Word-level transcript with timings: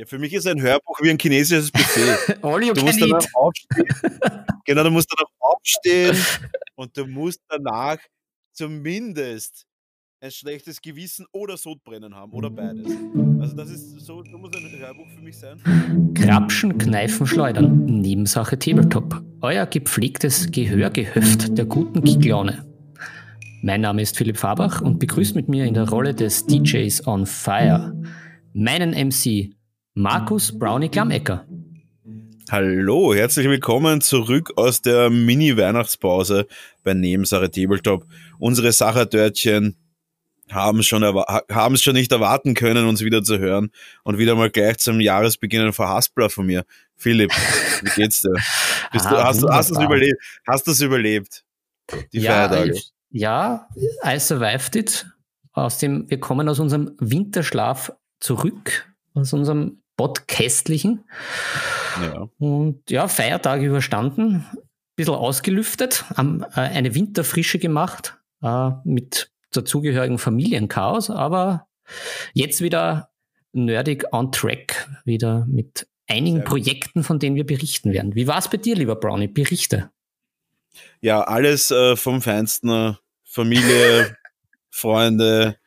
Ja, 0.00 0.06
für 0.06 0.18
mich 0.18 0.32
ist 0.32 0.46
ein 0.46 0.62
Hörbuch 0.62 0.98
wie 1.02 1.10
ein 1.10 1.18
chinesisches 1.20 1.70
Buffet. 1.70 2.38
Du 2.42 2.82
musst 2.82 3.02
danach 3.02 3.22
eat. 3.22 3.34
aufstehen. 3.34 3.86
Genau, 4.64 4.84
du 4.84 4.90
musst 4.90 5.12
danach 5.14 5.30
aufstehen 5.40 6.16
und 6.76 6.96
du 6.96 7.06
musst 7.06 7.40
danach 7.48 7.98
zumindest 8.54 9.66
ein 10.22 10.30
schlechtes 10.30 10.80
Gewissen 10.80 11.26
oder 11.32 11.58
Sodbrennen 11.58 12.14
haben 12.14 12.32
oder 12.32 12.48
beides. 12.48 12.86
Also 13.40 13.54
das 13.54 13.68
ist 13.68 14.00
so, 14.00 14.24
so 14.24 14.38
muss 14.38 14.50
ein 14.56 14.78
Hörbuch 14.78 15.06
für 15.14 15.20
mich 15.20 15.36
sein. 15.36 15.60
Grapschen, 16.14 16.78
Kneifen, 16.78 17.26
Schleudern. 17.26 17.84
Nebensache 17.84 18.58
Tabletop. 18.58 19.22
Euer 19.42 19.66
gepflegtes 19.66 20.50
Gehörgehöft 20.50 21.58
der 21.58 21.66
guten 21.66 22.02
Giglaune. 22.02 22.64
Mein 23.60 23.82
Name 23.82 24.00
ist 24.00 24.16
Philipp 24.16 24.38
Fabach 24.38 24.80
und 24.80 24.98
begrüßt 24.98 25.36
mit 25.36 25.50
mir 25.50 25.66
in 25.66 25.74
der 25.74 25.90
Rolle 25.90 26.14
des 26.14 26.46
DJs 26.46 27.06
on 27.06 27.26
Fire 27.26 27.92
meinen 28.54 28.92
MC 28.92 29.59
Markus 29.94 30.56
Brownie 30.56 30.88
Klammecker. 30.88 31.46
Hallo, 32.50 33.14
herzlich 33.14 33.48
willkommen 33.48 34.00
zurück 34.00 34.52
aus 34.56 34.82
der 34.82 35.10
Mini-Weihnachtspause 35.10 36.46
bei 36.82 36.94
Nebensache 36.94 37.50
Tabletop. 37.50 38.06
Unsere 38.38 38.72
Sachertörtchen 38.72 39.76
haben 40.50 40.82
schon 40.82 41.02
haben 41.04 41.74
es 41.74 41.82
schon 41.82 41.94
nicht 41.94 42.10
erwarten 42.10 42.54
können, 42.54 42.86
uns 42.86 43.02
wieder 43.02 43.22
zu 43.22 43.38
hören 43.38 43.70
und 44.02 44.18
wieder 44.18 44.34
mal 44.34 44.50
gleich 44.50 44.78
zum 44.78 45.00
Jahresbeginn 45.00 45.62
ein 45.66 45.72
Verhaspler 45.72 46.28
von 46.30 46.46
mir. 46.46 46.64
Philipp, 46.96 47.30
wie 47.82 47.90
geht's 48.02 48.22
dir? 48.22 48.32
Bist 48.92 49.06
du, 49.10 49.16
Ah, 49.16 49.24
hast, 49.24 49.42
du, 49.42 49.48
hast 49.48 49.70
du 49.70 49.74
es 49.76 49.84
überlebt? 49.84 50.18
Hast 50.46 50.66
du 50.66 50.70
es 50.72 50.80
überlebt? 50.80 51.44
Die 52.12 52.18
ja, 52.20 52.48
Feiertage. 52.48 52.72
ich- 52.72 52.92
ja, 53.12 53.68
I 54.04 54.18
survived 54.20 54.76
it. 54.76 55.06
Aus 55.52 55.78
dem, 55.78 56.08
wir 56.08 56.20
kommen 56.20 56.48
aus 56.48 56.60
unserem 56.60 56.92
Winterschlaf 57.00 57.92
zurück, 58.20 58.92
aus 59.14 59.32
unserem 59.32 59.79
Podcastlichen. 60.00 61.04
Ja. 62.00 62.30
Und 62.38 62.90
ja, 62.90 63.06
Feiertage 63.06 63.66
überstanden, 63.66 64.46
bisschen 64.96 65.12
ausgelüftet, 65.12 66.08
haben 66.16 66.42
äh, 66.54 66.60
eine 66.60 66.94
Winterfrische 66.94 67.58
gemacht 67.58 68.16
äh, 68.42 68.70
mit 68.84 69.30
dazugehörigen 69.52 70.16
Familienchaos, 70.16 71.10
aber 71.10 71.68
jetzt 72.32 72.62
wieder 72.62 73.10
nerdig 73.52 74.06
on 74.12 74.32
track, 74.32 74.88
wieder 75.04 75.44
mit 75.46 75.86
einigen. 76.08 76.44
Projekten, 76.44 77.04
von 77.04 77.18
denen 77.18 77.36
wir 77.36 77.44
berichten 77.44 77.92
werden. 77.92 78.14
Wie 78.14 78.26
war 78.26 78.38
es 78.38 78.48
bei 78.48 78.56
dir, 78.56 78.76
lieber 78.76 78.96
Brownie? 78.96 79.28
Berichte. 79.28 79.90
Ja, 81.02 81.24
alles 81.24 81.70
äh, 81.70 81.94
vom 81.94 82.22
Feinsten. 82.22 82.96
Familie, 83.22 84.16
Freunde. 84.70 85.58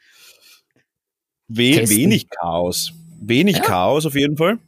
We 1.48 1.74
Testen. 1.74 1.98
wenig 1.98 2.30
Chaos. 2.32 2.94
Wenig 3.28 3.58
Ja. 3.58 3.64
Chaos 3.64 4.06
auf 4.06 4.16
jeden 4.16 4.38
Fall. 4.38 4.60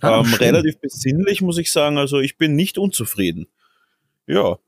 Ah, 0.00 0.20
ähm, 0.20 0.34
relativ 0.34 0.78
besinnlich, 0.80 1.40
muss 1.40 1.58
ich 1.58 1.72
sagen. 1.72 1.98
Also 1.98 2.20
ich 2.20 2.36
bin 2.36 2.56
nicht 2.56 2.78
unzufrieden. 2.78 3.46
Ja. 4.26 4.58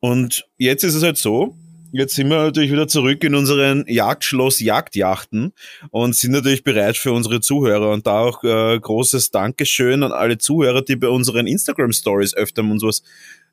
Und 0.00 0.46
jetzt 0.56 0.84
ist 0.84 0.94
es 0.94 1.02
halt 1.02 1.16
so, 1.16 1.56
jetzt 1.92 2.14
sind 2.14 2.28
wir 2.28 2.38
natürlich 2.38 2.72
wieder 2.72 2.88
zurück 2.88 3.22
in 3.24 3.34
unseren 3.34 3.84
Jagdschloss 3.86 4.60
Jagdjachten 4.60 5.52
und 5.90 6.14
sind 6.16 6.32
natürlich 6.32 6.64
bereit 6.64 6.96
für 6.96 7.12
unsere 7.12 7.40
Zuhörer. 7.40 7.90
Und 7.90 8.06
da 8.06 8.20
auch 8.20 8.42
äh, 8.44 8.78
großes 8.78 9.30
Dankeschön 9.30 10.02
an 10.02 10.12
alle 10.12 10.38
Zuhörer, 10.38 10.82
die 10.82 10.96
bei 10.96 11.08
unseren 11.08 11.46
Instagram-Stories 11.46 12.34
öfter 12.34 12.62
uns 12.62 12.82
was 12.82 13.02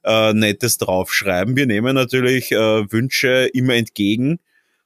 äh, 0.03 0.33
Nettes 0.33 0.77
draufschreiben. 0.77 1.55
Wir 1.55 1.67
nehmen 1.67 1.95
natürlich 1.95 2.51
äh, 2.51 2.91
Wünsche 2.91 3.49
immer 3.53 3.75
entgegen, 3.75 4.39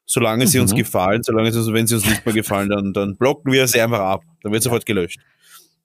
solange 0.06 0.48
sie 0.48 0.60
uns 0.60 0.74
Mhm. 0.74 0.78
gefallen. 0.78 1.24
Solange 1.24 1.52
sie 1.52 1.60
uns, 1.60 1.72
wenn 1.74 1.88
sie 1.88 1.96
uns 1.96 2.06
nicht 2.06 2.26
mehr 2.26 2.34
gefallen, 2.36 2.70
dann, 2.70 2.94
dann 2.94 3.16
blocken 3.18 3.52
wir 3.52 3.68
sie 3.68 3.82
einfach 3.82 4.00
ab. 4.00 4.24
Dann 4.44 4.52
wird 4.52 4.64
sofort 4.64 4.86
gelöscht. 4.86 5.20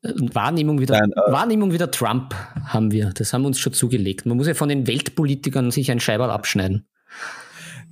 Äh, 0.03 0.13
Wahrnehmung 0.33 0.81
wieder, 0.81 0.99
Nein, 0.99 1.13
äh, 1.13 1.33
Wahrnehmung 1.33 1.73
wieder 1.73 1.91
Trump 1.91 2.35
haben 2.67 2.91
wir. 2.93 3.13
Das 3.15 3.33
haben 3.33 3.43
wir 3.43 3.49
uns 3.49 3.59
schon 3.59 3.73
zugelegt. 3.73 4.27
Man 4.27 4.37
muss 4.37 4.47
ja 4.47 4.55
von 4.55 4.69
den 4.69 4.87
Weltpolitikern 4.87 5.71
sich 5.71 5.91
ein 5.91 6.01
Scheiberl 6.01 6.31
abschneiden. 6.31 6.87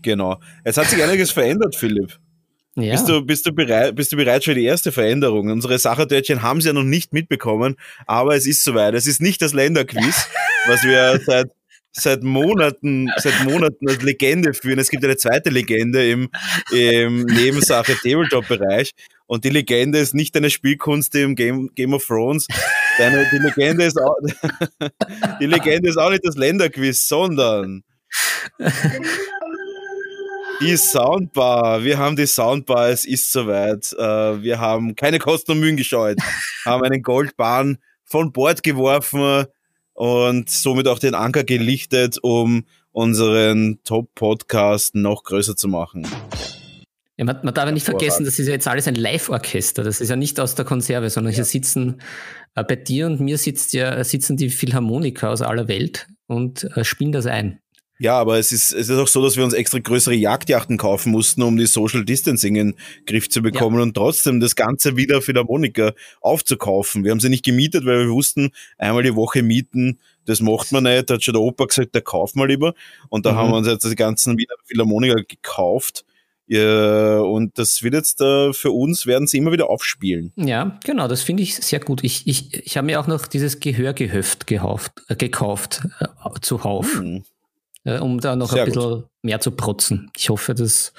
Genau. 0.03 0.41
Es 0.65 0.77
hat 0.77 0.87
sich 0.87 1.03
einiges 1.03 1.31
verändert, 1.31 1.75
Philipp. 1.77 2.19
Ja. 2.77 2.93
Bist, 2.93 3.09
du, 3.09 3.23
bist, 3.27 3.45
du 3.47 3.53
bereit, 3.53 3.97
bist 3.97 4.13
du 4.13 4.17
bereit 4.17 4.45
für 4.45 4.55
die 4.55 4.65
erste 4.65 4.93
Veränderung? 4.93 5.51
Unsere 5.51 5.79
Sachertörtchen 5.81 6.43
haben 6.43 6.61
sie 6.61 6.69
ja 6.69 6.73
noch 6.73 6.85
nicht 6.85 7.13
mitbekommen, 7.13 7.75
aber 8.07 8.37
es 8.37 8.47
ist 8.47 8.63
soweit. 8.63 8.95
Es 8.95 9.09
ist 9.09 9.21
nicht 9.21 9.43
das 9.43 9.53
Länderquiz, 9.53 10.29
was 10.69 10.85
wir 10.85 11.21
seit, 11.27 11.51
seit 11.93 12.23
Monaten, 12.23 13.11
seit 13.17 13.45
Monaten 13.45 13.89
als 13.89 14.03
Legende 14.03 14.55
führen. 14.55 14.79
Es 14.79 14.91
gibt 14.91 15.05
eine 15.05 15.17
zweite 15.17 15.51
Legende 15.51 16.09
im, 16.11 16.31
im 16.73 17.23
Nebensache 17.23 17.95
Tabletop-Bereich. 17.95 18.93
Und 19.27 19.45
die 19.45 19.51
Legende 19.51 19.99
ist 19.99 20.15
nicht 20.15 20.37
eine 20.37 20.51
Spielkunst 20.51 21.15
im 21.15 21.35
Game, 21.35 21.71
Game 21.75 21.93
of 21.93 22.07
Thrones. 22.07 22.47
Deine, 22.99 23.29
die, 23.31 23.39
Legende 23.39 23.85
ist 23.85 23.99
auch, 24.01 24.17
die 25.41 25.47
Legende 25.47 25.91
ist 25.91 25.99
auch 25.99 26.11
nicht 26.11 26.25
das 26.25 26.37
Länderquiz, 26.37 27.07
sondern 27.07 27.85
die 30.61 30.77
Soundbar. 30.77 31.85
Wir 31.85 31.99
haben 31.99 32.17
die 32.17 32.27
Soundbar. 32.27 32.89
Es 32.89 33.05
ist 33.05 33.31
soweit. 33.31 33.93
Äh, 33.99 34.43
wir 34.43 34.59
haben 34.61 34.97
keine 34.97 35.19
Kosten 35.19 35.53
und 35.53 35.61
Mühen 35.61 35.77
gescheut. 35.77 36.19
haben 36.65 36.83
einen 36.83 37.03
Goldbahn 37.03 37.79
von 38.05 38.33
Bord 38.33 38.63
geworfen 38.63 39.47
und 39.99 40.49
somit 40.49 40.87
auch 40.87 41.01
den 41.01 41.17
Anker 41.17 41.43
gelichtet, 41.43 42.19
um 42.23 42.67
unseren 42.93 43.81
Top-Podcast 43.83 44.95
noch 44.95 45.25
größer 45.25 45.57
zu 45.57 45.67
machen. 45.67 46.07
Ja, 47.17 47.25
man, 47.25 47.41
man 47.43 47.53
darf 47.53 47.67
ja 47.67 47.73
nicht 47.73 47.85
vergessen, 47.85 48.25
das 48.25 48.39
ist 48.39 48.47
ja 48.47 48.53
jetzt 48.53 48.69
alles 48.69 48.87
ein 48.87 48.95
Live-Orchester. 48.95 49.83
Das 49.83 50.01
ist 50.01 50.09
ja 50.09 50.15
nicht 50.15 50.39
aus 50.39 50.55
der 50.55 50.65
Konserve, 50.65 51.11
sondern 51.11 51.35
hier 51.35 51.45
sitzen 51.45 52.01
äh, 52.55 52.63
bei 52.63 52.77
dir 52.77 53.07
und 53.07 53.19
mir 53.19 53.39
sitzt 53.39 53.73
ja, 53.73 54.05
sitzen 54.05 54.37
die 54.37 54.51
Philharmoniker 54.51 55.31
aus 55.31 55.43
aller 55.43 55.67
Welt 55.67 56.07
und 56.29 56.63
äh, 56.77 56.85
spielen 56.85 57.11
das 57.11 57.27
ein. 57.27 57.59
Ja, 58.01 58.19
aber 58.19 58.39
es 58.39 58.53
ist, 58.53 58.73
es 58.73 58.89
ist 58.89 58.97
auch 58.99 59.09
so, 59.09 59.23
dass 59.23 59.37
wir 59.37 59.43
uns 59.45 59.55
extra 59.55 59.79
größere 59.81 60.15
Jagdjachten 60.15 60.77
kaufen 60.77 61.11
mussten, 61.11 61.43
um 61.43 61.57
die 61.57 61.67
Social 61.67 62.05
Distancing 62.05 62.55
in 62.57 62.67
den 62.73 62.79
Griff 63.07 63.29
zu 63.29 63.43
bekommen 63.43 63.81
und 63.81 63.95
trotzdem 63.95 64.39
das 64.39 64.55
Ganze 64.55 64.97
wieder 64.97 65.21
Philharmoniker 65.21 65.95
aufzukaufen. 66.21 67.03
Wir 67.05 67.11
haben 67.11 67.21
sie 67.21 67.29
nicht 67.29 67.45
gemietet, 67.45 67.85
weil 67.87 68.07
wir 68.07 68.11
wussten, 68.11 68.51
einmal 68.79 69.03
die 69.03 69.17
Woche 69.17 69.43
mieten, 69.43 69.99
das 70.27 70.41
macht 70.41 70.71
man 70.73 70.85
nicht. 70.85 71.11
Da 71.11 71.15
hat 71.15 71.25
schon 71.25 71.35
der 71.35 71.41
Opa 71.43 71.65
gesagt, 71.65 71.95
da 71.95 72.01
kaufen 72.01 72.39
wir 72.39 72.47
lieber. 72.47 72.75
Und 73.09 73.27
da 73.27 73.33
Mhm. 73.33 73.37
haben 73.37 73.51
wir 73.51 73.57
uns 73.57 73.67
jetzt 73.67 73.85
die 73.91 73.95
ganzen 73.97 74.39
wieder 74.39 74.55
Philharmoniker 74.67 75.23
gekauft. 75.27 76.05
Ja, 76.47 77.19
und 77.21 77.59
das 77.59 77.83
wird 77.83 77.93
jetzt 77.95 78.21
äh, 78.23 78.53
für 78.55 78.71
uns, 78.71 79.07
werden 79.07 79.27
sie 79.27 79.37
immer 79.37 79.53
wieder 79.53 79.69
aufspielen. 79.69 80.33
Ja, 80.37 80.79
genau, 80.85 81.07
das 81.09 81.23
finde 81.23 81.43
ich 81.43 81.57
sehr 81.57 81.81
gut. 81.81 82.03
Ich, 82.05 82.27
ich, 82.27 82.55
ich 82.55 82.77
habe 82.79 82.87
mir 82.87 83.01
auch 83.01 83.07
noch 83.07 83.27
dieses 83.27 83.61
Gehörgehöft 83.61 84.47
gehauft, 84.47 84.93
äh, 85.09 85.17
gekauft, 85.17 85.83
äh, 86.01 86.07
zuhauf, 86.41 86.95
Hm. 86.95 87.25
Äh, 87.85 87.99
um 87.99 88.21
da 88.21 88.37
noch 88.37 88.53
Sehr 88.53 88.65
ein 88.65 88.73
bisschen 88.73 89.05
mehr 89.23 89.41
zu 89.41 89.51
protzen. 89.53 90.11
Ich 90.17 90.29
hoffe, 90.31 90.55
dass 90.55 90.93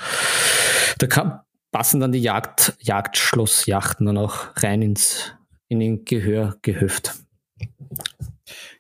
da 0.98 1.08
kann, 1.08 1.40
passen 1.72 2.00
dann 2.00 2.12
die 2.12 2.22
Jagd, 2.22 2.74
Jagdschlossjachten 2.80 4.06
dann 4.06 4.18
auch 4.18 4.48
rein 4.58 4.82
ins 4.82 5.34
in 5.68 5.80
den 5.80 6.04
Gehörgehöft. 6.04 7.14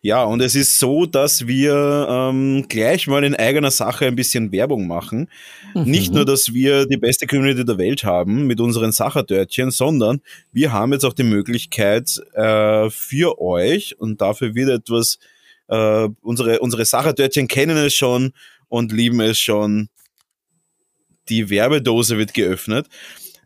Ja, 0.01 0.23
und 0.23 0.41
es 0.41 0.55
ist 0.55 0.79
so, 0.79 1.05
dass 1.05 1.45
wir 1.45 2.07
ähm, 2.09 2.65
gleich 2.69 3.05
mal 3.07 3.23
in 3.23 3.35
eigener 3.35 3.69
Sache 3.69 4.05
ein 4.07 4.15
bisschen 4.15 4.51
Werbung 4.51 4.87
machen. 4.87 5.29
Nicht 5.75 6.09
Mhm. 6.09 6.15
nur, 6.15 6.25
dass 6.25 6.53
wir 6.53 6.87
die 6.87 6.97
beste 6.97 7.27
Community 7.27 7.65
der 7.65 7.77
Welt 7.77 8.03
haben 8.03 8.47
mit 8.47 8.61
unseren 8.61 8.91
Sachertörtchen, 8.91 9.71
sondern 9.71 10.21
wir 10.51 10.71
haben 10.71 10.93
jetzt 10.93 11.03
auch 11.03 11.13
die 11.13 11.23
Möglichkeit 11.23 12.19
äh, 12.33 12.89
für 12.89 13.39
euch 13.39 13.99
und 13.99 14.21
dafür 14.21 14.55
wird 14.55 14.69
etwas, 14.69 15.19
äh, 15.69 16.09
unsere, 16.21 16.59
unsere 16.59 16.85
Sachertörtchen 16.85 17.47
kennen 17.47 17.77
es 17.77 17.93
schon 17.93 18.33
und 18.67 18.91
lieben 18.91 19.21
es 19.21 19.39
schon. 19.39 19.89
Die 21.29 21.49
Werbedose 21.49 22.17
wird 22.17 22.33
geöffnet. 22.33 22.87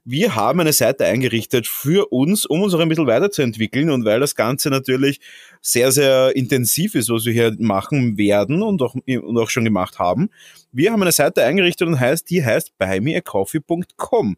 Wir 0.06 0.36
haben 0.36 0.60
eine 0.60 0.74
Seite 0.74 1.06
eingerichtet 1.06 1.66
für 1.66 2.12
uns, 2.12 2.46
um 2.46 2.62
uns 2.62 2.74
auch 2.74 2.80
ein 2.80 2.90
bisschen 2.90 3.08
weiterzuentwickeln 3.08 3.90
und 3.90 4.04
weil 4.04 4.20
das 4.20 4.36
Ganze 4.36 4.70
natürlich 4.70 5.22
sehr, 5.62 5.94
sehr 5.94 6.36
intensiv 6.36 6.96
ist, 6.96 7.10
was 7.10 7.24
wir 7.24 7.32
hier 7.32 7.56
machen 7.58 8.18
werden 8.18 8.64
und 8.64 8.82
auch, 8.82 8.96
und 8.96 9.38
auch 9.38 9.50
schon 9.50 9.64
gemacht 9.64 10.00
haben. 10.00 10.30
Wir 10.74 10.92
haben 10.92 11.02
eine 11.02 11.14
Seite 11.14 11.44
eingerichtet 11.44 11.88
und 11.88 12.02
heißt, 12.02 12.30
die 12.30 12.44
heißt 12.44 12.78
buymeacoffee.com. 12.78 14.36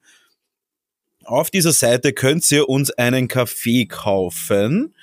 Auf 1.24 1.50
dieser 1.50 1.72
Seite 1.72 2.14
könnt 2.14 2.50
ihr 2.52 2.70
uns 2.70 2.92
einen 2.92 3.28
Kaffee 3.28 3.88
kaufen. 3.88 4.94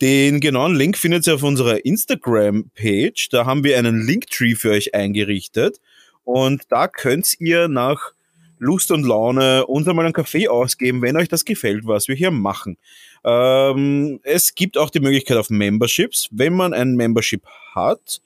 Den 0.00 0.40
genauen 0.40 0.74
Link 0.74 0.98
findet 0.98 1.26
ihr 1.26 1.34
auf 1.34 1.42
unserer 1.42 1.84
Instagram-Page. 1.84 3.28
Da 3.30 3.46
haben 3.46 3.62
wir 3.62 3.78
einen 3.78 4.04
Linktree 4.04 4.54
für 4.54 4.70
euch 4.70 4.94
eingerichtet. 4.94 5.80
Und 6.24 6.62
da 6.70 6.88
könnt 6.88 7.34
ihr 7.38 7.68
nach 7.68 8.12
Lust 8.58 8.90
und 8.90 9.04
Laune 9.04 9.66
uns 9.66 9.86
einmal 9.86 10.06
einen 10.06 10.14
Kaffee 10.14 10.48
ausgeben, 10.48 11.02
wenn 11.02 11.16
euch 11.16 11.28
das 11.28 11.44
gefällt, 11.44 11.86
was 11.86 12.08
wir 12.08 12.14
hier 12.14 12.30
machen. 12.30 12.78
Ähm, 13.24 14.20
es 14.22 14.54
gibt 14.54 14.78
auch 14.78 14.90
die 14.90 15.00
Möglichkeit 15.00 15.36
auf 15.36 15.50
Memberships. 15.50 16.28
Wenn 16.30 16.54
man 16.54 16.72
ein 16.72 16.96
Membership 16.96 17.44
hat 17.74 18.20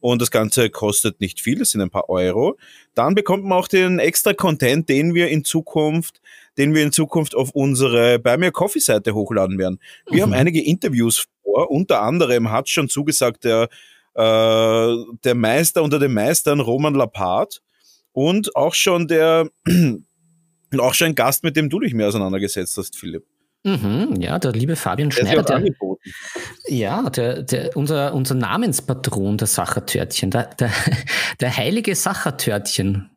und 0.00 0.20
das 0.20 0.30
Ganze 0.30 0.68
kostet 0.68 1.20
nicht 1.20 1.40
viel, 1.40 1.62
es 1.62 1.70
sind 1.70 1.80
ein 1.80 1.90
paar 1.90 2.08
Euro, 2.10 2.56
dann 2.94 3.14
bekommt 3.14 3.44
man 3.44 3.58
auch 3.58 3.68
den 3.68 3.98
extra 3.98 4.34
Content, 4.34 4.88
den 4.88 5.14
wir 5.14 5.28
in 5.28 5.44
Zukunft 5.44 6.20
den 6.58 6.74
wir 6.74 6.82
in 6.82 6.92
Zukunft 6.92 7.34
auf 7.34 7.50
unsere 7.50 8.18
Bei 8.18 8.36
mir 8.36 8.52
Coffee 8.52 8.80
Seite 8.80 9.14
hochladen 9.14 9.58
werden. 9.58 9.80
Wir 10.06 10.18
mhm. 10.26 10.32
haben 10.32 10.40
einige 10.40 10.62
Interviews 10.62 11.26
vor. 11.42 11.70
Unter 11.70 12.02
anderem 12.02 12.50
hat 12.50 12.68
schon 12.68 12.88
zugesagt 12.88 13.44
der, 13.44 13.68
äh, 14.14 14.96
der 15.24 15.34
Meister 15.34 15.82
unter 15.82 15.98
den 15.98 16.12
Meistern 16.12 16.60
Roman 16.60 16.94
Lapart 16.94 17.60
und 18.12 18.54
auch 18.56 18.74
schon 18.74 19.08
der, 19.08 19.48
auch 20.78 20.94
schon 20.94 21.08
ein 21.08 21.14
Gast, 21.14 21.44
mit 21.44 21.56
dem 21.56 21.68
du 21.68 21.80
dich 21.80 21.94
mehr 21.94 22.08
auseinandergesetzt 22.08 22.76
hast, 22.78 22.96
Philipp. 22.96 23.24
Mhm, 23.66 24.20
ja, 24.20 24.38
der 24.38 24.52
liebe 24.52 24.76
Fabian 24.76 25.10
Schneider. 25.10 25.42
Der, 25.42 25.72
ja, 26.68 27.08
der, 27.08 27.42
der, 27.42 27.74
unser, 27.74 28.12
unser 28.14 28.34
Namenspatron 28.34 29.38
der 29.38 29.46
Sachertörtchen, 29.46 30.30
der, 30.30 30.54
der, 30.54 30.70
der 31.40 31.56
heilige 31.56 31.94
Sachertörtchen. 31.94 33.10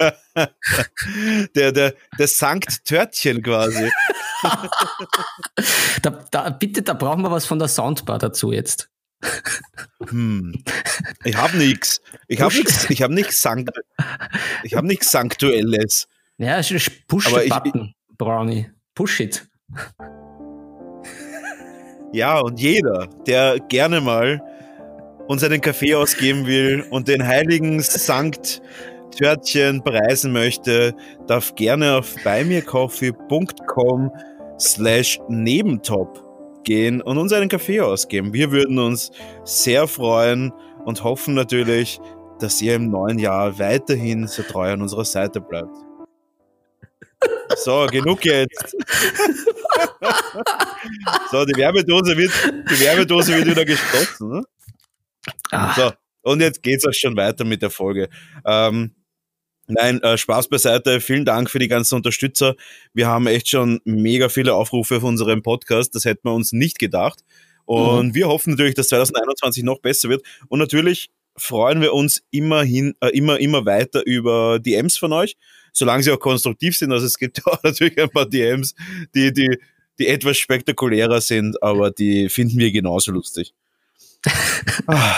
der, 1.54 1.72
der, 1.72 1.94
der 2.18 2.28
Sankt 2.28 2.84
Törtchen 2.84 3.42
quasi. 3.42 3.90
da, 6.02 6.10
da, 6.30 6.50
bitte, 6.50 6.82
da 6.82 6.94
brauchen 6.94 7.22
wir 7.22 7.30
was 7.30 7.46
von 7.46 7.58
der 7.58 7.68
Soundbar 7.68 8.18
dazu 8.18 8.52
jetzt. 8.52 8.88
Hm. 10.08 10.64
Ich 11.24 11.36
habe 11.36 11.58
nichts. 11.58 12.00
Ich 12.26 12.40
habe 12.40 12.54
nichts. 12.54 12.88
Ich 12.88 13.02
habe 13.02 13.12
nichts 13.12 13.42
Sankt. 13.42 13.70
Ich 14.62 14.74
habe 14.74 14.86
nichts 14.86 15.10
Sanktuelles. 15.10 16.08
Ja, 16.38 16.60
push 17.06 17.26
Aber 17.26 17.42
the 17.42 17.48
button, 17.48 17.94
Brownie. 18.16 18.70
Push 18.94 19.20
it. 19.20 19.46
Ja, 22.12 22.38
und 22.38 22.58
jeder, 22.58 23.08
der 23.26 23.58
gerne 23.68 24.00
mal 24.00 24.40
uns 25.28 25.44
einen 25.44 25.60
Kaffee 25.60 25.94
ausgeben 25.94 26.46
will 26.46 26.84
und 26.90 27.06
den 27.08 27.24
heiligen 27.26 27.80
Sankt 27.82 28.62
Törtchen 29.10 29.82
preisen 29.82 30.32
möchte, 30.32 30.94
darf 31.26 31.54
gerne 31.54 31.96
auf 31.96 32.14
beimircoffee.com 32.24 34.10
slash 34.58 35.20
nebentop 35.28 36.24
gehen 36.64 37.00
und 37.00 37.18
uns 37.18 37.32
einen 37.32 37.48
Kaffee 37.48 37.80
ausgeben. 37.80 38.32
Wir 38.32 38.50
würden 38.50 38.78
uns 38.78 39.10
sehr 39.44 39.86
freuen 39.86 40.52
und 40.84 41.04
hoffen 41.04 41.34
natürlich, 41.34 42.00
dass 42.38 42.60
ihr 42.62 42.74
im 42.74 42.90
neuen 42.90 43.18
Jahr 43.18 43.58
weiterhin 43.58 44.26
so 44.26 44.42
treu 44.42 44.72
an 44.72 44.82
unserer 44.82 45.04
Seite 45.04 45.40
bleibt. 45.40 45.74
So, 47.56 47.86
genug 47.90 48.24
jetzt. 48.24 48.76
so, 51.30 51.44
die 51.44 51.56
Werbedose 51.56 52.16
wird, 52.16 52.32
die 52.70 52.80
Werbedose 52.80 53.36
wird 53.36 53.46
wieder 53.46 53.64
geschlossen. 53.64 54.30
Ne? 54.30 54.42
Ah. 55.50 55.74
So, 55.74 55.92
und 56.22 56.40
jetzt 56.40 56.62
geht's 56.62 56.86
auch 56.86 56.94
schon 56.94 57.16
weiter 57.16 57.44
mit 57.44 57.60
der 57.62 57.70
Folge. 57.70 58.08
Ähm, 58.46 58.94
Nein, 59.70 60.02
äh, 60.02 60.18
Spaß 60.18 60.48
beiseite. 60.48 61.00
Vielen 61.00 61.24
Dank 61.24 61.48
für 61.48 61.58
die 61.58 61.68
ganzen 61.68 61.94
Unterstützer. 61.94 62.56
Wir 62.92 63.06
haben 63.06 63.26
echt 63.26 63.48
schon 63.48 63.80
mega 63.84 64.28
viele 64.28 64.54
Aufrufe 64.54 64.96
auf 64.96 65.04
unserem 65.04 65.42
Podcast. 65.42 65.94
Das 65.94 66.04
hätten 66.04 66.22
wir 66.24 66.34
uns 66.34 66.52
nicht 66.52 66.78
gedacht. 66.78 67.20
Und 67.64 68.08
mhm. 68.08 68.14
wir 68.14 68.28
hoffen 68.28 68.50
natürlich, 68.50 68.74
dass 68.74 68.88
2021 68.88 69.62
noch 69.62 69.80
besser 69.80 70.08
wird. 70.08 70.22
Und 70.48 70.58
natürlich 70.58 71.10
freuen 71.36 71.80
wir 71.80 71.94
uns 71.94 72.22
immerhin, 72.30 72.94
äh, 73.00 73.08
immer, 73.10 73.38
immer 73.38 73.64
weiter 73.64 74.04
über 74.04 74.58
DMs 74.58 74.98
von 74.98 75.12
euch, 75.12 75.36
solange 75.72 76.02
sie 76.02 76.10
auch 76.10 76.18
konstruktiv 76.18 76.76
sind. 76.76 76.92
Also 76.92 77.06
es 77.06 77.16
gibt 77.16 77.46
auch 77.46 77.62
natürlich 77.62 77.96
ein 78.00 78.10
paar 78.10 78.26
DMs, 78.26 78.74
die, 79.14 79.32
die, 79.32 79.56
die 79.98 80.08
etwas 80.08 80.36
spektakulärer 80.38 81.20
sind, 81.20 81.62
aber 81.62 81.90
die 81.90 82.28
finden 82.28 82.58
wir 82.58 82.72
genauso 82.72 83.12
lustig. 83.12 83.54
Ah. 84.86 85.14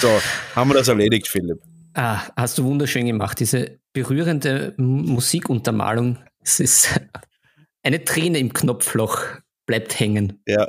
so, 0.00 0.20
haben 0.54 0.70
wir 0.70 0.74
das 0.74 0.88
erledigt, 0.88 1.26
Philipp. 1.26 1.58
Ah, 1.94 2.22
hast 2.36 2.58
du 2.58 2.64
wunderschön 2.64 3.06
gemacht. 3.06 3.38
Diese 3.40 3.78
berührende 3.92 4.74
Musikuntermalung. 4.76 6.18
Es 6.40 6.60
ist 6.60 7.00
eine 7.82 8.04
Träne 8.04 8.38
im 8.38 8.52
Knopfloch 8.52 9.20
bleibt 9.66 9.98
hängen. 9.98 10.42
Ja. 10.46 10.68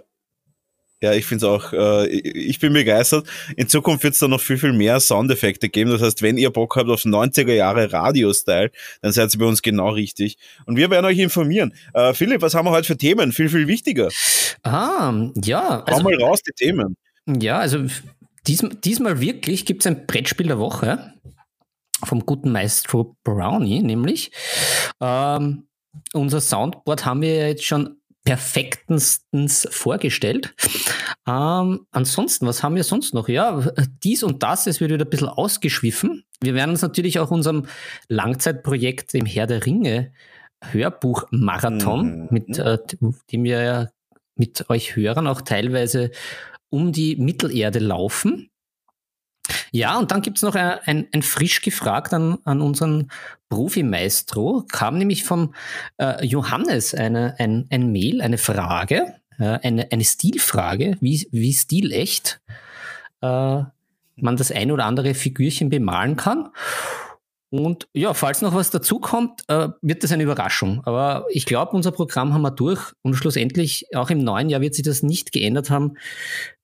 Ja, 1.01 1.13
ich 1.13 1.25
finde 1.25 1.45
es 1.45 1.51
auch, 1.51 1.73
äh, 1.73 2.07
ich 2.07 2.59
bin 2.59 2.73
begeistert. 2.73 3.27
In 3.57 3.67
Zukunft 3.67 4.03
wird 4.03 4.13
es 4.13 4.19
da 4.19 4.27
noch 4.27 4.39
viel, 4.39 4.57
viel 4.57 4.71
mehr 4.71 4.99
Soundeffekte 4.99 5.69
geben. 5.69 5.91
Das 5.91 6.01
heißt, 6.01 6.21
wenn 6.21 6.37
ihr 6.37 6.49
Bock 6.51 6.77
habt 6.77 6.89
auf 6.89 7.01
90er 7.03 7.51
Jahre 7.53 7.91
Radio-Style, 7.91 8.71
dann 9.01 9.11
seid 9.11 9.31
ihr 9.35 9.39
bei 9.39 9.45
uns 9.45 9.61
genau 9.61 9.89
richtig. 9.89 10.37
Und 10.65 10.77
wir 10.77 10.89
werden 10.89 11.05
euch 11.05 11.19
informieren. 11.19 11.73
Äh, 11.93 12.13
Philipp, 12.13 12.41
was 12.41 12.55
haben 12.55 12.65
wir 12.65 12.71
heute 12.71 12.87
für 12.87 12.97
Themen? 12.97 13.33
Viel, 13.33 13.49
viel 13.49 13.67
wichtiger. 13.67 14.09
Ah, 14.63 15.13
ja. 15.43 15.83
Also, 15.83 15.99
Hau 15.99 16.03
mal 16.03 16.15
raus, 16.23 16.39
die 16.41 16.53
Themen. 16.53 16.95
Ja, 17.27 17.59
also 17.59 17.85
dies, 18.47 18.63
diesmal 18.83 19.19
wirklich 19.19 19.65
gibt 19.65 19.81
es 19.81 19.87
ein 19.87 20.05
Brettspiel 20.05 20.47
der 20.47 20.59
Woche 20.59 21.13
vom 22.03 22.25
guten 22.25 22.51
Maestro 22.51 23.15
Brownie, 23.23 23.81
nämlich. 23.81 24.31
Ähm, 25.01 25.67
unser 26.13 26.41
Soundboard 26.41 27.05
haben 27.05 27.21
wir 27.21 27.47
jetzt 27.47 27.63
schon 27.63 27.97
perfektestens 28.25 29.67
vorgestellt. 29.71 30.55
Ähm, 31.27 31.85
ansonsten, 31.91 32.47
was 32.47 32.63
haben 32.63 32.75
wir 32.75 32.83
sonst 32.83 33.13
noch? 33.13 33.29
Ja, 33.29 33.71
dies 34.03 34.23
und 34.23 34.43
das, 34.43 34.67
es 34.67 34.81
wird 34.81 34.91
wieder 34.91 35.05
ein 35.05 35.09
bisschen 35.09 35.29
ausgeschwiffen. 35.29 36.23
Wir 36.41 36.53
werden 36.53 36.71
uns 36.71 36.81
natürlich 36.81 37.19
auch 37.19 37.31
unserem 37.31 37.67
Langzeitprojekt, 38.09 39.13
dem 39.13 39.25
Herr 39.25 39.47
der 39.47 39.65
Ringe, 39.65 40.11
Hörbuch-Marathon, 40.63 42.23
mhm. 42.23 42.27
mit 42.31 42.57
äh, 42.57 42.77
dem 43.31 43.43
wir 43.43 43.61
ja 43.61 43.89
mit 44.35 44.69
euch 44.69 44.95
Hörern 44.95 45.27
auch 45.27 45.41
teilweise 45.41 46.11
um 46.75 46.91
die 46.91 47.15
Mittelerde 47.15 47.79
laufen. 47.79 48.49
Ja, 49.71 49.97
und 49.97 50.11
dann 50.11 50.21
gibt's 50.21 50.41
noch 50.41 50.55
ein, 50.55 50.79
ein, 50.85 51.07
ein, 51.13 51.21
frisch 51.21 51.61
gefragt 51.61 52.13
an, 52.13 52.39
an 52.43 52.61
unseren 52.61 53.11
Profi-Maestro, 53.49 54.65
kam 54.69 54.97
nämlich 54.97 55.23
von 55.23 55.55
äh, 55.97 56.25
Johannes 56.25 56.93
eine, 56.93 57.35
ein, 57.39 57.67
ein 57.69 57.91
Mail, 57.91 58.21
eine 58.21 58.37
Frage, 58.37 59.15
äh, 59.39 59.59
eine, 59.61 59.91
eine 59.91 60.03
Stilfrage, 60.03 60.97
wie, 60.99 61.27
wie 61.31 61.53
stilecht 61.53 62.41
äh, 63.21 63.63
man 64.17 64.37
das 64.37 64.51
ein 64.51 64.71
oder 64.71 64.85
andere 64.85 65.13
Figürchen 65.13 65.69
bemalen 65.69 66.15
kann. 66.15 66.49
Und 67.59 67.87
ja, 67.93 68.13
falls 68.13 68.41
noch 68.41 68.53
was 68.53 68.69
dazukommt, 68.69 69.43
äh, 69.47 69.69
wird 69.81 70.03
das 70.03 70.11
eine 70.11 70.23
Überraschung. 70.23 70.81
Aber 70.85 71.25
ich 71.29 71.45
glaube, 71.45 71.75
unser 71.75 71.91
Programm 71.91 72.33
haben 72.33 72.41
wir 72.41 72.51
durch 72.51 72.93
und 73.01 73.15
schlussendlich 73.15 73.87
auch 73.95 74.09
im 74.09 74.19
neuen 74.19 74.49
Jahr 74.49 74.61
wird 74.61 74.75
sich 74.75 74.85
das 74.85 75.03
nicht 75.03 75.31
geändert 75.31 75.69
haben. 75.69 75.93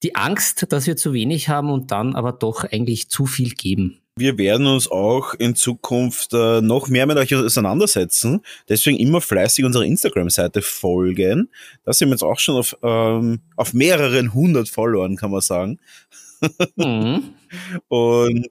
Die 0.03 0.15
Angst, 0.15 0.65
dass 0.69 0.88
wir 0.88 0.97
zu 0.97 1.13
wenig 1.13 1.49
haben 1.49 1.69
und 1.69 1.91
dann 1.91 2.15
aber 2.15 2.31
doch 2.31 2.63
eigentlich 2.63 3.09
zu 3.09 3.25
viel 3.25 3.51
geben. 3.51 4.01
Wir 4.17 4.38
werden 4.38 4.67
uns 4.67 4.91
auch 4.91 5.33
in 5.35 5.55
Zukunft 5.55 6.33
äh, 6.33 6.61
noch 6.61 6.89
mehr 6.89 7.07
mit 7.07 7.17
euch 7.17 7.33
auseinandersetzen. 7.33 8.41
Deswegen 8.67 8.97
immer 8.97 9.21
fleißig 9.21 9.63
unserer 9.63 9.85
Instagram-Seite 9.85 10.61
folgen. 10.61 11.49
Da 11.85 11.93
sind 11.93 12.09
wir 12.09 12.15
jetzt 12.15 12.23
auch 12.23 12.38
schon 12.38 12.57
auf, 12.57 12.77
ähm, 12.83 13.39
auf 13.55 13.74
mehreren 13.74 14.33
hundert 14.33 14.67
Followern, 14.67 15.15
kann 15.15 15.31
man 15.31 15.41
sagen. 15.41 15.79
Mhm. 16.75 17.36
und 17.88 18.48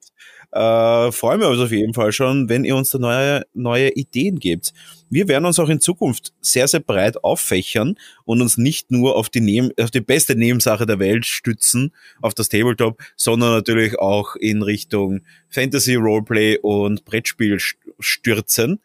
äh, 0.52 1.12
freuen 1.12 1.40
wir 1.40 1.49
uns 1.49 1.61
auf 1.61 1.71
jeden 1.71 1.95
Fall 1.95 2.12
schon, 2.12 2.49
wenn 2.49 2.64
ihr 2.64 2.76
uns 2.76 2.90
da 2.90 2.99
neue, 2.99 3.42
neue 3.54 3.90
Ideen 3.90 4.38
gebt. 4.38 4.73
Wir 5.09 5.28
werden 5.28 5.45
uns 5.45 5.59
auch 5.59 5.69
in 5.69 5.80
Zukunft 5.80 6.33
sehr, 6.40 6.66
sehr 6.69 6.80
breit 6.80 7.23
auffächern 7.23 7.97
und 8.25 8.40
uns 8.40 8.59
nicht 8.59 8.90
nur 8.90 9.16
auf 9.16 9.28
die, 9.28 9.40
Neben 9.40 9.71
auf 9.80 9.90
die 9.90 10.00
beste 10.00 10.35
Nebensache 10.37 10.87
der 10.87 10.99
Welt 10.99 11.26
stützen, 11.26 11.92
auf 12.21 12.35
das 12.35 12.49
Tabletop, 12.49 13.00
sondern 13.16 13.50
natürlich 13.50 13.99
auch 13.99 14.37
in 14.37 14.62
Richtung 14.62 15.21
Fantasy, 15.49 15.95
Roleplay 15.95 16.59
und 16.59 17.04
Brettspiel 17.04 17.59
stürzen. 17.99 18.80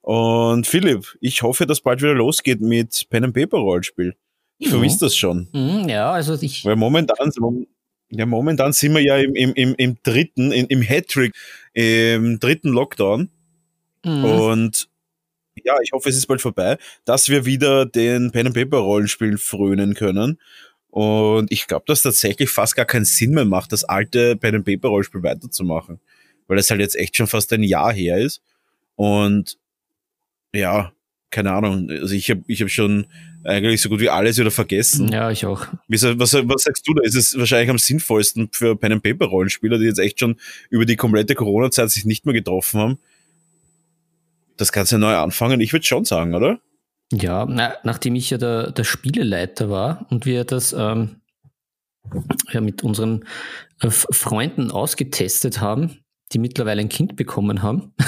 Und 0.00 0.66
Philipp, 0.66 1.16
ich 1.20 1.42
hoffe, 1.42 1.66
dass 1.66 1.80
bald 1.80 2.00
wieder 2.00 2.14
losgeht 2.14 2.60
mit 2.60 3.06
Pen 3.10 3.24
and 3.24 3.34
Paper 3.34 3.58
Rollenspiel. 3.58 4.14
Ich 4.58 4.70
vermisse 4.70 5.00
das 5.00 5.16
schon. 5.16 5.48
Mhm, 5.52 5.88
ja, 5.88 6.10
also 6.10 6.36
ich. 6.40 6.64
Weil 6.64 6.76
momentan, 6.76 7.30
ja, 8.10 8.26
momentan 8.26 8.72
sind 8.72 8.94
wir 8.94 9.02
ja 9.02 9.18
im, 9.18 9.34
im, 9.34 9.52
im, 9.54 9.74
im 9.76 9.98
dritten, 10.02 10.52
im, 10.52 10.66
im 10.68 10.82
Hattrick, 10.82 11.34
im 11.74 12.40
dritten 12.40 12.70
Lockdown. 12.70 13.28
Mhm. 14.04 14.24
Und 14.24 14.88
ja, 15.64 15.74
ich 15.82 15.92
hoffe, 15.92 16.08
es 16.08 16.16
ist 16.16 16.26
bald 16.26 16.40
vorbei, 16.40 16.78
dass 17.04 17.28
wir 17.28 17.44
wieder 17.44 17.84
den 17.84 18.30
Pen 18.30 18.46
and 18.46 18.54
Paper 18.54 18.78
Rollenspiel 18.78 19.36
frönen 19.38 19.94
können. 19.94 20.38
Und 20.90 21.52
ich 21.52 21.66
glaube, 21.66 21.84
dass 21.86 22.02
tatsächlich 22.02 22.48
fast 22.48 22.76
gar 22.76 22.86
keinen 22.86 23.04
Sinn 23.04 23.32
mehr 23.32 23.44
macht, 23.44 23.72
das 23.72 23.84
alte 23.84 24.36
Pen 24.36 24.56
and 24.56 24.64
Paper 24.64 24.88
Rollenspiel 24.88 25.22
weiterzumachen, 25.22 26.00
weil 26.46 26.58
es 26.58 26.70
halt 26.70 26.80
jetzt 26.80 26.96
echt 26.96 27.16
schon 27.16 27.26
fast 27.26 27.52
ein 27.52 27.62
Jahr 27.62 27.92
her 27.92 28.18
ist. 28.18 28.42
Und 28.96 29.58
ja, 30.54 30.92
keine 31.30 31.52
Ahnung. 31.52 31.90
Also 31.90 32.14
ich 32.14 32.30
habe 32.30 32.42
ich 32.46 32.62
hab 32.62 32.70
schon 32.70 33.06
eigentlich 33.44 33.80
so 33.80 33.88
gut 33.88 34.00
wie 34.00 34.10
alles 34.10 34.38
wieder 34.38 34.50
vergessen. 34.50 35.08
Ja, 35.12 35.30
ich 35.30 35.46
auch. 35.46 35.66
Was, 35.88 36.02
was, 36.02 36.34
was 36.34 36.62
sagst 36.62 36.86
du 36.86 36.94
da? 36.94 37.02
Ist 37.02 37.14
es 37.14 37.38
wahrscheinlich 37.38 37.70
am 37.70 37.78
sinnvollsten 37.78 38.48
für 38.52 38.76
Pen 38.76 38.92
and 38.92 39.02
Paper 39.02 39.26
Rollenspieler, 39.26 39.78
die 39.78 39.84
jetzt 39.84 39.98
echt 39.98 40.20
schon 40.20 40.36
über 40.70 40.84
die 40.84 40.96
komplette 40.96 41.34
Corona-Zeit 41.34 41.90
sich 41.90 42.04
nicht 42.04 42.26
mehr 42.26 42.34
getroffen 42.34 42.80
haben, 42.80 42.98
das 44.56 44.72
Ganze 44.72 44.98
neu 44.98 45.14
anfangen? 45.16 45.60
Ich 45.60 45.72
würde 45.72 45.86
schon 45.86 46.04
sagen, 46.04 46.34
oder? 46.34 46.60
Ja, 47.12 47.46
na, 47.48 47.74
nachdem 47.84 48.16
ich 48.16 48.30
ja 48.30 48.38
der, 48.38 48.70
der 48.70 48.84
Spieleleiter 48.84 49.70
war 49.70 50.06
und 50.10 50.26
wir 50.26 50.44
das 50.44 50.74
ähm, 50.74 51.22
ja, 52.50 52.60
mit 52.60 52.82
unseren 52.84 53.24
äh, 53.80 53.88
Freunden 53.90 54.70
ausgetestet 54.70 55.60
haben, 55.60 56.00
die 56.32 56.38
mittlerweile 56.38 56.80
ein 56.80 56.90
Kind 56.90 57.16
bekommen 57.16 57.62
haben. 57.62 57.94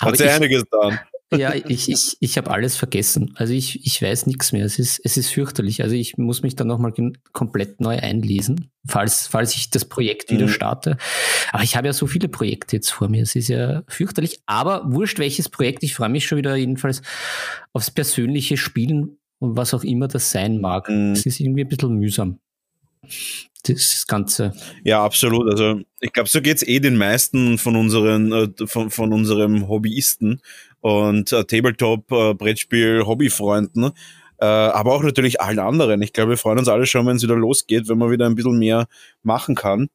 Hat 0.00 0.16
sich 0.16 0.30
einiges 0.30 0.62
getan. 0.62 0.98
Ja, 1.30 1.54
ich, 1.54 1.90
ich, 1.90 2.16
ich 2.20 2.38
habe 2.38 2.50
alles 2.50 2.76
vergessen. 2.76 3.34
Also 3.36 3.52
ich, 3.52 3.84
ich 3.84 4.00
weiß 4.00 4.26
nichts 4.26 4.52
mehr. 4.52 4.64
Es 4.64 4.78
ist, 4.78 5.00
es 5.04 5.18
ist 5.18 5.30
fürchterlich. 5.30 5.82
Also 5.82 5.94
ich 5.94 6.16
muss 6.16 6.42
mich 6.42 6.56
dann 6.56 6.68
nochmal 6.68 6.92
komplett 7.32 7.80
neu 7.80 7.98
einlesen, 7.98 8.70
falls, 8.86 9.26
falls 9.26 9.54
ich 9.54 9.68
das 9.68 9.84
Projekt 9.84 10.30
wieder 10.30 10.46
mhm. 10.46 10.50
starte. 10.50 10.96
Aber 11.52 11.62
ich 11.62 11.76
habe 11.76 11.86
ja 11.86 11.92
so 11.92 12.06
viele 12.06 12.28
Projekte 12.28 12.76
jetzt 12.76 12.90
vor 12.90 13.08
mir. 13.08 13.22
Es 13.22 13.36
ist 13.36 13.48
ja 13.48 13.82
fürchterlich. 13.88 14.40
Aber 14.46 14.82
wurscht 14.86 15.18
welches 15.18 15.50
Projekt. 15.50 15.82
Ich 15.82 15.94
freue 15.94 16.08
mich 16.08 16.26
schon 16.26 16.38
wieder 16.38 16.56
jedenfalls 16.56 17.02
aufs 17.74 17.90
persönliche 17.90 18.56
Spielen 18.56 19.18
und 19.38 19.56
was 19.56 19.74
auch 19.74 19.84
immer 19.84 20.08
das 20.08 20.30
sein 20.30 20.60
mag. 20.60 20.88
Mhm. 20.88 21.12
Es 21.12 21.26
ist 21.26 21.40
irgendwie 21.40 21.64
ein 21.64 21.68
bisschen 21.68 21.94
mühsam 21.98 22.38
das 23.62 24.06
Ganze. 24.06 24.52
Ja, 24.84 25.04
absolut. 25.04 25.50
Also 25.50 25.80
ich 26.00 26.12
glaube, 26.12 26.28
so 26.28 26.40
geht's 26.40 26.62
eh 26.62 26.80
den 26.80 26.96
meisten 26.96 27.58
von 27.58 27.76
unseren, 27.76 28.32
äh, 28.32 28.66
von, 28.66 28.90
von 28.90 29.12
unserem 29.12 29.68
Hobbyisten 29.68 30.40
und 30.80 31.32
äh, 31.32 31.44
Tabletop, 31.44 32.10
äh, 32.12 32.34
Brettspiel, 32.34 33.04
Hobbyfreunden. 33.06 33.92
Äh, 34.40 34.44
aber 34.44 34.94
auch 34.94 35.02
natürlich 35.02 35.40
allen 35.40 35.58
anderen. 35.58 36.00
Ich 36.02 36.12
glaube, 36.12 36.30
wir 36.30 36.36
freuen 36.36 36.58
uns 36.58 36.68
alle 36.68 36.86
schon, 36.86 37.06
wenn 37.06 37.16
es 37.16 37.22
wieder 37.22 37.36
losgeht, 37.36 37.88
wenn 37.88 37.98
man 37.98 38.10
wieder 38.10 38.26
ein 38.26 38.36
bisschen 38.36 38.58
mehr 38.58 38.86
machen 39.22 39.54
kann 39.56 39.88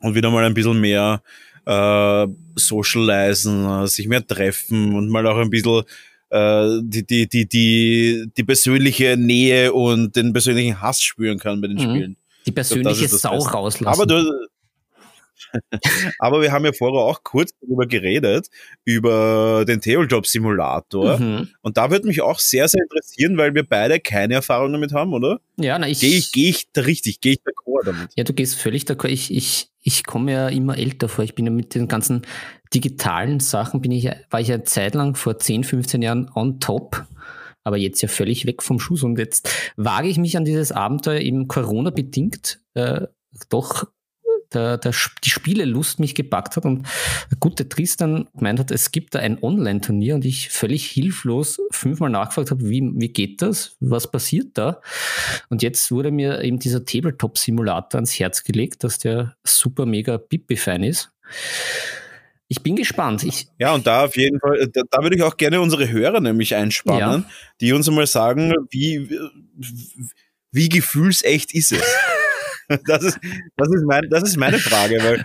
und 0.00 0.14
wieder 0.14 0.30
mal 0.30 0.44
ein 0.44 0.54
bisschen 0.54 0.80
mehr 0.80 1.22
äh, 1.66 2.26
socialisen, 2.54 3.84
äh, 3.84 3.86
sich 3.88 4.06
mehr 4.06 4.24
treffen 4.24 4.94
und 4.94 5.08
mal 5.08 5.26
auch 5.26 5.38
ein 5.38 5.50
bisschen 5.50 5.82
äh, 6.30 6.80
die, 6.82 7.04
die, 7.04 7.28
die, 7.28 7.48
die, 7.48 8.30
die 8.36 8.44
persönliche 8.44 9.16
Nähe 9.16 9.72
und 9.72 10.14
den 10.14 10.32
persönlichen 10.32 10.80
Hass 10.80 11.02
spüren 11.02 11.38
kann 11.38 11.60
bei 11.60 11.68
den 11.68 11.76
mhm. 11.76 11.82
Spielen. 11.82 12.16
Die 12.46 12.52
persönliche 12.52 13.08
so, 13.08 13.16
Sau 13.16 13.38
rauslassen. 13.38 13.86
Aber 13.86 14.06
du, 14.06 14.24
aber 16.18 16.40
wir 16.40 16.52
haben 16.52 16.64
ja 16.64 16.72
vorher 16.72 17.00
auch 17.00 17.22
kurz 17.22 17.52
darüber 17.60 17.86
geredet, 17.86 18.48
über 18.84 19.64
den 19.66 19.80
Tabletop-Simulator. 19.80 21.18
Mhm. 21.18 21.48
Und 21.62 21.76
da 21.76 21.90
würde 21.90 22.06
mich 22.06 22.20
auch 22.22 22.38
sehr, 22.38 22.68
sehr 22.68 22.82
interessieren, 22.82 23.36
weil 23.36 23.54
wir 23.54 23.64
beide 23.64 24.00
keine 24.00 24.34
Erfahrung 24.34 24.72
damit 24.72 24.92
haben, 24.92 25.12
oder? 25.12 25.40
Ja, 25.56 25.78
na, 25.78 25.88
ich. 25.88 26.00
Gehe 26.00 26.16
ich, 26.16 26.32
geh 26.32 26.50
ich 26.50 26.68
da 26.72 26.82
richtig, 26.82 27.20
gehe 27.20 27.32
ich 27.34 27.40
d'accord 27.40 27.86
damit? 27.86 28.10
Ja, 28.16 28.24
du 28.24 28.32
gehst 28.32 28.56
völlig 28.56 28.84
d'accord. 28.84 29.08
Ich, 29.08 29.34
ich, 29.34 29.70
ich 29.82 30.04
komme 30.04 30.32
ja 30.32 30.48
immer 30.48 30.78
älter 30.78 31.08
vor. 31.08 31.24
Ich 31.24 31.34
bin 31.34 31.46
ja 31.46 31.52
mit 31.52 31.74
den 31.74 31.88
ganzen 31.88 32.22
digitalen 32.74 33.40
Sachen, 33.40 33.80
bin 33.80 33.92
ich, 33.92 34.08
war 34.30 34.40
ich 34.40 34.48
ja 34.48 34.64
zeitlang 34.64 35.14
vor 35.14 35.38
10, 35.38 35.64
15 35.64 36.02
Jahren 36.02 36.30
on 36.34 36.60
top 36.60 37.06
aber 37.64 37.76
jetzt 37.76 38.02
ja 38.02 38.08
völlig 38.08 38.46
weg 38.46 38.62
vom 38.62 38.80
Schuss. 38.80 39.02
Und 39.02 39.18
jetzt 39.18 39.48
wage 39.76 40.08
ich 40.08 40.18
mich 40.18 40.36
an 40.36 40.44
dieses 40.44 40.72
Abenteuer 40.72 41.20
eben 41.20 41.48
Corona-bedingt 41.48 42.60
äh, 42.74 43.06
doch 43.48 43.84
der, 44.54 44.78
der, 44.78 44.92
die 45.24 45.30
Spielelust 45.30 46.00
mich 46.00 46.14
gepackt 46.14 46.56
hat 46.56 46.64
und 46.64 46.86
der 47.30 47.38
gute 47.38 47.68
Tristan 47.68 48.28
gemeint 48.34 48.60
hat, 48.60 48.70
es 48.70 48.92
gibt 48.92 49.14
da 49.14 49.18
ein 49.18 49.42
Online-Turnier 49.42 50.14
und 50.14 50.24
ich 50.24 50.50
völlig 50.50 50.86
hilflos 50.86 51.60
fünfmal 51.70 52.10
nachgefragt 52.10 52.50
habe, 52.50 52.68
wie, 52.68 52.82
wie 52.94 53.08
geht 53.08 53.42
das? 53.42 53.76
Was 53.80 54.10
passiert 54.10 54.58
da? 54.58 54.80
Und 55.48 55.62
jetzt 55.62 55.90
wurde 55.90 56.10
mir 56.10 56.42
eben 56.42 56.58
dieser 56.58 56.84
Tabletop-Simulator 56.84 57.98
ans 57.98 58.18
Herz 58.18 58.44
gelegt, 58.44 58.84
dass 58.84 58.98
der 58.98 59.36
super 59.44 59.86
mega 59.86 60.18
Pippi-Fan 60.18 60.82
ist. 60.82 61.12
Ich 62.48 62.62
bin 62.62 62.76
gespannt. 62.76 63.24
Ich 63.24 63.46
ja, 63.58 63.72
und 63.72 63.86
da 63.86 64.04
auf 64.04 64.16
jeden 64.16 64.38
Fall, 64.38 64.68
da, 64.68 64.82
da 64.90 65.02
würde 65.02 65.16
ich 65.16 65.22
auch 65.22 65.38
gerne 65.38 65.60
unsere 65.60 65.90
Hörer 65.90 66.20
nämlich 66.20 66.54
einspannen, 66.54 67.22
ja. 67.22 67.30
die 67.62 67.72
uns 67.72 67.88
einmal 67.88 68.06
sagen, 68.06 68.52
wie, 68.70 69.08
wie 70.50 70.68
gefühlsecht 70.68 71.54
ist 71.54 71.72
es? 71.72 71.82
das, 72.86 73.04
ist, 73.04 73.18
das, 73.56 73.68
ist 73.68 73.84
mein, 73.84 74.08
das 74.10 74.22
ist 74.24 74.36
meine 74.36 74.58
Frage, 74.58 74.98
weil 75.02 75.22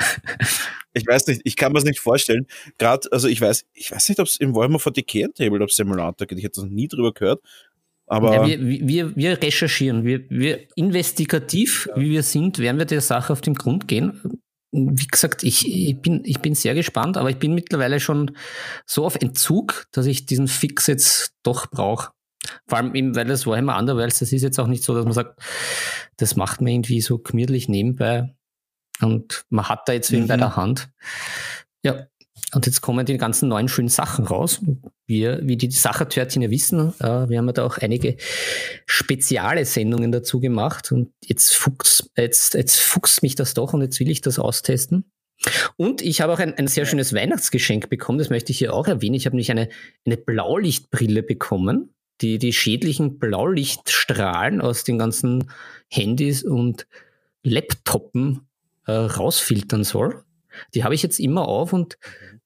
ich 0.94 1.06
weiß 1.06 1.28
nicht, 1.28 1.42
ich 1.44 1.56
kann 1.56 1.72
mir 1.72 1.80
das 1.80 1.86
nicht 1.86 2.00
vorstellen. 2.00 2.48
Gerade, 2.78 3.12
also 3.12 3.28
ich 3.28 3.40
weiß, 3.42 3.66
ich 3.74 3.92
weiß 3.92 4.10
nicht, 4.10 4.20
ob 4.20 4.28
es 4.28 4.38
im 4.38 4.56
Warhammer 4.56 4.80
40k 4.80 5.26
ein 5.26 5.34
Tabletop 5.34 5.72
Simulator 5.72 6.28
gibt. 6.28 6.40
Ich 6.40 6.46
hätte 6.46 6.62
das 6.62 6.70
nie 6.70 6.88
drüber 6.88 7.14
gehört. 7.14 7.42
Aber 8.08 8.34
ja, 8.34 8.60
wir, 8.60 8.88
wir, 8.88 9.16
wir 9.16 9.42
recherchieren, 9.42 10.06
wir, 10.06 10.24
wir 10.30 10.66
investigativ, 10.76 11.90
ja. 11.90 12.02
wie 12.02 12.12
wir 12.12 12.24
sind, 12.24 12.58
werden 12.58 12.78
wir 12.78 12.86
der 12.86 13.02
Sache 13.02 13.34
auf 13.34 13.42
den 13.42 13.54
Grund 13.54 13.88
gehen 13.88 14.40
wie 14.72 15.08
gesagt, 15.08 15.44
ich, 15.44 15.68
ich, 15.68 16.02
bin, 16.02 16.22
ich 16.26 16.40
bin 16.40 16.54
sehr 16.54 16.76
gespannt, 16.76 17.18
aber 17.18 17.30
ich 17.30 17.38
bin 17.38 17.54
mittlerweile 17.54 18.00
schon 18.00 18.36
so 18.86 19.06
auf 19.06 19.16
Entzug, 19.16 19.88
dass 19.92 20.06
ich 20.06 20.26
diesen 20.26 20.48
Fix 20.48 20.88
jetzt 20.88 21.34
doch 21.44 21.68
brauche. 21.68 22.12
Vor 22.66 22.78
allem 22.78 22.96
eben, 22.96 23.16
weil 23.16 23.26
das 23.26 23.46
Warhammer 23.46 23.78
Underworlds, 23.78 24.20
das 24.20 24.34
ist 24.34 24.42
jetzt 24.42 24.60
auch 24.60 24.68
nicht 24.68 24.84
so, 24.84 24.94
dass 24.94 25.06
man 25.06 25.14
sagt, 25.14 25.40
das 26.18 26.36
macht 26.36 26.62
man 26.62 26.72
irgendwie 26.72 27.02
so 27.02 27.20
gemütlich 27.20 27.70
nebenbei 27.70 28.34
und 29.02 29.46
man 29.50 29.70
hat 29.70 29.88
da 29.88 29.94
jetzt 29.94 30.12
wen 30.12 30.24
mhm. 30.24 30.28
bei 30.28 30.38
der 30.38 30.56
Hand. 30.56 30.90
Ja, 31.84 32.08
und 32.54 32.66
jetzt 32.66 32.82
kommen 32.82 33.06
die 33.06 33.18
ganzen 33.18 33.50
neuen 33.50 33.68
schönen 33.68 33.90
Sachen 33.90 34.26
raus. 34.26 34.62
Wir, 35.06 35.42
wie 35.44 35.58
die 35.58 35.70
Sachertörtchen 35.70 36.42
ja 36.42 36.50
wissen, 36.50 36.94
äh, 37.00 37.30
wir 37.30 37.38
haben 37.38 37.48
ja 37.48 37.54
da 37.54 37.66
auch 37.66 37.78
einige 37.78 38.18
spezielle 38.86 39.66
Sendungen 39.66 40.12
dazu 40.12 40.40
gemacht 40.40 40.92
und 40.92 41.12
jetzt 41.26 41.56
fuchst, 41.56 42.10
jetzt, 42.16 42.54
jetzt 42.54 42.80
fuchst 42.80 43.22
mich 43.22 43.36
das 43.36 43.54
doch 43.54 43.74
und 43.74 43.82
jetzt 43.82 44.00
will 44.00 44.10
ich 44.10 44.22
das 44.22 44.40
austesten. 44.40 45.12
Und 45.76 46.02
ich 46.02 46.22
habe 46.22 46.34
auch 46.34 46.40
ein, 46.40 46.54
ein 46.56 46.68
sehr 46.68 46.86
schönes 46.86 47.14
Weihnachtsgeschenk 47.14 47.90
bekommen, 47.90 48.18
das 48.18 48.30
möchte 48.30 48.52
ich 48.52 48.58
hier 48.58 48.74
auch 48.74 48.88
erwähnen. 48.88 49.16
Ich 49.16 49.26
habe 49.26 49.36
nämlich 49.36 49.52
eine, 49.52 49.70
eine 50.06 50.18
Blaulichtbrille 50.18 51.24
bekommen, 51.24 51.94
die 52.22 52.40
die 52.40 52.54
schädlichen 52.54 53.20
Blaulichtstrahlen 53.20 54.62
aus 54.62 54.84
den 54.84 54.98
ganzen 54.98 55.52
Handys 55.90 56.44
und 56.44 56.88
Laptopen 57.44 58.48
äh, 58.86 58.92
rausfiltern 58.92 59.84
soll. 59.84 60.24
Die 60.74 60.84
habe 60.84 60.96
ich 60.96 61.04
jetzt 61.04 61.20
immer 61.20 61.48
auf 61.48 61.74
und 61.74 61.98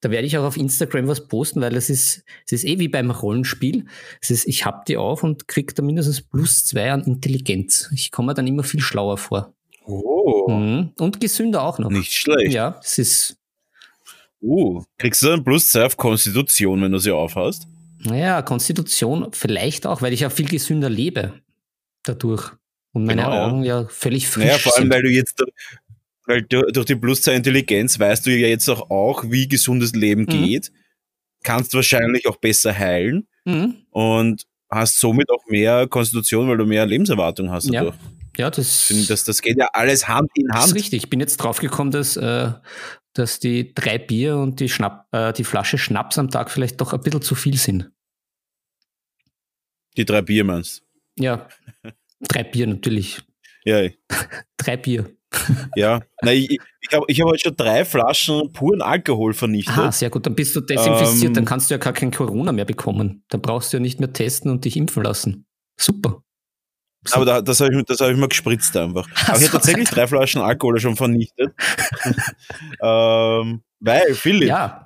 da 0.01 0.09
werde 0.09 0.27
ich 0.27 0.37
auch 0.37 0.43
auf 0.43 0.57
Instagram 0.57 1.07
was 1.07 1.27
posten, 1.27 1.61
weil 1.61 1.75
es 1.75 1.89
ist, 1.89 2.25
es 2.45 2.51
ist 2.51 2.65
eh 2.65 2.79
wie 2.79 2.87
beim 2.87 3.11
Rollenspiel. 3.11 3.85
Es 4.19 4.31
ist, 4.31 4.47
ich 4.47 4.65
habe 4.65 4.81
die 4.87 4.97
auf 4.97 5.23
und 5.23 5.47
kriege 5.47 5.73
da 5.73 5.83
mindestens 5.83 6.21
plus 6.21 6.65
zwei 6.65 6.91
an 6.91 7.03
Intelligenz. 7.03 7.89
Ich 7.93 8.11
komme 8.11 8.33
dann 8.33 8.47
immer 8.47 8.63
viel 8.63 8.81
schlauer 8.81 9.17
vor. 9.17 9.53
Oh. 9.85 10.49
Mhm. 10.49 10.91
Und 10.97 11.21
gesünder 11.21 11.61
auch 11.63 11.79
noch. 11.79 11.89
Nicht 11.89 12.13
schlecht. 12.13 12.51
Ja, 12.51 12.79
es 12.81 12.97
ist. 12.97 13.37
Uh, 14.41 14.83
kriegst 14.97 15.21
du 15.21 15.27
dann 15.27 15.43
plus 15.43 15.71
zwei 15.71 15.85
auf 15.85 15.97
Konstitution, 15.97 16.81
wenn 16.81 16.91
du 16.91 16.97
sie 16.97 17.11
aufhast? 17.11 17.67
Naja, 18.03 18.41
Konstitution 18.41 19.27
vielleicht 19.31 19.85
auch, 19.85 20.01
weil 20.01 20.13
ich 20.13 20.21
ja 20.21 20.29
viel 20.29 20.47
gesünder 20.47 20.89
lebe 20.89 21.33
dadurch. 22.03 22.51
Und 22.93 23.05
meine 23.05 23.23
genau, 23.23 23.47
Augen 23.47 23.63
ja. 23.63 23.81
ja 23.81 23.87
völlig 23.87 24.27
frisch 24.27 24.45
naja, 24.45 24.57
vor 24.57 24.75
allem, 24.75 24.83
sind. 24.83 24.93
weil 24.93 25.03
du 25.03 25.09
jetzt, 25.09 25.43
weil 26.25 26.41
du, 26.41 26.61
durch 26.71 26.85
die 26.85 26.95
Plus 26.95 27.21
2 27.21 27.35
Intelligenz 27.35 27.99
weißt 27.99 28.25
du 28.25 28.31
ja 28.31 28.47
jetzt 28.47 28.67
auch, 28.69 28.89
auch 28.89 29.23
wie 29.29 29.47
gesundes 29.47 29.93
Leben 29.93 30.23
mhm. 30.23 30.45
geht, 30.45 30.71
kannst 31.43 31.73
wahrscheinlich 31.73 32.27
auch 32.27 32.37
besser 32.37 32.77
heilen 32.77 33.27
mhm. 33.45 33.77
und 33.91 34.45
hast 34.69 34.99
somit 34.99 35.29
auch 35.29 35.45
mehr 35.47 35.87
Konstitution, 35.87 36.49
weil 36.49 36.57
du 36.57 36.65
mehr 36.65 36.85
Lebenserwartung 36.85 37.51
hast 37.51 37.73
dadurch. 37.73 37.95
Ja, 37.95 38.20
ja 38.37 38.49
das, 38.49 38.93
das, 39.07 39.23
das 39.23 39.41
geht 39.41 39.57
ja 39.57 39.69
alles 39.73 40.07
Hand 40.07 40.29
in 40.35 40.49
Hand. 40.51 40.63
Das 40.63 40.67
ist 40.67 40.75
richtig. 40.75 41.03
Ich 41.03 41.09
bin 41.09 41.19
jetzt 41.19 41.37
draufgekommen, 41.37 41.91
dass, 41.91 42.17
äh, 42.17 42.51
dass 43.13 43.39
die 43.39 43.73
drei 43.73 43.97
Bier 43.97 44.37
und 44.37 44.59
die, 44.59 44.69
Schnapp, 44.69 45.07
äh, 45.11 45.33
die 45.33 45.43
Flasche 45.43 45.77
Schnaps 45.77 46.17
am 46.17 46.29
Tag 46.29 46.49
vielleicht 46.49 46.79
doch 46.81 46.93
ein 46.93 47.01
bisschen 47.01 47.21
zu 47.21 47.35
viel 47.35 47.57
sind. 47.57 47.91
Die 49.97 50.05
drei 50.05 50.21
Bier 50.21 50.43
meinst 50.43 50.83
Ja, 51.17 51.49
drei 52.21 52.43
Bier 52.43 52.67
natürlich. 52.67 53.21
Ja. 53.65 53.87
drei 54.57 54.77
Bier 54.77 55.11
ja, 55.75 56.01
Nein, 56.21 56.37
ich, 56.37 56.59
ich 56.81 56.93
habe 56.93 57.05
ich 57.07 57.21
hab 57.21 57.27
heute 57.27 57.39
schon 57.39 57.55
drei 57.55 57.85
Flaschen 57.85 58.51
puren 58.51 58.81
Alkohol 58.81 59.33
vernichtet. 59.33 59.77
Ah, 59.77 59.91
sehr 59.91 60.09
gut. 60.09 60.25
Dann 60.25 60.35
bist 60.35 60.55
du 60.55 60.61
desinfiziert, 60.61 61.29
ähm, 61.29 61.33
dann 61.33 61.45
kannst 61.45 61.69
du 61.69 61.73
ja 61.73 61.77
gar 61.77 61.93
kein 61.93 62.11
Corona 62.11 62.51
mehr 62.51 62.65
bekommen. 62.65 63.23
Dann 63.29 63.41
brauchst 63.41 63.71
du 63.71 63.77
ja 63.77 63.81
nicht 63.81 63.99
mehr 63.99 64.11
testen 64.11 64.51
und 64.51 64.65
dich 64.65 64.75
impfen 64.75 65.03
lassen. 65.03 65.45
Super. 65.79 66.23
Aber 67.11 67.25
da, 67.25 67.41
das 67.41 67.59
habe 67.59 67.73
ich, 67.73 67.99
hab 67.99 68.11
ich 68.11 68.17
mal 68.17 68.27
gespritzt 68.27 68.75
einfach. 68.77 69.07
Aber 69.27 69.37
ich 69.37 69.43
habe 69.43 69.53
tatsächlich 69.53 69.89
drei 69.89 70.07
Flaschen 70.07 70.41
Alkohol 70.41 70.79
schon 70.79 70.95
vernichtet. 70.95 71.51
ähm, 72.81 73.63
weil, 73.79 74.13
Philipp, 74.13 74.49
ja. 74.49 74.85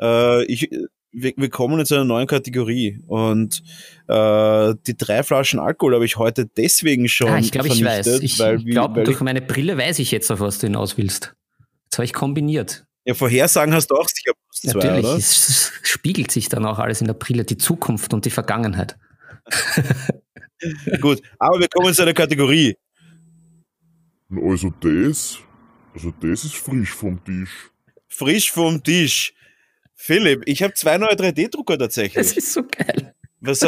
äh, 0.00 0.44
ich, 0.46 0.68
wir, 1.12 1.32
wir 1.36 1.50
kommen 1.50 1.78
jetzt 1.78 1.88
zu 1.88 1.94
einer 1.94 2.04
neuen 2.04 2.26
Kategorie 2.26 3.00
und 3.06 3.62
äh, 4.08 4.74
die 4.86 4.96
drei 4.96 5.22
Flaschen 5.22 5.60
Alkohol 5.60 5.94
habe 5.94 6.04
ich 6.04 6.16
heute 6.16 6.46
deswegen 6.46 7.08
schon 7.08 7.30
ah, 7.30 7.38
ich 7.38 7.52
glaube, 7.52 7.68
ich 7.68 7.84
weiß. 7.84 8.06
Ich 8.20 8.36
glaube, 8.36 9.04
durch 9.04 9.20
meine 9.20 9.40
Brille 9.40 9.78
weiß 9.78 10.00
ich 10.00 10.10
jetzt, 10.10 10.30
auf 10.32 10.40
was 10.40 10.58
du 10.58 10.66
hinaus 10.66 10.98
willst. 10.98 11.34
Jetzt 11.84 11.98
habe 11.98 12.04
ich 12.04 12.12
kombiniert. 12.12 12.84
Ja, 13.04 13.14
Vorhersagen 13.14 13.72
hast 13.72 13.86
du 13.86 13.94
auch 13.94 14.08
sicher 14.08 14.32
zwei, 14.52 14.72
Natürlich, 14.72 15.04
oder? 15.04 15.16
es 15.16 15.72
spiegelt 15.82 16.32
sich 16.32 16.48
dann 16.48 16.66
auch 16.66 16.80
alles 16.80 17.00
in 17.00 17.06
der 17.06 17.14
Brille, 17.14 17.44
die 17.44 17.56
Zukunft 17.56 18.12
und 18.12 18.24
die 18.24 18.30
Vergangenheit. 18.30 18.98
Gut, 21.00 21.22
aber 21.38 21.60
wir 21.60 21.68
kommen 21.68 21.92
zu 21.94 22.02
einer 22.02 22.14
Kategorie. 22.14 22.76
Also 24.30 24.72
das, 24.80 25.38
also 25.94 26.12
das 26.20 26.44
ist 26.44 26.56
frisch 26.56 26.90
vom 26.90 27.22
Tisch. 27.24 27.70
Frisch 28.08 28.50
vom 28.50 28.82
Tisch. 28.82 29.34
Philipp, 29.94 30.42
ich 30.46 30.62
habe 30.62 30.74
zwei 30.74 30.98
neue 30.98 31.14
3D-Drucker 31.14 31.78
tatsächlich. 31.78 32.14
Das 32.14 32.36
ist 32.36 32.52
so 32.52 32.62
geil. 32.64 33.14
Was, 33.40 33.60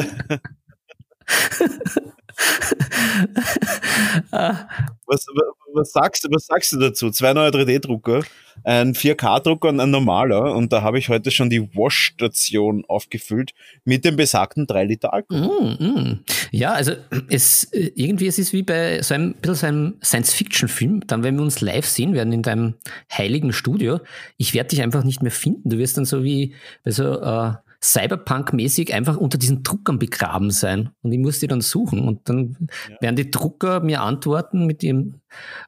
was, 5.07 5.27
was, 5.73 5.93
sagst, 5.93 6.27
was 6.31 6.47
sagst 6.47 6.73
du 6.73 6.79
dazu? 6.79 7.11
Zwei 7.11 7.33
neue 7.33 7.51
3D-Drucker, 7.51 8.23
ein 8.65 8.95
4K-Drucker 8.95 9.69
und 9.69 9.81
ein 9.81 9.91
normaler. 9.91 10.55
Und 10.55 10.73
da 10.73 10.83
habe 10.83 10.99
ich 10.99 11.09
heute 11.09 11.31
schon 11.31 11.51
die 11.51 11.63
Wash-Station 11.75 12.85
aufgefüllt 12.87 13.53
mit 13.85 14.05
dem 14.05 14.17
besagten 14.17 14.67
3 14.67 14.85
Liter 14.85 15.13
Alkohol. 15.13 15.77
Mm, 15.79 15.85
mm. 15.85 16.25
Ja, 16.53 16.73
also 16.73 16.93
es, 17.29 17.69
irgendwie 17.73 18.27
es 18.27 18.39
ist 18.39 18.53
wie 18.53 18.63
bei 18.63 19.03
so 19.03 19.15
einem, 19.15 19.35
so 19.43 19.67
einem 19.67 19.97
Science-Fiction-Film. 20.03 21.07
Dann, 21.07 21.23
wenn 21.23 21.37
wir 21.37 21.43
uns 21.43 21.61
live 21.61 21.87
sehen 21.87 22.15
werden 22.15 22.33
in 22.33 22.43
deinem 22.43 22.75
heiligen 23.13 23.53
Studio, 23.53 24.01
ich 24.37 24.55
werde 24.55 24.69
dich 24.71 24.83
einfach 24.83 25.05
nicht 25.05 25.23
mehr 25.23 25.33
finden. 25.33 25.71
Du 25.71 25.79
wirst 25.79 25.97
dann 25.97 26.05
so 26.05 26.23
wie 26.25 26.55
bei 26.85 26.91
so 26.91 27.21
äh, 27.21 27.53
Cyberpunk-mäßig 27.83 28.93
einfach 28.93 29.17
unter 29.17 29.39
diesen 29.39 29.63
Druckern 29.63 29.99
begraben 29.99 30.51
sein. 30.51 30.91
Und 31.03 31.13
ich 31.13 31.19
muss 31.19 31.39
die 31.39 31.47
dann 31.47 31.61
suchen. 31.61 32.01
Und 32.01 32.29
dann 32.29 32.69
ja. 32.89 32.97
werden 33.01 33.17
die 33.17 33.31
Drucker 33.31 33.81
mir 33.81 34.03
antworten 34.03 34.67
mit 34.67 34.83
ihren 34.83 35.21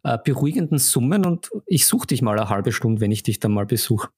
äh, 0.02 0.19
beruhigenden 0.23 0.79
Summen 0.79 1.25
und 1.25 1.50
ich 1.67 1.87
suche 1.87 2.09
dich 2.09 2.23
mal 2.23 2.38
eine 2.38 2.49
halbe 2.49 2.73
Stunde, 2.73 3.00
wenn 3.00 3.12
ich 3.12 3.23
dich 3.23 3.38
dann 3.38 3.52
mal 3.52 3.67
besuche. 3.67 4.09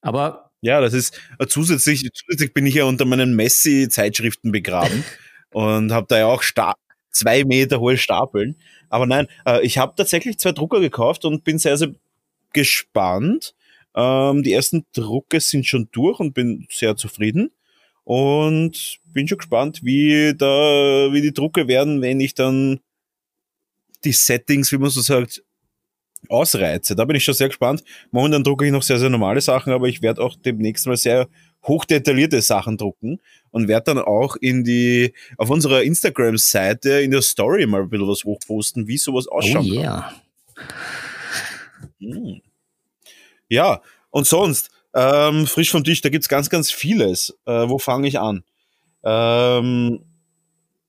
Aber. 0.00 0.50
Ja, 0.60 0.80
das 0.80 0.94
ist 0.94 1.20
äh, 1.38 1.46
zusätzlich, 1.46 2.08
zusätzlich 2.14 2.54
bin 2.54 2.66
ich 2.66 2.74
ja 2.74 2.84
unter 2.84 3.04
meinen 3.04 3.36
Messi-Zeitschriften 3.36 4.50
begraben 4.50 5.04
und 5.52 5.92
habe 5.92 6.06
da 6.08 6.18
ja 6.18 6.26
auch 6.26 6.42
zwei 7.10 7.44
Meter 7.44 7.80
hohe 7.80 7.98
Stapeln. 7.98 8.56
Aber 8.88 9.06
nein, 9.06 9.28
äh, 9.46 9.64
ich 9.64 9.78
habe 9.78 9.94
tatsächlich 9.96 10.38
zwei 10.38 10.52
Drucker 10.52 10.80
gekauft 10.80 11.24
und 11.26 11.44
bin 11.44 11.58
sehr, 11.58 11.76
sehr 11.76 11.92
gespannt 12.52 13.54
ähm, 13.94 14.42
die 14.42 14.52
ersten 14.52 14.84
Drucke 14.92 15.40
sind 15.40 15.66
schon 15.66 15.88
durch 15.92 16.20
und 16.20 16.34
bin 16.34 16.66
sehr 16.70 16.96
zufrieden. 16.96 17.50
Und 18.04 18.98
bin 19.14 19.26
schon 19.26 19.38
gespannt, 19.38 19.80
wie 19.82 20.34
da, 20.36 21.08
wie 21.12 21.22
die 21.22 21.32
Drucke 21.32 21.68
werden, 21.68 22.02
wenn 22.02 22.20
ich 22.20 22.34
dann 22.34 22.80
die 24.04 24.12
Settings, 24.12 24.70
wie 24.72 24.78
man 24.78 24.90
so 24.90 25.00
sagt, 25.00 25.42
ausreize. 26.28 26.94
Da 26.94 27.04
bin 27.04 27.16
ich 27.16 27.24
schon 27.24 27.34
sehr 27.34 27.48
gespannt. 27.48 27.82
Momentan 28.10 28.44
drucke 28.44 28.66
ich 28.66 28.72
noch 28.72 28.82
sehr, 28.82 28.98
sehr 28.98 29.10
normale 29.10 29.40
Sachen, 29.40 29.72
aber 29.72 29.88
ich 29.88 30.02
werde 30.02 30.22
auch 30.22 30.36
demnächst 30.36 30.86
mal 30.86 30.96
sehr 30.96 31.28
hochdetaillierte 31.62 32.42
Sachen 32.42 32.76
drucken 32.76 33.20
und 33.50 33.68
werde 33.68 33.94
dann 33.94 33.98
auch 33.98 34.36
in 34.36 34.64
die, 34.64 35.14
auf 35.38 35.48
unserer 35.48 35.82
Instagram-Seite 35.82 37.00
in 37.00 37.10
der 37.10 37.22
Story 37.22 37.66
mal 37.66 37.82
ein 37.82 37.88
bisschen 37.88 38.08
was 38.08 38.24
hochposten, 38.24 38.86
wie 38.86 38.98
sowas 38.98 39.26
ausschaut. 39.28 39.64
Oh 39.64 39.72
yeah. 39.72 40.12
Hm. 42.00 42.42
Ja, 43.54 43.80
und 44.10 44.26
sonst, 44.26 44.70
ähm, 44.94 45.46
frisch 45.46 45.70
vom 45.70 45.84
Tisch, 45.84 46.00
da 46.00 46.08
gibt's 46.08 46.28
ganz, 46.28 46.50
ganz 46.50 46.70
vieles. 46.70 47.36
Äh, 47.46 47.68
wo 47.68 47.78
fange 47.78 48.08
ich 48.08 48.18
an? 48.18 48.44
Ähm, 49.04 50.00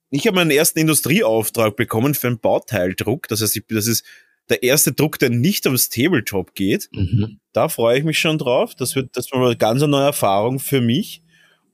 ich 0.10 0.26
habe 0.28 0.36
meinen 0.36 0.52
ersten 0.52 0.80
Industrieauftrag 0.80 1.76
bekommen 1.76 2.14
für 2.14 2.28
einen 2.28 2.40
Bauteildruck. 2.40 3.28
Das 3.28 3.42
heißt, 3.42 3.56
ich, 3.58 3.64
das 3.70 3.88
ist 3.88 4.04
der 4.50 4.64
erste 4.64 4.94
Druck, 4.94 5.20
der 5.20 5.30
nicht 5.30 5.66
ums 5.66 5.90
Tabletop 5.90 6.56
geht. 6.56 6.90
Mhm. 6.92 7.40
Da 7.54 7.70
freue 7.70 8.00
ich 8.00 8.04
mich 8.04 8.20
schon 8.20 8.38
drauf. 8.38 8.76
Das 8.76 8.96
wird, 8.96 9.16
das 9.18 9.32
wird 9.32 9.44
eine 9.44 9.58
ganz 9.58 9.82
neue 9.82 10.06
Erfahrung 10.06 10.60
für 10.60 10.82
mich. 10.82 11.22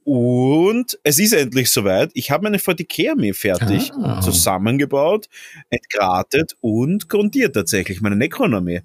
Und 0.03 0.98
es 1.03 1.19
ist 1.19 1.33
endlich 1.33 1.69
soweit. 1.69 2.10
Ich 2.15 2.31
habe 2.31 2.43
meine 2.43 2.57
40k-Armee 2.57 3.33
fertig 3.33 3.91
ah. 3.93 4.19
zusammengebaut, 4.19 5.27
entgratet 5.69 6.55
und 6.60 7.07
grundiert 7.07 7.53
tatsächlich, 7.53 8.01
meine 8.01 8.15
Necron-Armee 8.15 8.81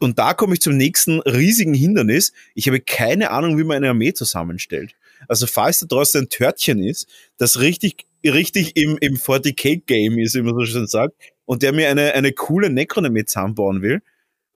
und 0.00 0.18
da 0.18 0.34
komme 0.34 0.54
ich 0.54 0.60
zum 0.60 0.76
nächsten 0.76 1.20
riesigen 1.20 1.74
Hindernis. 1.74 2.32
Ich 2.54 2.66
habe 2.66 2.80
keine 2.80 3.30
Ahnung, 3.30 3.58
wie 3.58 3.64
man 3.64 3.76
eine 3.76 3.90
Armee 3.90 4.14
zusammenstellt. 4.14 4.94
Also 5.28 5.46
falls 5.46 5.80
da 5.80 5.86
draußen 5.86 6.22
ein 6.22 6.28
Törtchen 6.30 6.82
ist, 6.82 7.06
das 7.36 7.60
richtig, 7.60 8.06
richtig 8.24 8.76
im, 8.76 8.96
im 9.00 9.16
40k-Game 9.16 10.18
ist, 10.18 10.34
wie 10.34 10.42
man 10.42 10.54
so 10.54 10.64
schön 10.64 10.86
sagt, 10.86 11.14
und 11.44 11.62
der 11.62 11.72
mir 11.72 11.90
eine, 11.90 12.14
eine 12.14 12.32
coole 12.32 12.70
Necron-Armee 12.70 13.26
zusammenbauen 13.26 13.82
will, 13.82 14.00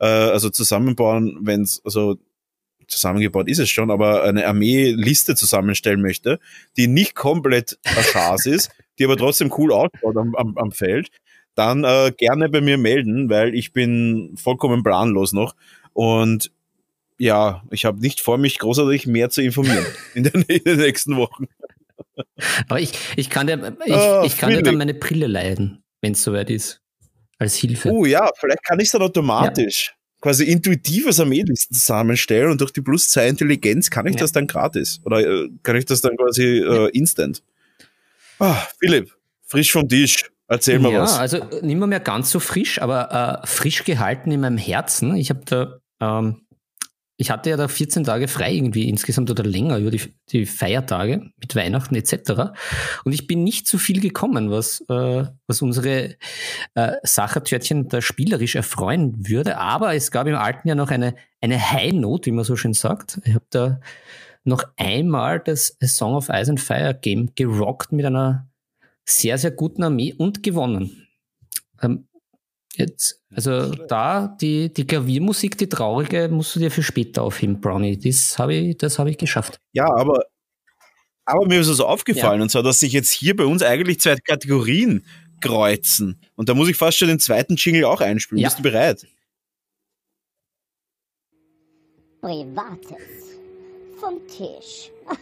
äh, 0.01 0.07
also 0.07 0.49
zusammenbauen, 0.49 1.39
wenn 1.43 1.63
es, 1.63 1.83
also 1.85 2.17
zusammengebaut 2.89 3.49
ist 3.49 3.59
es 3.59 3.69
schon, 3.69 3.91
aber 3.91 4.23
eine 4.23 4.47
Armee-Liste 4.47 5.35
zusammenstellen 5.35 6.01
möchte, 6.01 6.39
die 6.77 6.87
nicht 6.87 7.15
komplett 7.15 7.79
Chance 8.13 8.51
ist, 8.51 8.71
die 8.99 9.05
aber 9.05 9.17
trotzdem 9.17 9.53
cool 9.59 9.73
ausschaut 9.73 10.17
am, 10.17 10.35
am, 10.35 10.57
am 10.57 10.73
Feld, 10.73 11.09
dann 11.55 11.85
äh, 11.85 12.13
gerne 12.17 12.49
bei 12.49 12.61
mir 12.61 12.79
melden, 12.79 13.29
weil 13.31 13.55
ich 13.55 13.73
bin 13.73 14.35
vollkommen 14.37 14.83
planlos 14.83 15.33
noch 15.33 15.55
und 15.93 16.51
ja, 17.19 17.63
ich 17.71 17.85
habe 17.85 18.01
nicht 18.01 18.21
vor, 18.21 18.39
mich 18.39 18.59
großartig 18.59 19.07
mehr 19.07 19.31
zu 19.31 19.43
informieren 19.43 19.87
in, 20.15 20.25
den, 20.25 20.43
in 20.43 20.65
den 20.65 20.79
nächsten 20.79 21.17
Wochen. 21.17 21.47
Aber 22.69 22.81
ich, 22.81 22.93
ich 23.17 23.31
kann 23.31 23.47
dir, 23.47 23.77
ich, 23.85 23.93
ah, 23.93 24.25
ich 24.25 24.37
kann 24.37 24.51
dir 24.51 24.63
dann 24.63 24.77
meine 24.77 24.95
Brille 24.95 25.27
leiden, 25.27 25.83
wenn 26.01 26.13
es 26.13 26.23
soweit 26.23 26.51
ist. 26.51 26.81
Als 27.39 27.57
Hilfe. 27.57 27.91
Oh 27.91 28.05
ja, 28.05 28.31
vielleicht 28.39 28.65
kann 28.65 28.79
ich 28.79 28.87
es 28.87 28.93
dann 28.93 29.03
automatisch 29.03 29.89
ja. 29.89 30.21
quasi 30.21 30.45
intuitives 30.45 31.19
Armeelisten 31.19 31.77
zusammenstellen 31.77 32.51
und 32.53 32.61
durch 32.61 32.73
die 32.73 32.81
plus 32.81 33.09
2 33.09 33.29
Intelligenz 33.29 33.91
kann 33.91 34.07
ich 34.07 34.15
ja. 34.15 34.21
das 34.21 34.33
dann 34.33 34.47
gratis. 34.47 35.01
Oder 35.05 35.21
äh, 35.21 35.49
kann 35.63 35.77
ich 35.77 35.85
das 35.85 36.01
dann 36.01 36.17
quasi 36.17 36.45
äh, 36.45 36.91
instant. 36.91 37.43
Ah, 38.39 38.67
Philipp, 38.79 39.13
frisch 39.47 39.73
vom 39.73 39.89
Tisch. 39.89 40.31
Erzähl 40.49 40.79
mal 40.79 40.93
ja, 40.93 41.03
was. 41.03 41.15
Ja, 41.15 41.21
also 41.21 41.37
äh, 41.39 41.65
nicht 41.65 41.77
mehr, 41.77 41.87
mehr 41.87 42.01
ganz 42.01 42.31
so 42.31 42.41
frisch, 42.41 42.81
aber 42.81 43.43
äh, 43.43 43.47
frisch 43.47 43.85
gehalten 43.85 44.31
in 44.31 44.41
meinem 44.41 44.59
Herzen. 44.59 45.17
Ich 45.17 45.31
habe 45.31 45.41
da, 45.45 45.79
ähm, 46.01 46.43
ich 47.17 47.31
hatte 47.31 47.51
ja 47.51 47.57
da 47.57 47.69
14 47.69 48.05
Tage 48.05 48.29
frei 48.29 48.53
irgendwie 48.53 48.89
insgesamt 48.89 49.31
oder 49.31 49.45
länger 49.45 49.79
über 49.79 49.91
die, 49.91 50.03
die 50.31 50.47
Feiertage 50.47 51.31
mit 51.39 51.57
Weihnachten 51.57 51.95
etc. 51.95 52.53
Und 53.05 53.13
ich 53.13 53.27
bin 53.27 53.43
nicht 53.43 53.67
zu 53.67 53.79
viel 53.79 54.01
gekommen, 54.01 54.51
was, 54.51 54.85
äh, 54.89 55.25
was 55.47 55.63
unsere 55.63 56.17
äh, 56.75 56.93
Sachertörtchen 57.03 57.89
da 57.89 58.03
spielerisch 58.03 58.57
erfreuen 58.57 59.29
würde. 59.29 59.59
Aber 59.59 59.95
es 59.95 60.11
gab 60.11 60.27
im 60.27 60.37
alten 60.37 60.69
Jahr 60.69 60.77
noch 60.77 60.91
eine, 60.91 61.15
eine 61.41 61.71
High 61.71 61.93
Note, 61.93 62.27
wie 62.27 62.35
man 62.35 62.45
so 62.45 62.57
schön 62.57 62.75
sagt. 62.75 63.21
Ich 63.25 63.35
habe 63.35 63.47
da 63.49 63.81
noch 64.43 64.65
einmal 64.77 65.41
das 65.41 65.79
Song 65.83 66.15
of 66.15 66.29
Ice 66.29 66.51
and 66.51 66.61
Fire 66.61 66.93
Game 67.01 67.31
gerockt 67.35 67.93
mit 67.93 68.05
einer 68.05 68.47
sehr, 69.05 69.39
sehr 69.39 69.51
guten 69.51 69.83
Armee 69.83 70.15
und 70.17 70.43
gewonnen. 70.43 71.09
Ähm, 71.83 72.09
jetzt, 72.75 73.21
also 73.31 73.71
da 73.71 74.37
die, 74.41 74.73
die 74.73 74.87
Klaviermusik, 74.87 75.59
die 75.59 75.69
traurige, 75.69 76.29
musst 76.29 76.57
du 76.57 76.61
dir 76.61 76.71
für 76.71 76.83
später 76.83 77.23
aufheben, 77.23 77.61
Brownie. 77.61 77.99
Das 77.99 78.39
habe 78.39 78.55
ich, 78.55 78.79
das 78.79 78.99
ich 78.99 79.19
geschafft. 79.19 79.61
Ja, 79.73 79.93
aber, 79.93 80.25
aber 81.25 81.47
mir 81.47 81.61
ist 81.61 81.69
es 81.69 81.81
aufgefallen, 81.81 82.41
ja. 82.41 82.43
und 82.45 82.51
zwar, 82.51 82.63
dass 82.63 82.81
sich 82.81 82.93
jetzt 82.93 83.11
hier 83.11 83.37
bei 83.37 83.45
uns 83.45 83.63
eigentlich 83.63 84.01
zwei 84.01 84.17
Kategorien 84.17 85.05
kreuzen. 85.41 86.21
Und 86.37 86.49
da 86.49 86.55
muss 86.55 86.69
ich 86.69 86.77
fast 86.77 86.99
schon 86.99 87.09
den 87.09 87.21
zweiten 87.21 87.57
Jingle 87.57 87.85
auch 87.85 88.01
einspielen. 88.01 88.41
Ja. 88.41 88.49
Bist 88.49 88.59
du 88.59 88.63
bereit? 88.63 89.07
Privates 92.21 93.37
vom 94.01 94.19
Tisch. 94.27 94.91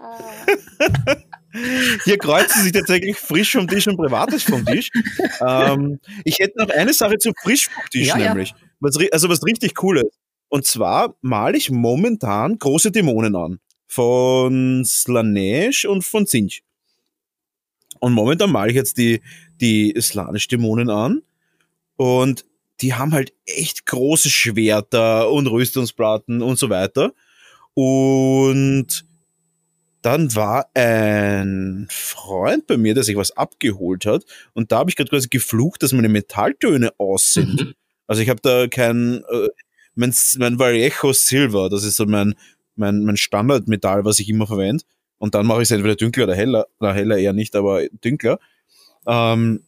Hier 2.04 2.18
kreuzen 2.18 2.62
sich 2.62 2.72
tatsächlich 2.72 3.16
frisch 3.16 3.52
vom 3.52 3.66
Tisch 3.66 3.88
und 3.88 3.96
privates 3.96 4.42
vom 4.42 4.64
Tisch. 4.64 4.90
Ähm, 5.40 6.00
ich 6.24 6.38
hätte 6.38 6.58
noch 6.58 6.68
eine 6.68 6.92
Sache 6.92 7.18
zu 7.18 7.32
frisch 7.42 7.68
vom 7.68 7.82
Tisch, 7.90 8.08
ja, 8.08 8.16
nämlich. 8.16 8.50
Ja. 8.50 8.56
Was, 8.80 8.96
also 9.10 9.28
was 9.28 9.44
richtig 9.44 9.74
cooles. 9.74 10.06
Und 10.48 10.66
zwar 10.66 11.16
male 11.20 11.56
ich 11.56 11.70
momentan 11.70 12.58
große 12.58 12.90
Dämonen 12.90 13.34
an. 13.36 13.60
Von 13.86 14.84
Slanesh 14.84 15.84
und 15.84 16.04
von 16.04 16.26
Zinch. 16.26 16.62
Und 17.98 18.12
momentan 18.12 18.50
male 18.50 18.70
ich 18.70 18.76
jetzt 18.76 18.98
die, 18.98 19.20
die 19.60 19.94
Slanish-Dämonen 20.00 20.90
an. 20.90 21.22
Und 21.96 22.46
die 22.80 22.94
haben 22.94 23.12
halt 23.12 23.32
echt 23.44 23.86
große 23.86 24.30
Schwerter 24.30 25.30
und 25.30 25.46
Rüstungsplatten 25.46 26.40
und 26.42 26.58
so 26.58 26.70
weiter. 26.70 27.12
Und 27.74 29.04
dann 30.02 30.34
war 30.34 30.70
ein 30.74 31.86
Freund 31.90 32.66
bei 32.66 32.76
mir, 32.76 32.94
der 32.94 33.04
sich 33.04 33.16
was 33.16 33.36
abgeholt 33.36 34.06
hat 34.06 34.24
und 34.54 34.72
da 34.72 34.78
habe 34.78 34.90
ich 34.90 34.96
gerade 34.96 35.10
quasi 35.10 35.28
geflucht, 35.28 35.82
dass 35.82 35.92
meine 35.92 36.08
Metalltöne 36.08 36.92
aus 36.98 37.32
sind. 37.32 37.60
Mhm. 37.60 37.74
Also 38.06 38.22
ich 38.22 38.28
habe 38.28 38.40
da 38.42 38.66
kein, 38.66 39.22
äh, 39.30 39.48
mein, 39.94 40.14
mein 40.38 40.58
Vallejo 40.58 41.12
Silver, 41.12 41.68
das 41.68 41.84
ist 41.84 41.96
so 41.96 42.06
mein, 42.06 42.34
mein, 42.76 43.04
mein 43.04 43.16
Standardmetall, 43.16 44.04
was 44.04 44.18
ich 44.18 44.28
immer 44.28 44.46
verwende. 44.46 44.84
Und 45.18 45.34
dann 45.34 45.46
mache 45.46 45.60
ich 45.60 45.68
es 45.68 45.70
entweder 45.70 45.96
dunkler 45.96 46.24
oder 46.24 46.34
heller, 46.34 46.66
oder 46.80 46.94
heller 46.94 47.18
eher 47.18 47.34
nicht, 47.34 47.54
aber 47.54 47.86
dunkler. 48.00 48.40
Ähm, 49.06 49.62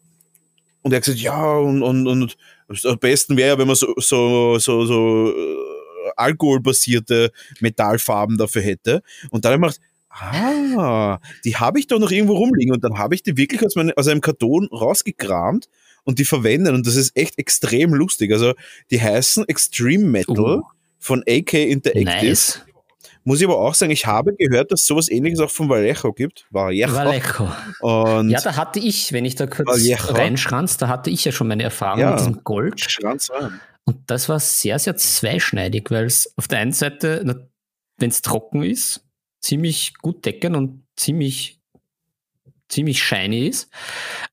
und 0.80 0.92
er 0.92 0.96
hat 0.96 1.04
gesagt, 1.04 1.22
ja, 1.22 1.56
und, 1.56 1.82
und, 1.82 2.06
und 2.06 2.36
am 2.84 2.98
besten 2.98 3.36
wäre 3.36 3.50
ja, 3.50 3.58
wenn 3.58 3.66
man 3.66 3.76
so, 3.76 3.94
so, 3.98 4.58
so, 4.58 4.84
so 4.86 5.30
äh, 5.30 6.10
alkoholbasierte 6.16 7.30
Metallfarben 7.60 8.38
dafür 8.38 8.62
hätte. 8.62 9.02
Und 9.30 9.44
dann 9.44 9.52
habe 9.52 9.66
ich 9.66 9.72
gedacht, 9.74 9.91
ah, 10.12 11.18
die 11.44 11.56
habe 11.56 11.78
ich 11.78 11.86
doch 11.86 11.98
noch 11.98 12.10
irgendwo 12.10 12.34
rumliegen 12.34 12.74
und 12.74 12.84
dann 12.84 12.98
habe 12.98 13.14
ich 13.14 13.22
die 13.22 13.36
wirklich 13.36 13.64
aus, 13.64 13.76
meine, 13.76 13.96
aus 13.96 14.08
einem 14.08 14.20
Karton 14.20 14.68
rausgekramt 14.72 15.68
und 16.04 16.18
die 16.18 16.24
verwendet 16.24 16.74
und 16.74 16.86
das 16.86 16.96
ist 16.96 17.16
echt 17.16 17.38
extrem 17.38 17.94
lustig. 17.94 18.32
Also 18.32 18.54
die 18.90 19.00
heißen 19.00 19.48
Extreme 19.48 20.04
Metal 20.04 20.58
uh. 20.58 20.62
von 20.98 21.22
AK 21.28 21.54
Interactive. 21.54 22.04
Nice. 22.04 22.60
Muss 23.24 23.40
ich 23.40 23.46
aber 23.46 23.58
auch 23.58 23.74
sagen, 23.74 23.92
ich 23.92 24.06
habe 24.06 24.34
gehört, 24.34 24.72
dass 24.72 24.84
sowas 24.84 25.08
ähnliches 25.08 25.38
auch 25.38 25.50
von 25.50 25.68
Vallejo 25.68 26.12
gibt. 26.12 26.46
Vallejo. 26.50 26.92
Vallejo. 26.92 27.52
Und 27.80 28.30
Ja, 28.30 28.40
da 28.40 28.56
hatte 28.56 28.80
ich, 28.80 29.12
wenn 29.12 29.24
ich 29.24 29.36
da 29.36 29.46
kurz 29.46 29.68
Vallejo. 29.68 30.12
reinschranz, 30.12 30.76
da 30.76 30.88
hatte 30.88 31.08
ich 31.10 31.24
ja 31.24 31.30
schon 31.30 31.46
meine 31.46 31.62
Erfahrung 31.62 32.00
Ja. 32.00 32.10
mit 32.10 32.18
diesem 32.18 32.42
Gold. 32.42 32.80
Schranz 32.80 33.30
rein. 33.30 33.60
Und 33.84 33.98
das 34.08 34.28
war 34.28 34.40
sehr, 34.40 34.78
sehr 34.80 34.96
zweischneidig, 34.96 35.90
weil 35.90 36.06
es 36.06 36.32
auf 36.36 36.48
der 36.48 36.58
einen 36.58 36.72
Seite, 36.72 37.46
wenn 37.98 38.10
es 38.10 38.22
trocken 38.22 38.64
ist, 38.64 39.01
ziemlich 39.42 39.94
gut 39.98 40.24
decken 40.24 40.54
und 40.54 40.84
ziemlich, 40.96 41.60
ziemlich 42.68 43.02
shiny 43.02 43.48
ist. 43.48 43.68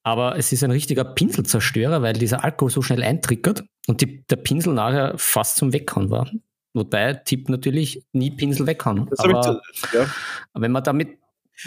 Aber 0.03 0.37
es 0.37 0.51
ist 0.51 0.63
ein 0.63 0.71
richtiger 0.71 1.03
Pinselzerstörer, 1.03 2.01
weil 2.01 2.13
dieser 2.13 2.43
Alkohol 2.43 2.71
so 2.71 2.81
schnell 2.81 3.03
eintriggert 3.03 3.63
und 3.87 4.01
die, 4.01 4.25
der 4.27 4.37
Pinsel 4.37 4.73
nachher 4.73 5.17
fast 5.17 5.57
zum 5.57 5.73
Weghauen 5.73 6.09
war. 6.09 6.29
Wobei 6.73 7.13
Tipp 7.15 7.49
natürlich 7.49 8.03
nie 8.13 8.31
Pinsel 8.31 8.67
weghauen. 8.67 9.07
Das 9.09 9.19
ich 9.19 9.25
Aber 9.25 9.41
zu- 9.41 9.97
ja. 9.97 10.05
wenn 10.53 10.71
man 10.71 10.83
damit 10.83 11.17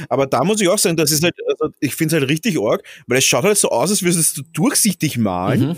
Aber 0.09 0.27
da 0.27 0.45
muss 0.45 0.61
ich 0.61 0.69
auch 0.69 0.79
sagen, 0.79 0.97
das 0.97 1.11
ist 1.11 1.23
halt, 1.25 1.35
also 1.61 1.75
ich 1.81 1.95
finde 1.97 2.17
es 2.17 2.21
halt 2.23 2.31
richtig 2.31 2.59
arg, 2.59 2.83
weil 3.09 3.19
es 3.19 3.25
schaut 3.25 3.45
halt 3.45 3.59
so 3.59 3.69
aus, 3.71 3.91
als 3.91 4.03
würdest 4.03 4.39
du 4.39 4.43
durchsichtig 4.53 5.19
malen. 5.19 5.69
Mhm. 5.71 5.77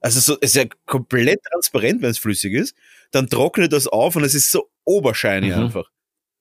Also 0.00 0.20
so, 0.20 0.34
es 0.40 0.50
ist 0.50 0.56
ja 0.56 0.64
komplett 0.86 1.42
transparent, 1.50 2.00
wenn 2.02 2.10
es 2.10 2.18
flüssig 2.18 2.52
ist. 2.54 2.76
Dann 3.10 3.28
trocknet 3.28 3.72
das 3.72 3.88
auf 3.88 4.14
und 4.14 4.22
es 4.24 4.34
ist 4.34 4.52
so 4.52 4.70
obershiny 4.84 5.48
Mhm. 5.48 5.64
einfach. 5.64 5.90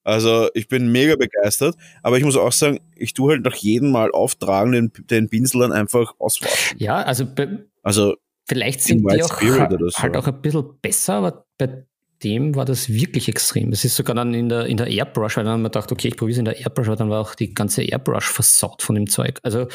Also 0.06 0.50
ich 0.54 0.68
bin 0.68 0.92
mega 0.92 1.16
begeistert, 1.16 1.76
aber 2.04 2.18
ich 2.18 2.24
muss 2.24 2.38
auch 2.38 2.52
sagen, 2.52 2.80
ich 2.96 3.14
tue 3.14 3.34
halt 3.34 3.44
nach 3.44 3.56
jedem 3.56 3.92
Mal 3.92 4.12
auftragen 4.12 4.72
den, 4.72 4.92
den 5.10 5.30
Pinsel 5.30 5.62
dann 5.62 5.72
einfach 5.74 6.14
auswaschen. 6.20 6.78
Ja, 6.80 7.02
also 7.02 7.26
bei, 7.26 7.48
Also 7.84 8.16
vielleicht 8.48 8.80
In 8.90 9.00
sind 9.00 9.12
die 9.12 9.24
auch 9.24 9.36
Spirit 9.36 9.74
oder 9.74 9.90
so. 9.90 9.98
halt 9.98 10.16
auch 10.16 10.28
ein 10.28 10.42
bisschen 10.42 10.80
besser, 10.82 11.16
aber 11.16 11.46
bei 11.58 11.86
dem 12.24 12.56
war 12.56 12.66
das 12.66 12.88
wirklich 12.90 13.28
extrem. 13.28 13.72
Das 13.72 13.84
ist 13.84 13.96
sogar 13.96 14.16
dann 14.16 14.34
in 14.36 14.48
der, 14.48 14.68
in 14.68 14.78
der 14.78 14.88
Airbrush, 14.88 15.38
weil 15.38 15.44
dann 15.44 15.54
haben 15.54 15.62
wir 15.64 15.70
gedacht, 15.70 15.92
okay, 15.92 16.08
ich 16.08 16.16
probiere 16.18 16.34
es 16.34 16.40
in 16.40 16.46
der 16.46 16.58
Airbrush, 16.60 16.88
aber 16.88 16.96
dann 16.96 17.10
war 17.10 17.20
auch 17.22 17.36
die 17.36 17.54
ganze 17.54 17.82
Airbrush 17.84 18.30
versaut 18.32 18.84
von 18.84 18.96
dem 18.96 19.10
Zeug. 19.10 19.40
Also, 19.44 19.68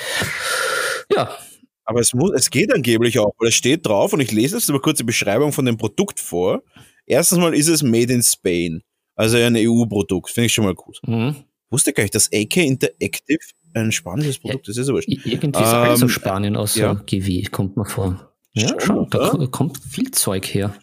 ja, 1.14 1.36
Aber 1.84 2.00
es, 2.00 2.14
muss, 2.14 2.30
es 2.34 2.50
geht 2.50 2.72
angeblich 2.72 3.18
auch, 3.18 3.32
weil 3.38 3.48
es 3.48 3.54
steht 3.54 3.84
drauf 3.86 4.12
und 4.12 4.20
ich 4.20 4.30
lese 4.30 4.56
jetzt 4.56 4.70
mal 4.70 4.80
kurz 4.80 4.98
die 4.98 5.04
Beschreibung 5.04 5.52
von 5.52 5.64
dem 5.64 5.76
Produkt 5.76 6.20
vor. 6.20 6.62
Erstens 7.04 7.38
mal 7.38 7.52
ist 7.54 7.66
es 7.68 7.82
Made 7.82 8.12
in 8.12 8.22
Spain, 8.22 8.82
also 9.20 9.36
ein 9.36 9.54
EU-Produkt, 9.56 10.30
finde 10.30 10.46
ich 10.46 10.52
schon 10.52 10.64
mal 10.64 10.74
gut. 10.74 10.98
mhm. 11.06 11.36
Wusste 11.70 11.92
gar 11.92 12.02
nicht, 12.02 12.14
dass 12.16 12.28
AK 12.32 12.56
Interactive 12.56 13.38
ein 13.74 13.92
spanisches 13.92 14.38
Produkt 14.40 14.68
ist, 14.68 14.76
ist 14.76 14.88
aber 14.88 14.98
irgendwie 15.06 15.30
ist 15.36 15.56
alles 15.56 16.00
Ähm, 16.00 16.06
aus 16.06 16.10
Spanien, 16.12 16.56
außer 16.56 16.80
ja. 16.80 16.94
GW, 16.94 17.42
kommt 17.44 17.76
mir 17.76 17.84
vor. 17.84 18.32
Ja, 18.54 18.68
Schon, 18.68 18.80
schon, 18.80 19.10
da 19.10 19.28
ko- 19.28 19.46
kommt 19.48 19.78
viel 19.78 20.10
Zeug 20.10 20.46
her. 20.52 20.74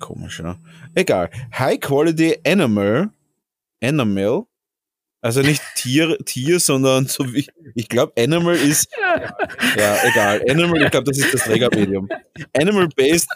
Komisch, 0.00 0.40
ja. 0.40 0.58
Egal. 0.94 1.30
High 1.56 1.78
Quality 1.78 2.38
Animal, 2.44 3.10
Animal, 3.82 4.44
also 5.22 5.42
nicht 5.42 5.62
Tier, 5.76 6.16
Tier, 6.24 6.60
sondern 6.60 7.06
so 7.06 7.32
wie, 7.34 7.46
ich 7.74 7.88
glaube, 7.88 8.12
Animal 8.18 8.54
ist, 8.56 8.88
ja, 9.76 9.96
egal. 10.04 10.42
Animal, 10.48 10.82
ich 10.82 10.90
glaube, 10.90 11.04
das 11.10 11.18
ist 11.18 11.34
das 11.34 11.42
Trägermedium. 11.44 12.08
Animal-based 12.56 13.28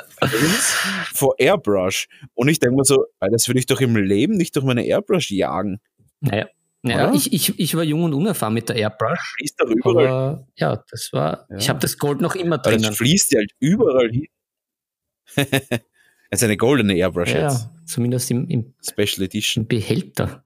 for 1.15 1.35
Airbrush. 1.39 2.09
Und 2.35 2.49
ich 2.49 2.59
denke 2.59 2.77
mir 2.77 2.85
so, 2.85 3.05
das 3.21 3.49
würde 3.49 3.59
ich 3.59 3.67
doch 3.67 3.81
im 3.81 3.97
Leben 3.97 4.37
nicht 4.37 4.57
durch 4.57 4.65
meine 4.65 4.85
Airbrush 4.85 5.31
jagen. 5.31 5.81
Naja, 6.21 6.49
naja 6.83 7.13
ich, 7.15 7.33
ich, 7.33 7.59
ich 7.59 7.75
war 7.77 7.83
jung 7.85 8.05
und 8.05 8.15
unerfahren 8.15 8.55
mit 8.55 8.69
der 8.69 8.77
Airbrush, 8.77 9.35
Fließt 9.39 9.61
doch 9.61 9.69
überall. 9.69 10.07
aber 10.09 10.47
ja, 10.57 10.83
das 10.91 11.11
war, 11.13 11.47
Ja. 11.51 11.57
ich 11.59 11.69
habe 11.69 11.81
das 11.81 11.99
Gold 11.99 12.21
noch 12.21 12.35
immer 12.35 12.59
drinnen. 12.59 12.83
das 12.83 12.97
fließt 12.97 13.33
ja 13.33 13.39
halt 13.41 13.53
überall 13.61 14.11
hin. 14.11 14.27
Ist 16.31 16.43
eine 16.43 16.57
goldene 16.57 16.95
Airbrush 16.95 17.33
Ja, 17.33 17.43
jetzt. 17.45 17.63
ja, 17.65 17.71
zumindest 17.87 18.31
im, 18.31 18.49
im 18.49 18.75
Special 18.83 19.25
Edition. 19.25 19.67
Behälter. 19.67 20.44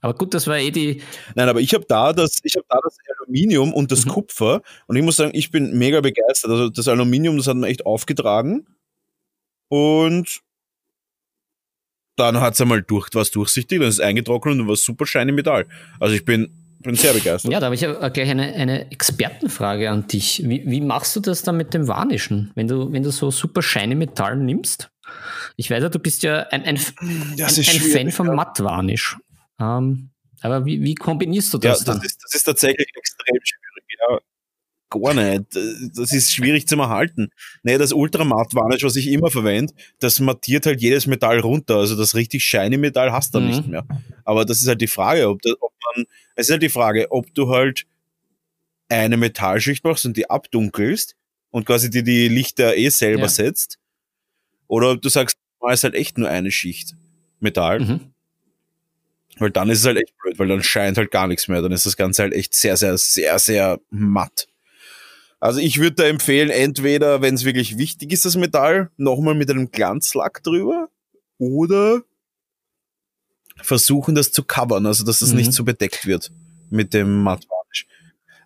Aber 0.00 0.14
gut, 0.14 0.34
das 0.34 0.46
war 0.46 0.58
eh 0.58 0.70
die. 0.70 1.02
Nein, 1.34 1.48
aber 1.48 1.60
ich 1.60 1.74
habe 1.74 1.84
da 1.86 2.12
das, 2.12 2.40
ich 2.42 2.54
habe 2.56 2.64
da 2.68 2.78
das 2.82 2.96
Aluminium 3.18 3.72
und 3.72 3.92
das 3.92 4.06
Mhm. 4.06 4.10
Kupfer 4.10 4.62
und 4.86 4.96
ich 4.96 5.02
muss 5.02 5.16
sagen, 5.16 5.32
ich 5.34 5.50
bin 5.50 5.76
mega 5.78 6.00
begeistert. 6.00 6.50
Also 6.50 6.68
das 6.70 6.88
Aluminium, 6.88 7.36
das 7.36 7.46
hat 7.46 7.56
mir 7.56 7.68
echt 7.68 7.84
aufgetragen 7.86 8.66
und 9.68 10.40
dann 12.16 12.40
hat 12.40 12.54
es 12.54 12.60
einmal 12.60 12.82
durch, 12.82 13.08
was 13.14 13.30
durchsichtig, 13.30 13.78
dann 13.78 13.88
ist 13.88 13.94
es 13.94 14.00
eingetrocknet 14.00 14.58
und 14.58 14.68
war 14.68 14.76
super 14.76 15.06
shiny 15.06 15.32
Metall. 15.32 15.66
Also 15.98 16.14
ich 16.14 16.24
bin, 16.24 16.52
bin 16.80 16.94
sehr 16.94 17.14
begeistert. 17.14 17.50
Ja, 17.50 17.60
da 17.60 17.66
habe 17.66 17.74
ich 17.74 17.80
gleich 17.80 18.30
eine, 18.30 18.52
eine 18.54 18.90
Expertenfrage 18.90 19.90
an 19.90 20.06
dich. 20.06 20.42
Wie, 20.44 20.62
wie 20.66 20.80
machst 20.80 21.16
du 21.16 21.20
das 21.20 21.42
dann 21.42 21.56
mit 21.56 21.72
dem 21.72 21.88
Varnischen, 21.88 22.50
wenn 22.54 22.68
du, 22.68 22.92
wenn 22.92 23.02
du 23.02 23.10
so 23.10 23.30
super 23.30 23.62
shiny 23.62 23.94
Metall 23.94 24.36
nimmst? 24.36 24.90
Ich 25.56 25.70
weiß 25.70 25.82
ja, 25.82 25.88
du 25.88 25.98
bist 25.98 26.22
ja 26.22 26.40
ein, 26.50 26.62
ein, 26.64 26.78
ein, 26.98 27.36
ein 27.38 27.48
Fan 27.48 28.10
vom 28.10 28.28
ja. 28.28 28.34
Mattvarnisch. 28.34 29.16
Ähm, 29.60 30.10
aber 30.42 30.64
wie, 30.64 30.82
wie 30.82 30.94
kombinierst 30.94 31.52
du 31.52 31.58
Ja, 31.58 31.70
das 31.70 31.84
das 31.84 31.96
dann? 31.96 32.04
ist, 32.04 32.22
das 32.24 32.34
ist 32.34 32.44
tatsächlich 32.44 32.88
extrem 32.96 33.38
schwierig. 33.42 33.98
Ja, 34.00 34.18
gar 34.88 35.14
nicht. 35.14 35.98
Das 35.98 36.12
ist 36.12 36.32
schwierig 36.32 36.66
zum 36.66 36.80
Erhalten. 36.80 37.30
Nee, 37.62 37.76
das 37.78 37.92
Ultramatt 37.92 38.54
Varnish, 38.54 38.82
was 38.82 38.96
ich 38.96 39.08
immer 39.08 39.30
verwende, 39.30 39.74
das 39.98 40.18
mattiert 40.20 40.64
halt 40.66 40.80
jedes 40.80 41.06
Metall 41.06 41.40
runter. 41.40 41.76
Also 41.76 41.96
das 41.96 42.14
richtig 42.14 42.42
shiny 42.44 42.78
Metall 42.78 43.12
hast 43.12 43.34
du 43.34 43.40
Mhm. 43.40 43.46
nicht 43.46 43.66
mehr. 43.66 43.84
Aber 44.24 44.44
das 44.46 44.60
ist 44.62 44.68
halt 44.68 44.80
die 44.80 44.86
Frage, 44.88 45.28
ob, 45.28 45.42
das, 45.42 45.54
ob 45.60 45.72
man, 45.94 46.06
es 46.36 46.46
ist 46.46 46.52
halt 46.52 46.62
die 46.62 46.68
Frage, 46.70 47.10
ob 47.12 47.32
du 47.34 47.50
halt 47.50 47.86
eine 48.88 49.16
Metallschicht 49.16 49.84
machst 49.84 50.06
und 50.06 50.16
die 50.16 50.28
abdunkelst 50.30 51.14
und 51.50 51.66
quasi 51.66 51.90
die, 51.90 52.02
die 52.02 52.28
Lichter 52.28 52.76
eh 52.76 52.88
selber 52.88 53.22
Ja. 53.24 53.28
setzt. 53.28 53.78
Oder 54.66 54.92
ob 54.92 55.02
du 55.02 55.08
sagst, 55.08 55.36
mal 55.60 55.72
ist 55.74 55.84
halt 55.84 55.94
echt 55.94 56.16
nur 56.18 56.28
eine 56.28 56.50
Schicht 56.50 56.94
Metall. 57.40 57.80
Mhm. 57.80 58.00
Weil 59.40 59.50
dann 59.50 59.70
ist 59.70 59.80
es 59.80 59.86
halt 59.86 59.96
echt 59.96 60.16
blöd, 60.22 60.38
weil 60.38 60.48
dann 60.48 60.62
scheint 60.62 60.98
halt 60.98 61.10
gar 61.10 61.26
nichts 61.26 61.48
mehr. 61.48 61.62
Dann 61.62 61.72
ist 61.72 61.86
das 61.86 61.96
Ganze 61.96 62.22
halt 62.22 62.32
echt 62.32 62.54
sehr, 62.54 62.76
sehr, 62.76 62.96
sehr, 62.98 63.38
sehr 63.38 63.80
matt. 63.90 64.46
Also 65.40 65.58
ich 65.60 65.80
würde 65.80 65.96
da 65.96 66.04
empfehlen, 66.04 66.50
entweder, 66.50 67.22
wenn 67.22 67.34
es 67.34 67.44
wirklich 67.44 67.78
wichtig 67.78 68.12
ist, 68.12 68.26
das 68.26 68.36
Metall, 68.36 68.90
nochmal 68.98 69.34
mit 69.34 69.50
einem 69.50 69.70
Glanzlack 69.70 70.42
drüber 70.42 70.90
oder 71.38 72.02
versuchen, 73.62 74.14
das 74.14 74.32
zu 74.32 74.42
covern, 74.44 74.86
also 74.86 75.04
dass 75.04 75.20
das 75.20 75.30
Mhm. 75.30 75.36
nicht 75.36 75.52
so 75.52 75.64
bedeckt 75.64 76.06
wird 76.06 76.30
mit 76.70 76.94
dem 76.94 77.22
Mattvarnish. 77.22 77.86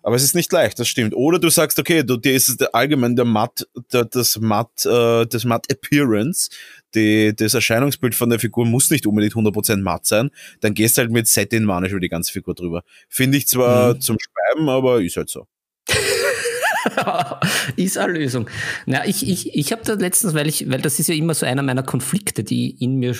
Aber 0.03 0.15
es 0.15 0.23
ist 0.23 0.35
nicht 0.35 0.51
leicht, 0.51 0.77
das 0.79 0.87
stimmt. 0.87 1.15
Oder 1.15 1.39
du 1.39 1.49
sagst, 1.49 1.79
okay, 1.79 2.03
du, 2.03 2.15
dir 2.17 2.33
ist 2.33 2.61
allgemein 2.73 3.15
der 3.15 3.25
Matt, 3.25 3.67
der, 3.91 4.05
das 4.05 4.37
Matt, 4.39 4.85
äh, 4.85 5.25
das 5.25 5.45
Matt 5.45 5.65
Appearance, 5.71 6.49
die, 6.95 7.35
das 7.35 7.53
Erscheinungsbild 7.53 8.15
von 8.15 8.29
der 8.29 8.39
Figur 8.39 8.65
muss 8.65 8.89
nicht 8.89 9.05
unbedingt 9.05 9.33
100% 9.33 9.77
matt 9.77 10.05
sein. 10.05 10.31
Dann 10.61 10.73
gehst 10.73 10.97
du 10.97 11.01
halt 11.01 11.11
mit 11.11 11.27
Satin 11.27 11.67
Varnish 11.67 11.91
über 11.91 11.99
die 11.99 12.09
ganze 12.09 12.31
Figur 12.31 12.55
drüber. 12.55 12.83
Finde 13.09 13.37
ich 13.37 13.47
zwar 13.47 13.93
Mhm. 13.95 14.01
zum 14.01 14.17
Schreiben, 14.19 14.69
aber 14.69 15.01
ist 15.01 15.17
halt 15.17 15.29
so. 15.29 15.47
ist 17.75 17.97
eine 17.97 18.13
Lösung. 18.13 18.49
Na, 18.85 19.05
ich, 19.05 19.27
ich, 19.27 19.55
ich 19.55 19.71
habe 19.71 19.83
da 19.83 19.93
letztens, 19.93 20.33
weil 20.33 20.47
ich, 20.47 20.69
weil 20.69 20.81
das 20.81 20.99
ist 20.99 21.07
ja 21.07 21.15
immer 21.15 21.33
so 21.33 21.45
einer 21.45 21.63
meiner 21.63 21.83
Konflikte, 21.83 22.43
die 22.43 22.69
in 22.83 22.95
mir 22.97 23.15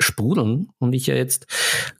sprudeln 0.00 0.68
und 0.78 0.94
ich 0.94 1.06
ja 1.06 1.14
jetzt 1.14 1.46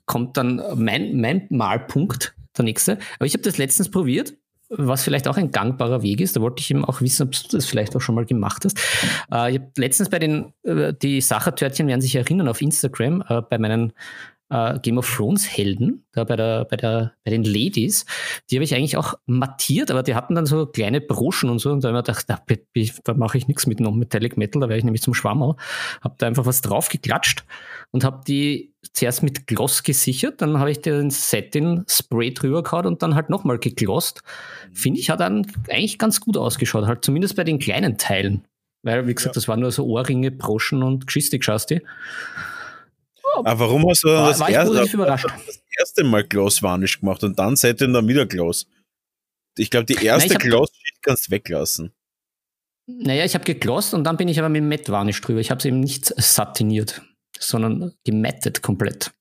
kommt 0.06 0.36
dann 0.36 0.62
mein, 0.76 1.20
mein 1.20 1.46
Malpunkt, 1.50 2.34
der 2.56 2.64
nächste. 2.64 2.98
Aber 3.16 3.26
ich 3.26 3.34
habe 3.34 3.42
das 3.42 3.58
letztens 3.58 3.90
probiert, 3.90 4.34
was 4.76 5.04
vielleicht 5.04 5.28
auch 5.28 5.36
ein 5.36 5.50
gangbarer 5.50 6.02
Weg 6.02 6.20
ist. 6.20 6.36
Da 6.36 6.40
wollte 6.40 6.60
ich 6.60 6.70
eben 6.70 6.84
auch 6.84 7.00
wissen, 7.00 7.24
ob 7.24 7.32
du 7.32 7.56
das 7.56 7.66
vielleicht 7.66 7.94
auch 7.94 8.00
schon 8.00 8.14
mal 8.14 8.24
gemacht 8.24 8.64
hast. 8.64 8.78
Äh, 9.32 9.52
ich 9.52 9.58
habe 9.58 9.70
letztens 9.76 10.08
bei 10.08 10.18
den, 10.18 10.52
äh, 10.64 10.92
die 10.94 11.20
Sachertörtchen 11.20 11.86
werden 11.86 12.00
sich 12.00 12.16
erinnern 12.16 12.48
auf 12.48 12.60
Instagram, 12.60 13.22
äh, 13.28 13.42
bei 13.42 13.58
meinen 13.58 13.92
äh, 14.52 14.78
Game 14.80 14.98
of 14.98 15.10
Thrones 15.16 15.48
Helden, 15.48 16.04
da 16.12 16.24
bei, 16.24 16.36
der, 16.36 16.66
bei, 16.66 16.76
der, 16.76 17.14
bei 17.24 17.30
den 17.30 17.42
Ladies, 17.42 18.04
die 18.50 18.56
habe 18.56 18.64
ich 18.64 18.74
eigentlich 18.74 18.96
auch 18.96 19.14
mattiert, 19.26 19.90
aber 19.90 20.02
die 20.02 20.14
hatten 20.14 20.34
dann 20.34 20.46
so 20.46 20.66
kleine 20.66 21.00
Broschen 21.00 21.48
und 21.48 21.58
so 21.58 21.70
und 21.70 21.82
da 21.82 21.88
habe 21.88 22.00
ich 22.00 22.06
mir 22.06 22.14
gedacht, 22.14 22.46
bi- 22.72 22.92
da 23.04 23.14
mache 23.14 23.38
ich 23.38 23.48
nichts 23.48 23.66
mit 23.66 23.80
Non-Metallic 23.80 24.36
Metal, 24.36 24.60
da 24.60 24.68
wäre 24.68 24.78
ich 24.78 24.84
nämlich 24.84 25.02
zum 25.02 25.14
Schwammerl. 25.14 25.56
Habe 26.02 26.14
da 26.18 26.26
einfach 26.26 26.46
was 26.46 26.60
drauf 26.60 26.88
geklatscht 26.88 27.44
und 27.90 28.04
habe 28.04 28.22
die 28.28 28.74
zuerst 28.92 29.22
mit 29.22 29.46
Gloss 29.46 29.82
gesichert, 29.82 30.42
dann 30.42 30.58
habe 30.58 30.70
ich 30.70 30.80
den 30.80 31.10
Satin 31.10 31.84
Spray 31.88 32.34
drüber 32.34 32.62
gehauen 32.62 32.86
und 32.86 33.02
dann 33.02 33.14
halt 33.14 33.30
nochmal 33.30 33.58
geglost. 33.58 34.22
Finde 34.72 35.00
ich, 35.00 35.08
hat 35.08 35.20
dann 35.20 35.46
eigentlich 35.70 35.98
ganz 35.98 36.20
gut 36.20 36.36
ausgeschaut, 36.36 36.86
halt 36.86 37.04
zumindest 37.04 37.36
bei 37.36 37.44
den 37.44 37.58
kleinen 37.58 37.96
Teilen. 37.96 38.44
Weil, 38.84 39.06
wie 39.06 39.14
gesagt, 39.14 39.36
das 39.36 39.46
waren 39.46 39.60
nur 39.60 39.70
so 39.70 39.86
Ohrringe, 39.86 40.32
Broschen 40.32 40.82
und 40.82 41.06
Geschisti-Geschasti. 41.06 41.82
Aber 43.34 43.60
warum 43.60 43.88
hast 43.88 44.04
du 44.04 44.08
dann 44.08 44.22
War, 44.22 44.28
das, 44.28 44.40
war 44.40 44.48
erste, 44.50 44.74
das 45.46 45.62
erste 45.78 46.04
Mal 46.04 46.24
Gloss 46.24 46.62
Varnish 46.62 47.00
gemacht 47.00 47.22
und 47.24 47.38
dann 47.38 47.56
Satin 47.56 47.92
dann 47.92 48.08
wieder 48.08 48.26
Gloss? 48.26 48.66
Ich 49.58 49.70
glaube, 49.70 49.86
die 49.86 50.04
erste 50.04 50.34
Gloss-Schicht 50.34 51.02
kannst 51.02 51.28
du 51.28 51.32
weglassen. 51.32 51.92
Naja, 52.86 53.24
ich 53.24 53.34
habe 53.34 53.44
geglost 53.44 53.94
und 53.94 54.04
dann 54.04 54.16
bin 54.16 54.28
ich 54.28 54.38
aber 54.38 54.48
mit 54.48 54.64
Matt 54.64 54.88
Varnish 54.88 55.20
drüber. 55.20 55.40
Ich 55.40 55.50
habe 55.50 55.58
es 55.58 55.64
eben 55.64 55.80
nicht 55.80 56.06
satiniert, 56.06 57.02
sondern 57.38 57.94
gemattet 58.04 58.62
komplett. 58.62 59.12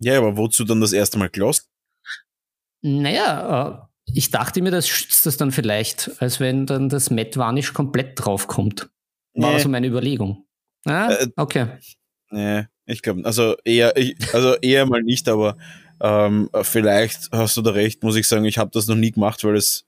Ja, 0.00 0.18
aber 0.18 0.36
wozu 0.36 0.64
dann 0.64 0.80
das 0.80 0.92
erste 0.92 1.18
Mal 1.18 1.28
Gloss? 1.28 1.68
Naja, 2.82 3.88
äh, 3.88 4.12
ich 4.14 4.30
dachte 4.30 4.62
mir, 4.62 4.70
das 4.70 4.88
schützt 4.88 5.26
das 5.26 5.36
dann 5.36 5.52
vielleicht, 5.52 6.10
als 6.20 6.40
wenn 6.40 6.66
dann 6.66 6.88
das 6.88 7.10
Matt 7.10 7.36
Varnish 7.36 7.72
komplett 7.72 8.12
draufkommt. 8.14 8.82
War 9.34 9.50
Nee. 9.50 9.54
also 9.56 9.68
meine 9.68 9.86
Überlegung. 9.86 10.46
Ah, 10.84 11.10
Äh, 11.12 11.28
okay. 11.36 11.78
Nee, 12.30 12.66
ich 12.88 13.02
glaube, 13.02 13.24
also 13.24 13.56
eher, 13.64 13.96
ich, 13.96 14.16
also 14.32 14.54
eher 14.54 14.86
mal 14.86 15.02
nicht, 15.02 15.28
aber 15.28 15.56
ähm, 16.00 16.48
vielleicht 16.62 17.30
hast 17.32 17.56
du 17.56 17.62
da 17.62 17.70
recht, 17.70 18.02
muss 18.02 18.16
ich 18.16 18.26
sagen, 18.26 18.44
ich 18.44 18.58
habe 18.58 18.70
das 18.72 18.86
noch 18.86 18.96
nie 18.96 19.12
gemacht, 19.12 19.44
weil 19.44 19.56
es, 19.56 19.84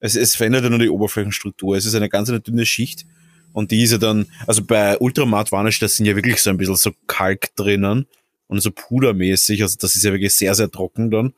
es, 0.00 0.16
es 0.16 0.34
verändert 0.34 0.64
ja 0.64 0.70
nur 0.70 0.78
die 0.78 0.88
Oberflächenstruktur. 0.88 1.76
Es 1.76 1.84
ist 1.84 1.94
eine 1.94 2.08
ganz 2.08 2.30
eine 2.30 2.40
dünne 2.40 2.64
Schicht 2.64 3.04
und 3.52 3.70
die 3.70 3.82
ist 3.82 3.92
ja 3.92 3.98
dann, 3.98 4.26
also 4.46 4.64
bei 4.64 4.96
Ultramat 4.98 5.52
Varnish, 5.52 5.78
das 5.80 5.96
sind 5.96 6.06
ja 6.06 6.16
wirklich 6.16 6.40
so 6.40 6.50
ein 6.50 6.56
bisschen 6.56 6.76
so 6.76 6.92
Kalk 7.06 7.54
drinnen 7.56 8.06
und 8.46 8.60
so 8.60 8.70
pudermäßig, 8.70 9.62
also 9.62 9.76
das 9.78 9.96
ist 9.96 10.04
ja 10.04 10.12
wirklich 10.12 10.34
sehr, 10.34 10.54
sehr 10.54 10.70
trocken 10.70 11.10
dann. 11.10 11.34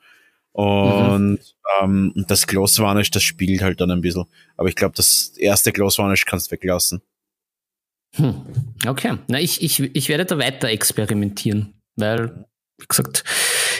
Und 0.52 1.38
mhm. 1.80 2.12
ähm, 2.14 2.24
das 2.28 2.46
Gloss 2.46 2.78
Varnish, 2.78 3.10
das 3.10 3.22
spiegelt 3.22 3.62
halt 3.62 3.80
dann 3.80 3.90
ein 3.90 4.02
bisschen. 4.02 4.26
Aber 4.56 4.68
ich 4.68 4.76
glaube, 4.76 4.94
das 4.94 5.32
erste 5.38 5.72
Gloss 5.72 5.98
Varnish 5.98 6.26
kannst 6.26 6.48
du 6.48 6.52
weglassen. 6.52 7.00
Hm. 8.16 8.42
Okay, 8.86 9.18
na 9.28 9.40
ich, 9.40 9.62
ich, 9.62 9.80
ich 9.80 10.08
werde 10.08 10.24
da 10.24 10.38
weiter 10.38 10.68
experimentieren, 10.68 11.74
weil, 11.96 12.46
wie 12.78 12.86
gesagt, 12.86 13.24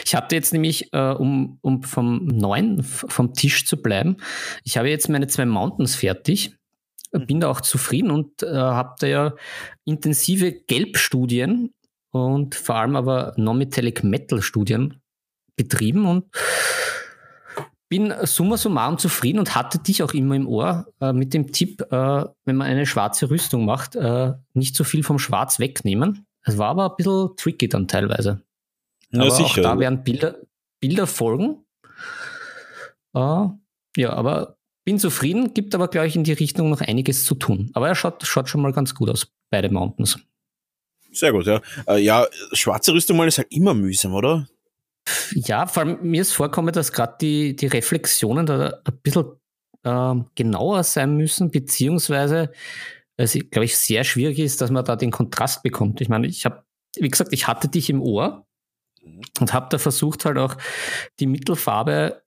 ich 0.05 0.15
hatte 0.15 0.35
jetzt 0.35 0.53
nämlich, 0.53 0.91
äh, 0.93 1.11
um, 1.11 1.59
um 1.61 1.83
vom 1.83 2.25
neuen, 2.25 2.83
vom 2.83 3.33
Tisch 3.33 3.65
zu 3.65 3.81
bleiben, 3.81 4.17
ich 4.63 4.77
habe 4.77 4.89
jetzt 4.89 5.09
meine 5.09 5.27
zwei 5.27 5.45
Mountains 5.45 5.95
fertig, 5.95 6.55
hm. 7.11 7.27
bin 7.27 7.39
da 7.39 7.49
auch 7.49 7.61
zufrieden 7.61 8.11
und 8.11 8.43
äh, 8.43 8.47
habe 8.47 8.95
da 8.99 9.07
ja 9.07 9.33
intensive 9.85 10.51
Gelbstudien 10.51 11.73
und 12.11 12.55
vor 12.55 12.75
allem 12.75 12.95
aber 12.95 13.33
Non-Metallic 13.37 14.03
Metal 14.03 14.41
Studien 14.41 15.01
betrieben 15.55 16.05
und 16.05 16.25
bin 17.93 18.11
summa 18.23 18.57
summarum 18.57 18.97
zufrieden 18.97 19.37
und 19.37 19.53
hatte 19.53 19.77
dich 19.77 20.01
auch 20.01 20.15
immer 20.15 20.33
im 20.33 20.47
Ohr 20.47 20.87
äh, 20.99 21.13
mit 21.13 21.31
dem 21.35 21.51
Tipp, 21.51 21.79
äh, 21.91 22.25
wenn 22.43 22.55
man 22.55 22.65
eine 22.65 22.87
schwarze 22.87 23.29
Rüstung 23.29 23.65
macht, 23.65 23.95
äh, 23.95 24.33
nicht 24.55 24.75
so 24.75 24.83
viel 24.83 25.03
vom 25.03 25.19
Schwarz 25.19 25.59
wegnehmen. 25.59 26.25
Es 26.41 26.57
war 26.57 26.69
aber 26.69 26.89
ein 26.89 26.95
bisschen 26.97 27.35
tricky 27.37 27.69
dann 27.69 27.87
teilweise. 27.87 28.41
Ja, 29.11 29.21
aber 29.21 29.29
sicher. 29.29 29.61
Auch 29.61 29.75
da 29.75 29.79
werden 29.79 30.03
Bilder, 30.03 30.37
Bilder 30.79 31.05
folgen. 31.05 31.63
Äh, 33.13 33.45
ja, 33.97 34.13
aber 34.13 34.57
bin 34.85 34.97
zufrieden, 34.97 35.53
gibt 35.53 35.75
aber, 35.75 35.87
glaube 35.87 36.07
ich, 36.07 36.15
in 36.15 36.23
die 36.23 36.33
Richtung 36.33 36.71
noch 36.71 36.81
einiges 36.81 37.25
zu 37.25 37.35
tun. 37.35 37.69
Aber 37.75 37.89
er 37.89 37.93
schaut, 37.93 38.25
schaut 38.25 38.49
schon 38.49 38.61
mal 38.61 38.73
ganz 38.73 38.95
gut 38.95 39.11
aus, 39.11 39.27
beide 39.51 39.69
Mountains. 39.69 40.17
Sehr 41.11 41.31
gut, 41.31 41.45
ja. 41.45 41.61
Äh, 41.87 41.99
ja, 41.99 42.25
schwarze 42.53 42.91
Rüstung 42.91 43.17
mal 43.17 43.27
ist 43.27 43.37
halt 43.37 43.51
immer 43.51 43.75
mühsam, 43.75 44.15
oder? 44.15 44.47
Ja, 45.33 45.67
vor 45.67 45.83
allem 45.83 45.99
mir 46.01 46.21
ist 46.21 46.33
vorkommen, 46.33 46.73
dass 46.73 46.91
gerade 46.91 47.17
die, 47.19 47.55
die 47.55 47.67
Reflexionen 47.67 48.45
da 48.45 48.79
ein 48.85 48.97
bisschen 49.01 49.25
äh, 49.83 50.15
genauer 50.35 50.83
sein 50.83 51.17
müssen, 51.17 51.51
beziehungsweise 51.51 52.51
es, 53.17 53.33
glaube 53.33 53.65
ich, 53.65 53.77
sehr 53.77 54.03
schwierig 54.03 54.39
ist, 54.39 54.61
dass 54.61 54.71
man 54.71 54.85
da 54.85 54.95
den 54.95 55.11
Kontrast 55.11 55.63
bekommt. 55.63 56.01
Ich 56.01 56.09
meine, 56.09 56.27
ich 56.27 56.45
habe, 56.45 56.63
wie 56.97 57.09
gesagt, 57.09 57.33
ich 57.33 57.47
hatte 57.47 57.67
dich 57.67 57.89
im 57.89 58.01
Ohr 58.01 58.45
und 59.39 59.53
habe 59.53 59.67
da 59.69 59.77
versucht, 59.77 60.25
halt 60.25 60.37
auch 60.37 60.55
die 61.19 61.27
Mittelfarbe 61.27 62.23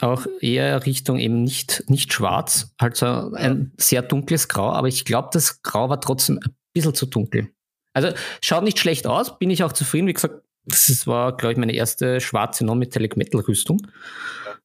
auch 0.00 0.26
eher 0.40 0.84
Richtung 0.84 1.18
eben 1.18 1.42
nicht, 1.42 1.84
nicht 1.88 2.12
schwarz, 2.12 2.74
halt 2.78 2.96
so 2.96 3.06
ein 3.06 3.72
sehr 3.78 4.02
dunkles 4.02 4.48
Grau, 4.48 4.70
aber 4.70 4.88
ich 4.88 5.06
glaube, 5.06 5.30
das 5.32 5.62
Grau 5.62 5.88
war 5.88 6.00
trotzdem 6.00 6.38
ein 6.44 6.54
bisschen 6.74 6.94
zu 6.94 7.06
dunkel. 7.06 7.50
Also 7.94 8.10
schaut 8.42 8.62
nicht 8.62 8.78
schlecht 8.78 9.06
aus, 9.06 9.38
bin 9.38 9.48
ich 9.48 9.64
auch 9.64 9.72
zufrieden. 9.72 10.06
Wie 10.06 10.12
gesagt, 10.12 10.45
das 10.66 11.06
war, 11.06 11.36
glaube 11.36 11.52
ich, 11.52 11.58
meine 11.58 11.74
erste 11.74 12.20
schwarze 12.20 12.64
Non-Metallic 12.64 13.16
Metal 13.16 13.40
Rüstung. 13.40 13.86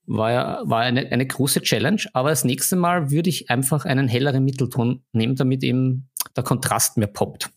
War, 0.07 0.31
ja, 0.31 0.61
war 0.65 0.81
eine, 0.81 1.11
eine 1.11 1.25
große 1.25 1.61
Challenge, 1.61 2.01
aber 2.13 2.29
das 2.29 2.43
nächste 2.43 2.75
Mal 2.75 3.11
würde 3.11 3.29
ich 3.29 3.49
einfach 3.49 3.85
einen 3.85 4.07
helleren 4.07 4.43
Mittelton 4.43 5.03
nehmen, 5.13 5.35
damit 5.35 5.63
eben 5.63 6.09
der 6.35 6.43
Kontrast 6.43 6.97
mehr 6.97 7.07
poppt. 7.07 7.49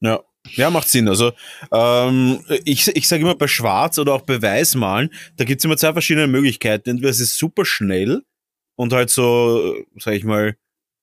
Ja, 0.00 0.20
ja, 0.50 0.70
macht 0.70 0.88
Sinn. 0.88 1.08
Also 1.08 1.32
ähm, 1.72 2.44
ich, 2.64 2.88
ich 2.88 3.08
sage 3.08 3.22
immer 3.22 3.34
bei 3.34 3.48
Schwarz 3.48 3.98
oder 3.98 4.12
auch 4.14 4.22
bei 4.22 4.40
Weißmalen, 4.42 5.10
da 5.36 5.44
gibt 5.44 5.60
es 5.60 5.64
immer 5.64 5.76
zwei 5.76 5.92
verschiedene 5.92 6.26
Möglichkeiten. 6.26 6.90
Entweder 6.90 7.10
es 7.10 7.20
ist 7.20 7.38
super 7.38 7.64
schnell 7.64 8.22
und 8.76 8.92
halt 8.92 9.10
so, 9.10 9.74
sag 9.98 10.14
ich 10.14 10.24
mal, 10.24 10.56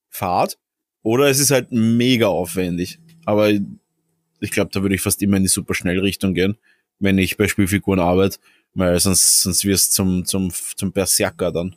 fad, 0.08 0.58
oder 1.02 1.28
es 1.28 1.40
ist 1.40 1.50
halt 1.50 1.72
mega 1.72 2.26
aufwendig. 2.28 3.00
Aber 3.24 3.50
ich 4.40 4.50
glaube, 4.50 4.70
da 4.72 4.82
würde 4.82 4.94
ich 4.94 5.00
fast 5.00 5.22
immer 5.22 5.36
in 5.36 5.42
die 5.42 5.48
super 5.48 5.74
Schnellrichtung 5.74 6.34
gehen, 6.34 6.56
wenn 6.98 7.18
ich 7.18 7.36
bei 7.36 7.48
Spielfiguren 7.48 8.00
arbeite, 8.00 8.38
weil 8.74 8.98
sonst, 8.98 9.42
sonst 9.42 9.64
wirst 9.64 9.92
zum, 9.92 10.24
zum, 10.24 10.52
zum 10.76 10.92
Berserker 10.92 11.52
dann. 11.52 11.74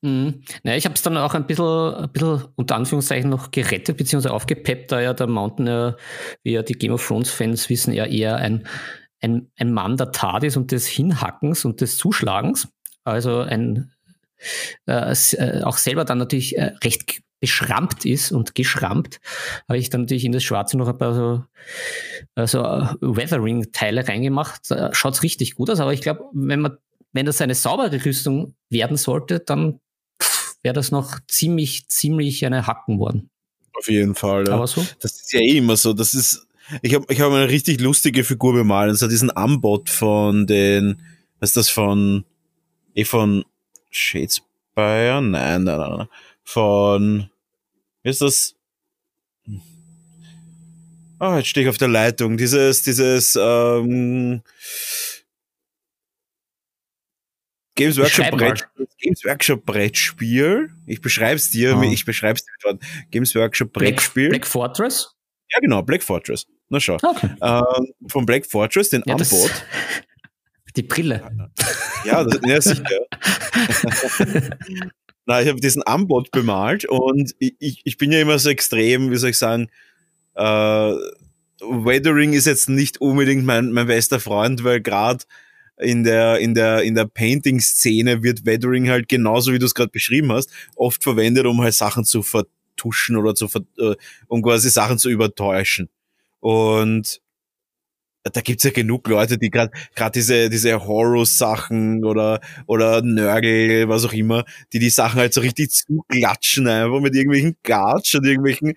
Mhm. 0.00 0.42
Ja, 0.62 0.76
ich 0.76 0.84
habe 0.84 0.94
es 0.94 1.02
dann 1.02 1.16
auch 1.16 1.34
ein 1.34 1.46
bisschen, 1.46 1.64
ein 1.64 2.10
bisschen 2.12 2.44
unter 2.54 2.76
Anführungszeichen 2.76 3.30
noch 3.30 3.50
gerettet 3.50 3.96
bzw. 3.96 4.28
aufgepeppt, 4.28 4.92
da 4.92 5.00
ja 5.00 5.12
der 5.12 5.26
Mountain 5.26 5.94
wie 6.44 6.52
ja 6.52 6.62
die 6.62 6.74
Game 6.74 6.92
of 6.92 7.06
Thrones 7.06 7.30
Fans 7.30 7.68
wissen, 7.68 7.92
ja 7.92 8.06
eher 8.06 8.36
ein, 8.36 8.66
ein, 9.20 9.50
ein 9.56 9.72
Mann 9.72 9.96
der 9.96 10.12
Tat 10.12 10.44
ist 10.44 10.56
und 10.56 10.70
des 10.70 10.86
Hinhackens 10.86 11.64
und 11.64 11.80
des 11.80 11.96
Zuschlagens. 11.96 12.68
Also 13.02 13.40
ein 13.40 13.90
äh, 14.86 15.12
äh 15.12 15.62
auch 15.62 15.78
selber 15.78 16.04
dann 16.04 16.18
natürlich 16.18 16.56
äh, 16.56 16.74
recht 16.84 17.22
beschrammt 17.40 18.04
ist 18.04 18.32
und 18.32 18.54
geschrammt, 18.54 19.20
habe 19.68 19.78
ich 19.78 19.90
dann 19.90 20.02
natürlich 20.02 20.24
in 20.24 20.32
das 20.32 20.42
Schwarze 20.42 20.76
noch 20.76 20.88
ein 20.88 20.98
paar 20.98 21.14
so, 21.14 21.44
äh, 22.34 22.46
so 22.46 22.60
äh, 22.60 22.94
Weathering-Teile 23.00 24.08
reingemacht. 24.08 24.62
Schaut 24.92 25.22
richtig 25.22 25.54
gut 25.54 25.70
aus, 25.70 25.80
aber 25.80 25.92
ich 25.92 26.00
glaube, 26.00 26.24
wenn 26.32 26.60
man, 26.60 26.78
wenn 27.12 27.26
das 27.26 27.40
eine 27.40 27.54
saubere 27.54 28.04
Rüstung 28.04 28.54
werden 28.70 28.96
sollte, 28.96 29.40
dann 29.40 29.80
wäre 30.62 30.74
das 30.74 30.90
noch 30.90 31.18
ziemlich, 31.28 31.88
ziemlich 31.88 32.44
eine 32.44 32.66
Hacken 32.66 32.98
worden. 32.98 33.30
Auf 33.74 33.88
jeden 33.88 34.14
Fall. 34.14 34.46
Ja. 34.48 34.54
Aber 34.54 34.66
so? 34.66 34.84
Das 35.00 35.12
ist 35.12 35.32
ja 35.32 35.40
eh 35.40 35.58
immer 35.58 35.76
so. 35.76 35.92
Das 35.92 36.14
ist, 36.14 36.46
ich 36.82 36.94
habe 36.94 37.06
ich 37.08 37.20
hab 37.20 37.32
eine 37.32 37.48
richtig 37.48 37.80
lustige 37.80 38.24
Figur 38.24 38.52
bemalt. 38.52 38.90
Das 38.92 39.02
hat 39.02 39.12
diesen 39.12 39.34
Ambot 39.36 39.88
von 39.88 40.46
den, 40.46 41.00
was 41.38 41.50
ist 41.50 41.56
das 41.56 41.70
von, 41.70 42.24
eh 42.94 43.04
von 43.04 43.44
Shadespire? 43.90 45.22
Nein, 45.22 45.62
nein, 45.62 45.64
nein, 45.64 45.96
nein 45.98 46.08
von, 46.48 47.28
wie 48.02 48.08
ist 48.08 48.22
das? 48.22 48.54
Ah, 51.18 51.34
oh, 51.34 51.36
jetzt 51.36 51.48
stehe 51.48 51.66
ich 51.66 51.70
auf 51.70 51.76
der 51.76 51.88
Leitung. 51.88 52.38
Dieses, 52.38 52.82
dieses 52.82 53.36
ähm, 53.40 54.42
Games 57.74 57.98
Workshop, 57.98 58.30
Brettspiel, 58.30 58.88
Games 58.98 59.24
Workshop 59.24 59.66
Brettspiel. 59.66 60.70
Ich 60.86 61.02
beschreibe 61.02 61.36
es 61.36 61.50
dir, 61.50 61.76
oh. 61.76 61.82
ich 61.82 62.06
beschreibe 62.06 62.38
es 62.38 62.44
dir 62.44 62.78
Games 63.10 63.34
Workshop 63.34 63.72
Brettspiel. 63.72 64.30
Black, 64.30 64.42
Black, 64.42 64.50
Fortress? 64.50 65.16
Ja, 65.52 65.60
genau, 65.60 65.82
Black 65.82 66.02
Fortress. 66.02 66.46
Na 66.70 66.80
schau. 66.80 66.96
Okay. 67.02 67.30
Ähm, 67.42 67.92
von 68.08 68.24
Black 68.24 68.46
Fortress, 68.46 68.88
den 68.88 69.02
ja, 69.06 69.14
Anbot. 69.14 69.50
Die 70.76 70.82
Brille. 70.82 71.50
Ja, 72.04 72.24
das, 72.24 72.40
ja 72.46 72.60
sicher. 72.60 73.06
Na, 75.28 75.42
ich 75.42 75.48
habe 75.48 75.60
diesen 75.60 75.86
Ambot 75.86 76.30
bemalt 76.30 76.86
und 76.86 77.34
ich, 77.38 77.82
ich 77.84 77.98
bin 77.98 78.10
ja 78.12 78.18
immer 78.18 78.38
so 78.38 78.48
extrem, 78.48 79.10
wie 79.10 79.16
soll 79.16 79.28
ich 79.28 79.36
sagen, 79.36 79.68
äh, 80.34 80.42
Weathering 81.60 82.32
ist 82.32 82.46
jetzt 82.46 82.70
nicht 82.70 83.02
unbedingt 83.02 83.44
mein, 83.44 83.70
mein 83.72 83.88
bester 83.88 84.20
Freund, 84.20 84.64
weil 84.64 84.80
gerade 84.80 85.24
in 85.76 86.02
der, 86.02 86.38
in 86.38 86.54
der, 86.54 86.82
in 86.82 86.94
der 86.94 87.04
Painting-Szene 87.04 88.22
wird 88.22 88.46
Weathering 88.46 88.88
halt 88.88 89.10
genauso, 89.10 89.52
wie 89.52 89.58
du 89.58 89.66
es 89.66 89.74
gerade 89.74 89.90
beschrieben 89.90 90.32
hast, 90.32 90.50
oft 90.76 91.02
verwendet, 91.02 91.44
um 91.44 91.60
halt 91.60 91.74
Sachen 91.74 92.06
zu 92.06 92.22
vertuschen 92.22 93.16
oder 93.18 93.34
zu, 93.34 93.50
äh, 93.76 93.96
um 94.28 94.40
quasi 94.40 94.70
Sachen 94.70 94.96
zu 94.96 95.10
übertäuschen. 95.10 95.90
Und 96.40 97.20
da 98.30 98.40
gibt's 98.40 98.64
ja 98.64 98.70
genug 98.70 99.08
Leute, 99.08 99.38
die 99.38 99.50
gerade 99.50 99.70
gerade 99.94 100.12
diese 100.12 100.50
diese 100.50 100.84
Horror-Sachen 100.86 102.04
oder 102.04 102.40
oder 102.66 103.02
Nörgel, 103.02 103.88
was 103.88 104.04
auch 104.04 104.12
immer, 104.12 104.44
die 104.72 104.78
die 104.78 104.90
Sachen 104.90 105.20
halt 105.20 105.34
so 105.34 105.40
richtig 105.40 105.70
zuklatschen 105.70 106.66
einfach 106.66 107.00
mit 107.00 107.14
irgendwelchen 107.14 107.56
Gatsch 107.62 108.14
und 108.14 108.26
irgendwelchen 108.26 108.74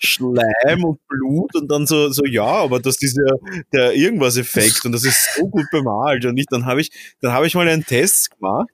Schleim 0.00 0.84
und 0.84 1.00
Blut 1.08 1.54
und 1.54 1.70
dann 1.70 1.86
so 1.86 2.10
so 2.10 2.24
ja, 2.24 2.44
aber 2.44 2.80
das 2.80 3.00
ist 3.02 3.16
ja 3.16 3.34
der 3.72 3.94
irgendwas 3.94 4.36
Effekt 4.36 4.84
und 4.84 4.92
das 4.92 5.04
ist 5.04 5.36
so 5.36 5.48
gut 5.48 5.66
bemalt 5.70 6.24
und 6.24 6.36
ich 6.36 6.46
dann 6.46 6.66
habe 6.66 6.80
ich 6.80 6.90
dann 7.20 7.32
habe 7.32 7.46
ich 7.46 7.54
mal 7.54 7.68
einen 7.68 7.84
Test 7.84 8.30
gemacht 8.32 8.68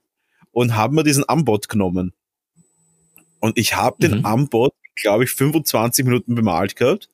und 0.53 0.77
habe 0.77 0.95
mir 0.95 1.05
diesen 1.05 1.29
Ambot 1.29 1.69
genommen. 1.69 2.13
Und 3.41 3.59
ich 3.59 3.75
habe 3.75 3.97
mhm. 3.99 4.01
den 4.01 4.25
Ambot 4.25 4.75
glaube 4.95 5.25
ich 5.25 5.31
25 5.31 6.05
Minuten 6.05 6.35
bemalt 6.35 6.77
gehabt 6.77 7.09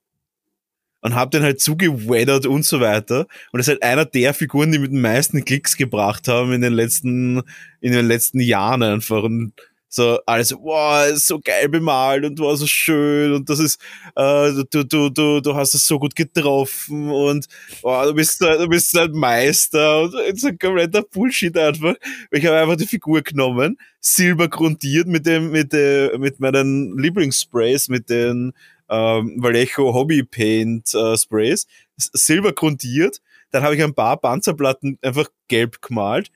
und 1.00 1.14
habe 1.14 1.30
den 1.30 1.42
halt 1.42 1.60
zugeweathert 1.60 2.46
und 2.46 2.64
so 2.64 2.80
weiter. 2.80 3.26
Und 3.52 3.58
das 3.58 3.68
ist 3.68 3.72
halt 3.72 3.82
einer 3.82 4.04
der 4.04 4.34
Figuren, 4.34 4.72
die 4.72 4.78
mit 4.78 4.92
den 4.92 5.00
meisten 5.00 5.44
Klicks 5.44 5.76
gebracht 5.76 6.28
haben 6.28 6.52
in 6.52 6.60
den 6.60 6.72
letzten, 6.72 7.42
in 7.80 7.92
den 7.92 8.06
letzten 8.06 8.40
Jahren 8.40 8.82
einfach. 8.82 9.22
Und 9.22 9.52
so 9.88 10.18
alles, 10.26 10.52
wow, 10.52 11.08
ist 11.08 11.26
so 11.26 11.40
geil 11.40 11.68
bemalt 11.68 12.24
und 12.24 12.38
war 12.40 12.56
so 12.56 12.66
schön 12.66 13.32
und 13.32 13.48
das 13.48 13.58
ist, 13.58 13.80
äh, 14.16 14.52
du, 14.70 14.84
du, 14.84 15.08
du, 15.08 15.40
du 15.40 15.54
hast 15.54 15.74
es 15.74 15.86
so 15.86 15.98
gut 15.98 16.14
getroffen 16.14 17.10
und 17.10 17.46
wow, 17.82 18.04
du 18.06 18.14
bist, 18.14 18.40
du 18.40 18.68
bist 18.68 18.92
halt 18.94 19.14
Meister 19.14 20.02
und 20.02 20.14
ist 20.14 20.44
ein 20.44 20.58
kompletter 20.58 21.02
Bullshit 21.02 21.56
einfach. 21.56 21.94
Ich 22.30 22.44
habe 22.44 22.58
einfach 22.58 22.76
die 22.76 22.86
Figur 22.86 23.22
genommen, 23.22 23.78
silber 24.00 24.48
grundiert 24.48 25.06
mit 25.08 25.24
dem, 25.24 25.50
mit 25.50 25.72
der, 25.72 26.18
mit 26.18 26.38
meinen 26.38 26.98
Lieblingssprays, 26.98 27.88
mit 27.88 28.10
den 28.10 28.52
ähm, 28.88 29.34
Vallejo 29.36 29.94
Hobby 29.94 30.22
Paint 30.22 30.94
äh, 30.94 31.16
Sprays, 31.16 31.66
silber 31.96 32.52
grundiert. 32.52 33.20
Dann 33.50 33.62
habe 33.62 33.76
ich 33.76 33.82
ein 33.82 33.94
paar 33.94 34.16
Panzerplatten 34.18 34.98
einfach 35.02 35.28
gelb 35.48 35.80
gemalt. 35.82 36.30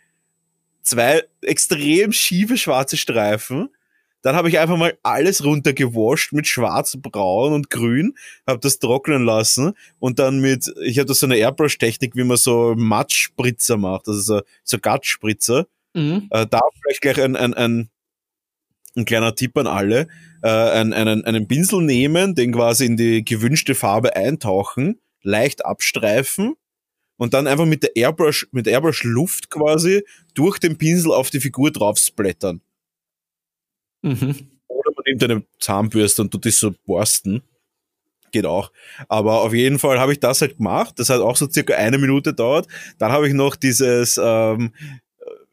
Zwei 0.83 1.23
extrem 1.43 2.13
schiefe 2.13 2.57
schwarze 2.57 2.97
Streifen. 2.97 3.69
Dann 4.23 4.37
habe 4.37 4.49
ich 4.49 4.59
einfach 4.59 4.77
mal 4.77 4.97
alles 5.03 5.45
runtergewascht 5.45 6.33
mit 6.33 6.47
schwarz, 6.47 6.97
braun 6.97 7.53
und 7.53 7.71
grün, 7.71 8.15
habe 8.47 8.61
das 8.61 8.79
trocknen 8.79 9.25
lassen 9.25 9.75
und 9.99 10.21
dann 10.21 10.41
mit, 10.41 10.73
ich 10.85 10.99
habe 10.99 11.07
da 11.07 11.15
so 11.15 11.27
eine 11.27 11.37
Airbrush-Technik, 11.37 12.15
wie 12.15 12.23
man 12.23 12.37
so 12.37 12.75
Matschspritzer 12.77 13.77
macht, 13.77 14.07
also 14.07 14.21
so, 14.21 14.41
so 14.63 14.79
Gattspritzer. 14.79 15.67
Mhm. 15.95 16.29
Äh, 16.31 16.47
da 16.47 16.61
vielleicht 16.81 17.03
gleich 17.03 17.21
ein, 17.21 17.35
ein, 17.35 17.53
ein, 17.53 17.91
ein 18.97 19.05
kleiner 19.05 19.35
Tipp 19.35 19.57
an 19.57 19.67
alle, 19.67 20.09
äh, 20.43 20.49
einen, 20.49 20.93
einen, 20.93 21.25
einen 21.25 21.49
Pinsel 21.49 21.83
nehmen, 21.83 22.35
den 22.35 22.53
quasi 22.53 22.87
in 22.87 22.97
die 22.97 23.25
gewünschte 23.25 23.75
Farbe 23.75 24.17
eintauchen, 24.17 25.01
leicht 25.23 25.65
abstreifen 25.65 26.55
und 27.17 27.35
dann 27.35 27.47
einfach 27.47 27.67
mit 27.67 27.83
der 27.83 27.97
Airbrush, 27.97 28.49
mit 28.53 28.67
Airbrush 28.67 29.05
Luft 29.05 29.51
quasi 29.51 30.05
durch 30.35 30.59
den 30.59 30.77
Pinsel 30.77 31.13
auf 31.13 31.31
die 31.31 31.41
Figur 31.41 31.71
drauf 31.71 31.99
splattern. 31.99 32.61
Mhm. 34.03 34.51
Oder 34.69 34.91
man 34.97 35.05
nimmt 35.07 35.25
eine 35.25 35.45
Zahnbürste 35.61 36.23
und 36.23 36.31
tut 36.31 36.47
das 36.47 36.59
so 36.59 36.75
borsten. 36.85 37.43
Geht 38.33 38.47
auch. 38.47 38.73
Aber 39.09 39.43
auf 39.43 39.53
jeden 39.53 39.79
Fall 39.79 40.01
habe 40.01 40.13
ich 40.13 40.21
das 40.21 40.41
halt 40.41 40.57
gemacht. 40.57 40.99
Das 40.99 41.11
hat 41.11 41.21
auch 41.21 41.37
so 41.37 41.49
circa 41.49 41.75
eine 41.75 41.99
Minute 41.99 42.33
dauert. 42.33 42.67
Dann 42.99 43.13
habe 43.13 43.29
ich 43.29 43.35
noch 43.35 43.57
dieses 43.57 44.19
ähm, 44.23 44.73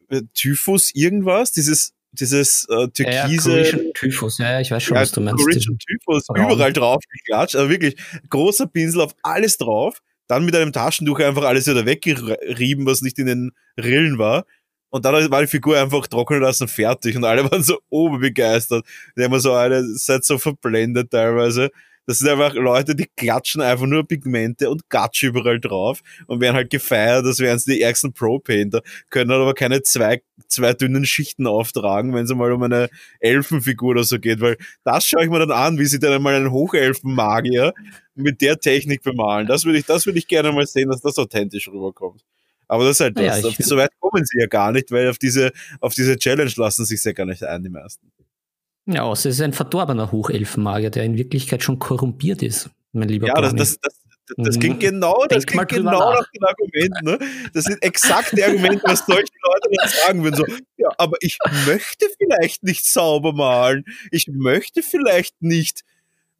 äh, 0.08 0.22
Typhus 0.34 0.94
irgendwas, 0.94 1.52
dieses 1.52 1.94
dieses 2.12 2.66
äh, 2.68 2.88
türkise 2.88 3.60
ja, 3.60 3.78
Typhus, 3.94 4.38
ja, 4.38 4.60
ich 4.60 4.70
weiß 4.70 4.82
schon, 4.82 4.96
ja, 4.96 5.02
was 5.02 5.12
du 5.12 5.20
meinst. 5.20 5.44
Typhus 5.44 6.26
überall 6.28 6.72
drauf 6.72 7.02
geklatscht, 7.10 7.56
also 7.56 7.70
wirklich 7.70 7.96
großer 8.28 8.66
Pinsel 8.66 9.00
auf 9.00 9.14
alles 9.22 9.56
drauf, 9.58 10.02
dann 10.26 10.44
mit 10.44 10.56
einem 10.56 10.72
Taschentuch 10.72 11.20
einfach 11.20 11.44
alles 11.44 11.66
wieder 11.66 11.86
weggerieben, 11.86 12.86
was 12.86 13.02
nicht 13.02 13.18
in 13.18 13.26
den 13.26 13.52
Rillen 13.78 14.18
war 14.18 14.44
und 14.90 15.04
dann 15.04 15.30
war 15.30 15.40
die 15.40 15.46
Figur 15.46 15.78
einfach 15.78 16.06
trocknen 16.08 16.42
lassen 16.42 16.68
fertig 16.68 17.16
und 17.16 17.24
alle 17.24 17.44
waren 17.50 17.62
so 17.62 17.78
oberbegeistert. 17.88 18.84
Die 19.16 19.24
haben 19.24 19.38
so 19.38 19.52
alle, 19.52 19.84
seid 19.96 20.24
so 20.24 20.38
verblendet 20.38 21.10
teilweise. 21.10 21.70
Das 22.06 22.18
sind 22.18 22.28
einfach 22.28 22.54
Leute, 22.54 22.96
die 22.96 23.06
klatschen 23.16 23.60
einfach 23.60 23.86
nur 23.86 24.06
Pigmente 24.06 24.68
und 24.70 24.88
Gatsch 24.88 25.22
überall 25.22 25.60
drauf 25.60 26.00
und 26.26 26.40
werden 26.40 26.56
halt 26.56 26.70
gefeiert, 26.70 27.24
das 27.24 27.38
wären 27.38 27.60
die 27.66 27.80
ärgsten 27.80 28.12
Pro-Painter, 28.12 28.82
können 29.10 29.30
aber 29.30 29.54
keine 29.54 29.82
zwei, 29.82 30.22
zwei 30.48 30.72
dünnen 30.72 31.04
Schichten 31.04 31.46
auftragen, 31.46 32.14
wenn 32.14 32.24
es 32.24 32.34
mal 32.34 32.52
um 32.52 32.62
eine 32.62 32.88
Elfenfigur 33.20 33.90
oder 33.90 34.04
so 34.04 34.18
geht, 34.18 34.40
weil 34.40 34.56
das 34.82 35.06
schaue 35.06 35.24
ich 35.24 35.30
mir 35.30 35.38
dann 35.38 35.52
an, 35.52 35.78
wie 35.78 35.86
sie 35.86 35.98
dann 35.98 36.14
einmal 36.14 36.34
einen 36.34 36.50
Hochelfenmagier 36.50 37.74
mit 38.14 38.40
der 38.40 38.58
Technik 38.58 39.02
bemalen. 39.02 39.46
Das 39.46 39.64
würde 39.64 39.78
ich, 39.78 39.86
das 39.86 40.06
würde 40.06 40.18
ich 40.18 40.26
gerne 40.26 40.52
mal 40.52 40.66
sehen, 40.66 40.90
dass 40.90 41.02
das 41.02 41.18
authentisch 41.18 41.68
rüberkommt. 41.68 42.24
Aber 42.66 42.84
das 42.84 42.96
ist 42.96 43.00
halt 43.00 43.18
das. 43.18 43.42
Ja, 43.42 43.50
so 43.58 43.76
weit 43.76 43.90
kommen 43.98 44.24
sie 44.24 44.38
ja 44.38 44.46
gar 44.46 44.70
nicht, 44.70 44.92
weil 44.92 45.08
auf 45.10 45.18
diese, 45.18 45.50
auf 45.80 45.94
diese 45.94 46.16
Challenge 46.16 46.52
lassen 46.56 46.84
sich 46.84 47.02
ja 47.02 47.12
gar 47.12 47.26
nicht 47.26 47.42
ein, 47.42 47.64
die 47.64 47.68
meisten. 47.68 48.12
Ja, 48.92 49.02
außer 49.02 49.28
es 49.28 49.36
ist 49.36 49.42
ein 49.42 49.52
verdorbener 49.52 50.12
Hochelfenmagier, 50.12 50.90
der 50.90 51.04
in 51.04 51.16
Wirklichkeit 51.16 51.62
schon 51.62 51.78
korrumpiert 51.78 52.42
ist, 52.42 52.70
mein 52.92 53.08
lieber 53.08 53.28
Ja, 53.28 53.34
das, 53.34 53.54
das, 53.54 53.78
das, 53.80 53.94
das 54.36 54.58
klingt 54.58 54.76
mhm. 54.76 54.80
genau, 54.80 55.24
das 55.28 55.46
klingt 55.46 55.68
genau 55.68 56.12
nach. 56.12 56.30
dem 56.30 56.44
Argument, 56.44 57.02
ne? 57.02 57.18
Das 57.52 57.64
sind 57.64 57.82
exakt 57.82 58.36
die 58.36 58.44
Argumente, 58.44 58.82
was 58.84 59.04
solche 59.06 59.32
Leute 59.42 59.68
dann 59.76 59.88
sagen 59.88 60.24
würden. 60.24 60.36
So, 60.36 60.44
ja, 60.76 60.88
aber 60.98 61.16
ich 61.20 61.38
möchte 61.66 62.06
vielleicht 62.18 62.62
nicht 62.62 62.84
sauber 62.86 63.32
malen. 63.32 63.84
Ich 64.10 64.28
möchte 64.28 64.82
vielleicht 64.82 65.40
nicht 65.42 65.82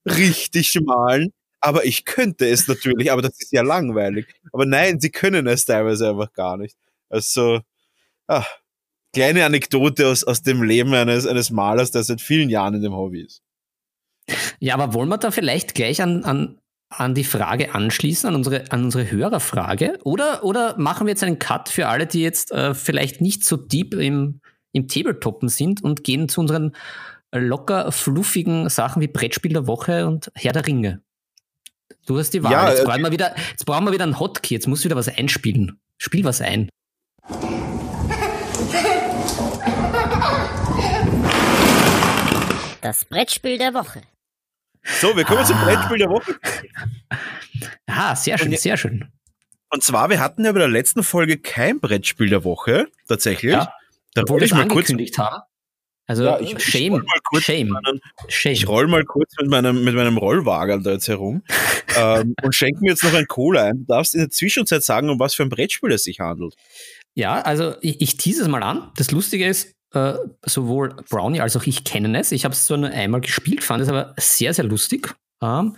richtig 0.05 0.79
malen 0.85 1.33
aber 1.61 1.85
ich 1.85 2.05
könnte 2.05 2.49
es 2.49 2.67
natürlich, 2.69 3.13
aber 3.13 3.23
das 3.23 3.39
ist 3.39 3.53
ja 3.53 3.63
langweilig. 3.63 4.27
Aber 4.53 4.65
nein, 4.65 4.99
sie 4.99 5.11
können 5.11 5.47
es 5.47 5.67
teilweise 5.67 6.09
einfach 6.09 6.33
gar 6.33 6.57
nicht. 6.57 6.77
Also, 7.11 7.61
ah, 8.27 8.47
kleine 9.13 9.45
Anekdote 9.45 10.09
aus, 10.09 10.25
aus 10.25 10.43
dem 10.43 10.63
Leben 10.63 10.95
eines, 10.95 11.27
eines 11.27 11.51
Malers, 11.51 11.91
der 11.91 12.03
seit 12.03 12.21
vielen 12.21 12.49
Jahren 12.49 12.75
in 12.75 12.83
dem 12.83 12.95
Hobby 12.95 13.23
ist. 13.23 13.43
Ja, 14.59 14.75
aber 14.75 14.95
wollen 14.95 15.09
wir 15.09 15.19
da 15.19 15.31
vielleicht 15.31 15.75
gleich 15.75 16.03
an, 16.03 16.25
an, 16.25 16.59
an 16.89 17.15
die 17.15 17.25
Frage 17.25 17.75
anschließen, 17.75 18.29
an 18.29 18.35
unsere, 18.37 18.71
an 18.71 18.85
unsere 18.85 19.11
Hörerfrage? 19.11 19.99
Oder, 20.05 20.45
oder 20.45 20.79
machen 20.79 21.07
wir 21.07 21.13
jetzt 21.13 21.25
einen 21.25 21.39
Cut 21.39 21.69
für 21.69 21.89
alle, 21.89 22.07
die 22.07 22.23
jetzt 22.23 22.53
äh, 22.53 22.75
vielleicht 22.75 23.21
nicht 23.21 23.45
so 23.45 23.57
deep 23.57 23.95
im, 23.95 24.41
im 24.73 24.87
Tabletoppen 24.87 25.49
sind 25.49 25.83
und 25.83 26.05
gehen 26.05 26.29
zu 26.29 26.41
unseren 26.41 26.77
locker 27.33 27.93
fluffigen 27.93 28.69
Sachen 28.69 29.01
wie 29.03 29.09
Brettspiel 29.09 29.53
der 29.53 29.67
Woche 29.67 30.07
und 30.07 30.31
Herr 30.35 30.53
der 30.53 30.67
Ringe? 30.67 31.03
Du 32.07 32.19
hast 32.19 32.31
die 32.31 32.43
Wahl. 32.43 32.53
Ja, 32.53 32.71
jetzt, 32.71 32.81
äh, 32.81 32.85
brauchen 32.85 33.03
wir 33.03 33.13
wieder, 33.13 33.35
jetzt 33.51 33.67
brauchen 33.67 33.85
wir 33.85 33.93
wieder 33.93 34.05
einen 34.05 34.19
Hotkey. 34.19 34.55
Jetzt 34.55 34.67
muss 34.67 34.85
wieder 34.85 34.97
was 34.97 35.09
einspielen. 35.09 35.81
Spiel 35.99 36.25
was 36.25 36.41
ein. 36.41 36.69
Das 42.81 43.05
Brettspiel 43.05 43.59
der 43.59 43.75
Woche. 43.75 44.03
So, 44.83 45.15
wir 45.17 45.25
kommen 45.25 45.41
ah. 45.41 45.45
zum 45.45 45.59
Brettspiel 45.61 45.99
der 45.99 46.11
Woche. 46.11 46.39
Ah, 47.87 48.15
sehr 48.15 48.39
schön, 48.39 48.57
sehr 48.57 48.77
schön. 48.77 49.13
Und 49.69 49.83
zwar, 49.83 50.09
wir 50.09 50.21
hatten 50.21 50.45
ja 50.45 50.53
bei 50.53 50.61
der 50.61 50.69
letzten 50.69 51.03
Folge 51.03 51.37
kein 51.37 51.81
Brettspiel 51.81 52.31
der 52.31 52.45
Woche, 52.45 52.87
tatsächlich. 53.09 53.53
Ja, 53.53 53.75
da 54.15 54.23
wollte 54.29 54.47
ich 54.47 54.55
mal 54.55 54.67
kurz 54.69 54.89
haben. 54.91 55.43
Also 56.07 56.25
ja, 56.25 56.41
ich, 56.41 56.59
Shame, 56.61 57.05
ich 57.35 57.45
Shame, 57.45 57.69
meinen, 57.69 58.01
Shame. 58.29 58.53
Ich 58.53 58.67
roll 58.67 58.87
mal 58.87 59.05
kurz 59.05 59.33
mit 59.39 59.51
meinem, 59.51 59.85
mit 59.85 59.95
meinem 59.95 60.17
Rollwagen 60.17 60.83
da 60.83 60.93
jetzt 60.93 61.09
herum 61.09 61.43
ähm, 61.97 62.35
und 62.43 62.55
schenke 62.55 62.81
mir 62.81 62.91
jetzt 62.91 63.05
noch 63.05 63.15
ein 63.15 63.27
Cola 63.27 63.65
ein. 63.65 63.79
Du 63.81 63.85
darfst 63.85 64.15
in 64.15 64.21
der 64.21 64.31
Zwischenzeit 64.31 64.83
sagen, 64.83 65.11
um 65.11 65.21
was 65.21 65.35
für 65.35 65.43
ein 65.43 65.51
Brettspiel 65.51 65.93
es 65.93 66.05
sich 66.05 66.21
handelt. 66.21 66.55
Ja, 67.15 67.41
also 67.43 67.75
ich, 67.81 68.01
ich 68.01 68.17
tease 68.17 68.43
es 68.43 68.49
mal 68.49 68.63
an. 68.63 68.91
Das 68.97 69.11
Lustige 69.11 69.47
ist, 69.47 69.75
äh, 69.93 70.15
sowohl 70.45 70.97
Brownie 71.09 71.41
als 71.41 71.57
auch 71.57 71.65
ich 71.65 71.85
kennen 71.85 72.15
es. 72.15 72.33
Ich 72.33 72.45
habe 72.45 72.55
es 72.55 72.67
zwar 72.67 72.79
nur 72.79 72.91
einmal 72.91 73.21
gespielt, 73.21 73.65
fand 73.65 73.83
es 73.83 73.89
aber 73.89 74.15
sehr, 74.19 74.55
sehr 74.55 74.65
lustig. 74.65 75.15
Ähm, 75.43 75.77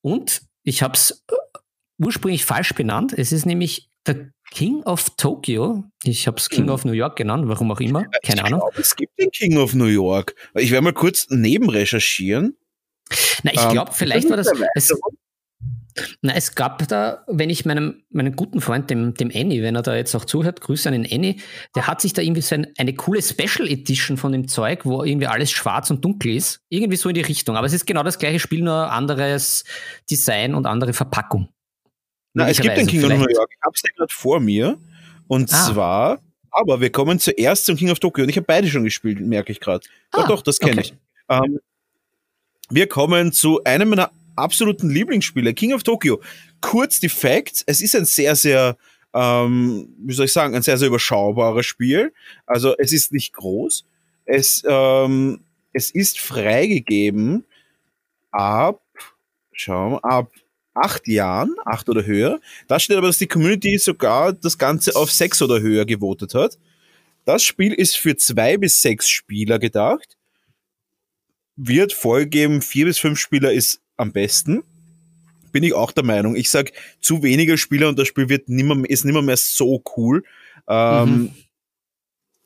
und 0.00 0.42
ich 0.64 0.82
habe 0.82 0.94
es 0.94 1.24
äh, 1.30 1.34
ursprünglich 1.98 2.44
falsch 2.44 2.74
benannt. 2.74 3.12
Es 3.16 3.32
ist 3.32 3.46
nämlich 3.46 3.88
der 4.06 4.30
King 4.50 4.82
of 4.84 5.10
Tokyo. 5.16 5.84
Ich 6.02 6.26
habe 6.26 6.38
es 6.38 6.48
King 6.48 6.64
hm. 6.64 6.70
of 6.70 6.84
New 6.84 6.92
York 6.92 7.16
genannt, 7.16 7.44
warum 7.46 7.70
auch 7.70 7.80
immer. 7.80 8.04
Keine 8.24 8.40
ich 8.40 8.44
Ahnung. 8.44 8.60
Glaub, 8.60 8.78
es 8.78 8.96
gibt 8.96 9.18
den 9.18 9.30
King 9.30 9.58
of 9.58 9.74
New 9.74 9.86
York. 9.86 10.34
Ich 10.54 10.70
werde 10.70 10.84
mal 10.84 10.92
kurz 10.92 11.26
neben 11.30 11.68
recherchieren. 11.68 12.56
Na, 13.42 13.52
ich 13.52 13.68
glaube, 13.68 13.90
ähm, 13.90 13.96
vielleicht 13.96 14.28
war 14.28 14.36
das. 14.36 14.50
Es, 14.74 14.92
na, 16.22 16.34
es 16.34 16.54
gab 16.54 16.86
da, 16.88 17.24
wenn 17.26 17.50
ich 17.50 17.64
meinem, 17.64 18.02
meinem 18.10 18.36
guten 18.36 18.60
Freund, 18.60 18.90
dem, 18.90 19.14
dem 19.14 19.30
Annie, 19.34 19.62
wenn 19.62 19.74
er 19.74 19.82
da 19.82 19.96
jetzt 19.96 20.14
auch 20.14 20.24
zuhört, 20.24 20.60
Grüße 20.60 20.88
an 20.88 20.92
den 20.92 21.10
Annie, 21.10 21.36
der 21.74 21.86
hat 21.86 22.00
sich 22.00 22.12
da 22.12 22.22
irgendwie 22.22 22.42
so 22.42 22.54
ein, 22.54 22.68
eine 22.78 22.94
coole 22.94 23.22
Special 23.22 23.68
Edition 23.68 24.16
von 24.16 24.32
dem 24.32 24.48
Zeug, 24.48 24.84
wo 24.84 25.04
irgendwie 25.04 25.26
alles 25.26 25.50
schwarz 25.50 25.90
und 25.90 26.04
dunkel 26.04 26.34
ist. 26.34 26.60
Irgendwie 26.68 26.96
so 26.96 27.08
in 27.08 27.14
die 27.14 27.20
Richtung. 27.20 27.56
Aber 27.56 27.66
es 27.66 27.72
ist 27.72 27.86
genau 27.86 28.02
das 28.02 28.18
gleiche 28.18 28.40
Spiel, 28.40 28.62
nur 28.62 28.90
anderes 28.92 29.64
Design 30.10 30.54
und 30.54 30.66
andere 30.66 30.92
Verpackung. 30.92 31.48
Na, 32.34 32.48
es 32.48 32.60
gibt 32.60 32.76
den 32.76 32.86
King 32.86 33.00
Vielleicht. 33.00 33.20
of 33.20 33.26
New 33.26 33.34
York. 33.34 33.50
Ich 33.50 33.62
hab's 33.62 33.82
ja 33.82 33.90
gerade 33.96 34.12
vor 34.12 34.40
mir. 34.40 34.78
Und 35.26 35.52
ah. 35.52 35.66
zwar, 35.66 36.20
aber 36.50 36.80
wir 36.80 36.90
kommen 36.90 37.18
zuerst 37.18 37.66
zum 37.66 37.76
King 37.76 37.90
of 37.90 37.98
Tokyo. 37.98 38.24
Und 38.24 38.30
ich 38.30 38.36
habe 38.36 38.46
beide 38.46 38.68
schon 38.68 38.84
gespielt, 38.84 39.20
merke 39.20 39.52
ich 39.52 39.60
gerade. 39.60 39.86
Ah, 40.12 40.26
doch, 40.26 40.42
das 40.42 40.58
kenne 40.58 40.80
okay. 40.80 40.92
ich. 40.92 40.94
Ähm, 41.28 41.60
wir 42.70 42.86
kommen 42.86 43.32
zu 43.32 43.64
einem 43.64 43.88
meiner 43.90 44.10
absoluten 44.38 44.90
Lieblingsspiele, 44.90 45.54
King 45.54 45.72
of 45.72 45.82
Tokyo. 45.82 46.20
Kurz 46.60 47.00
die 47.00 47.08
Facts. 47.08 47.62
Es 47.66 47.80
ist 47.80 47.94
ein 47.96 48.04
sehr, 48.04 48.36
sehr, 48.36 48.76
ähm, 49.14 49.94
wie 49.98 50.14
soll 50.14 50.26
ich 50.26 50.32
sagen, 50.32 50.54
ein 50.54 50.62
sehr, 50.62 50.78
sehr 50.78 50.88
überschaubares 50.88 51.66
Spiel. 51.66 52.12
Also 52.46 52.74
es 52.78 52.92
ist 52.92 53.12
nicht 53.12 53.32
groß. 53.34 53.84
Es, 54.24 54.62
ähm, 54.68 55.44
es 55.72 55.90
ist 55.90 56.18
freigegeben 56.18 57.44
ab, 58.30 58.82
schau 59.52 59.90
mal, 59.90 59.98
ab 59.98 60.30
acht 60.74 61.08
Jahren, 61.08 61.54
acht 61.64 61.88
oder 61.88 62.04
höher. 62.04 62.40
Da 62.68 62.78
steht 62.78 62.96
aber, 62.96 63.08
dass 63.08 63.18
die 63.18 63.26
Community 63.26 63.78
sogar 63.78 64.32
das 64.32 64.58
Ganze 64.58 64.94
auf 64.96 65.10
sechs 65.10 65.42
oder 65.42 65.60
höher 65.60 65.84
gewotet 65.84 66.34
hat. 66.34 66.58
Das 67.24 67.42
Spiel 67.42 67.72
ist 67.72 67.96
für 67.96 68.16
zwei 68.16 68.56
bis 68.56 68.80
sechs 68.80 69.08
Spieler 69.08 69.58
gedacht. 69.58 70.16
Wird 71.56 71.92
vorgegeben, 71.92 72.62
vier 72.62 72.86
bis 72.86 72.98
fünf 72.98 73.18
Spieler 73.18 73.52
ist 73.52 73.80
am 73.98 74.12
besten. 74.12 74.62
Bin 75.52 75.62
ich 75.62 75.74
auch 75.74 75.92
der 75.92 76.04
Meinung. 76.04 76.36
Ich 76.36 76.50
sag 76.50 76.72
zu 77.00 77.22
wenige 77.22 77.58
Spieler 77.58 77.88
und 77.88 77.98
das 77.98 78.08
Spiel 78.08 78.28
wird 78.28 78.48
nimmer, 78.48 78.88
ist 78.88 79.04
nimmer 79.04 79.22
mehr 79.22 79.36
so 79.36 79.82
cool. 79.96 80.24
Ähm, 80.66 81.10
mhm. 81.10 81.34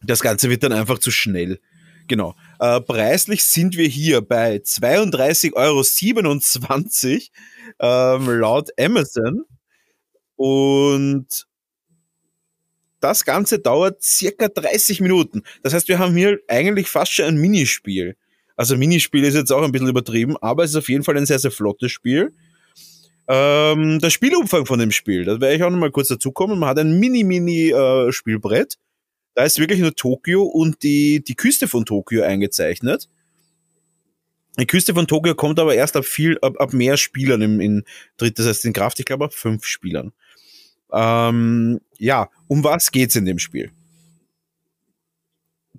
Das 0.02 0.20
Ganze 0.20 0.50
wird 0.50 0.64
dann 0.64 0.72
einfach 0.72 0.98
zu 0.98 1.10
schnell. 1.10 1.60
Genau. 2.08 2.34
Äh, 2.58 2.80
preislich 2.80 3.44
sind 3.44 3.76
wir 3.76 3.86
hier 3.86 4.20
bei 4.20 4.56
32,27 4.56 5.52
Euro 5.54 5.84
ähm, 8.18 8.40
laut 8.40 8.70
Amazon. 8.78 9.44
Und 10.36 11.46
das 13.00 13.24
Ganze 13.24 13.58
dauert 13.58 14.02
circa 14.02 14.48
30 14.48 15.00
Minuten. 15.00 15.42
Das 15.62 15.74
heißt, 15.74 15.88
wir 15.88 15.98
haben 15.98 16.16
hier 16.16 16.38
eigentlich 16.48 16.88
fast 16.88 17.12
schon 17.12 17.26
ein 17.26 17.36
Minispiel. 17.36 18.16
Also 18.56 18.76
Minispiel 18.76 19.24
ist 19.24 19.34
jetzt 19.34 19.52
auch 19.52 19.62
ein 19.62 19.72
bisschen 19.72 19.88
übertrieben, 19.88 20.36
aber 20.40 20.64
es 20.64 20.70
ist 20.70 20.76
auf 20.76 20.88
jeden 20.88 21.04
Fall 21.04 21.16
ein 21.16 21.26
sehr, 21.26 21.38
sehr 21.38 21.50
flottes 21.50 21.90
Spiel. 21.90 22.32
Ähm, 23.28 23.98
der 24.00 24.10
Spielumfang 24.10 24.66
von 24.66 24.78
dem 24.78 24.90
Spiel, 24.90 25.24
da 25.24 25.40
werde 25.40 25.54
ich 25.54 25.62
auch 25.62 25.70
noch 25.70 25.78
mal 25.78 25.90
kurz 25.90 26.08
dazukommen. 26.08 26.58
Man 26.58 26.68
hat 26.68 26.78
ein 26.78 26.98
Mini-Mini-Spielbrett. 26.98 28.74
Äh, 28.74 28.76
da 29.34 29.44
ist 29.44 29.58
wirklich 29.58 29.80
nur 29.80 29.94
Tokio 29.94 30.42
und 30.42 30.82
die, 30.82 31.22
die 31.24 31.34
Küste 31.34 31.68
von 31.68 31.84
Tokio 31.86 32.22
eingezeichnet. 32.22 33.08
Die 34.58 34.66
Küste 34.66 34.92
von 34.92 35.06
Tokio 35.06 35.34
kommt 35.34 35.58
aber 35.58 35.74
erst 35.74 35.96
ab 35.96 36.04
viel, 36.04 36.38
ab, 36.42 36.56
ab 36.58 36.74
mehr 36.74 36.98
Spielern 36.98 37.40
im, 37.40 37.60
in 37.60 37.84
dritt, 38.18 38.38
das 38.38 38.46
heißt 38.46 38.66
in 38.66 38.74
Kraft, 38.74 39.00
ich 39.00 39.06
glaube 39.06 39.24
ab 39.24 39.32
fünf 39.32 39.64
Spielern. 39.64 40.12
Ähm, 40.92 41.80
ja, 41.96 42.28
um 42.48 42.62
was 42.62 42.90
geht's 42.90 43.16
in 43.16 43.24
dem 43.24 43.38
Spiel? 43.38 43.70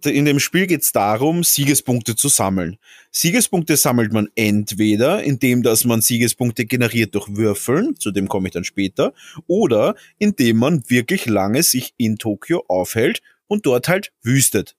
In 0.03 0.25
dem 0.25 0.39
Spiel 0.39 0.67
geht's 0.67 0.91
darum, 0.91 1.43
Siegespunkte 1.43 2.15
zu 2.15 2.27
sammeln. 2.27 2.77
Siegespunkte 3.11 3.77
sammelt 3.77 4.11
man 4.11 4.27
entweder, 4.35 5.23
indem 5.23 5.61
dass 5.61 5.85
man 5.85 6.01
Siegespunkte 6.01 6.65
generiert 6.65 7.13
durch 7.15 7.35
Würfeln, 7.35 7.95
zu 7.97 8.11
dem 8.11 8.27
komme 8.27 8.47
ich 8.47 8.53
dann 8.53 8.63
später, 8.63 9.13
oder 9.47 9.95
indem 10.17 10.57
man 10.57 10.89
wirklich 10.89 11.27
lange 11.27 11.61
sich 11.61 11.93
in 11.97 12.17
Tokio 12.17 12.65
aufhält 12.67 13.21
und 13.47 13.65
dort 13.65 13.87
halt 13.87 14.11
wüstet. 14.23 14.75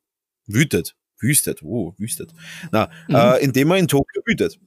Wütet. 0.46 0.96
Wüstet. 1.20 1.62
Oh, 1.62 1.94
wüstet. 1.96 2.32
Na, 2.72 2.90
mhm. 3.08 3.14
äh, 3.14 3.38
indem 3.38 3.68
man 3.68 3.78
in 3.78 3.88
Tokio 3.88 4.20
wütet. 4.26 4.58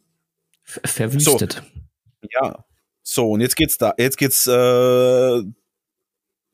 Verwüstet. 0.64 1.62
So. 2.22 2.28
Ja. 2.32 2.66
So, 3.04 3.32
und 3.32 3.42
jetzt 3.42 3.56
geht's 3.56 3.78
da, 3.78 3.94
jetzt 3.98 4.18
geht's 4.18 4.48
äh, 4.48 5.42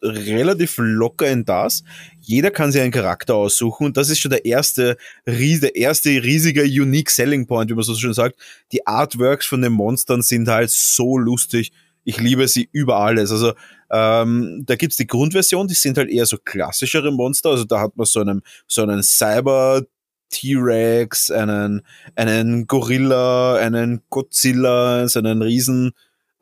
relativ 0.04 0.76
locker 0.78 1.30
in 1.30 1.46
das. 1.46 1.84
Jeder 2.20 2.52
kann 2.52 2.72
sich 2.72 2.82
einen 2.82 2.92
Charakter 2.92 3.36
aussuchen 3.36 3.86
und 3.86 3.98
das 3.98 4.10
ist 4.10 4.20
schon 4.20 4.32
der 4.32 4.46
erste, 4.46 4.98
der 5.26 5.76
erste 5.76 6.10
riesige 6.10 6.64
Unique 6.64 7.10
Selling 7.10 7.48
Point, 7.48 7.70
wie 7.70 7.76
man 7.76 7.84
so 7.84 7.96
schön 7.96 8.14
sagt. 8.14 8.40
Die 8.72 8.86
Artworks 8.86 9.46
von 9.46 9.62
den 9.62 9.74
Monstern 9.74 10.22
sind 10.22 10.48
halt 10.48 10.70
so 10.70 11.18
lustig. 11.18 11.72
Ich 12.04 12.20
liebe 12.20 12.48
sie 12.48 12.70
über 12.72 12.98
alles. 12.98 13.32
Also 13.32 13.54
ähm, 13.90 14.64
da 14.66 14.76
gibt's 14.76 14.98
die 14.98 15.08
Grundversion, 15.08 15.68
die 15.68 15.74
sind 15.74 15.98
halt 15.98 16.10
eher 16.10 16.26
so 16.26 16.38
klassischere 16.38 17.12
Monster. 17.12 17.50
Also 17.50 17.64
da 17.64 17.80
hat 17.80 17.96
man 17.96 18.06
so 18.06 18.20
einen, 18.20 18.42
so 18.68 18.84
einen 18.84 19.04
Cyber 19.04 19.84
T-Rex, 20.34 21.32
einen, 21.32 21.82
einen 22.16 22.68
Gorilla, 22.68 23.56
einen 23.56 24.02
Godzilla, 24.10 25.08
so 25.08 25.20
einen 25.20 25.42
riesen 25.42 25.94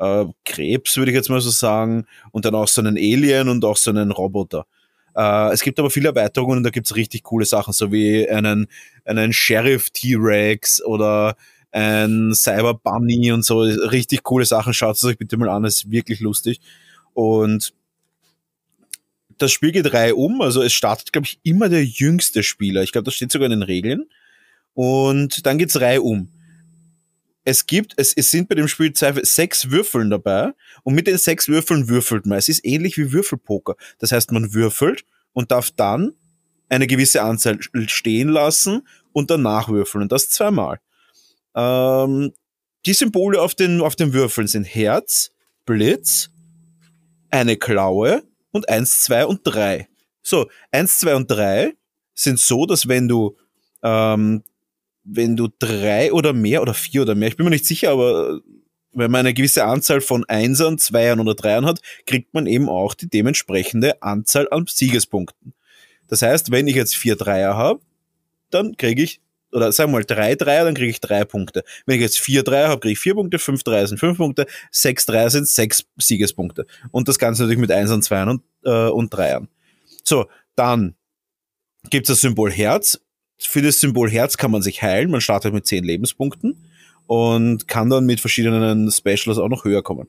äh, 0.01 0.25
Krebs, 0.45 0.97
würde 0.97 1.11
ich 1.11 1.15
jetzt 1.15 1.29
mal 1.29 1.41
so 1.41 1.51
sagen, 1.51 2.05
und 2.31 2.45
dann 2.45 2.55
auch 2.55 2.67
so 2.67 2.81
einen 2.81 2.97
Alien 2.97 3.49
und 3.49 3.63
auch 3.63 3.77
so 3.77 3.91
einen 3.91 4.11
Roboter. 4.11 4.65
Äh, 5.15 5.53
es 5.53 5.61
gibt 5.61 5.79
aber 5.79 5.91
viele 5.91 6.09
Erweiterungen 6.09 6.57
und 6.57 6.63
da 6.63 6.71
gibt's 6.71 6.95
richtig 6.95 7.23
coole 7.23 7.45
Sachen, 7.45 7.73
so 7.73 7.91
wie 7.91 8.27
einen, 8.27 8.67
einen 9.05 9.31
Sheriff 9.31 9.91
T-Rex 9.91 10.83
oder 10.83 11.35
ein 11.71 12.33
Cyber 12.33 12.73
Bunny 12.73 13.31
und 13.31 13.45
so. 13.45 13.59
Richtig 13.59 14.23
coole 14.23 14.45
Sachen. 14.45 14.73
Schaut 14.73 14.95
es 14.95 15.03
euch 15.03 15.17
bitte 15.17 15.37
mal 15.37 15.49
an, 15.49 15.65
es 15.65 15.83
ist 15.83 15.91
wirklich 15.91 16.19
lustig. 16.19 16.59
Und 17.13 17.73
das 19.37 19.51
Spiel 19.51 19.71
geht 19.71 19.93
Reihe 19.93 20.15
um, 20.15 20.41
also 20.41 20.61
es 20.61 20.73
startet, 20.73 21.13
glaube 21.13 21.25
ich, 21.25 21.39
immer 21.43 21.69
der 21.69 21.83
jüngste 21.83 22.43
Spieler. 22.43 22.83
Ich 22.83 22.91
glaube, 22.91 23.05
das 23.05 23.15
steht 23.15 23.31
sogar 23.31 23.45
in 23.45 23.59
den 23.59 23.63
Regeln. 23.63 24.05
Und 24.73 25.45
dann 25.45 25.57
geht's 25.57 25.79
Reihe 25.79 26.01
um 26.01 26.29
es 27.43 27.65
gibt, 27.65 27.93
es, 27.97 28.13
es 28.13 28.31
sind 28.31 28.49
bei 28.49 28.55
dem 28.55 28.67
Spiel 28.67 28.93
zwei, 28.93 29.13
sechs 29.23 29.71
Würfeln 29.71 30.09
dabei 30.09 30.53
und 30.83 30.93
mit 30.93 31.07
den 31.07 31.17
sechs 31.17 31.47
Würfeln 31.47 31.89
würfelt 31.89 32.25
man. 32.25 32.37
Es 32.37 32.49
ist 32.49 32.65
ähnlich 32.65 32.97
wie 32.97 33.11
Würfelpoker. 33.11 33.75
Das 33.99 34.11
heißt, 34.11 34.31
man 34.31 34.53
würfelt 34.53 35.05
und 35.33 35.51
darf 35.51 35.71
dann 35.71 36.13
eine 36.69 36.87
gewisse 36.87 37.21
Anzahl 37.21 37.57
stehen 37.87 38.29
lassen 38.29 38.87
und 39.11 39.31
dann 39.31 39.41
nachwürfeln 39.41 40.03
und 40.03 40.11
das 40.11 40.29
zweimal. 40.29 40.79
Ähm, 41.55 42.31
die 42.85 42.93
Symbole 42.93 43.41
auf 43.41 43.55
den, 43.55 43.81
auf 43.81 43.95
den 43.95 44.13
Würfeln 44.13 44.47
sind 44.47 44.63
Herz, 44.63 45.31
Blitz, 45.65 46.29
eine 47.29 47.57
Klaue 47.57 48.23
und 48.51 48.69
eins, 48.69 49.01
zwei 49.01 49.25
und 49.25 49.41
drei. 49.43 49.87
So, 50.21 50.49
eins, 50.71 50.99
zwei 50.99 51.15
und 51.15 51.29
drei 51.29 51.73
sind 52.13 52.39
so, 52.39 52.65
dass 52.65 52.87
wenn 52.87 53.07
du 53.07 53.35
ähm, 53.83 54.43
wenn 55.03 55.35
du 55.35 55.49
drei 55.59 56.11
oder 56.11 56.33
mehr 56.33 56.61
oder 56.61 56.73
vier 56.73 57.01
oder 57.03 57.15
mehr, 57.15 57.27
ich 57.29 57.37
bin 57.37 57.45
mir 57.45 57.51
nicht 57.51 57.65
sicher, 57.65 57.91
aber 57.91 58.41
wenn 58.93 59.11
man 59.11 59.21
eine 59.21 59.33
gewisse 59.33 59.63
Anzahl 59.65 60.01
von 60.01 60.25
Einsern, 60.25 60.77
Zweiern 60.77 61.19
oder 61.19 61.33
Dreiern 61.33 61.65
hat, 61.65 61.79
kriegt 62.05 62.33
man 62.33 62.45
eben 62.45 62.69
auch 62.69 62.93
die 62.93 63.09
dementsprechende 63.09 64.01
Anzahl 64.01 64.47
an 64.51 64.65
Siegespunkten. 64.67 65.53
Das 66.07 66.21
heißt, 66.21 66.51
wenn 66.51 66.67
ich 66.67 66.75
jetzt 66.75 66.95
vier 66.95 67.15
Dreier 67.15 67.55
habe, 67.55 67.79
dann 68.49 68.75
kriege 68.75 69.01
ich, 69.01 69.21
oder 69.53 69.71
sagen 69.71 69.91
wir 69.91 69.99
mal 69.99 70.03
drei 70.03 70.35
Dreier, 70.35 70.65
dann 70.65 70.75
kriege 70.75 70.89
ich 70.89 70.99
drei 70.99 71.23
Punkte. 71.23 71.63
Wenn 71.85 71.95
ich 71.95 72.01
jetzt 72.01 72.19
vier 72.19 72.43
Dreier 72.43 72.67
habe, 72.67 72.81
kriege 72.81 72.93
ich 72.93 72.99
vier 72.99 73.15
Punkte, 73.15 73.39
fünf 73.39 73.63
Dreier 73.63 73.87
sind 73.87 73.97
fünf 73.97 74.17
Punkte, 74.17 74.45
sechs 74.71 75.05
Dreier 75.05 75.29
sind 75.29 75.47
sechs 75.47 75.85
Siegespunkte. 75.97 76.65
Und 76.91 77.07
das 77.07 77.17
Ganze 77.17 77.43
natürlich 77.43 77.61
mit 77.61 77.71
Einsern, 77.71 78.01
Zweiern 78.01 78.29
und, 78.29 78.43
äh, 78.65 78.89
und 78.89 79.13
Dreiern. 79.13 79.47
So, 80.03 80.27
dann 80.55 80.95
gibt 81.89 82.09
es 82.09 82.15
das 82.15 82.21
Symbol 82.21 82.51
Herz 82.51 82.99
für 83.47 83.61
das 83.61 83.79
Symbol 83.79 84.09
Herz 84.09 84.37
kann 84.37 84.51
man 84.51 84.61
sich 84.61 84.81
heilen. 84.81 85.11
Man 85.11 85.21
startet 85.21 85.53
mit 85.53 85.65
10 85.65 85.83
Lebenspunkten 85.83 86.57
und 87.07 87.67
kann 87.67 87.89
dann 87.89 88.05
mit 88.05 88.19
verschiedenen 88.19 88.89
Specials 88.91 89.37
auch 89.37 89.49
noch 89.49 89.65
höher 89.65 89.83
kommen. 89.83 90.07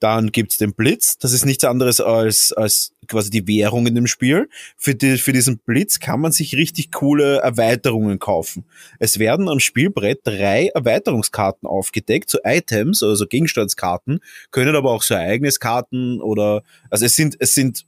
Dann 0.00 0.32
gibt's 0.32 0.58
den 0.58 0.74
Blitz. 0.74 1.18
Das 1.18 1.32
ist 1.32 1.44
nichts 1.44 1.64
anderes 1.64 2.00
als, 2.00 2.52
als 2.52 2.92
quasi 3.08 3.30
die 3.30 3.46
Währung 3.48 3.86
in 3.86 3.94
dem 3.94 4.06
Spiel. 4.06 4.48
Für, 4.76 4.94
die, 4.94 5.16
für 5.18 5.32
diesen 5.32 5.58
Blitz 5.58 5.98
kann 5.98 6.20
man 6.20 6.30
sich 6.30 6.54
richtig 6.54 6.92
coole 6.92 7.38
Erweiterungen 7.38 8.18
kaufen. 8.18 8.64
Es 8.98 9.18
werden 9.18 9.48
am 9.48 9.60
Spielbrett 9.60 10.20
drei 10.24 10.68
Erweiterungskarten 10.74 11.68
aufgedeckt, 11.68 12.30
so 12.30 12.38
Items, 12.44 13.02
also 13.02 13.26
Gegenstandskarten, 13.26 14.20
können 14.50 14.76
aber 14.76 14.90
auch 14.90 15.02
so 15.02 15.14
Ereigniskarten 15.14 16.20
oder, 16.20 16.62
also 16.90 17.04
es 17.04 17.16
sind, 17.16 17.36
es 17.38 17.54
sind, 17.54 17.86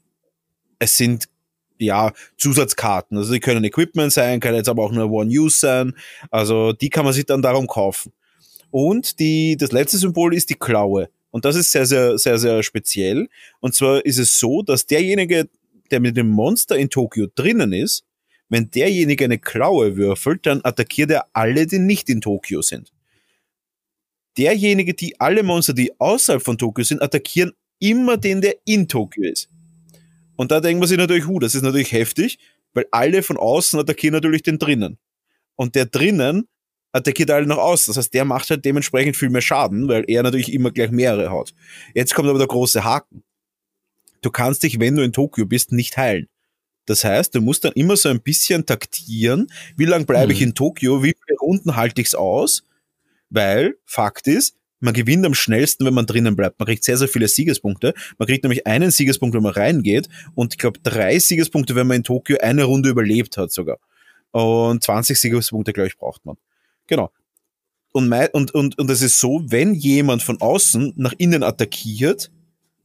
es 0.79 0.97
sind 0.97 1.29
ja, 1.79 2.13
Zusatzkarten. 2.37 3.17
Also 3.19 3.33
die 3.33 3.41
können 3.41 3.65
Equipment 3.65 4.13
sein, 4.13 4.41
können 4.41 4.57
jetzt 4.57 4.69
aber 4.69 4.85
auch 4.85 4.93
nur 4.93 5.11
One-Use 5.11 5.59
sein. 5.59 5.95
Also 6.31 6.73
die 6.73 6.91
kann 6.91 7.05
man 7.05 7.15
sich 7.15 7.27
dann 7.27 7.43
darum 7.43 7.67
kaufen. 7.67 8.13
Und 8.71 9.19
die, 9.19 9.57
das 9.57 9.73
letzte 9.73 9.99
Symbol 9.99 10.35
ist 10.35 10.51
die 10.51 10.55
Klaue. 10.55 11.09
Und 11.31 11.45
das 11.45 11.57
ist 11.57 11.71
sehr, 11.73 11.87
sehr, 11.87 12.19
sehr, 12.19 12.39
sehr 12.39 12.63
speziell. 12.63 13.29
Und 13.61 13.75
zwar 13.75 14.05
ist 14.05 14.19
es 14.19 14.39
so, 14.39 14.63
dass 14.63 14.87
derjenige, 14.87 15.49
der 15.91 16.01
mit 16.01 16.17
dem 16.17 16.29
Monster 16.29 16.77
in 16.77 16.91
Tokio 16.91 17.27
drinnen 17.35 17.73
ist, 17.73 18.05
wenn 18.49 18.71
derjenige 18.71 19.25
eine 19.25 19.39
Klaue 19.39 19.97
würfelt, 19.97 20.47
dann 20.47 20.61
attackiert 20.63 21.11
er 21.11 21.27
alle, 21.33 21.67
die 21.67 21.79
nicht 21.79 22.09
in 22.09 22.21
Tokio 22.21 22.63
sind. 22.63 22.93
Derjenige, 24.39 24.95
die 24.95 25.19
alle 25.21 25.43
Monster, 25.43 25.73
die 25.73 25.99
außerhalb 25.99 26.43
von 26.43 26.59
Tokio 26.59 26.85
sind, 26.85 27.03
attackieren 27.03 27.53
immer 27.79 28.17
den, 28.17 28.41
der 28.41 28.57
in 28.65 28.89
Tokio 28.89 29.25
ist. 29.25 29.49
Und 30.37 30.51
da 30.51 30.61
denkt 30.61 30.81
man 30.81 30.89
sich 30.89 30.99
natürlich, 30.99 31.27
hu, 31.27 31.39
das 31.39 31.55
ist 31.55 31.63
natürlich 31.63 31.93
heftig, 31.93 32.39
weil 32.75 32.87
alle 32.91 33.23
von 33.23 33.37
außen 33.37 33.81
attackieren 33.81 34.15
natürlich 34.15 34.43
den 34.43 34.59
drinnen. 34.59 34.99
Und 35.57 35.75
der 35.75 35.87
drinnen 35.87 36.47
attackiert 36.93 37.31
alle 37.31 37.47
nach 37.47 37.59
außen. 37.59 37.93
Das 37.93 37.99
heißt, 37.99 38.15
der 38.15 38.25
macht 38.25 38.51
halt 38.51 38.65
dementsprechend 38.65 39.17
viel 39.17 39.31
mehr 39.31 39.43
Schaden, 39.43 39.89
weil 39.89 40.05
er 40.09 40.23
natürlich 40.23 40.53
immer 40.53 40.71
gleich 40.71 40.91
mehrere 40.91 41.31
hat. 41.31 41.55
Jetzt 41.95 42.15
kommt 42.15 42.29
aber 42.29 42.39
der 42.39 42.49
große 42.49 42.85
Haken. 42.85 43.23
Du 44.23 44.31
kannst 44.31 44.63
dich, 44.63 44.81
wenn 44.81 44.97
du 44.97 45.03
in 45.03 45.13
Tokio 45.13 45.47
bist, 45.47 45.73
nicht 45.73 45.97
heilen. 45.97 46.29
Das 46.87 47.05
heißt, 47.05 47.35
du 47.35 47.41
musst 47.41 47.65
dann 47.65 47.73
immer 47.73 47.97
so 47.97 48.09
ein 48.09 48.21
bisschen 48.21 48.65
taktieren, 48.65 49.49
wie 49.77 49.85
lange 49.85 50.07
bleibe 50.07 50.27
mhm. 50.27 50.33
ich 50.33 50.43
in 50.43 50.55
Tokio, 50.55 51.03
wie 51.03 51.15
viele 51.25 51.39
Runden 51.39 51.77
halte 51.77 52.01
ich's 52.01 52.15
aus, 52.15 52.65
weil 53.29 53.77
Fakt 53.85 54.29
ist, 54.29 54.57
man 54.81 54.95
gewinnt 54.95 55.25
am 55.25 55.35
schnellsten, 55.35 55.85
wenn 55.87 55.95
man 55.95 56.07
drinnen 56.07 56.37
bleibt. 56.37 56.59
Man 56.59 56.67
kriegt 56.67 56.85
sehr, 56.85 56.97
sehr 56.97 57.09
viele 57.09 57.29
Siegespunkte. 57.29 57.95
Man 58.19 58.27
kriegt 58.27 58.45
nämlich 58.45 58.67
einen 58.67 58.91
Siegespunkt, 58.91 59.35
wenn 59.35 59.43
man 59.43 59.53
reingeht 59.53 60.09
und 60.35 60.55
ich 60.55 60.59
glaube 60.59 60.81
drei 60.83 61.19
Siegespunkte, 61.19 61.75
wenn 61.75 61.87
man 61.87 61.99
in 61.99 62.05
Tokio 62.05 62.39
eine 62.41 62.65
Runde 62.65 62.89
überlebt 62.89 63.37
hat 63.37 63.53
sogar. 63.53 63.79
Und 64.33 64.83
20 64.83 65.19
Siegespunkte, 65.19 65.73
glaube 65.73 65.89
ich, 65.89 65.97
braucht 65.97 66.27
man. 66.27 66.37
Genau. 66.87 67.11
Und, 67.93 68.13
und, 68.13 68.55
und, 68.55 68.79
und 68.79 68.91
es 68.91 69.01
ist 69.01 69.19
so, 69.19 69.43
wenn 69.47 69.73
jemand 69.73 70.23
von 70.23 70.41
außen 70.41 70.93
nach 70.97 71.15
innen 71.17 71.43
attackiert, 71.43 72.31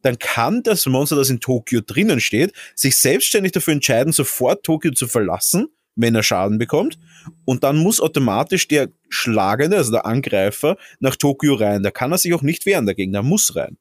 dann 0.04 0.18
kann 0.18 0.64
das 0.64 0.86
Monster, 0.86 1.18
das 1.18 1.30
in 1.30 1.42
Tokio 1.42 1.82
drinnen 1.86 2.22
steht, 2.22 2.54
sich 2.76 2.96
selbstständig 2.96 3.52
dafür 3.52 3.74
entscheiden, 3.74 4.14
sofort 4.14 4.64
Tokio 4.64 4.92
zu 4.92 5.08
verlassen 5.08 5.68
wenn 5.96 6.16
er 6.16 6.24
Schaden 6.24 6.58
bekommt. 6.58 6.98
Und 7.46 7.64
dann 7.64 7.78
muss 7.78 8.00
automatisch 8.00 8.68
der 8.68 8.90
Schlagende, 9.10 9.78
also 9.78 9.92
der 9.92 10.06
Angreifer, 10.06 10.78
nach 11.00 11.16
Tokio 11.16 11.56
rein. 11.56 11.84
Da 11.84 11.92
kann 11.92 12.12
er 12.12 12.18
sich 12.18 12.34
auch 12.34 12.42
nicht 12.42 12.66
wehren 12.66 12.86
dagegen, 12.86 13.12
der 13.12 13.24
muss 13.24 13.56
rein. 13.56 13.78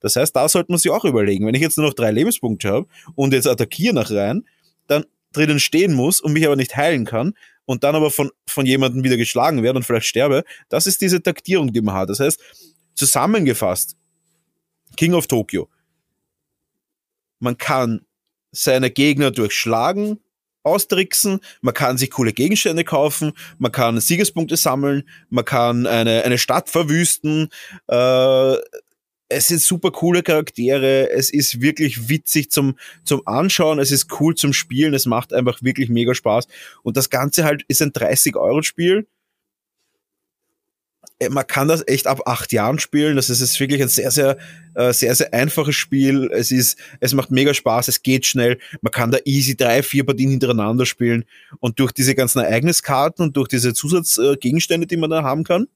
Das 0.00 0.16
heißt, 0.16 0.34
da 0.34 0.48
sollte 0.48 0.72
man 0.72 0.78
sich 0.78 0.90
auch 0.90 1.04
überlegen, 1.04 1.46
wenn 1.46 1.54
ich 1.54 1.60
jetzt 1.60 1.78
nur 1.78 1.86
noch 1.86 1.94
drei 1.94 2.10
Lebenspunkte 2.10 2.68
habe 2.68 2.86
und 3.14 3.32
jetzt 3.32 3.46
attackiere 3.46 3.94
nach 3.94 4.10
rein, 4.10 4.44
dann 4.88 5.04
drinnen 5.32 5.60
stehen 5.60 5.94
muss 5.94 6.20
und 6.20 6.32
mich 6.32 6.44
aber 6.44 6.56
nicht 6.56 6.76
heilen 6.76 7.04
kann 7.04 7.34
und 7.64 7.84
dann 7.84 7.94
aber 7.94 8.10
von, 8.10 8.30
von 8.46 8.66
jemandem 8.66 9.04
wieder 9.04 9.16
geschlagen 9.16 9.62
werde 9.62 9.78
und 9.78 9.84
vielleicht 9.84 10.06
sterbe, 10.06 10.44
das 10.68 10.86
ist 10.86 11.00
diese 11.00 11.22
Taktierung, 11.22 11.72
die 11.72 11.80
man 11.80 11.94
hat. 11.94 12.10
Das 12.10 12.20
heißt, 12.20 12.40
zusammengefasst, 12.94 13.96
King 14.96 15.14
of 15.14 15.26
Tokyo. 15.26 15.68
Man 17.38 17.56
kann 17.56 18.04
seine 18.50 18.90
Gegner 18.90 19.30
durchschlagen, 19.30 20.20
austricksen, 20.62 21.40
man 21.60 21.74
kann 21.74 21.98
sich 21.98 22.10
coole 22.10 22.32
Gegenstände 22.32 22.84
kaufen, 22.84 23.32
man 23.58 23.72
kann 23.72 24.00
Siegespunkte 24.00 24.56
sammeln, 24.56 25.04
man 25.30 25.44
kann 25.44 25.86
eine, 25.86 26.22
eine 26.24 26.38
Stadt 26.38 26.68
verwüsten. 26.68 27.48
Äh, 27.88 28.56
es 29.34 29.48
sind 29.48 29.62
super 29.62 29.90
coole 29.90 30.22
Charaktere, 30.22 31.10
es 31.10 31.32
ist 31.32 31.60
wirklich 31.62 32.08
witzig 32.08 32.50
zum, 32.50 32.76
zum 33.02 33.26
Anschauen, 33.26 33.78
es 33.78 33.90
ist 33.90 34.20
cool 34.20 34.34
zum 34.34 34.52
Spielen, 34.52 34.92
es 34.94 35.06
macht 35.06 35.32
einfach 35.32 35.62
wirklich 35.62 35.88
mega 35.88 36.14
Spaß. 36.14 36.46
Und 36.82 36.96
das 36.96 37.08
Ganze 37.08 37.44
halt 37.44 37.64
ist 37.68 37.80
ein 37.80 37.92
30-Euro-Spiel 37.92 38.98
äh, 38.98 39.21
man 41.30 41.46
kann 41.46 41.68
das 41.68 41.86
echt 41.86 42.06
ab 42.06 42.22
acht 42.26 42.52
Jahren 42.52 42.78
spielen. 42.78 43.16
Das 43.16 43.30
ist, 43.30 43.40
ist 43.40 43.58
wirklich 43.60 43.82
ein 43.82 43.88
sehr, 43.88 44.10
sehr, 44.10 44.38
äh, 44.74 44.92
sehr, 44.92 45.14
sehr 45.14 45.32
einfaches 45.34 45.74
Spiel. 45.74 46.30
Es 46.32 46.50
ist, 46.50 46.78
es 47.00 47.14
macht 47.14 47.30
mega 47.30 47.54
Spaß, 47.54 47.88
es 47.88 48.02
geht 48.02 48.26
schnell. 48.26 48.58
Man 48.80 48.92
kann 48.92 49.10
da 49.10 49.18
easy 49.24 49.56
drei, 49.56 49.82
vier 49.82 50.04
Partien 50.04 50.30
hintereinander 50.30 50.86
spielen. 50.86 51.24
Und 51.60 51.78
durch 51.78 51.92
diese 51.92 52.14
ganzen 52.14 52.40
Ereigniskarten 52.40 53.26
und 53.26 53.36
durch 53.36 53.48
diese 53.48 53.74
Zusatzgegenstände, 53.74 54.86
die 54.86 54.96
man 54.96 55.10
da 55.10 55.22
haben 55.22 55.44
kann, 55.44 55.66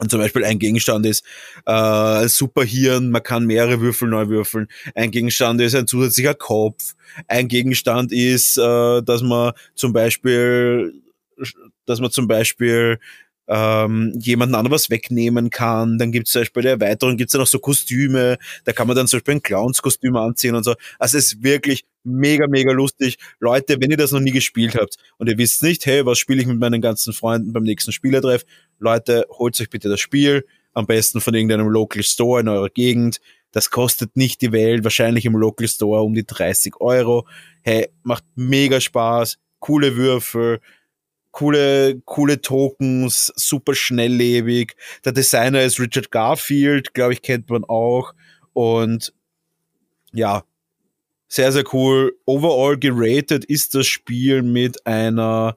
und 0.00 0.10
zum 0.10 0.18
Beispiel 0.18 0.44
ein 0.44 0.58
Gegenstand 0.58 1.04
ist 1.04 1.22
äh, 1.66 2.26
Superhirn, 2.26 3.10
man 3.10 3.22
kann 3.22 3.44
mehrere 3.44 3.82
Würfel 3.82 4.08
neu 4.08 4.28
würfeln. 4.28 4.66
Ein 4.94 5.10
Gegenstand 5.10 5.60
ist 5.60 5.74
ein 5.74 5.86
zusätzlicher 5.86 6.34
Kopf. 6.34 6.94
Ein 7.28 7.48
Gegenstand 7.48 8.10
ist, 8.10 8.56
äh, 8.56 9.02
dass 9.02 9.20
man 9.20 9.52
zum 9.74 9.92
Beispiel, 9.92 10.94
dass 11.84 12.00
man 12.00 12.10
zum 12.10 12.28
Beispiel 12.28 12.98
ähm, 13.50 14.12
jemanden 14.20 14.54
anderen 14.54 14.72
was 14.72 14.90
wegnehmen 14.90 15.50
kann. 15.50 15.98
Dann 15.98 16.12
gibt 16.12 16.28
es 16.28 16.32
zum 16.32 16.42
Beispiel 16.42 16.62
bei 16.62 16.68
der 16.68 16.72
Erweiterung 16.72 17.16
gibt's 17.16 17.32
dann 17.32 17.42
auch 17.42 17.48
so 17.48 17.58
Kostüme, 17.58 18.38
da 18.64 18.72
kann 18.72 18.86
man 18.86 18.96
dann 18.96 19.08
zum 19.08 19.18
Beispiel 19.18 19.34
ein 19.34 19.42
Clownskostüm 19.42 20.14
anziehen 20.16 20.54
und 20.54 20.62
so. 20.62 20.74
Also 21.00 21.18
es 21.18 21.32
ist 21.32 21.42
wirklich 21.42 21.84
mega, 22.04 22.46
mega 22.46 22.70
lustig. 22.70 23.18
Leute, 23.40 23.76
wenn 23.80 23.90
ihr 23.90 23.96
das 23.96 24.12
noch 24.12 24.20
nie 24.20 24.30
gespielt 24.30 24.76
habt 24.76 24.96
und 25.18 25.28
ihr 25.28 25.36
wisst 25.36 25.64
nicht, 25.64 25.84
hey, 25.84 26.06
was 26.06 26.18
spiele 26.18 26.40
ich 26.40 26.46
mit 26.46 26.60
meinen 26.60 26.80
ganzen 26.80 27.12
Freunden 27.12 27.52
beim 27.52 27.64
nächsten 27.64 27.90
Spielertreff, 27.90 28.44
Leute, 28.78 29.26
holt 29.30 29.60
euch 29.60 29.68
bitte 29.68 29.88
das 29.88 29.98
Spiel, 29.98 30.46
am 30.72 30.86
besten 30.86 31.20
von 31.20 31.34
irgendeinem 31.34 31.68
Local 31.68 32.04
Store 32.04 32.40
in 32.40 32.48
eurer 32.48 32.70
Gegend. 32.70 33.20
Das 33.50 33.70
kostet 33.70 34.16
nicht 34.16 34.42
die 34.42 34.52
Welt, 34.52 34.84
wahrscheinlich 34.84 35.24
im 35.24 35.34
Local 35.34 35.66
Store 35.66 36.02
um 36.02 36.14
die 36.14 36.24
30 36.24 36.74
Euro. 36.80 37.26
Hey, 37.62 37.88
macht 38.04 38.22
mega 38.36 38.80
Spaß, 38.80 39.38
coole 39.58 39.96
Würfel, 39.96 40.60
coole, 41.30 42.00
coole 42.04 42.40
Tokens, 42.40 43.32
super 43.36 43.74
schnelllebig. 43.74 44.76
Der 45.04 45.12
Designer 45.12 45.62
ist 45.62 45.80
Richard 45.80 46.10
Garfield, 46.10 46.94
glaube 46.94 47.12
ich, 47.12 47.22
kennt 47.22 47.48
man 47.50 47.64
auch. 47.64 48.12
Und 48.52 49.12
ja, 50.12 50.44
sehr, 51.28 51.52
sehr 51.52 51.64
cool. 51.72 52.16
Overall 52.26 52.76
geratet 52.76 53.44
ist 53.44 53.74
das 53.74 53.86
Spiel 53.86 54.42
mit 54.42 54.84
einer, 54.86 55.56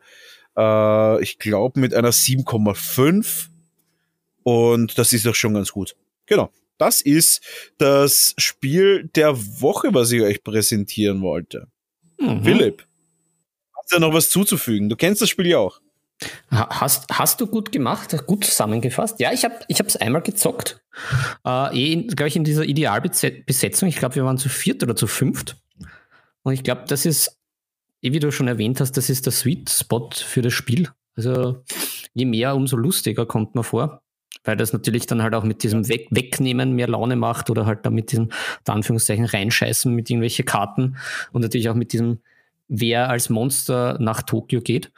äh, 0.55 1.21
ich 1.23 1.39
glaube, 1.39 1.79
mit 1.79 1.93
einer 1.93 2.11
7,5. 2.11 3.47
Und 4.43 4.97
das 4.97 5.13
ist 5.13 5.25
doch 5.25 5.35
schon 5.35 5.55
ganz 5.55 5.71
gut. 5.71 5.95
Genau. 6.27 6.51
Das 6.77 7.01
ist 7.01 7.41
das 7.77 8.33
Spiel 8.37 9.09
der 9.15 9.35
Woche, 9.61 9.93
was 9.93 10.11
ich 10.11 10.21
euch 10.21 10.43
präsentieren 10.43 11.21
wollte. 11.21 11.67
Mhm. 12.19 12.43
Philipp, 12.43 12.85
hast 13.83 13.91
du 13.91 13.99
noch 13.99 14.13
was 14.13 14.29
zuzufügen? 14.29 14.89
Du 14.89 14.95
kennst 14.95 15.21
das 15.21 15.29
Spiel 15.29 15.47
ja 15.47 15.57
auch. 15.57 15.79
Hast, 16.49 17.09
hast 17.11 17.41
du 17.41 17.47
gut 17.47 17.71
gemacht, 17.71 18.15
gut 18.27 18.45
zusammengefasst. 18.45 19.19
Ja, 19.19 19.33
ich 19.33 19.43
habe 19.43 19.65
es 19.67 19.97
einmal 19.97 20.21
gezockt. 20.21 20.81
Äh, 21.45 21.77
eh, 21.77 22.03
glaube 22.03 22.27
ich, 22.27 22.35
in 22.35 22.43
dieser 22.43 22.63
Idealbesetzung. 22.63 23.89
Ich 23.89 23.97
glaube, 23.97 24.15
wir 24.15 24.23
waren 24.23 24.37
zu 24.37 24.47
viert 24.47 24.83
oder 24.83 24.95
zu 24.95 25.07
fünft. 25.07 25.57
Und 26.43 26.53
ich 26.53 26.63
glaube, 26.63 26.83
das 26.87 27.05
ist, 27.05 27.37
eh, 28.01 28.13
wie 28.13 28.19
du 28.19 28.31
schon 28.31 28.47
erwähnt 28.47 28.79
hast, 28.79 28.93
das 28.93 29.09
ist 29.09 29.25
der 29.25 29.33
Sweet 29.33 29.69
Spot 29.69 30.09
für 30.13 30.41
das 30.41 30.53
Spiel. 30.53 30.89
Also 31.15 31.63
je 32.13 32.25
mehr, 32.25 32.55
umso 32.55 32.77
lustiger 32.77 33.25
kommt 33.25 33.55
man 33.55 33.63
vor. 33.63 34.01
Weil 34.45 34.57
das 34.57 34.73
natürlich 34.73 35.05
dann 35.07 35.23
halt 35.23 35.35
auch 35.35 35.43
mit 35.43 35.63
diesem 35.63 35.87
Weg 35.87 36.07
Wegnehmen 36.11 36.73
mehr 36.73 36.87
Laune 36.87 37.15
macht 37.15 37.49
oder 37.49 37.65
halt 37.65 37.85
da 37.85 37.89
mit 37.89 38.11
diesem, 38.11 38.29
Anführungszeichen, 38.67 39.25
reinscheißen 39.25 39.93
mit 39.93 40.09
irgendwelche 40.09 40.43
Karten 40.43 40.97
und 41.31 41.41
natürlich 41.41 41.69
auch 41.69 41.75
mit 41.75 41.93
diesem 41.93 42.19
wer 42.67 43.09
als 43.09 43.29
Monster 43.29 43.97
nach 43.99 44.21
Tokio 44.21 44.61
geht. 44.61 44.91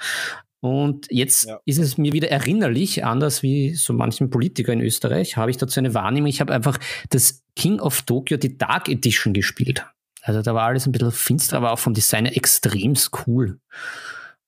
Und 0.66 1.06
jetzt 1.12 1.46
ja. 1.46 1.60
ist 1.66 1.78
es 1.78 1.98
mir 2.00 2.12
wieder 2.12 2.32
erinnerlich, 2.32 3.06
anders 3.06 3.44
wie 3.44 3.76
so 3.76 3.94
manchen 3.94 4.32
Politiker 4.32 4.74
in 4.74 4.82
Österreich, 4.82 5.38
habe 5.38 5.52
ich 5.52 5.58
dazu 5.58 5.80
eine 5.80 5.94
Wahrnehmung. 5.94 6.28
Ich 6.28 6.42
habe 6.42 6.54
einfach 6.54 6.80
das 7.12 7.44
King 7.56 7.80
of 7.80 8.02
Tokyo, 8.02 8.38
die 8.38 8.58
Dark 8.58 8.90
Edition 8.90 9.34
gespielt. 9.34 9.86
Also 10.24 10.42
da 10.42 10.56
war 10.56 10.64
alles 10.64 10.88
ein 10.88 10.92
bisschen 10.92 11.12
finster, 11.12 11.58
aber 11.58 11.72
auch 11.72 11.78
vom 11.78 11.94
Design 11.94 12.26
extrem 12.26 12.96
cool. 13.28 13.60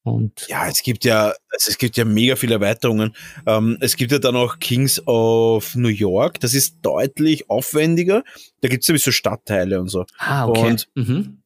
Und 0.01 0.47
ja, 0.47 0.67
es 0.67 0.81
gibt 0.81 1.05
ja, 1.05 1.33
also 1.51 1.69
es 1.69 1.77
gibt 1.77 1.97
ja 1.97 2.05
mega 2.05 2.35
viele 2.35 2.55
Erweiterungen. 2.55 3.15
Ähm, 3.45 3.77
es 3.79 3.95
gibt 3.95 4.11
ja 4.11 4.17
dann 4.17 4.35
auch 4.35 4.57
Kings 4.57 5.05
of 5.05 5.75
New 5.75 5.89
York, 5.89 6.39
das 6.39 6.55
ist 6.55 6.77
deutlich 6.81 7.49
aufwendiger. 7.49 8.23
Da 8.61 8.69
gibt 8.69 8.81
es 8.81 8.89
nämlich 8.89 9.03
so 9.03 9.11
Stadtteile 9.11 9.79
und 9.79 9.89
so. 9.89 10.05
Ah, 10.17 10.47
okay. 10.47 10.67
Und 10.67 10.89
mhm 10.95 11.36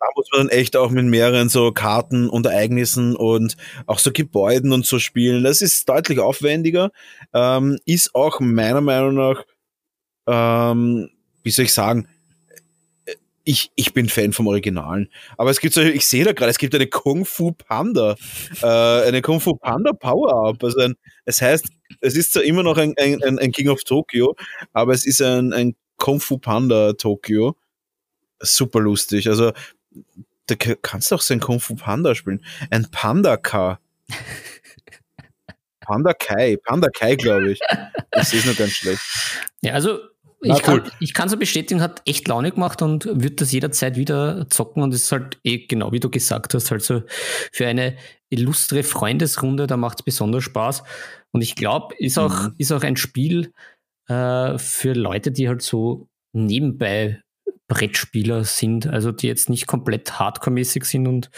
da 0.00 0.06
muss 0.14 0.28
man 0.32 0.46
dann 0.46 0.56
echt 0.56 0.76
auch 0.76 0.90
mit 0.90 1.04
mehreren 1.04 1.48
so 1.48 1.72
Karten 1.72 2.28
und 2.28 2.46
Ereignissen 2.46 3.16
und 3.16 3.56
auch 3.86 3.98
so 3.98 4.12
Gebäuden 4.12 4.72
und 4.72 4.86
so 4.86 4.98
spielen. 4.98 5.44
Das 5.44 5.60
ist 5.60 5.88
deutlich 5.88 6.18
aufwendiger, 6.18 6.90
ähm, 7.34 7.78
ist 7.84 8.14
auch 8.14 8.40
meiner 8.40 8.80
Meinung 8.80 9.14
nach, 9.14 9.44
ähm, 10.26 11.10
wie 11.42 11.50
soll 11.50 11.64
ich 11.64 11.72
sagen, 11.72 12.08
ich, 13.48 13.72
ich 13.76 13.94
bin 13.94 14.10
Fan 14.10 14.34
vom 14.34 14.46
Originalen. 14.46 15.08
Aber 15.38 15.50
es 15.50 15.60
gibt 15.60 15.72
so, 15.72 15.80
ich 15.80 16.06
sehe 16.06 16.22
da 16.22 16.32
gerade, 16.34 16.50
es 16.50 16.58
gibt 16.58 16.74
eine 16.74 16.86
Kung 16.86 17.24
Fu 17.24 17.52
Panda, 17.52 18.14
äh, 18.60 18.66
eine 18.66 19.22
Kung 19.22 19.40
Fu 19.40 19.54
Panda 19.54 19.94
Power-Up. 19.94 20.62
Also 20.62 20.80
ein, 20.80 20.96
es 21.24 21.40
heißt, 21.40 21.66
es 22.02 22.14
ist 22.14 22.34
zwar 22.34 22.42
immer 22.42 22.62
noch 22.62 22.76
ein, 22.76 22.94
ein, 22.98 23.38
ein 23.38 23.52
King 23.52 23.70
of 23.70 23.84
Tokyo, 23.84 24.36
aber 24.74 24.92
es 24.92 25.06
ist 25.06 25.22
ein, 25.22 25.54
ein 25.54 25.74
Kung 25.96 26.20
Fu 26.20 26.36
Panda 26.36 26.92
Tokyo. 26.92 27.56
Super 28.40 28.80
lustig. 28.80 29.26
Also 29.28 29.52
da 30.46 30.54
kannst 30.56 31.10
du 31.10 31.14
auch 31.14 31.20
so 31.20 31.34
ein 31.34 31.40
Kung 31.40 31.60
Fu 31.60 31.74
Panda 31.76 32.14
spielen. 32.14 32.44
Ein 32.70 32.90
Panda 32.90 33.36
K. 33.36 33.78
Panda 35.80 36.12
Kai, 36.12 36.56
Panda 36.56 36.88
Kai, 36.88 37.16
glaube 37.16 37.52
ich. 37.52 37.60
Das 38.10 38.32
ist 38.32 38.46
noch 38.46 38.56
ganz 38.56 38.72
schlecht. 38.72 39.00
Ja, 39.62 39.72
also 39.74 40.00
ich, 40.40 40.50
Na, 40.50 40.60
kann, 40.60 40.90
ich 41.00 41.14
kann 41.14 41.28
so 41.28 41.36
bestätigen, 41.36 41.80
hat 41.80 42.02
echt 42.06 42.28
Laune 42.28 42.52
gemacht 42.52 42.80
und 42.80 43.08
wird 43.10 43.40
das 43.40 43.50
jederzeit 43.50 43.96
wieder 43.96 44.48
zocken 44.50 44.82
und 44.82 44.94
es 44.94 45.04
ist 45.04 45.12
halt 45.12 45.38
eh 45.42 45.66
genau 45.66 45.90
wie 45.90 45.98
du 45.98 46.10
gesagt 46.10 46.54
hast, 46.54 46.70
halt 46.70 46.82
so 46.82 47.02
für 47.52 47.66
eine 47.66 47.96
illustre 48.30 48.84
Freundesrunde, 48.84 49.66
da 49.66 49.76
macht 49.76 50.00
es 50.00 50.04
besonders 50.04 50.44
Spaß. 50.44 50.84
Und 51.32 51.42
ich 51.42 51.56
glaube, 51.56 51.94
ist 51.98 52.18
auch, 52.18 52.44
mhm. 52.44 52.54
ist 52.58 52.70
auch 52.70 52.82
ein 52.82 52.96
Spiel 52.96 53.52
äh, 54.08 54.58
für 54.58 54.92
Leute, 54.92 55.32
die 55.32 55.48
halt 55.48 55.62
so 55.62 56.08
nebenbei 56.32 57.20
Brettspieler 57.68 58.44
sind, 58.44 58.86
also 58.86 59.12
die 59.12 59.26
jetzt 59.26 59.50
nicht 59.50 59.66
komplett 59.66 60.18
hardcore-mäßig 60.18 60.84
sind 60.84 61.06
und 61.06 61.30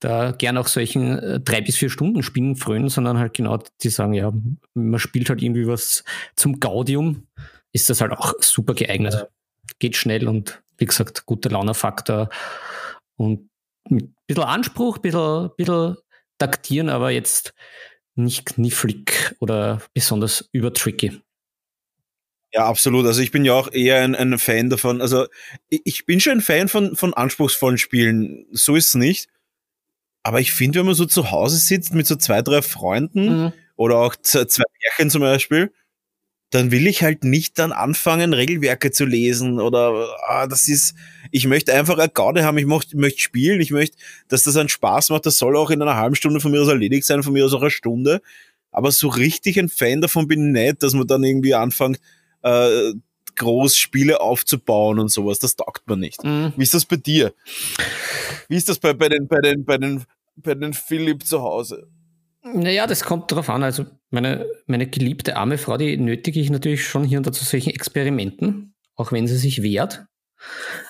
da 0.00 0.32
gern 0.32 0.58
auch 0.58 0.66
solchen 0.66 1.18
äh, 1.18 1.40
drei 1.40 1.60
bis 1.60 1.76
vier 1.76 1.90
Stunden 1.90 2.22
Spielen 2.22 2.56
frönen, 2.56 2.88
sondern 2.88 3.18
halt 3.18 3.34
genau, 3.34 3.58
die 3.82 3.88
sagen, 3.88 4.14
ja, 4.14 4.32
man 4.74 4.98
spielt 4.98 5.30
halt 5.30 5.42
irgendwie 5.42 5.68
was 5.68 6.04
zum 6.34 6.58
Gaudium, 6.58 7.28
ist 7.72 7.88
das 7.88 8.00
halt 8.00 8.12
auch 8.12 8.34
super 8.40 8.74
geeignet. 8.74 9.14
Ja. 9.14 9.26
Geht 9.78 9.96
schnell 9.96 10.28
und 10.28 10.62
wie 10.76 10.86
gesagt, 10.86 11.24
guter 11.24 11.50
Launefaktor 11.50 12.28
und 13.16 13.48
mit 13.88 14.04
ein 14.04 14.14
bisschen 14.26 14.44
Anspruch, 14.44 14.96
ein 14.96 15.02
bisschen, 15.02 15.50
bisschen 15.56 15.96
taktieren, 16.38 16.88
aber 16.88 17.10
jetzt 17.10 17.54
nicht 18.16 18.46
knifflig 18.46 19.34
oder 19.40 19.82
besonders 19.92 20.48
übertricky. 20.52 21.20
Ja, 22.54 22.66
absolut. 22.66 23.04
Also 23.04 23.20
ich 23.20 23.32
bin 23.32 23.44
ja 23.44 23.52
auch 23.52 23.72
eher 23.72 24.02
ein, 24.02 24.14
ein 24.14 24.38
Fan 24.38 24.70
davon. 24.70 25.00
Also 25.00 25.26
ich, 25.68 26.06
bin 26.06 26.20
schon 26.20 26.34
ein 26.34 26.40
Fan 26.40 26.68
von, 26.68 26.94
von 26.94 27.12
anspruchsvollen 27.12 27.78
Spielen. 27.78 28.46
So 28.52 28.76
ist 28.76 28.88
es 28.88 28.94
nicht. 28.94 29.28
Aber 30.22 30.40
ich 30.40 30.52
finde, 30.52 30.78
wenn 30.78 30.86
man 30.86 30.94
so 30.94 31.04
zu 31.04 31.32
Hause 31.32 31.56
sitzt 31.56 31.94
mit 31.94 32.06
so 32.06 32.14
zwei, 32.14 32.42
drei 32.42 32.62
Freunden 32.62 33.44
mhm. 33.46 33.52
oder 33.74 33.96
auch 33.96 34.14
zwei 34.14 34.62
Märchen 34.82 35.10
zum 35.10 35.22
Beispiel, 35.22 35.72
dann 36.50 36.70
will 36.70 36.86
ich 36.86 37.02
halt 37.02 37.24
nicht 37.24 37.58
dann 37.58 37.72
anfangen, 37.72 38.32
Regelwerke 38.32 38.92
zu 38.92 39.04
lesen 39.04 39.58
oder 39.58 40.06
ah, 40.28 40.46
das 40.46 40.68
ist, 40.68 40.94
ich 41.32 41.48
möchte 41.48 41.74
einfach 41.74 41.98
eine 41.98 42.08
Gaude 42.08 42.44
haben, 42.44 42.58
ich 42.58 42.66
möchte, 42.66 42.96
möchte 42.96 43.20
spielen, 43.20 43.60
ich 43.60 43.72
möchte, 43.72 43.96
dass 44.28 44.44
das 44.44 44.56
einen 44.56 44.68
Spaß 44.68 45.10
macht, 45.10 45.26
das 45.26 45.36
soll 45.38 45.56
auch 45.56 45.70
in 45.70 45.82
einer 45.82 45.96
halben 45.96 46.14
Stunde 46.14 46.38
von 46.38 46.52
mir 46.52 46.62
aus 46.62 46.68
erledigt 46.68 47.04
sein, 47.04 47.24
von 47.24 47.32
mir 47.32 47.44
aus 47.44 47.54
auch 47.54 47.62
eine 47.62 47.72
Stunde. 47.72 48.22
Aber 48.70 48.92
so 48.92 49.08
richtig 49.08 49.58
ein 49.58 49.68
Fan 49.68 50.00
davon 50.00 50.28
bin 50.28 50.46
ich 50.46 50.62
nicht, 50.62 50.82
dass 50.84 50.94
man 50.94 51.08
dann 51.08 51.24
irgendwie 51.24 51.54
anfängt, 51.54 51.98
äh, 52.44 52.92
groß 53.36 53.76
Spiele 53.76 54.20
aufzubauen 54.20 54.98
und 54.98 55.10
sowas. 55.10 55.38
Das 55.38 55.56
taugt 55.56 55.88
man 55.88 56.00
nicht. 56.00 56.22
Mhm. 56.22 56.52
Wie 56.56 56.62
ist 56.62 56.74
das 56.74 56.84
bei 56.84 56.96
dir? 56.96 57.34
Wie 58.48 58.56
ist 58.56 58.68
das 58.68 58.78
bei, 58.78 58.92
bei 58.92 59.08
den, 59.08 59.26
bei 59.26 59.40
den, 59.40 59.64
bei 59.64 59.78
den, 59.78 60.04
bei 60.36 60.54
den 60.54 60.72
Philipp 60.72 61.26
zu 61.26 61.42
Hause? 61.42 61.88
Naja, 62.42 62.86
das 62.86 63.04
kommt 63.04 63.32
darauf 63.32 63.48
an. 63.48 63.62
Also 63.62 63.86
meine, 64.10 64.46
meine 64.66 64.86
geliebte 64.86 65.36
arme 65.36 65.58
Frau, 65.58 65.76
die 65.76 65.96
nötige 65.96 66.40
ich 66.40 66.50
natürlich 66.50 66.86
schon 66.86 67.04
hier 67.04 67.18
und 67.18 67.26
da 67.26 67.32
zu 67.32 67.44
solchen 67.44 67.70
Experimenten, 67.70 68.74
auch 68.96 69.12
wenn 69.12 69.26
sie 69.26 69.38
sich 69.38 69.62
wehrt. 69.62 70.04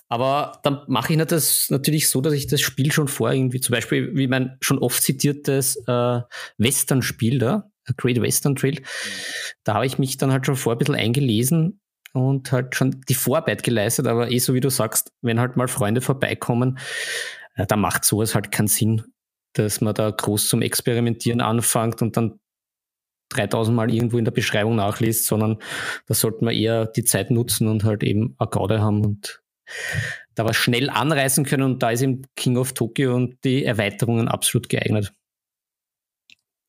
Aber 0.09 0.61
dann 0.65 0.83
mache 0.89 1.13
ich 1.13 1.19
das 1.27 1.71
natürlich 1.71 2.09
so, 2.09 2.21
dass 2.21 2.33
ich 2.33 2.49
das 2.49 2.61
Spiel 2.61 2.91
schon 2.91 3.07
vor 3.07 3.33
irgendwie, 3.33 3.61
zum 3.61 3.73
Beispiel 3.73 4.17
wie 4.17 4.27
mein 4.27 4.57
schon 4.61 4.79
oft 4.79 5.01
zitiertes 5.01 5.77
äh, 5.87 6.21
Western-Spiel 6.59 7.39
da, 7.39 7.71
Great 7.97 8.21
Western 8.21 8.57
Trail, 8.57 8.83
da 9.65 9.75
habe 9.75 9.87
ich 9.87 9.99
mich 9.99 10.17
dann 10.17 10.33
halt 10.33 10.47
schon 10.47 10.57
vor 10.57 10.73
ein 10.73 10.79
bisschen 10.79 10.95
eingelesen 10.95 11.81
und 12.13 12.53
halt 12.53 12.75
schon 12.75 13.01
die 13.09 13.15
Vorarbeit 13.15 13.63
geleistet, 13.63 14.07
aber 14.07 14.31
eh 14.31 14.39
so 14.39 14.55
wie 14.55 14.61
du 14.61 14.71
sagst, 14.71 15.13
wenn 15.21 15.41
halt 15.41 15.57
mal 15.57 15.69
Freunde 15.69 16.01
vorbeikommen, 16.01 16.79
äh, 17.57 17.67
da 17.67 17.77
macht 17.77 18.05
sowas 18.05 18.35
halt 18.35 18.53
keinen 18.53 18.69
Sinn, 18.69 19.03
dass 19.55 19.81
man 19.81 19.95
da 19.95 20.11
groß 20.11 20.49
zum 20.49 20.63
Experimentieren 20.63 21.41
anfängt 21.41 22.03
und 22.03 22.17
dann 22.17 22.39
3000 23.31 23.75
Mal 23.77 23.93
irgendwo 23.93 24.19
in 24.19 24.25
der 24.25 24.33
Beschreibung 24.33 24.77
nachliest, 24.77 25.27
sondern 25.27 25.59
da 26.07 26.15
sollte 26.15 26.45
man 26.45 26.55
eher 26.55 26.87
die 26.87 27.05
Zeit 27.05 27.31
nutzen 27.31 27.69
und 27.69 27.85
halt 27.85 28.03
eben 28.03 28.37
eine 28.39 28.49
Gaude 28.49 28.81
haben 28.81 29.05
und 29.05 29.43
da 30.35 30.45
was 30.45 30.57
schnell 30.57 30.91
anreißen 30.91 31.45
können. 31.45 31.63
Und 31.63 31.83
da 31.83 31.91
ist 31.91 32.03
eben 32.03 32.23
King 32.37 32.57
of 32.57 32.75
Tokyo 32.75 33.15
und 33.15 33.43
die 33.45 33.65
Erweiterungen 33.65 34.29
absolut 34.29 34.69
geeignet. 34.69 35.13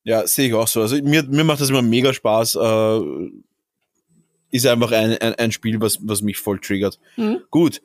Ja, 0.05 0.25
sehe 0.27 0.47
ich 0.47 0.53
auch 0.53 0.67
so. 0.67 0.81
Also 0.81 0.95
mir, 1.01 1.23
mir 1.23 1.43
macht 1.43 1.59
das 1.59 1.69
immer 1.69 1.81
mega 1.81 2.13
Spaß. 2.13 2.55
Äh, 2.55 3.01
ist 4.51 4.67
einfach 4.67 4.91
ein, 4.91 5.17
ein, 5.17 5.33
ein 5.33 5.51
Spiel, 5.51 5.81
was, 5.81 5.97
was 6.01 6.21
mich 6.21 6.37
voll 6.37 6.59
triggert. 6.59 6.99
Mhm. 7.17 7.41
Gut. 7.49 7.81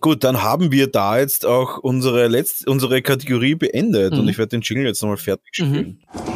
Gut, 0.00 0.22
dann 0.22 0.42
haben 0.42 0.70
wir 0.70 0.88
da 0.88 1.18
jetzt 1.18 1.46
auch 1.46 1.78
unsere 1.78 2.28
letzte, 2.28 2.70
unsere 2.70 3.00
Kategorie 3.00 3.54
beendet 3.54 4.12
mhm. 4.12 4.20
und 4.20 4.28
ich 4.28 4.36
werde 4.36 4.50
den 4.50 4.60
Jingle 4.60 4.86
jetzt 4.86 5.00
nochmal 5.00 5.16
fertig 5.16 5.58
mhm. 5.58 5.64
spielen. 5.64 6.02
Mhm. 6.12 6.34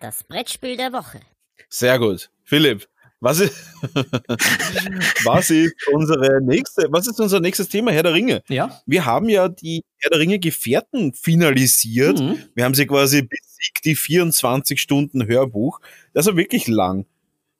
Das 0.00 0.22
Brettspiel 0.22 0.76
der 0.76 0.92
Woche. 0.92 1.20
Sehr 1.68 1.98
gut. 1.98 2.30
Philipp, 2.44 2.88
was 3.20 3.40
ist, 3.40 3.54
was 5.24 5.50
ist 5.50 5.74
unsere 5.92 6.40
nächste, 6.42 6.86
was 6.90 7.06
ist 7.06 7.20
unser 7.20 7.40
nächstes 7.40 7.68
Thema? 7.68 7.90
Herr 7.90 8.04
der 8.04 8.14
Ringe. 8.14 8.42
Ja. 8.48 8.80
Wir 8.86 9.04
haben 9.04 9.28
ja 9.28 9.48
die 9.48 9.82
Herr 9.98 10.10
der 10.10 10.20
Ringe 10.20 10.38
Gefährten 10.38 11.12
finalisiert. 11.14 12.20
Mhm. 12.20 12.38
Wir 12.54 12.64
haben 12.64 12.74
sie 12.74 12.86
quasi 12.86 13.22
besiegt, 13.22 13.84
die 13.84 13.96
24 13.96 14.80
Stunden 14.80 15.26
Hörbuch. 15.26 15.80
Das 16.12 16.26
war 16.26 16.36
wirklich 16.36 16.68
lang. 16.68 17.06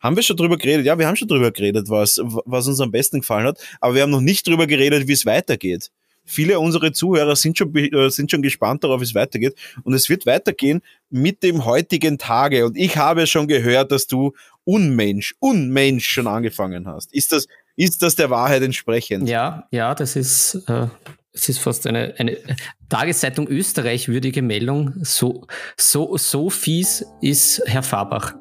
Haben 0.00 0.14
wir 0.14 0.22
schon 0.22 0.36
drüber 0.36 0.56
geredet? 0.56 0.86
Ja, 0.86 0.96
wir 0.96 1.09
haben 1.09 1.16
schon 1.16 1.26
drüber 1.26 1.50
geredet, 1.50 1.88
was, 1.88 2.20
was 2.22 2.68
uns 2.68 2.80
am 2.80 2.92
besten 2.92 3.20
gefallen 3.20 3.46
hat. 3.46 3.59
Aber 3.80 3.96
wir 3.96 4.02
haben 4.02 4.11
noch 4.11 4.20
nicht 4.20 4.46
drüber 4.46 4.68
geredet, 4.68 5.09
wie 5.09 5.12
es 5.12 5.26
weitergeht. 5.26 5.90
Viele 6.29 6.61
unserer 6.61 6.93
Zuhörer 6.93 7.37
sind 7.37 7.57
schon, 7.57 7.74
äh, 7.74 8.11
sind 8.11 8.31
schon 8.31 8.43
gespannt 8.43 8.85
darauf, 8.85 9.01
wie 9.01 9.05
es 9.05 9.14
weitergeht. 9.14 9.55
Und 9.83 9.95
es 9.95 10.09
wird 10.09 10.26
weitergehen 10.26 10.83
mit 11.11 11.43
dem 11.43 11.64
heutigen 11.64 12.18
Tage. 12.18 12.66
Und 12.66 12.76
ich 12.76 12.97
habe 12.97 13.26
schon 13.26 13.49
gehört, 13.49 13.91
dass 13.93 14.07
du 14.07 14.33
Unmensch, 14.64 15.35
Unmensch 15.41 16.07
schon 16.07 16.26
angefangen 16.26 16.87
hast. 16.87 17.14
Ist 17.14 17.33
das, 17.33 17.47
ist 17.76 18.03
das 18.03 18.14
der 18.16 18.29
Wahrheit 18.29 18.62
entsprechend? 18.62 19.29
Ja, 19.29 19.66
ja, 19.70 19.95
das 19.95 20.14
ist, 20.14 20.62
äh, 20.68 20.89
es 21.33 21.49
ist 21.49 21.59
fast 21.59 21.87
eine, 21.87 22.14
eine 22.18 22.37
Tageszeitung 22.91 23.49
Österreich 23.49 24.09
würdige 24.09 24.43
Meldung. 24.43 24.93
So, 25.03 25.47
so, 25.76 26.16
so 26.18 26.51
fies 26.51 27.07
ist 27.22 27.62
Herr 27.64 27.83
Fabach. 27.83 28.35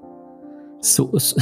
So, 0.81 1.17
so 1.17 1.37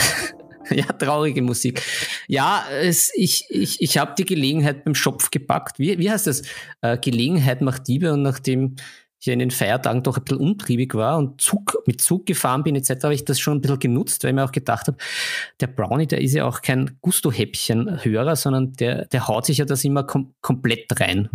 Ja, 0.75 0.85
traurige 0.85 1.41
Musik. 1.41 1.81
Ja, 2.27 2.65
es, 2.71 3.11
ich, 3.15 3.45
ich, 3.49 3.81
ich 3.81 3.97
habe 3.97 4.13
die 4.17 4.25
Gelegenheit 4.25 4.83
beim 4.83 4.95
Schopf 4.95 5.31
gepackt. 5.31 5.79
Wie, 5.79 5.97
wie 5.99 6.09
heißt 6.09 6.27
das? 6.27 6.43
Äh, 6.81 6.97
Gelegenheit 6.97 7.61
macht 7.61 7.87
Diebe 7.87 8.13
und 8.13 8.21
nachdem 8.21 8.75
ich 9.19 9.27
in 9.27 9.39
den 9.39 9.51
Feiertagen 9.51 10.03
doch 10.03 10.17
ein 10.17 10.23
bisschen 10.23 10.39
untriebig 10.39 10.93
war 10.93 11.17
und 11.17 11.41
Zug, 11.41 11.81
mit 11.85 12.01
Zug 12.01 12.25
gefahren 12.25 12.63
bin 12.63 12.75
etc., 12.75 13.03
habe 13.03 13.13
ich 13.13 13.25
das 13.25 13.39
schon 13.39 13.57
ein 13.57 13.61
bisschen 13.61 13.79
genutzt, 13.79 14.23
weil 14.23 14.31
ich 14.31 14.35
mir 14.35 14.43
auch 14.43 14.51
gedacht 14.51 14.87
habe, 14.87 14.97
der 15.59 15.67
Brownie, 15.67 16.07
der 16.07 16.21
ist 16.21 16.33
ja 16.33 16.45
auch 16.45 16.61
kein 16.61 16.97
Gusto-Häppchen-Hörer, 17.01 18.35
sondern 18.35 18.73
der, 18.73 19.05
der 19.05 19.27
haut 19.27 19.45
sich 19.45 19.57
ja 19.57 19.65
das 19.65 19.83
immer 19.83 20.03
kom 20.03 20.33
komplett 20.41 20.99
rein. 20.99 21.29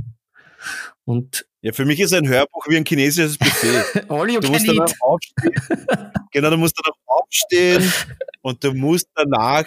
Und 1.04 1.46
ja, 1.62 1.72
für 1.72 1.84
mich 1.84 2.00
ist 2.00 2.14
ein 2.14 2.26
Hörbuch 2.26 2.66
wie 2.68 2.76
ein 2.76 2.84
chinesisches 2.86 3.36
Buffet. 3.36 3.84
Du 4.40 4.50
musst 4.50 4.66
dann 4.66 4.80
aufstehen. 5.00 5.52
genau, 6.32 6.50
du 6.50 6.56
musst 6.56 6.74
dann 6.78 6.92
auch 6.92 7.22
aufstehen 7.22 7.92
und 8.42 8.64
du 8.64 8.72
musst 8.72 9.08
danach 9.14 9.64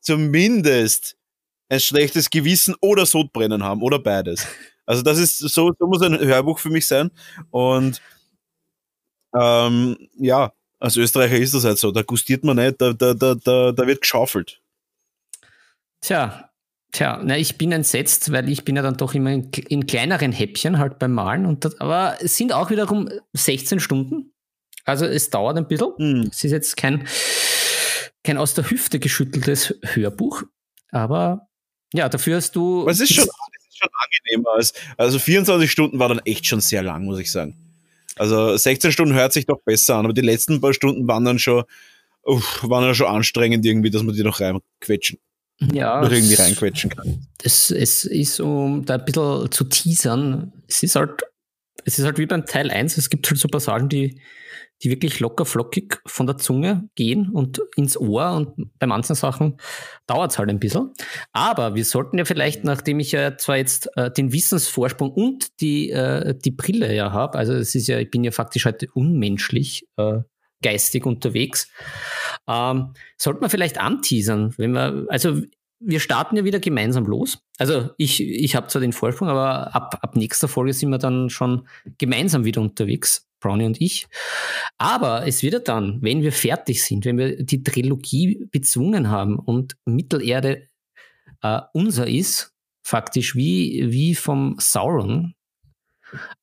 zumindest 0.00 1.16
ein 1.68 1.80
schlechtes 1.80 2.30
Gewissen 2.30 2.74
oder 2.80 3.06
Sodbrennen 3.06 3.64
haben 3.64 3.82
oder 3.82 3.98
beides. 3.98 4.46
Also 4.86 5.02
das 5.02 5.18
ist 5.18 5.38
so, 5.38 5.72
so 5.78 5.86
muss 5.86 6.02
ein 6.02 6.18
Hörbuch 6.18 6.58
für 6.58 6.70
mich 6.70 6.86
sein. 6.86 7.10
Und 7.50 8.00
ähm, 9.34 9.96
ja, 10.18 10.52
als 10.78 10.96
Österreicher 10.96 11.38
ist 11.38 11.54
das 11.54 11.64
halt 11.64 11.78
so. 11.78 11.90
Da 11.90 12.02
gustiert 12.02 12.44
man 12.44 12.56
nicht, 12.56 12.80
da, 12.80 12.92
da, 12.92 13.14
da, 13.14 13.34
da, 13.34 13.72
da 13.72 13.86
wird 13.86 14.00
geschaufelt. 14.00 14.60
Tja, 16.00 16.51
tja, 16.92 17.20
na, 17.24 17.36
ich 17.36 17.58
bin 17.58 17.72
entsetzt, 17.72 18.32
weil 18.32 18.48
ich 18.48 18.64
bin 18.64 18.76
ja 18.76 18.82
dann 18.82 18.96
doch 18.96 19.14
immer 19.14 19.32
in, 19.32 19.50
in 19.68 19.86
kleineren 19.86 20.32
Häppchen 20.32 20.78
halt 20.78 20.98
beim 20.98 21.12
Malen. 21.12 21.46
Und 21.46 21.64
das, 21.64 21.80
aber 21.80 22.18
es 22.20 22.36
sind 22.36 22.52
auch 22.52 22.70
wiederum 22.70 23.08
16 23.32 23.80
Stunden. 23.80 24.32
Also 24.84 25.06
es 25.06 25.30
dauert 25.30 25.56
ein 25.56 25.66
bisschen. 25.66 25.92
Hm. 25.96 26.28
Es 26.30 26.44
ist 26.44 26.52
jetzt 26.52 26.76
kein 26.76 27.06
kein 28.24 28.38
aus 28.38 28.54
der 28.54 28.68
Hüfte 28.70 28.98
geschütteltes 28.98 29.74
Hörbuch, 29.82 30.44
aber 30.90 31.48
ja, 31.92 32.08
dafür 32.08 32.36
hast 32.36 32.54
du. 32.56 32.82
Aber 32.82 32.90
es 32.90 33.00
ist 33.00 33.12
schon, 33.12 33.24
es 33.24 33.68
ist 33.68 33.78
schon 33.78 33.88
angenehmer. 34.04 34.50
Als, 34.54 34.74
also 34.96 35.18
24 35.18 35.70
Stunden 35.70 35.98
war 35.98 36.08
dann 36.08 36.20
echt 36.20 36.46
schon 36.46 36.60
sehr 36.60 36.82
lang, 36.82 37.04
muss 37.04 37.18
ich 37.18 37.30
sagen. 37.30 37.56
Also 38.16 38.56
16 38.56 38.92
Stunden 38.92 39.14
hört 39.14 39.32
sich 39.32 39.46
doch 39.46 39.60
besser 39.64 39.96
an, 39.96 40.04
aber 40.04 40.14
die 40.14 40.20
letzten 40.20 40.60
paar 40.60 40.74
Stunden 40.74 41.08
waren 41.08 41.24
dann 41.24 41.38
schon, 41.38 41.64
uff, 42.22 42.62
waren 42.62 42.84
dann 42.84 42.94
schon 42.94 43.06
anstrengend 43.06 43.64
irgendwie, 43.64 43.90
dass 43.90 44.02
man 44.02 44.14
die 44.14 44.22
noch 44.22 44.40
reinquetschen. 44.40 45.18
Ja. 45.72 46.00
Noch 46.00 46.10
irgendwie 46.10 46.34
reinquetschen 46.34 46.90
kann. 46.90 47.26
Es, 47.42 47.70
es 47.70 48.04
ist, 48.04 48.40
um 48.40 48.84
da 48.84 48.94
ein 48.94 49.04
bisschen 49.04 49.50
zu 49.50 49.64
teasern, 49.64 50.52
es 50.68 50.82
ist 50.82 50.96
halt, 50.96 51.22
es 51.84 51.98
ist 51.98 52.04
halt 52.04 52.18
wie 52.18 52.26
beim 52.26 52.46
Teil 52.46 52.70
1, 52.70 52.96
es 52.96 53.10
gibt 53.10 53.28
halt 53.28 53.38
so 53.38 53.48
Passagen, 53.48 53.88
die 53.88 54.20
die 54.82 54.90
wirklich 54.90 55.20
locker 55.20 55.44
flockig 55.44 56.00
von 56.06 56.26
der 56.26 56.38
Zunge 56.38 56.88
gehen 56.94 57.28
und 57.30 57.60
ins 57.76 57.96
Ohr 57.96 58.32
und 58.32 58.78
bei 58.78 58.86
manchen 58.86 59.14
Sachen 59.14 59.58
dauert 60.06 60.32
es 60.32 60.38
halt 60.38 60.50
ein 60.50 60.58
bisschen. 60.58 60.90
Aber 61.32 61.74
wir 61.74 61.84
sollten 61.84 62.18
ja 62.18 62.24
vielleicht, 62.24 62.64
nachdem 62.64 62.98
ich 62.98 63.12
ja 63.12 63.36
zwar 63.36 63.56
jetzt 63.56 63.88
äh, 63.96 64.10
den 64.10 64.32
Wissensvorsprung 64.32 65.12
und 65.12 65.60
die, 65.60 65.90
äh, 65.90 66.34
die 66.36 66.50
Brille 66.50 66.92
ja 66.94 67.12
habe, 67.12 67.38
also 67.38 67.52
es 67.52 67.74
ist 67.74 67.86
ja, 67.86 67.98
ich 67.98 68.10
bin 68.10 68.24
ja 68.24 68.32
faktisch 68.32 68.64
heute 68.64 68.88
unmenschlich 68.92 69.86
äh, 69.96 70.20
geistig 70.62 71.06
unterwegs, 71.06 71.68
ähm, 72.48 72.94
sollte 73.16 73.40
man 73.40 73.50
vielleicht 73.50 73.78
anteasern, 73.78 74.54
wenn 74.56 74.72
wir, 74.72 75.06
also 75.08 75.40
wir 75.84 76.00
starten 76.00 76.36
ja 76.36 76.44
wieder 76.44 76.60
gemeinsam 76.60 77.04
los. 77.06 77.42
Also 77.58 77.90
ich, 77.96 78.20
ich 78.22 78.54
habe 78.54 78.68
zwar 78.68 78.80
den 78.80 78.92
Vorsprung, 78.92 79.28
aber 79.28 79.74
ab, 79.74 79.98
ab 80.00 80.16
nächster 80.16 80.48
Folge 80.48 80.72
sind 80.72 80.90
wir 80.90 80.98
dann 80.98 81.28
schon 81.28 81.66
gemeinsam 81.98 82.44
wieder 82.44 82.60
unterwegs. 82.60 83.28
Brownie 83.40 83.66
und 83.66 83.80
ich. 83.80 84.06
Aber 84.78 85.26
es 85.26 85.42
wird 85.42 85.54
ja 85.54 85.58
dann, 85.58 86.00
wenn 86.00 86.22
wir 86.22 86.32
fertig 86.32 86.82
sind, 86.82 87.04
wenn 87.04 87.18
wir 87.18 87.42
die 87.42 87.62
Trilogie 87.62 88.46
bezwungen 88.50 89.10
haben 89.10 89.38
und 89.38 89.76
Mittelerde 89.84 90.68
äh, 91.42 91.60
unser 91.72 92.06
ist, 92.06 92.54
faktisch 92.84 93.36
wie, 93.36 93.90
wie 93.90 94.14
vom 94.14 94.56
Sauron, 94.58 95.34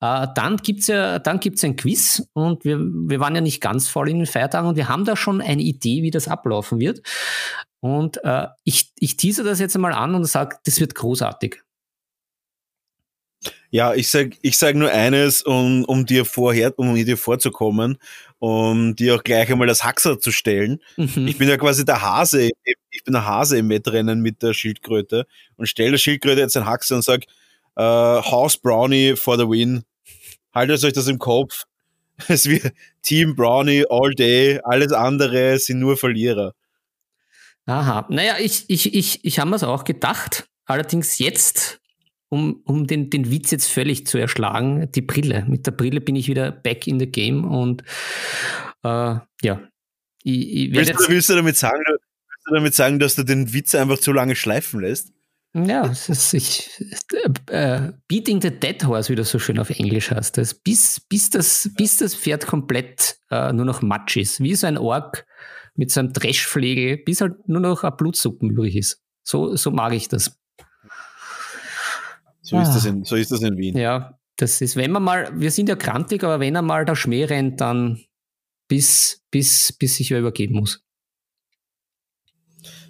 äh, 0.01 0.27
dann 0.35 0.57
gibt 0.57 0.81
es 0.81 0.87
ja 0.87 1.19
dann 1.19 1.39
gibt's 1.39 1.63
ein 1.63 1.75
Quiz 1.75 2.23
und 2.33 2.63
wir, 2.65 2.79
wir 2.79 3.19
waren 3.19 3.35
ja 3.35 3.41
nicht 3.41 3.61
ganz 3.61 3.87
voll 3.87 4.09
in 4.09 4.17
den 4.17 4.25
Feiertagen 4.25 4.69
und 4.69 4.75
wir 4.75 4.89
haben 4.89 5.05
da 5.05 5.15
schon 5.15 5.41
eine 5.41 5.61
Idee, 5.61 6.03
wie 6.03 6.11
das 6.11 6.27
ablaufen 6.27 6.79
wird. 6.79 7.01
Und 7.81 8.23
äh, 8.23 8.47
ich, 8.63 8.91
ich 8.99 9.17
tease 9.17 9.43
das 9.43 9.59
jetzt 9.59 9.75
einmal 9.75 9.93
an 9.93 10.15
und 10.15 10.25
sage, 10.25 10.57
das 10.65 10.79
wird 10.79 10.95
großartig. 10.95 11.61
Ja, 13.71 13.93
ich 13.93 14.09
sag, 14.09 14.31
ich 14.41 14.57
sag 14.57 14.75
nur 14.75 14.91
eines, 14.91 15.43
um, 15.43 15.85
um 15.85 16.05
dir 16.05 16.25
vorher, 16.25 16.77
um 16.77 16.95
dir 16.95 17.17
vorzukommen, 17.17 17.97
um 18.39 18.95
dir 18.95 19.15
auch 19.15 19.23
gleich 19.23 19.51
einmal 19.51 19.67
das 19.67 19.83
Haxer 19.83 20.19
zu 20.19 20.31
stellen. 20.31 20.79
Mhm. 20.97 21.27
Ich 21.27 21.37
bin 21.37 21.47
ja 21.47 21.55
quasi 21.57 21.85
der 21.85 22.01
Hase, 22.01 22.49
ich 22.89 23.03
bin 23.03 23.13
der 23.13 23.25
Hase 23.25 23.57
im 23.59 23.69
Wettrennen 23.69 24.21
mit 24.21 24.41
der 24.41 24.53
Schildkröte 24.53 25.25
und 25.55 25.67
stelle 25.67 25.91
der 25.91 25.97
Schildkröte 25.99 26.41
jetzt 26.41 26.57
ein 26.57 26.65
Haxer 26.65 26.95
und 26.95 27.03
sag, 27.03 27.25
äh, 27.79 27.81
House 27.81 28.57
Brownie 28.57 29.15
for 29.15 29.37
the 29.37 29.47
win. 29.47 29.83
Haltet 30.53 30.83
euch 30.83 30.93
das 30.93 31.07
im 31.07 31.17
Kopf. 31.17 31.63
Es 32.27 32.45
wird 32.47 32.73
Team 33.01 33.35
Brownie 33.35 33.85
all 33.89 34.13
day, 34.13 34.59
alles 34.63 34.91
andere 34.91 35.57
sind 35.57 35.79
nur 35.79 35.95
Verlierer. 35.95 36.53
Aha, 37.65 38.05
naja, 38.09 38.35
ich, 38.39 38.65
ich, 38.67 38.93
ich, 38.93 39.23
ich 39.23 39.39
habe 39.39 39.49
mir 39.49 39.55
es 39.55 39.63
auch 39.63 39.85
gedacht. 39.85 40.47
Allerdings 40.65 41.17
jetzt 41.19 41.79
um, 42.27 42.61
um 42.65 42.87
den, 42.87 43.09
den 43.09 43.31
Witz 43.31 43.51
jetzt 43.51 43.71
völlig 43.71 44.05
zu 44.05 44.17
erschlagen, 44.17 44.91
die 44.91 45.01
Brille. 45.01 45.45
Mit 45.47 45.65
der 45.65 45.71
Brille 45.71 46.01
bin 46.01 46.15
ich 46.15 46.27
wieder 46.27 46.51
back 46.51 46.87
in 46.87 46.99
the 46.99 47.07
game 47.07 47.45
und 47.45 47.83
äh, 48.83 49.15
ja. 49.41 49.61
Ich, 50.23 50.53
ich 50.53 50.73
willst, 50.73 50.99
du, 50.99 51.07
willst, 51.07 51.29
du 51.29 51.35
damit 51.35 51.55
sagen, 51.55 51.81
willst 51.87 52.47
du 52.47 52.53
damit 52.53 52.75
sagen, 52.75 52.99
dass 52.99 53.15
du 53.15 53.23
den 53.23 53.53
Witz 53.53 53.73
einfach 53.73 53.97
zu 53.97 54.11
lange 54.11 54.35
schleifen 54.35 54.81
lässt? 54.81 55.13
Ja, 55.53 55.87
es 55.87 56.09
ist, 56.09 56.33
ich, 56.35 56.69
äh, 57.47 57.91
Beating 58.07 58.39
the 58.39 58.51
Dead 58.51 58.83
Horse, 58.85 59.09
wie 59.09 59.15
das 59.15 59.31
so 59.31 59.39
schön 59.39 59.57
auf 59.57 59.71
Englisch 59.71 60.11
heißt. 60.11 60.37
Das, 60.37 60.53
bis, 60.53 61.01
bis, 61.09 61.31
das, 61.31 61.71
bis 61.75 61.97
das 61.97 62.13
Pferd 62.15 62.45
komplett 62.45 63.17
äh, 63.31 63.51
nur 63.51 63.65
noch 63.65 63.81
matsch 63.81 64.17
ist. 64.17 64.41
Wie 64.41 64.53
so 64.53 64.67
ein 64.67 64.77
Ork 64.77 65.25
mit 65.73 65.91
so 65.91 66.01
einem 66.01 66.13
Dreschflegel, 66.13 66.97
bis 66.97 67.21
halt 67.21 67.47
nur 67.47 67.61
noch 67.61 67.83
ein 67.83 67.95
Blutsuppen 67.97 68.51
übrig 68.51 68.75
ist. 68.75 69.01
So, 69.23 69.55
so 69.55 69.71
mag 69.71 69.93
ich 69.93 70.07
das. 70.07 70.37
So, 72.41 72.57
ah. 72.57 72.61
ist 72.61 72.73
das 72.73 72.85
in, 72.85 73.03
so 73.03 73.15
ist 73.15 73.31
das 73.31 73.41
in 73.41 73.57
Wien. 73.57 73.75
Ja, 73.75 74.19
das 74.37 74.61
ist, 74.61 74.75
wenn 74.75 74.91
man 74.91 75.03
mal, 75.03 75.31
wir 75.33 75.49
sind 75.49 75.67
ja 75.67 75.75
krantig, 75.75 76.23
aber 76.23 76.39
wenn 76.39 76.55
er 76.55 76.61
mal 76.61 76.85
der 76.85 76.95
Schmäh 76.95 77.25
rennt, 77.25 77.59
dann 77.59 78.03
bis, 78.67 79.25
bis, 79.31 79.73
bis 79.73 79.99
wer 80.11 80.19
übergeben 80.19 80.59
muss. 80.59 80.83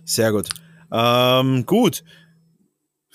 Sehr 0.03 0.31
gut. 0.31 0.49
Ähm, 0.91 1.65
gut. 1.65 2.03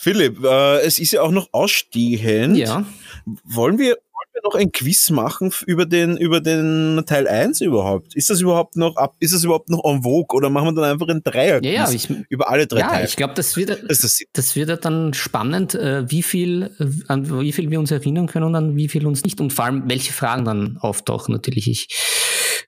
Philipp, 0.05 0.45
äh, 0.45 0.81
es 0.81 0.99
ist 0.99 1.13
ja 1.13 1.23
auch 1.23 1.31
noch 1.31 1.49
ausstehend. 1.53 2.59
Ja. 2.59 2.85
Wollen 3.25 3.79
wir, 3.79 3.93
wollen 3.95 4.29
wir 4.35 4.43
noch 4.45 4.55
ein 4.55 4.71
Quiz 4.71 5.09
machen 5.09 5.51
über 5.65 5.87
den, 5.87 6.19
über 6.19 6.43
den 6.43 7.03
Teil 7.07 7.27
1 7.27 7.63
überhaupt? 7.63 8.15
Ist 8.15 8.29
das 8.29 8.43
überhaupt 8.43 8.77
noch 8.77 8.97
ab, 8.97 9.17
ist 9.21 9.33
das 9.33 9.45
überhaupt 9.45 9.71
noch 9.71 9.83
en 9.83 10.03
vogue 10.03 10.37
oder 10.37 10.51
machen 10.51 10.67
wir 10.67 10.75
dann 10.75 10.93
einfach 10.93 11.09
ein 11.09 11.23
Dreier 11.23 11.65
ja, 11.65 11.71
ja, 11.71 11.91
ich, 11.91 12.11
über 12.29 12.51
alle 12.51 12.67
drei 12.67 12.81
ja, 12.81 12.89
Teile? 12.89 13.07
ich 13.07 13.17
glaube, 13.17 13.33
das 13.33 13.57
wird, 13.57 13.83
das, 13.89 14.23
das 14.31 14.57
wird 14.57 14.85
dann 14.85 15.15
spannend, 15.15 15.75
äh, 15.75 16.05
wie 16.11 16.23
viel, 16.23 16.71
äh, 16.79 16.85
an 17.09 17.41
wie 17.41 17.53
viel 17.53 17.71
wir 17.71 17.81
uns 17.81 17.91
erinnern 17.91 18.27
können 18.27 18.45
und 18.45 18.55
an 18.57 18.77
wie 18.77 18.91
viel 18.91 19.07
uns 19.07 19.25
nicht 19.25 19.41
und 19.41 19.55
vor 19.55 19.65
allem, 19.65 19.85
welche 19.89 20.13
Fragen 20.13 20.45
dann 20.45 20.77
auftauchen 20.81 21.33
natürlich. 21.33 21.67
Ich, 21.67 21.89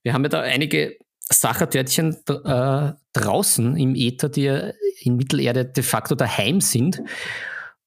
wir 0.03 0.15
haben 0.15 0.23
ja 0.23 0.31
da 0.31 0.41
einige 0.41 0.97
Sachertörtchen 1.31 2.17
äh, 2.29 2.93
draußen 3.13 3.77
im 3.77 3.95
Äther, 3.95 4.29
die 4.29 4.43
ja 4.43 4.71
in 5.01 5.17
Mittelerde 5.17 5.65
de 5.65 5.83
facto 5.83 6.15
daheim 6.15 6.61
sind. 6.61 7.03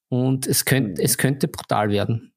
Und 0.10 0.48
es, 0.48 0.66
könnt, 0.66 1.00
es 1.00 1.18
könnte 1.18 1.48
brutal 1.48 1.90
werden. 1.90 2.34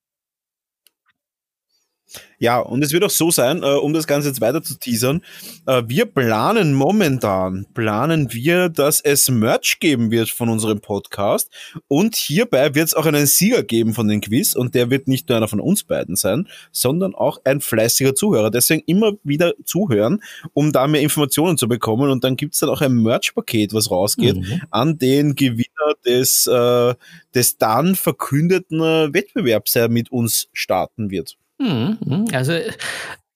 Ja, 2.43 2.59
und 2.59 2.83
es 2.83 2.93
wird 2.93 3.05
auch 3.05 3.11
so 3.11 3.31
sein, 3.31 3.63
äh, 3.63 3.67
um 3.67 3.93
das 3.93 4.09
Ganze 4.09 4.27
jetzt 4.27 4.41
weiter 4.41 4.65
zu 4.65 4.77
teasern, 4.77 5.23
äh, 5.67 5.85
wir 5.87 6.07
planen 6.07 6.75
momentan, 6.75 7.67
planen 7.73 8.33
wir, 8.33 8.69
dass 8.69 9.01
es 9.01 9.31
Merch 9.31 9.79
geben 9.79 10.11
wird 10.11 10.29
von 10.29 10.49
unserem 10.49 10.81
Podcast 10.81 11.53
und 11.87 12.17
hierbei 12.17 12.75
wird 12.75 12.89
es 12.89 12.95
auch 12.95 13.07
einen 13.07 13.27
Sieger 13.27 13.63
geben 13.63 13.95
von 13.95 14.09
den 14.09 14.21
Quiz 14.21 14.57
und 14.57 14.75
der 14.75 14.91
wird 14.91 15.07
nicht 15.07 15.29
nur 15.29 15.37
einer 15.37 15.47
von 15.47 15.61
uns 15.61 15.85
beiden 15.85 16.17
sein, 16.17 16.49
sondern 16.73 17.15
auch 17.15 17.39
ein 17.45 17.61
fleißiger 17.61 18.17
Zuhörer. 18.17 18.51
Deswegen 18.51 18.83
immer 18.87 19.13
wieder 19.23 19.55
zuhören, 19.65 20.21
um 20.53 20.73
da 20.73 20.89
mehr 20.89 21.01
Informationen 21.01 21.59
zu 21.59 21.69
bekommen 21.69 22.11
und 22.11 22.25
dann 22.25 22.35
gibt 22.35 22.55
es 22.55 22.61
dann 22.61 22.71
auch 22.71 22.81
ein 22.81 22.95
Merch-Paket, 22.95 23.73
was 23.73 23.93
rausgeht 23.93 24.39
mhm. 24.39 24.63
an 24.73 24.99
den 24.99 25.37
Gewinner 25.37 25.95
des, 26.05 26.49
äh, 26.49 26.95
des 27.37 27.57
dann 27.59 27.95
verkündeten 27.95 28.81
Wettbewerbs, 28.81 29.75
der 29.75 29.89
mit 29.89 30.11
uns 30.11 30.49
starten 30.53 31.13
wird. 31.13 31.37
Mhm, 31.63 31.99
mhm. 32.05 32.27
Also 32.33 32.53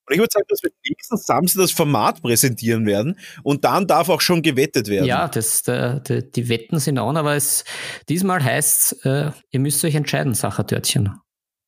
und 0.09 0.15
ich 0.15 0.21
würde 0.21 0.31
sagen, 0.33 0.47
dass 0.49 0.63
wir 0.63 0.71
nächsten 0.89 1.17
Samstag 1.17 1.63
das 1.63 1.73
Format 1.73 2.23
präsentieren 2.23 2.87
werden 2.87 3.19
und 3.43 3.65
dann 3.65 3.89
darf 3.89 4.09
auch 4.09 4.21
schon 4.21 4.41
gewettet 4.43 4.87
werden. 4.87 5.07
Ja, 5.07 5.27
das, 5.27 5.65
der, 5.65 5.99
der, 5.99 6.23
die 6.23 6.49
Wetten 6.49 6.79
sind 6.79 6.99
on, 6.99 7.17
aber 7.17 7.35
es, 7.35 7.65
diesmal 8.09 8.43
heißt 8.43 8.93
es, 8.93 9.05
äh, 9.05 9.33
ihr 9.51 9.61
müsst 9.61 9.85
euch 9.85 9.97
entscheiden, 9.97 10.35
Sachertörtchen. 10.35 11.13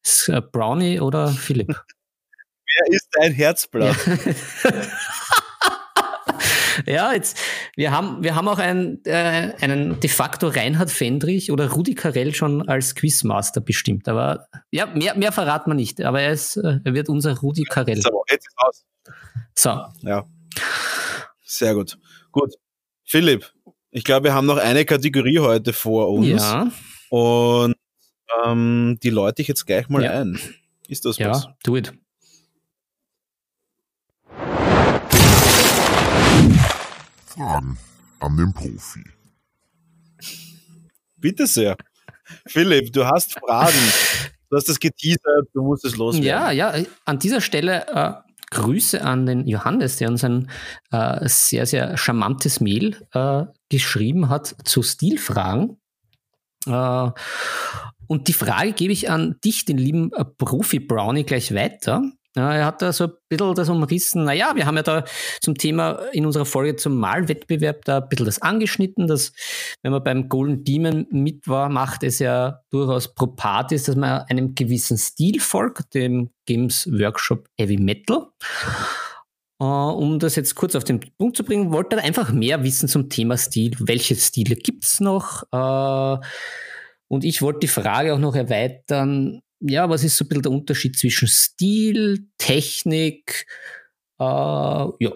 Ist 0.05 0.29
äh, 0.29 0.41
Brownie 0.41 1.01
oder 1.01 1.29
Philipp? 1.29 1.69
Wer 2.79 2.95
ist 2.95 3.09
dein 3.13 3.33
Herzblatt? 3.33 3.97
Ja. 4.07 4.71
ja, 6.87 7.12
jetzt, 7.12 7.39
wir 7.76 7.91
haben, 7.91 8.22
wir 8.22 8.35
haben 8.35 8.49
auch 8.49 8.59
einen, 8.59 9.05
äh, 9.05 9.53
einen 9.61 10.01
de 10.01 10.11
facto 10.11 10.49
Reinhard 10.49 10.91
Fendrich 10.91 11.51
oder 11.53 11.70
Rudi 11.70 11.95
Carell 11.95 12.35
schon 12.35 12.68
als 12.68 12.95
Quizmaster 12.95 13.61
bestimmt. 13.61 14.09
Aber 14.09 14.47
ja, 14.70 14.87
mehr, 14.87 15.16
mehr 15.16 15.33
verraten 15.33 15.70
wir 15.70 15.74
nicht. 15.74 16.01
Aber 16.03 16.20
er, 16.20 16.33
ist, 16.33 16.57
äh, 16.57 16.81
er 16.85 16.95
wird 16.95 17.09
unser 17.09 17.39
Rudi 17.39 17.64
Carell. 17.64 18.01
So, 18.01 18.24
jetzt 18.31 18.47
ist 18.47 18.57
aus. 18.57 18.85
So. 19.55 20.07
Ja. 20.07 20.26
Sehr 21.45 21.74
gut. 21.74 21.99
Gut. 22.31 22.55
Philipp, 23.05 23.53
ich 23.91 24.05
glaube, 24.05 24.24
wir 24.24 24.35
haben 24.35 24.47
noch 24.47 24.59
eine 24.59 24.85
Kategorie 24.85 25.39
heute 25.39 25.72
vor 25.72 26.11
uns. 26.11 26.43
Ja. 26.43 26.70
Und 27.11 27.74
ähm, 28.45 28.99
die 29.03 29.11
läute 29.11 29.43
ich 29.43 29.49
jetzt 29.49 29.66
gleich 29.66 29.89
mal 29.89 30.03
ja. 30.03 30.20
ein. 30.20 30.39
Ist 30.89 31.05
das 31.05 31.18
ja, 31.18 31.31
was? 31.31 31.45
Ja, 31.45 31.57
do 31.64 31.76
it. 31.76 31.93
Fragen 37.39 37.78
an 38.18 38.36
den 38.36 38.53
Profi. 38.53 39.05
Bitte 41.16 41.47
sehr. 41.47 41.76
Philipp, 42.47 42.93
du 42.93 43.07
hast 43.07 43.39
Fragen. 43.39 43.78
Du 44.51 44.57
hast 44.57 44.68
das 44.68 44.80
geteasert, 44.80 45.47
du 45.55 45.62
musst 45.62 45.84
es 45.84 45.97
loswerden. 45.97 46.26
Ja, 46.26 46.51
ja, 46.51 46.74
an 47.05 47.18
dieser 47.20 47.41
Stelle 47.41 47.86
äh, 47.86 48.12
Grüße 48.51 49.03
an 49.03 49.26
den 49.26 49.47
Johannes, 49.47 49.99
der 49.99 50.09
uns 50.09 50.24
ein 50.24 50.51
äh, 50.91 51.28
sehr, 51.28 51.66
sehr 51.66 51.97
charmantes 51.97 52.61
Mail 52.61 52.97
äh, 53.12 53.45
geschrieben 53.68 54.30
hat 54.30 54.57
zu 54.64 54.82
Stilfragen. 54.82 55.76
Äh, 56.66 57.11
und 58.09 58.26
die 58.26 58.32
Frage 58.32 58.72
gebe 58.72 58.93
ich 58.93 59.11
an 59.11 59.36
dich, 59.45 59.64
den 59.64 59.78
lieben 59.78 60.12
äh, 60.12 60.24
Profi 60.24 60.80
Brownie, 60.80 61.24
gleich 61.24 61.55
weiter. 61.55 62.03
Ja, 62.39 62.53
er 62.53 62.66
hat 62.66 62.82
da 62.82 62.93
so 62.93 63.05
ein 63.07 63.12
bisschen 63.28 63.53
das 63.57 63.68
umrissen. 63.68 64.22
Naja, 64.22 64.53
wir 64.55 64.64
haben 64.64 64.76
ja 64.76 64.84
da 64.84 65.05
zum 65.41 65.57
Thema 65.57 65.99
in 66.12 66.24
unserer 66.24 66.45
Folge 66.45 66.76
zum 66.76 66.97
Malwettbewerb 66.97 67.84
da 67.84 67.99
ein 67.99 68.09
bisschen 68.09 68.26
das 68.26 68.41
angeschnitten, 68.41 69.09
dass 69.09 69.32
wenn 69.82 69.91
man 69.91 70.05
beim 70.05 70.28
Golden 70.28 70.62
Demon 70.62 71.09
mit 71.11 71.49
war, 71.49 71.68
macht 71.68 72.05
es 72.05 72.20
ja 72.20 72.61
durchaus 72.70 73.12
pro 73.12 73.26
Part 73.26 73.72
ist, 73.72 73.89
dass 73.89 73.97
man 73.97 74.22
einem 74.28 74.55
gewissen 74.55 74.97
Stil 74.99 75.41
folgt, 75.41 75.95
dem 75.95 76.30
Games 76.47 76.89
Workshop 76.93 77.49
Heavy 77.59 77.76
Metal. 77.76 78.28
Uh, 79.61 79.91
um 79.99 80.20
das 80.20 80.36
jetzt 80.36 80.55
kurz 80.55 80.76
auf 80.76 80.84
den 80.84 81.01
Punkt 81.18 81.36
zu 81.36 81.43
bringen, 81.43 81.72
wollte 81.72 81.97
er 81.97 82.05
einfach 82.05 82.32
mehr 82.32 82.62
wissen 82.62 82.89
zum 82.89 83.09
Thema 83.09 83.36
Stil. 83.36 83.72
Welche 83.80 84.14
Stile 84.14 84.55
gibt's 84.55 85.01
noch? 85.01 85.43
Uh, 85.53 86.22
und 87.09 87.24
ich 87.24 87.43
wollte 87.43 87.59
die 87.61 87.68
Frage 87.68 88.14
auch 88.14 88.20
noch 88.20 88.36
erweitern, 88.36 89.41
ja, 89.61 89.89
was 89.89 90.05
ist 90.05 90.17
so 90.17 90.25
ein 90.25 90.29
bisschen 90.29 90.43
der 90.43 90.53
Unterschied 90.53 90.99
zwischen 90.99 91.29
Stil, 91.29 92.27
Technik, 92.39 93.47
äh, 94.19 94.25
ja, 94.25 95.13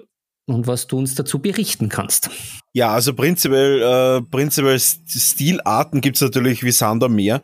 und 0.47 0.67
was 0.67 0.87
du 0.87 0.99
uns 0.99 1.15
dazu 1.15 1.39
berichten 1.39 1.89
kannst. 1.89 2.31
Ja, 2.73 2.93
also 2.93 3.15
prinzipiell, 3.15 3.83
äh, 3.83 4.23
prinzipiell 4.23 4.79
Stilarten 4.79 6.01
gibt 6.01 6.17
es 6.17 6.23
natürlich 6.23 6.63
wie 6.63 6.73
Sander 6.73 7.09
mehr. 7.09 7.43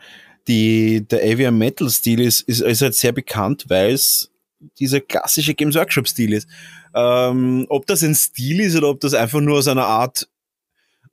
Die, 0.48 1.06
der 1.06 1.20
Avian 1.20 1.58
Metal 1.58 1.88
Stil 1.90 2.20
ist, 2.20 2.40
ist, 2.42 2.60
ist 2.60 2.82
halt 2.82 2.94
sehr 2.94 3.12
bekannt, 3.12 3.66
weil 3.68 3.92
es 3.92 4.30
dieser 4.78 5.00
klassische 5.00 5.54
Games 5.54 5.76
Workshop 5.76 6.08
Stil 6.08 6.32
ist. 6.32 6.48
Ähm, 6.94 7.66
ob 7.68 7.86
das 7.86 8.02
ein 8.02 8.14
Stil 8.14 8.60
ist 8.60 8.76
oder 8.76 8.88
ob 8.88 9.00
das 9.00 9.14
einfach 9.14 9.40
nur 9.40 9.58
aus 9.58 9.68
einer 9.68 9.86
Art 9.86 10.28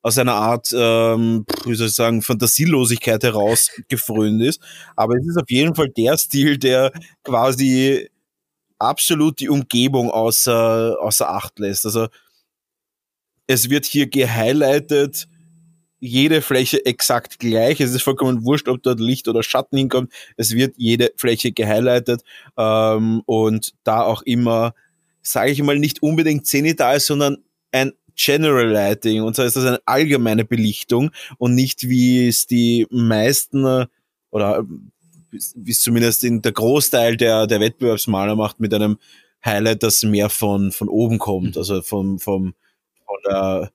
aus 0.05 0.19
einer 0.19 0.35
Art, 0.35 0.71
ähm, 0.77 1.47
wie 1.65 1.73
soll 1.73 1.87
ich 1.87 1.95
sagen, 1.95 2.21
Fantasielosigkeit 2.21 3.23
heraus 3.23 3.71
gefrönt 3.87 4.39
ist. 4.43 4.61
Aber 4.95 5.15
es 5.15 5.25
ist 5.25 5.35
auf 5.35 5.49
jeden 5.49 5.73
Fall 5.73 5.89
der 5.89 6.15
Stil, 6.15 6.59
der 6.59 6.91
quasi 7.23 8.07
absolut 8.77 9.39
die 9.39 9.49
Umgebung 9.49 10.11
außer, 10.11 10.97
außer 10.99 11.27
Acht 11.27 11.57
lässt. 11.57 11.87
Also 11.87 12.07
es 13.47 13.71
wird 13.71 13.85
hier 13.85 14.07
gehighlightet, 14.07 15.27
jede 15.99 16.43
Fläche 16.43 16.85
exakt 16.85 17.39
gleich. 17.39 17.81
Es 17.81 17.95
ist 17.95 18.03
vollkommen 18.03 18.45
wurscht, 18.45 18.67
ob 18.67 18.83
dort 18.83 18.99
Licht 18.99 19.27
oder 19.27 19.41
Schatten 19.41 19.75
hinkommt. 19.75 20.13
Es 20.37 20.51
wird 20.51 20.75
jede 20.77 21.13
Fläche 21.17 21.51
gehighlightet 21.51 22.21
ähm, 22.57 23.23
und 23.25 23.73
da 23.83 24.03
auch 24.03 24.21
immer, 24.21 24.75
sage 25.23 25.49
ich 25.49 25.63
mal, 25.63 25.79
nicht 25.79 26.03
unbedingt 26.03 26.45
zenital, 26.45 26.99
sondern 26.99 27.37
ein 27.71 27.93
General 28.15 28.67
Lighting 28.67 29.21
und 29.21 29.35
zwar 29.35 29.45
ist 29.45 29.55
das 29.55 29.65
eine 29.65 29.79
allgemeine 29.85 30.45
Belichtung 30.45 31.11
und 31.37 31.55
nicht 31.55 31.87
wie 31.89 32.27
es 32.27 32.47
die 32.47 32.87
meisten 32.89 33.85
oder 34.31 34.65
wie 35.31 35.71
es 35.71 35.81
zumindest 35.81 36.23
in 36.23 36.41
der 36.41 36.51
Großteil 36.51 37.17
der, 37.17 37.47
der 37.47 37.59
Wettbewerbsmaler 37.59 38.35
macht 38.35 38.59
mit 38.59 38.73
einem 38.73 38.97
Highlight, 39.45 39.83
das 39.83 40.03
mehr 40.03 40.29
von, 40.29 40.71
von 40.71 40.89
oben 40.89 41.19
kommt, 41.19 41.55
mhm. 41.55 41.57
also 41.57 41.81
vom, 41.81 42.19
vom, 42.19 42.55
von 43.05 43.17
der 43.27 43.71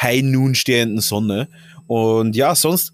High 0.00 0.22
Noon 0.22 0.54
stehenden 0.54 1.00
Sonne. 1.00 1.48
Und 1.86 2.36
ja, 2.36 2.54
sonst, 2.54 2.92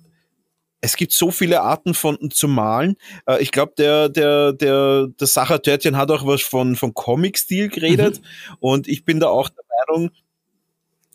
es 0.80 0.96
gibt 0.96 1.12
so 1.12 1.30
viele 1.30 1.60
Arten 1.60 1.94
von 1.94 2.30
zu 2.30 2.48
malen. 2.48 2.96
Äh, 3.26 3.42
ich 3.42 3.52
glaube, 3.52 3.74
der, 3.76 4.08
der, 4.08 4.52
der, 4.52 5.08
der 5.08 5.26
Sacher 5.26 5.60
Törtchen 5.60 5.96
hat 5.96 6.10
auch 6.10 6.26
was 6.26 6.42
von, 6.42 6.76
von 6.76 6.94
Comic-Stil 6.94 7.68
geredet. 7.68 8.20
Mhm. 8.20 8.56
Und 8.60 8.88
ich 8.88 9.04
bin 9.04 9.20
da 9.20 9.28
auch 9.28 9.48
der 9.48 9.64
Meinung, 9.88 10.10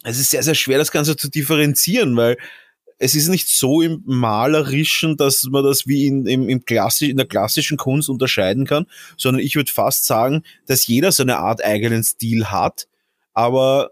es 0.04 0.20
ist 0.20 0.32
sehr, 0.32 0.44
sehr 0.44 0.56
schwer, 0.56 0.78
das 0.78 0.92
Ganze 0.92 1.16
zu 1.16 1.30
differenzieren, 1.30 2.16
weil 2.16 2.38
es 2.98 3.16
ist 3.16 3.30
nicht 3.30 3.50
so 3.50 3.82
im 3.82 4.04
Malerischen, 4.06 5.18
dass 5.18 5.44
man 5.50 5.64
das 5.64 5.88
wie 5.88 6.06
in, 6.06 6.28
im, 6.28 6.48
im 6.48 6.66
Klassisch, 6.66 7.10
in 7.10 7.18
der 7.18 7.26
klassischen 7.26 7.78
Kunst 7.78 8.10
unterscheiden 8.10 8.66
kann, 8.66 8.86
sondern 9.18 9.44
ich 9.44 9.56
würde 9.56 9.72
fast 9.72 10.06
sagen, 10.06 10.44
dass 10.68 10.86
jeder 10.86 11.12
so 11.12 11.24
eine 11.24 11.38
Art 11.38 11.64
eigenen 11.64 12.04
Stil 12.04 12.46
hat, 12.46 12.88
aber 13.34 13.90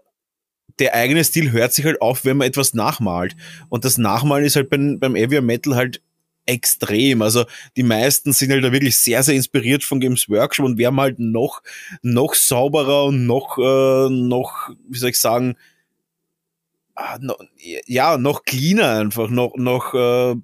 der 0.78 0.94
eigene 0.94 1.24
Stil 1.24 1.50
hört 1.50 1.72
sich 1.72 1.84
halt 1.84 2.00
auf, 2.00 2.24
wenn 2.24 2.36
man 2.36 2.46
etwas 2.46 2.72
nachmalt. 2.72 3.36
Und 3.68 3.84
das 3.84 3.98
Nachmalen 3.98 4.44
ist 4.44 4.56
halt 4.56 4.70
beim, 4.70 4.98
beim 4.98 5.16
Avian 5.16 5.44
Metal 5.44 5.74
halt 5.74 6.00
extrem. 6.46 7.22
Also 7.22 7.44
die 7.76 7.82
meisten 7.82 8.32
sind 8.32 8.50
halt 8.50 8.64
da 8.64 8.72
wirklich 8.72 8.96
sehr, 8.96 9.22
sehr 9.22 9.34
inspiriert 9.34 9.84
von 9.84 10.00
Games 10.00 10.28
Workshop 10.28 10.66
und 10.66 10.78
wir 10.78 10.86
haben 10.86 11.00
halt 11.00 11.18
noch, 11.18 11.62
noch 12.02 12.34
sauberer 12.34 13.04
und 13.06 13.26
noch, 13.26 13.58
äh, 13.58 14.08
noch, 14.10 14.70
wie 14.88 14.98
soll 14.98 15.10
ich 15.10 15.20
sagen, 15.20 15.56
ah, 17.00 17.18
ja, 17.86 18.18
noch 18.18 18.44
cleaner 18.44 19.00
einfach, 19.00 19.28
noch, 19.30 19.56
noch 19.56 19.94
äh, 19.94 20.34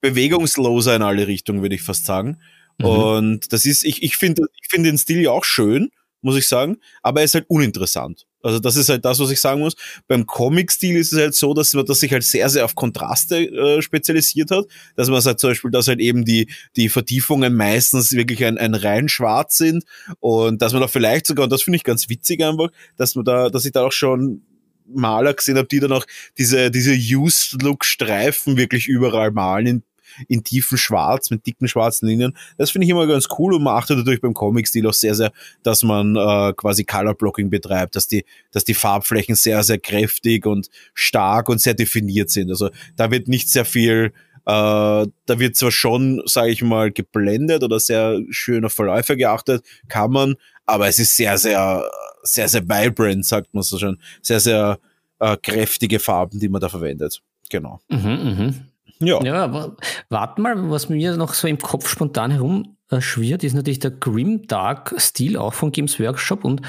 bewegungsloser 0.00 0.96
in 0.96 1.02
alle 1.02 1.26
Richtungen, 1.26 1.62
würde 1.62 1.74
ich 1.74 1.82
fast 1.82 2.06
sagen. 2.06 2.40
Mhm. 2.78 2.84
Und 2.84 3.52
das 3.52 3.64
ist, 3.64 3.84
ich, 3.84 4.02
ich 4.02 4.16
finde 4.16 4.42
ich 4.60 4.68
finde 4.68 4.90
den 4.90 4.98
Stil 4.98 5.20
ja 5.20 5.30
auch 5.30 5.44
schön, 5.44 5.90
muss 6.22 6.36
ich 6.36 6.48
sagen, 6.48 6.78
aber 7.02 7.20
er 7.20 7.24
ist 7.24 7.34
halt 7.34 7.46
uninteressant. 7.48 8.26
Also 8.42 8.60
das 8.60 8.76
ist 8.76 8.88
halt 8.88 9.04
das, 9.04 9.18
was 9.18 9.30
ich 9.30 9.40
sagen 9.40 9.60
muss. 9.60 9.74
Beim 10.06 10.24
Comic-Stil 10.24 10.96
ist 10.96 11.12
es 11.12 11.18
halt 11.18 11.34
so, 11.34 11.52
dass 11.52 11.74
man 11.74 11.84
das 11.84 12.00
sich 12.00 12.12
halt 12.12 12.22
sehr, 12.22 12.48
sehr 12.48 12.64
auf 12.64 12.76
Kontraste 12.76 13.38
äh, 13.38 13.82
spezialisiert 13.82 14.52
hat. 14.52 14.66
Dass 14.94 15.08
man 15.08 15.20
sagt 15.20 15.40
zum 15.40 15.50
Beispiel, 15.50 15.70
dass 15.72 15.88
halt 15.88 15.98
eben 15.98 16.24
die, 16.24 16.48
die 16.76 16.88
Vertiefungen 16.88 17.56
meistens 17.56 18.12
wirklich 18.12 18.44
ein, 18.44 18.56
ein 18.56 18.74
rein 18.74 19.08
schwarz 19.08 19.56
sind 19.56 19.84
und 20.20 20.62
dass 20.62 20.72
man 20.72 20.82
da 20.82 20.88
vielleicht 20.88 21.26
sogar, 21.26 21.44
und 21.44 21.50
das 21.50 21.62
finde 21.62 21.78
ich 21.78 21.84
ganz 21.84 22.08
witzig 22.08 22.42
einfach, 22.44 22.68
dass 22.96 23.16
man 23.16 23.24
da, 23.24 23.48
dass 23.50 23.64
ich 23.64 23.72
da 23.72 23.84
auch 23.84 23.92
schon 23.92 24.42
Maler 24.88 25.34
gesehen 25.34 25.58
habe, 25.58 25.68
die 25.68 25.80
dann 25.80 25.92
auch 25.92 26.06
diese, 26.38 26.70
diese 26.70 26.92
Used-Look-Streifen 26.92 28.56
wirklich 28.56 28.88
überall 28.88 29.30
malen 29.30 29.66
in 29.66 29.82
in 30.28 30.42
tiefen 30.42 30.78
Schwarz 30.78 31.30
mit 31.30 31.46
dicken 31.46 31.68
schwarzen 31.68 32.08
Linien. 32.08 32.36
Das 32.58 32.70
finde 32.70 32.84
ich 32.84 32.90
immer 32.90 33.06
ganz 33.06 33.28
cool 33.38 33.54
und 33.54 33.62
man 33.62 33.76
achtet 33.76 33.98
natürlich 33.98 34.20
beim 34.20 34.34
Comic-Stil 34.34 34.86
auch 34.86 34.94
sehr, 34.94 35.14
sehr, 35.14 35.32
dass 35.62 35.82
man 35.82 36.16
äh, 36.16 36.52
quasi 36.56 36.84
Color 36.84 37.14
Blocking 37.14 37.50
betreibt, 37.50 37.96
dass 37.96 38.08
die, 38.08 38.24
dass 38.52 38.64
die 38.64 38.74
Farbflächen 38.74 39.34
sehr, 39.34 39.62
sehr 39.62 39.78
kräftig 39.78 40.46
und 40.46 40.68
stark 40.94 41.48
und 41.48 41.60
sehr 41.60 41.74
definiert 41.74 42.30
sind. 42.30 42.50
Also 42.50 42.70
da 42.96 43.10
wird 43.10 43.28
nicht 43.28 43.48
sehr 43.48 43.64
viel 43.64 44.12
Uh, 44.48 45.10
da 45.26 45.40
wird 45.40 45.56
zwar 45.56 45.72
schon, 45.72 46.22
sage 46.24 46.52
ich 46.52 46.62
mal, 46.62 46.92
geblendet 46.92 47.64
oder 47.64 47.80
sehr 47.80 48.20
schön 48.30 48.64
auf 48.64 48.72
Verläufe 48.72 49.16
geachtet, 49.16 49.64
kann 49.88 50.12
man, 50.12 50.36
aber 50.66 50.86
es 50.86 51.00
ist 51.00 51.16
sehr, 51.16 51.36
sehr, 51.36 51.82
sehr, 52.26 52.48
sehr 52.48 52.68
vibrant, 52.68 53.24
sagt 53.24 53.54
man 53.54 53.62
so 53.62 53.78
schon. 53.78 53.98
Sehr, 54.22 54.40
sehr 54.40 54.78
uh, 55.22 55.36
kräftige 55.42 55.98
Farben, 55.98 56.38
die 56.38 56.48
man 56.48 56.60
da 56.60 56.68
verwendet. 56.68 57.22
Genau. 57.50 57.80
Mhm, 57.88 57.98
mh. 58.00 58.54
Ja. 58.98 59.22
ja, 59.22 59.44
aber 59.44 59.76
warte 60.08 60.40
mal, 60.40 60.70
was 60.70 60.88
mir 60.88 61.16
noch 61.16 61.34
so 61.34 61.46
im 61.46 61.58
Kopf 61.58 61.88
spontan 61.88 62.30
herumschwirrt, 62.30 63.44
ist 63.44 63.52
natürlich 63.52 63.78
der 63.78 63.90
Grim 63.90 64.46
Dark 64.46 64.94
Stil 64.98 65.36
auch 65.36 65.52
von 65.52 65.70
Games 65.70 66.00
Workshop 66.00 66.44
und 66.44 66.60
äh, 66.60 66.64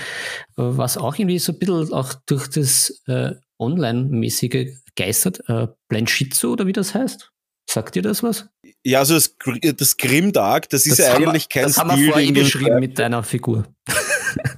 was 0.58 0.98
auch 0.98 1.16
irgendwie 1.16 1.40
so 1.40 1.54
ein 1.54 1.60
bisschen 1.60 1.94
auch 1.94 2.14
durch 2.26 2.50
das 2.50 3.02
äh, 3.08 3.32
Online-mäßige 3.60 4.78
geistert, 4.96 5.42
äh, 5.48 5.68
Blanchitsu 5.88 6.52
oder 6.52 6.68
wie 6.68 6.74
das 6.74 6.94
heißt. 6.94 7.32
Sagt 7.70 7.96
dir 7.96 8.02
das 8.02 8.24
was? 8.24 8.50
Ja, 8.84 9.00
also 9.00 9.14
das, 9.16 9.36
das 9.76 9.98
Grim 9.98 10.32
Dark, 10.32 10.70
das, 10.70 10.84
das 10.84 10.94
ist 10.94 11.00
ja 11.00 11.14
eigentlich 11.14 11.50
kein 11.50 11.64
das 11.64 11.74
Stil. 11.74 11.84
Das 11.84 11.92
haben 11.94 12.02
wir 12.02 12.12
vorhin 12.12 12.34
beschrieben 12.34 12.80
mit 12.80 12.98
deiner 12.98 13.24
Figur. 13.24 13.66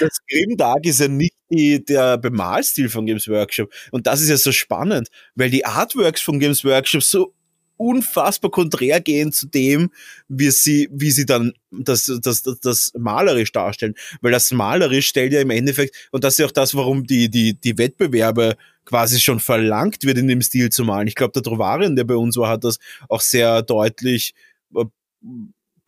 das 0.00 0.18
Grimdark 0.28 0.84
ist 0.86 1.00
ja 1.00 1.08
nicht 1.08 1.34
die, 1.50 1.84
der 1.84 2.18
Bemalstil 2.18 2.88
von 2.88 3.06
Games 3.06 3.28
Workshop. 3.28 3.72
Und 3.90 4.06
das 4.06 4.20
ist 4.20 4.28
ja 4.28 4.36
so 4.36 4.52
spannend, 4.52 5.08
weil 5.34 5.50
die 5.50 5.64
Artworks 5.64 6.20
von 6.20 6.38
Games 6.38 6.64
Workshop 6.64 7.02
so 7.02 7.34
unfassbar 7.76 8.50
konträr 8.50 9.00
gehen 9.00 9.32
zu 9.32 9.48
dem, 9.48 9.90
wie 10.28 10.50
sie, 10.50 10.88
wie 10.92 11.10
sie 11.10 11.26
dann 11.26 11.52
das, 11.70 12.10
das, 12.22 12.42
das, 12.42 12.60
das 12.60 12.92
malerisch 12.96 13.50
darstellen. 13.50 13.94
Weil 14.20 14.32
das 14.32 14.52
malerisch 14.52 15.08
stellt 15.08 15.32
ja 15.32 15.40
im 15.40 15.50
Endeffekt, 15.50 16.08
und 16.12 16.22
das 16.22 16.34
ist 16.34 16.38
ja 16.38 16.46
auch 16.46 16.52
das, 16.52 16.74
warum 16.74 17.06
die, 17.06 17.28
die, 17.28 17.54
die 17.54 17.78
Wettbewerbe 17.78 18.56
quasi 18.84 19.20
schon 19.20 19.40
verlangt 19.40 20.04
wird, 20.04 20.18
in 20.18 20.28
dem 20.28 20.42
Stil 20.42 20.70
zu 20.70 20.84
malen. 20.84 21.08
Ich 21.08 21.14
glaube, 21.14 21.32
der 21.32 21.42
Trovarian, 21.42 21.96
der 21.96 22.04
bei 22.04 22.14
uns 22.16 22.36
war, 22.36 22.50
hat 22.50 22.64
das 22.64 22.78
auch 23.08 23.20
sehr 23.20 23.62
deutlich 23.62 24.34
äh, 24.76 24.84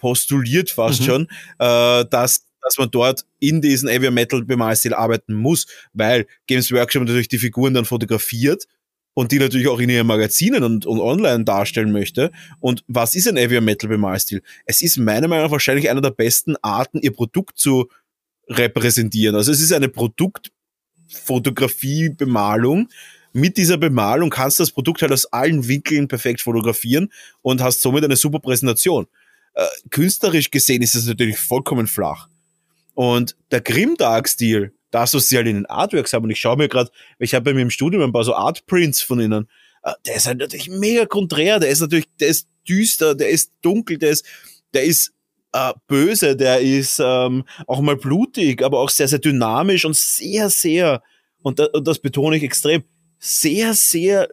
postuliert 0.05 0.69
fast 0.69 1.01
mhm. 1.01 1.07
schon, 1.07 1.23
äh, 1.59 2.05
dass 2.11 2.45
dass 2.61 2.77
man 2.79 2.91
dort 2.91 3.25
in 3.41 3.63
diesen 3.63 3.89
Heavy 3.91 4.11
Metal 4.11 4.43
Bemalstil 4.43 4.95
arbeiten 4.95 5.35
muss, 5.35 5.67
weil 5.93 6.27
Games 6.47 6.73
Workshop 6.73 7.03
natürlich 7.03 7.29
die 7.29 7.37
Figuren 7.39 7.75
dann 7.75 7.85
fotografiert 7.85 8.65
und 9.13 9.33
die 9.33 9.39
natürlich 9.39 9.69
auch 9.69 9.81
in 9.81 9.91
ihren 9.91 10.07
Magazinen 10.07 10.65
und, 10.65 10.87
und 10.87 10.99
online 10.99 11.45
darstellen 11.45 11.93
möchte. 11.93 12.33
Und 12.61 12.83
was 12.87 13.15
ist 13.15 13.29
ein 13.29 13.37
Heavy 13.37 13.61
Metal 13.61 13.87
Bemalstil? 13.89 14.41
Es 14.65 14.81
ist 14.83 14.97
meiner 14.97 15.29
Meinung 15.29 15.45
nach 15.45 15.53
wahrscheinlich 15.53 15.91
einer 15.91 16.01
der 16.01 16.11
besten 16.11 16.57
Arten, 16.63 17.01
ihr 17.01 17.13
Produkt 17.13 17.59
zu 17.59 17.91
repräsentieren. 18.49 19.37
Also 19.37 19.53
es 19.53 19.61
ist 19.61 19.73
eine 19.73 19.91
Produktfotografie-Bemalung. 19.91 22.89
Mit 23.35 23.59
dieser 23.59 23.77
Bemalung 23.77 24.31
kannst 24.31 24.59
du 24.59 24.63
das 24.63 24.71
Produkt 24.71 25.03
halt 25.03 25.13
aus 25.13 25.27
allen 25.27 25.69
Winkeln 25.69 26.09
perfekt 26.09 26.41
fotografieren 26.41 27.13
und 27.43 27.61
hast 27.61 27.83
somit 27.83 28.05
eine 28.05 28.17
super 28.17 28.39
Präsentation. 28.39 29.07
Äh, 29.55 29.67
künstlerisch 29.91 30.51
gesehen 30.51 30.83
ist 30.83 30.95
es 30.95 31.07
natürlich 31.07 31.39
vollkommen 31.39 31.87
flach. 31.87 32.29
Und 32.95 33.37
der 33.51 33.61
Grimdark-Stil, 33.61 34.73
das, 34.91 35.15
was 35.15 35.29
sie 35.29 35.37
halt 35.37 35.47
in 35.47 35.57
den 35.57 35.67
Artworks 35.67 36.13
haben, 36.13 36.25
und 36.25 36.31
ich 36.31 36.41
schaue 36.41 36.57
mir 36.57 36.69
gerade, 36.69 36.91
ich 37.19 37.35
habe 37.35 37.45
bei 37.45 37.55
mir 37.55 37.63
im 37.63 37.71
Studium 37.71 38.03
ein 38.03 38.13
paar 38.13 38.25
so 38.25 38.35
Artprints 38.35 39.01
von 39.01 39.21
ihnen, 39.21 39.49
äh, 39.83 39.93
der 40.07 40.17
ist 40.17 40.27
halt 40.27 40.39
natürlich 40.39 40.69
mega 40.69 41.07
konträr, 41.07 41.59
der 41.61 41.71
ist 41.71 41.81
natürlich, 41.81 42.09
der 42.21 42.29
ist 42.29 42.49
düster, 42.69 43.15
der 43.15 43.31
ist 43.31 43.53
dunkel, 43.63 43.99
der 43.99 44.11
ist, 44.11 44.25
der 44.73 44.85
ist 44.85 45.13
äh, 45.53 45.73
böse, 45.87 46.37
der 46.37 46.61
ist 46.61 47.01
ähm, 47.03 47.45
auch 47.67 47.81
mal 47.81 47.97
blutig, 47.97 48.63
aber 48.63 48.81
auch 48.81 48.91
sehr, 48.91 49.09
sehr 49.09 49.21
dynamisch 49.21 49.85
und 49.85 49.97
sehr, 49.97 50.51
sehr, 50.51 51.03
und, 51.43 51.59
da, 51.59 51.67
und 51.67 51.87
das 51.87 51.99
betone 51.99 52.37
ich 52.37 52.43
extrem, 52.43 52.83
sehr, 53.19 53.75
sehr 53.75 54.29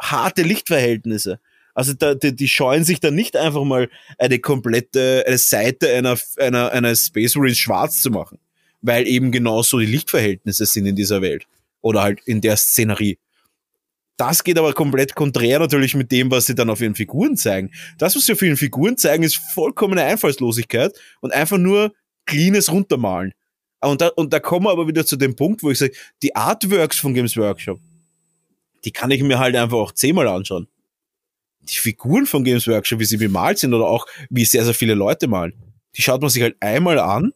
harte 0.00 0.42
Lichtverhältnisse. 0.42 1.40
Also 1.76 1.92
da, 1.92 2.14
die, 2.14 2.34
die 2.34 2.48
scheuen 2.48 2.84
sich 2.84 3.00
dann 3.00 3.14
nicht 3.14 3.36
einfach 3.36 3.62
mal 3.62 3.90
eine 4.16 4.38
komplette 4.38 5.24
eine 5.26 5.36
Seite 5.36 5.92
einer, 5.92 6.18
einer, 6.38 6.72
einer 6.72 6.96
Space 6.96 7.36
Marine 7.36 7.54
schwarz 7.54 8.00
zu 8.00 8.10
machen, 8.10 8.38
weil 8.80 9.06
eben 9.06 9.30
genauso 9.30 9.78
die 9.78 9.84
Lichtverhältnisse 9.84 10.64
sind 10.64 10.86
in 10.86 10.96
dieser 10.96 11.20
Welt 11.20 11.46
oder 11.82 12.02
halt 12.02 12.20
in 12.24 12.40
der 12.40 12.56
Szenerie. 12.56 13.18
Das 14.16 14.42
geht 14.42 14.58
aber 14.58 14.72
komplett 14.72 15.14
konträr 15.14 15.58
natürlich 15.58 15.94
mit 15.94 16.10
dem, 16.10 16.30
was 16.30 16.46
sie 16.46 16.54
dann 16.54 16.70
auf 16.70 16.80
ihren 16.80 16.94
Figuren 16.94 17.36
zeigen. 17.36 17.70
Das, 17.98 18.16
was 18.16 18.24
sie 18.24 18.32
auf 18.32 18.40
ihren 18.40 18.56
Figuren 18.56 18.96
zeigen, 18.96 19.22
ist 19.22 19.36
vollkommene 19.36 20.02
Einfallslosigkeit 20.02 20.98
und 21.20 21.34
einfach 21.34 21.58
nur 21.58 21.92
cleanes 22.24 22.72
Runtermalen. 22.72 23.34
Und 23.82 24.00
da, 24.00 24.08
und 24.16 24.32
da 24.32 24.40
kommen 24.40 24.64
wir 24.64 24.70
aber 24.70 24.88
wieder 24.88 25.04
zu 25.04 25.16
dem 25.16 25.36
Punkt, 25.36 25.62
wo 25.62 25.70
ich 25.70 25.76
sage, 25.76 25.92
die 26.22 26.34
Artworks 26.34 26.98
von 26.98 27.12
Games 27.12 27.36
Workshop, 27.36 27.78
die 28.86 28.92
kann 28.92 29.10
ich 29.10 29.22
mir 29.22 29.38
halt 29.38 29.54
einfach 29.54 29.76
auch 29.76 29.92
zehnmal 29.92 30.26
anschauen 30.26 30.68
die 31.68 31.76
Figuren 31.76 32.26
von 32.26 32.44
Games 32.44 32.66
Workshop, 32.66 33.00
wie 33.00 33.04
sie 33.04 33.16
bemalt 33.16 33.58
sind 33.58 33.74
oder 33.74 33.86
auch 33.86 34.06
wie 34.30 34.44
sehr, 34.44 34.64
sehr 34.64 34.74
viele 34.74 34.94
Leute 34.94 35.28
malen, 35.28 35.52
die 35.96 36.02
schaut 36.02 36.20
man 36.20 36.30
sich 36.30 36.42
halt 36.42 36.56
einmal 36.60 36.98
an 36.98 37.32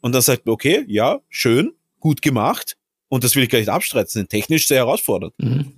und 0.00 0.12
dann 0.12 0.22
sagt 0.22 0.46
man, 0.46 0.52
okay, 0.54 0.84
ja, 0.88 1.20
schön, 1.28 1.72
gut 2.00 2.22
gemacht 2.22 2.76
und 3.08 3.24
das 3.24 3.34
will 3.36 3.42
ich 3.42 3.50
gar 3.50 3.58
nicht 3.58 3.68
abstreiten, 3.68 4.10
sind 4.10 4.30
technisch 4.30 4.68
sehr 4.68 4.78
herausfordernd. 4.78 5.34
Mhm. 5.38 5.72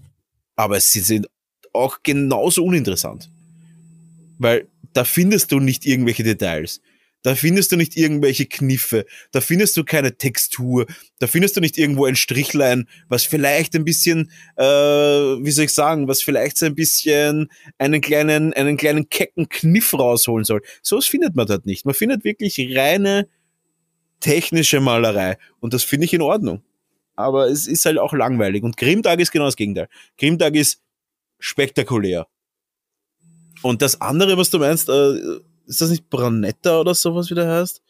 Aber 0.57 0.79
sie 0.81 1.01
sind 1.01 1.27
auch 1.73 1.99
genauso 2.03 2.65
uninteressant. 2.65 3.31
Weil 4.39 4.69
da 4.93 5.05
findest 5.05 5.53
du 5.53 5.61
nicht 5.61 5.87
irgendwelche 5.87 6.23
Details. 6.23 6.81
Da 7.23 7.35
findest 7.35 7.71
du 7.71 7.77
nicht 7.77 7.97
irgendwelche 7.97 8.47
Kniffe, 8.47 9.05
da 9.31 9.43
findest 9.43 9.77
du 9.77 9.85
keine 9.85 10.17
Textur, 10.17 10.87
da 11.19 11.27
findest 11.27 11.57
du 11.57 11.61
nicht 11.61 11.77
irgendwo 11.77 12.07
ein 12.07 12.17
Strichlein, 12.17 12.89
was 13.09 13.25
vielleicht 13.25 13.75
ein 13.77 13.85
bisschen, 13.85 14.31
äh, 14.57 14.65
wie 14.65 15.51
soll 15.51 15.67
ich 15.67 15.75
sagen, 15.75 16.09
was 16.09 16.23
vielleicht 16.23 16.57
so 16.57 16.65
ein 16.65 16.75
bisschen 16.75 17.51
einen 17.77 18.01
kleinen, 18.01 18.55
einen 18.55 18.79
kleinen 18.79 19.11
kecken 19.11 19.51
Kniff 19.51 19.93
rausholen 19.93 20.45
soll. 20.45 20.63
Sowas 20.83 21.07
findet 21.07 21.37
man 21.37 21.47
dort 21.47 21.67
nicht. 21.67 21.85
Man 21.85 21.95
findet 21.95 22.25
wirklich 22.25 22.59
reine 22.75 23.29
technische 24.21 24.81
Malerei 24.81 25.37
und 25.61 25.75
das 25.75 25.85
finde 25.85 26.07
ich 26.07 26.15
in 26.15 26.23
Ordnung. 26.23 26.63
Aber 27.17 27.49
es 27.49 27.67
ist 27.67 27.85
halt 27.85 27.99
auch 27.99 28.15
langweilig 28.15 28.63
und 28.63 28.79
Grimtag 28.79 29.21
ist 29.21 29.31
genau 29.31 29.45
das 29.45 29.57
Gegenteil. 29.57 29.89
Grimtag 30.17 30.55
ist 30.55 30.81
spektakulär. 31.39 32.27
Und 33.63 33.83
das 33.83 34.01
andere, 34.01 34.39
was 34.39 34.49
du 34.49 34.59
meinst, 34.59 34.89
äh, 34.89 35.41
ist 35.71 35.81
das 35.81 35.91
nicht 35.91 36.11
Branetta 36.11 36.81
oder 36.81 36.95
sowas, 36.95 37.31
wie 37.31 37.35
der 37.35 37.49
heißt? 37.49 37.81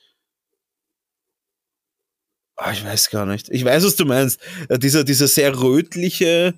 Oh, 2.59 2.71
ich 2.71 2.85
weiß 2.85 3.09
gar 3.09 3.25
nicht. 3.25 3.49
Ich 3.49 3.65
weiß, 3.65 3.85
was 3.85 3.97
du 3.97 4.05
meinst. 4.05 4.39
Äh, 4.69 4.79
dieser, 4.79 5.03
dieser 5.03 5.27
sehr 5.27 5.59
rötliche, 5.59 6.55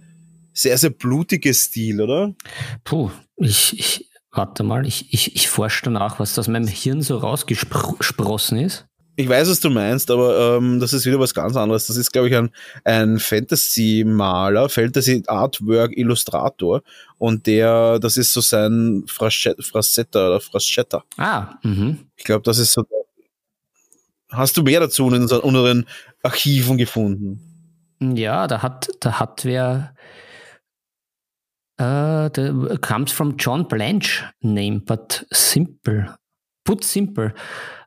sehr, 0.53 0.77
sehr 0.77 0.91
blutige 0.91 1.55
Stil, 1.55 2.01
oder? 2.01 2.35
Puh, 2.83 3.11
ich, 3.37 3.79
ich 3.79 4.11
warte 4.33 4.64
mal, 4.64 4.85
ich, 4.85 5.14
ich, 5.14 5.37
ich 5.37 5.49
forsche 5.49 5.85
danach, 5.85 6.18
was 6.18 6.37
aus 6.39 6.49
meinem 6.49 6.66
Hirn 6.66 7.03
so 7.03 7.18
rausgesprossen 7.18 8.59
ist. 8.59 8.89
Ich 9.15 9.29
weiß, 9.29 9.51
was 9.51 9.61
du 9.61 9.69
meinst, 9.69 10.11
aber 10.11 10.57
ähm, 10.57 10.81
das 10.81 10.95
ist 10.95 11.05
wieder 11.05 11.21
was 11.21 11.35
ganz 11.35 11.55
anderes. 11.55 11.87
Das 11.87 11.97
ist, 11.97 12.13
glaube 12.13 12.29
ich, 12.29 12.37
ein, 12.37 12.49
ein 12.85 13.19
Fantasy-Maler, 13.19 14.71
Fantasy-Artwork-Illustrator. 14.71 16.81
Und 17.19 17.47
der, 17.47 17.99
das 17.99 18.17
ist 18.17 18.33
so 18.33 18.41
sein 18.41 19.05
Frasetta 19.07 20.29
oder 20.29 20.41
Fraschetta. 20.41 21.05
Ah, 21.19 21.57
mhm. 21.63 22.07
Ich 22.17 22.25
glaube, 22.25 22.43
das 22.43 22.57
ist 22.59 22.73
so. 22.73 22.87
Hast 24.31 24.57
du 24.57 24.63
mehr 24.63 24.81
dazu 24.81 25.07
in 25.09 25.23
unseren, 25.23 25.85
Archiven 26.23 26.79
gefunden? 26.79 27.39
Ja, 28.01 28.47
da 28.47 28.63
hat, 28.63 28.89
da 29.01 29.21
hat 29.21 29.45
wer 29.45 29.95
uh, 31.79 32.31
the, 32.35 32.79
comes 32.81 33.13
from 33.13 33.37
John 33.37 33.69
Blanche 33.69 34.25
name, 34.41 34.81
but 34.81 35.27
simple. 35.31 36.17
Put 36.65 36.83
simple. 36.83 37.35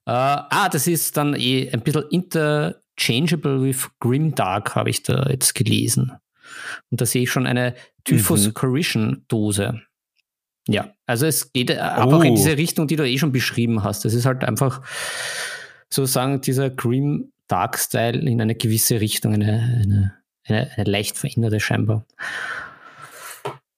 Uh, 0.07 0.45
ah, 0.49 0.69
das 0.69 0.85
ist 0.85 1.17
dann 1.17 1.33
eh 1.33 1.69
ein 1.71 1.81
bisschen 1.81 2.05
interchangeable 2.09 3.61
with 3.63 3.89
Grimdark, 3.99 4.75
habe 4.75 4.91
ich 4.91 5.01
da 5.01 5.27
jetzt 5.29 5.55
gelesen. 5.55 6.11
Und 6.91 7.01
da 7.01 7.05
sehe 7.05 7.23
ich 7.23 7.31
schon 7.31 7.47
eine 7.47 7.73
Typhus 8.03 8.41
mhm. 8.41 8.53
Ja, 10.67 10.93
also 11.05 11.25
es 11.25 11.51
geht 11.53 11.71
oh. 11.71 11.79
auch 11.79 12.23
in 12.23 12.35
diese 12.35 12.57
Richtung, 12.57 12.87
die 12.87 12.95
du 12.95 13.07
eh 13.07 13.17
schon 13.17 13.31
beschrieben 13.31 13.83
hast. 13.83 14.05
Das 14.05 14.13
ist 14.13 14.25
halt 14.25 14.43
einfach 14.43 14.81
sozusagen 15.89 16.41
dieser 16.41 16.69
Grim 16.69 17.31
Dark 17.47 17.77
Style 17.77 18.19
in 18.19 18.41
eine 18.41 18.55
gewisse 18.55 18.99
Richtung, 18.99 19.33
eine, 19.33 19.81
eine, 19.83 20.13
eine, 20.43 20.71
eine 20.75 20.89
leicht 20.89 21.17
veränderte 21.17 21.59
scheinbar. 21.59 22.05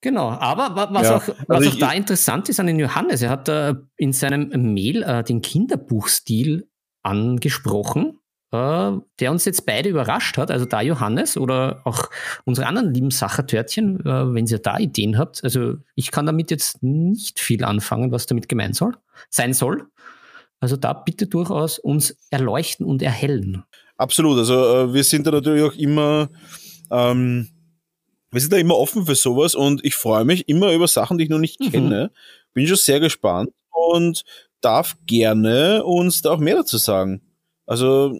Genau, 0.01 0.29
aber 0.29 0.93
was 0.93 1.07
ja, 1.07 1.17
auch, 1.17 1.27
was 1.47 1.57
also 1.57 1.69
auch 1.71 1.79
da 1.79 1.91
interessant 1.91 2.49
ist 2.49 2.59
an 2.59 2.67
den 2.67 2.79
Johannes, 2.79 3.21
er 3.23 3.31
hat 3.31 3.49
äh, 3.49 3.73
in 3.97 4.13
seinem 4.13 4.73
Mail 4.73 5.01
äh, 5.01 5.23
den 5.23 5.41
Kinderbuchstil 5.41 6.69
angesprochen, 7.01 8.19
äh, 8.51 8.91
der 9.19 9.31
uns 9.31 9.45
jetzt 9.45 9.65
beide 9.65 9.89
überrascht 9.89 10.37
hat. 10.37 10.51
Also 10.51 10.65
da 10.65 10.81
Johannes 10.81 11.35
oder 11.35 11.81
auch 11.83 12.09
unsere 12.45 12.67
anderen 12.67 12.93
lieben 12.93 13.09
Sachertörtchen, 13.09 14.01
äh, 14.01 14.33
wenn 14.33 14.45
ihr 14.45 14.59
da 14.59 14.77
Ideen 14.77 15.17
habt. 15.17 15.43
Also 15.43 15.75
ich 15.95 16.11
kann 16.11 16.27
damit 16.27 16.51
jetzt 16.51 16.83
nicht 16.83 17.39
viel 17.39 17.63
anfangen, 17.63 18.11
was 18.11 18.27
damit 18.27 18.47
gemeint 18.47 18.75
soll, 18.75 18.95
sein 19.29 19.53
soll. 19.53 19.87
Also 20.59 20.75
da 20.75 20.93
bitte 20.93 21.27
durchaus 21.27 21.79
uns 21.79 22.17
erleuchten 22.29 22.85
und 22.85 23.01
erhellen. 23.01 23.63
Absolut. 23.97 24.37
Also 24.37 24.53
äh, 24.53 24.93
wir 24.93 25.03
sind 25.03 25.25
da 25.25 25.31
natürlich 25.31 25.63
auch 25.63 25.75
immer, 25.75 26.29
ähm, 26.91 27.49
wir 28.31 28.41
sind 28.41 28.53
da 28.53 28.57
immer 28.57 28.77
offen 28.77 29.05
für 29.05 29.15
sowas 29.15 29.55
und 29.55 29.83
ich 29.85 29.95
freue 29.95 30.25
mich 30.25 30.49
immer 30.49 30.71
über 30.73 30.87
Sachen, 30.87 31.17
die 31.17 31.25
ich 31.25 31.29
noch 31.29 31.39
nicht 31.39 31.59
mhm. 31.59 31.71
kenne. 31.71 32.11
Bin 32.53 32.67
schon 32.67 32.77
sehr 32.77 32.99
gespannt 32.99 33.51
und 33.71 34.23
darf 34.61 34.97
gerne 35.05 35.83
uns 35.83 36.21
da 36.21 36.31
auch 36.31 36.39
mehr 36.39 36.55
dazu 36.55 36.77
sagen. 36.77 37.21
Also 37.65 38.19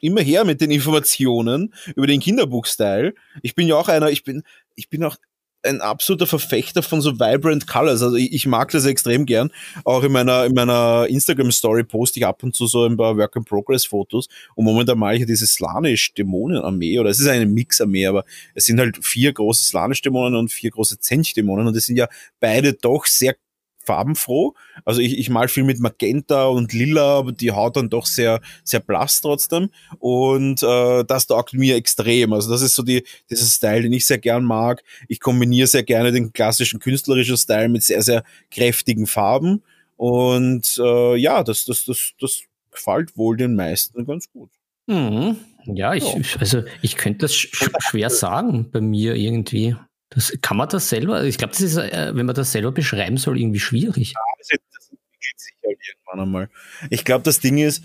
immer 0.00 0.20
her 0.20 0.44
mit 0.44 0.60
den 0.60 0.70
Informationen 0.70 1.74
über 1.94 2.06
den 2.06 2.20
Kinderbuchstyle. 2.20 3.14
Ich 3.42 3.54
bin 3.54 3.68
ja 3.68 3.76
auch 3.76 3.88
einer, 3.88 4.10
ich 4.10 4.24
bin, 4.24 4.42
ich 4.74 4.88
bin 4.88 5.04
auch 5.04 5.16
ein 5.64 5.80
absoluter 5.80 6.26
Verfechter 6.26 6.82
von 6.82 7.00
so 7.00 7.18
vibrant 7.18 7.66
Colors. 7.66 8.02
Also 8.02 8.16
ich, 8.16 8.32
ich, 8.32 8.46
mag 8.46 8.70
das 8.70 8.84
extrem 8.84 9.26
gern. 9.26 9.50
Auch 9.84 10.02
in 10.02 10.12
meiner, 10.12 10.46
in 10.46 10.54
meiner 10.54 11.06
Instagram-Story 11.08 11.84
poste 11.84 12.20
ich 12.20 12.26
ab 12.26 12.42
und 12.42 12.54
zu 12.54 12.66
so 12.66 12.84
ein 12.84 12.96
paar 12.96 13.16
Work-in-Progress-Fotos. 13.16 14.28
Und 14.54 14.64
momentan 14.64 14.98
mache 14.98 15.14
ich 15.14 15.20
ja 15.20 15.26
diese 15.26 15.46
Slanisch-Dämonen-Armee. 15.46 16.98
Oder 16.98 17.10
es 17.10 17.20
ist 17.20 17.28
eine 17.28 17.46
Mix-Armee, 17.46 18.06
aber 18.06 18.24
es 18.54 18.66
sind 18.66 18.80
halt 18.80 19.04
vier 19.04 19.32
große 19.32 19.64
Slanisch-Dämonen 19.64 20.36
und 20.36 20.52
vier 20.52 20.70
große 20.70 20.98
Zench-Dämonen. 20.98 21.66
Und 21.66 21.74
die 21.74 21.80
sind 21.80 21.96
ja 21.96 22.08
beide 22.40 22.72
doch 22.72 23.06
sehr 23.06 23.36
farbenfroh. 23.84 24.54
Also 24.84 25.00
ich, 25.00 25.18
ich 25.18 25.30
mal 25.30 25.48
viel 25.48 25.64
mit 25.64 25.80
Magenta 25.80 26.46
und 26.46 26.72
Lila, 26.72 27.18
aber 27.18 27.32
die 27.32 27.50
Haut 27.50 27.76
dann 27.76 27.90
doch 27.90 28.06
sehr, 28.06 28.40
sehr 28.64 28.80
blass 28.80 29.20
trotzdem. 29.20 29.70
Und 29.98 30.62
äh, 30.62 31.04
das 31.04 31.26
taugt 31.26 31.52
mir 31.54 31.76
extrem. 31.76 32.32
Also 32.32 32.50
das 32.50 32.62
ist 32.62 32.74
so 32.74 32.82
die, 32.82 33.04
dieser 33.30 33.46
Style, 33.46 33.82
den 33.82 33.92
ich 33.92 34.06
sehr 34.06 34.18
gern 34.18 34.44
mag. 34.44 34.82
Ich 35.08 35.20
kombiniere 35.20 35.66
sehr 35.66 35.82
gerne 35.82 36.12
den 36.12 36.32
klassischen 36.32 36.80
künstlerischen 36.80 37.36
Style 37.36 37.68
mit 37.68 37.82
sehr, 37.82 38.02
sehr 38.02 38.24
kräftigen 38.50 39.06
Farben. 39.06 39.62
Und 39.96 40.80
äh, 40.82 41.16
ja, 41.16 41.42
das, 41.42 41.64
das, 41.64 41.84
das, 41.84 42.12
das 42.20 42.42
gefällt 42.70 43.16
wohl 43.16 43.36
den 43.36 43.54
meisten 43.54 44.04
ganz 44.04 44.30
gut. 44.32 44.50
Mhm. 44.86 45.36
Ja, 45.64 45.94
ich, 45.94 46.16
also 46.40 46.62
ich 46.80 46.96
könnte 46.96 47.20
das 47.20 47.34
sch 47.34 47.70
schwer 47.78 48.10
sagen 48.10 48.70
bei 48.72 48.80
mir 48.80 49.14
irgendwie. 49.14 49.76
Das, 50.14 50.32
kann 50.42 50.56
man 50.56 50.68
das 50.68 50.88
selber? 50.88 51.24
Ich 51.24 51.38
glaube, 51.38 51.52
das 51.52 51.60
ist, 51.60 51.76
äh, 51.76 52.12
wenn 52.14 52.26
man 52.26 52.34
das 52.34 52.52
selber 52.52 52.72
beschreiben 52.72 53.16
soll, 53.16 53.40
irgendwie 53.40 53.60
schwierig. 53.60 54.12
Ja, 54.12 54.20
das 54.38 54.50
entwickelt 54.50 55.40
sich 55.40 55.54
halt 55.64 55.78
irgendwann 55.88 56.20
einmal. 56.20 56.50
Ich 56.90 57.04
glaube, 57.04 57.24
das 57.24 57.40
Ding 57.40 57.58
ist, 57.58 57.82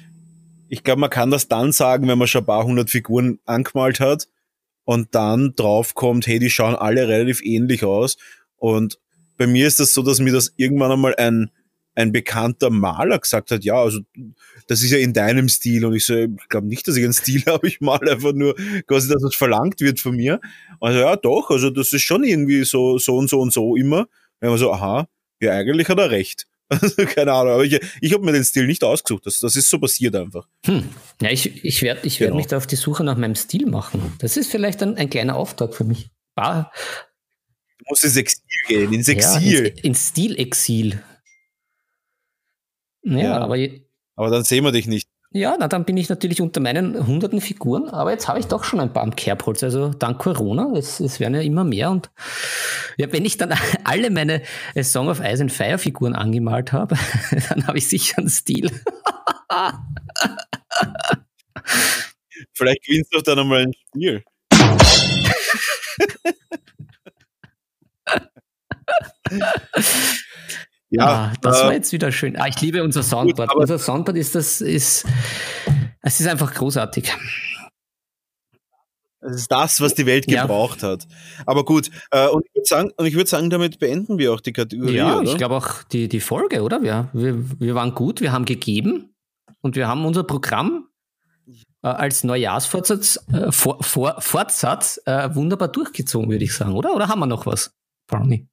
ich 0.67 0.83
glaube, 0.83 1.01
man 1.01 1.09
kann 1.09 1.31
das 1.31 1.47
dann 1.47 1.71
sagen, 1.71 2.07
wenn 2.07 2.17
man 2.17 2.27
schon 2.27 2.43
ein 2.43 2.47
paar 2.47 2.65
hundert 2.65 2.89
Figuren 2.89 3.39
angemalt 3.45 3.99
hat 3.99 4.27
und 4.83 5.15
dann 5.15 5.53
draufkommt, 5.55 6.27
hey, 6.27 6.39
die 6.39 6.49
schauen 6.49 6.75
alle 6.75 7.07
relativ 7.07 7.41
ähnlich 7.43 7.83
aus. 7.83 8.17
Und 8.57 8.99
bei 9.37 9.47
mir 9.47 9.67
ist 9.67 9.79
das 9.79 9.93
so, 9.93 10.01
dass 10.01 10.19
mir 10.19 10.33
das 10.33 10.53
irgendwann 10.57 10.91
einmal 10.91 11.15
ein, 11.15 11.51
ein 11.97 12.11
bekannter 12.11 12.69
Maler 12.69 13.17
gesagt 13.17 13.49
hat, 13.49 13.63
ja, 13.63 13.81
also 13.81 14.01
das 14.67 14.83
ist 14.83 14.91
ja 14.91 14.99
in 14.99 15.13
deinem 15.13 15.49
Stil. 15.49 15.83
Und 15.83 15.95
ich 15.95 16.05
so, 16.05 16.15
ich 16.15 16.47
glaube 16.47 16.67
nicht, 16.67 16.87
dass 16.87 16.95
ich 16.95 17.03
einen 17.03 17.13
Stil 17.13 17.43
habe, 17.47 17.67
ich 17.67 17.81
male 17.81 18.11
einfach 18.11 18.33
nur 18.33 18.55
quasi, 18.85 19.11
dass 19.11 19.23
das 19.23 19.35
verlangt 19.35 19.81
wird 19.81 19.99
von 19.99 20.15
mir. 20.15 20.39
Also 20.79 20.99
ja, 20.99 21.15
doch, 21.15 21.49
also 21.49 21.71
das 21.71 21.91
ist 21.91 22.03
schon 22.03 22.23
irgendwie 22.23 22.63
so, 22.65 22.99
so 22.99 23.17
und 23.17 23.29
so 23.29 23.39
und 23.39 23.51
so 23.51 23.75
immer. 23.75 24.07
Wenn 24.39 24.51
man 24.51 24.59
so, 24.59 24.71
aha, 24.71 25.07
ja, 25.41 25.53
eigentlich 25.53 25.89
hat 25.89 25.97
er 25.97 26.11
recht. 26.11 26.45
Also, 26.69 27.05
keine 27.05 27.31
Ahnung, 27.31 27.53
aber 27.53 27.63
ich, 27.63 27.79
ich 28.01 28.13
habe 28.13 28.25
mir 28.25 28.33
den 28.33 28.43
Stil 28.43 28.67
nicht 28.67 28.83
ausgesucht. 28.83 29.25
Das, 29.25 29.39
das 29.39 29.55
ist 29.55 29.69
so 29.69 29.79
passiert 29.79 30.13
einfach. 30.17 30.49
Hm. 30.65 30.89
Ja, 31.21 31.31
ich, 31.31 31.63
ich 31.63 31.81
werde 31.81 32.01
ich 32.03 32.19
werd 32.19 32.31
genau. 32.31 32.35
mich 32.35 32.47
da 32.47 32.57
auf 32.57 32.67
die 32.67 32.75
Suche 32.75 33.05
nach 33.05 33.15
meinem 33.15 33.35
Stil 33.35 33.67
machen. 33.67 34.01
Das 34.19 34.35
ist 34.35 34.51
vielleicht 34.51 34.83
ein, 34.83 34.97
ein 34.97 35.09
kleiner 35.09 35.37
Auftrag 35.37 35.73
für 35.73 35.85
mich. 35.85 36.09
Bar. 36.35 36.73
Du 37.79 37.85
musst 37.87 38.03
ins 38.03 38.17
Exil 38.17 38.43
gehen, 38.67 38.91
ins 38.91 39.07
Exil. 39.07 39.63
Ja, 39.63 39.69
ins, 39.69 39.81
ins 39.81 40.09
Stilexil. 40.09 41.01
Ja, 43.07 43.19
ja, 43.19 43.37
aber. 43.39 43.57
Aber 44.15 44.29
dann 44.29 44.43
sehen 44.43 44.63
wir 44.63 44.71
dich 44.71 44.87
nicht. 44.87 45.07
Ja, 45.31 45.57
na, 45.59 45.67
dann 45.67 45.83
bin 45.83 45.97
ich 45.97 46.07
natürlich 46.07 46.41
unter 46.41 46.61
meinen 46.61 47.05
hunderten 47.05 47.41
Figuren, 47.41 47.89
aber 47.89 48.11
jetzt 48.11 48.29
habe 48.29 48.39
ich 48.39 48.47
doch 48.47 48.63
schon 48.63 48.79
ein 48.79 48.93
paar 48.93 49.03
am 49.03 49.13
Kerbholz. 49.15 49.61
Also 49.61 49.89
dank 49.89 50.19
Corona, 50.19 50.71
es, 50.75 51.01
es 51.01 51.19
werden 51.19 51.35
ja 51.35 51.41
immer 51.41 51.65
mehr. 51.65 51.91
Und 51.91 52.09
ja, 52.97 53.11
wenn 53.11 53.25
ich 53.25 53.37
dann 53.37 53.53
alle 53.83 54.09
meine 54.09 54.41
äh, 54.73 54.83
Song 54.83 55.09
of 55.09 55.19
Ice 55.19 55.41
and 55.41 55.51
Fire 55.51 55.77
Figuren 55.77 56.15
angemalt 56.15 56.71
habe, 56.71 56.95
dann 57.49 57.67
habe 57.67 57.77
ich 57.77 57.89
sicher 57.89 58.19
einen 58.19 58.29
Stil. 58.29 58.71
Vielleicht 62.53 62.85
gewinnst 62.85 63.13
du 63.13 63.21
dann 63.21 63.39
einmal 63.39 63.63
ein 63.63 63.73
Spiel. 63.73 64.23
Ja, 70.89 71.07
ah, 71.07 71.33
das 71.41 71.61
äh, 71.61 71.63
war 71.65 71.73
jetzt 71.73 71.91
wieder 71.91 72.11
schön. 72.11 72.37
Ah, 72.37 72.47
ich 72.47 72.61
liebe 72.61 72.83
unser 72.83 73.03
Soundboard. 73.03 73.49
Gut, 73.49 73.61
unser 73.61 73.77
Soundboard 73.77 74.17
ist 74.17 74.35
das, 74.35 74.61
ist, 74.61 75.05
es 76.01 76.19
ist 76.19 76.27
einfach 76.27 76.53
großartig. 76.53 77.11
Es 79.19 79.35
ist 79.35 79.51
das, 79.51 79.81
was 79.81 79.95
die 79.95 80.05
Welt 80.05 80.27
gebraucht 80.27 80.83
ja. 80.83 80.89
hat. 80.89 81.07
Aber 81.45 81.65
gut, 81.65 81.89
äh, 82.11 82.27
und 82.27 82.45
ich 82.45 82.53
würde 82.55 82.67
sagen, 82.67 82.91
und 82.95 83.27
sagen, 83.27 83.49
damit 83.49 83.79
beenden 83.79 84.17
wir 84.17 84.33
auch 84.33 84.39
die 84.39 84.53
Kategorie. 84.53 84.95
Ja, 84.95 85.19
oder? 85.19 85.29
ich 85.29 85.37
glaube 85.37 85.55
auch 85.55 85.83
die, 85.83 86.07
die 86.07 86.21
Folge, 86.21 86.61
oder? 86.61 86.81
Wir, 86.81 87.09
wir, 87.13 87.59
wir 87.59 87.75
waren 87.75 87.93
gut, 87.93 88.21
wir 88.21 88.31
haben 88.31 88.45
gegeben 88.45 89.13
und 89.61 89.75
wir 89.75 89.87
haben 89.87 90.05
unser 90.05 90.23
Programm 90.23 90.87
äh, 91.81 91.87
als 91.87 92.23
Neujahrsfortsatz 92.23 93.19
äh, 93.33 93.51
vor, 93.51 93.83
vor, 93.83 94.21
Fortsatz 94.21 95.01
äh, 95.05 95.35
wunderbar 95.35 95.67
durchgezogen, 95.67 96.29
würde 96.29 96.45
ich 96.45 96.53
sagen, 96.53 96.73
oder? 96.73 96.95
Oder 96.95 97.09
haben 97.09 97.19
wir 97.19 97.27
noch 97.27 97.45
was, 97.45 97.73
Brownie? 98.07 98.47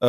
Äh, 0.00 0.06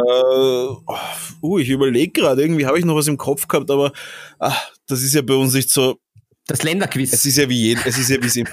uh, 1.41 1.59
ich 1.59 1.69
überlege 1.69 2.11
gerade, 2.13 2.41
irgendwie 2.41 2.65
habe 2.65 2.79
ich 2.79 2.85
noch 2.85 2.95
was 2.95 3.07
im 3.07 3.17
Kopf 3.17 3.47
gehabt, 3.47 3.69
aber 3.69 3.91
ach, 4.39 4.71
das 4.87 5.01
ist 5.01 5.13
ja 5.13 5.21
bei 5.21 5.33
uns 5.33 5.53
nicht 5.53 5.69
so. 5.69 5.99
Das 6.47 6.63
Länderquiz. 6.63 7.13
Es 7.13 7.25
ist 7.25 7.37
ja 7.37 7.47
wie 7.49 7.61
jeden, 7.61 7.81
es 7.85 7.97
ist 7.97 8.09
ja 8.09 8.21
wie 8.21 8.29
sie. 8.29 8.45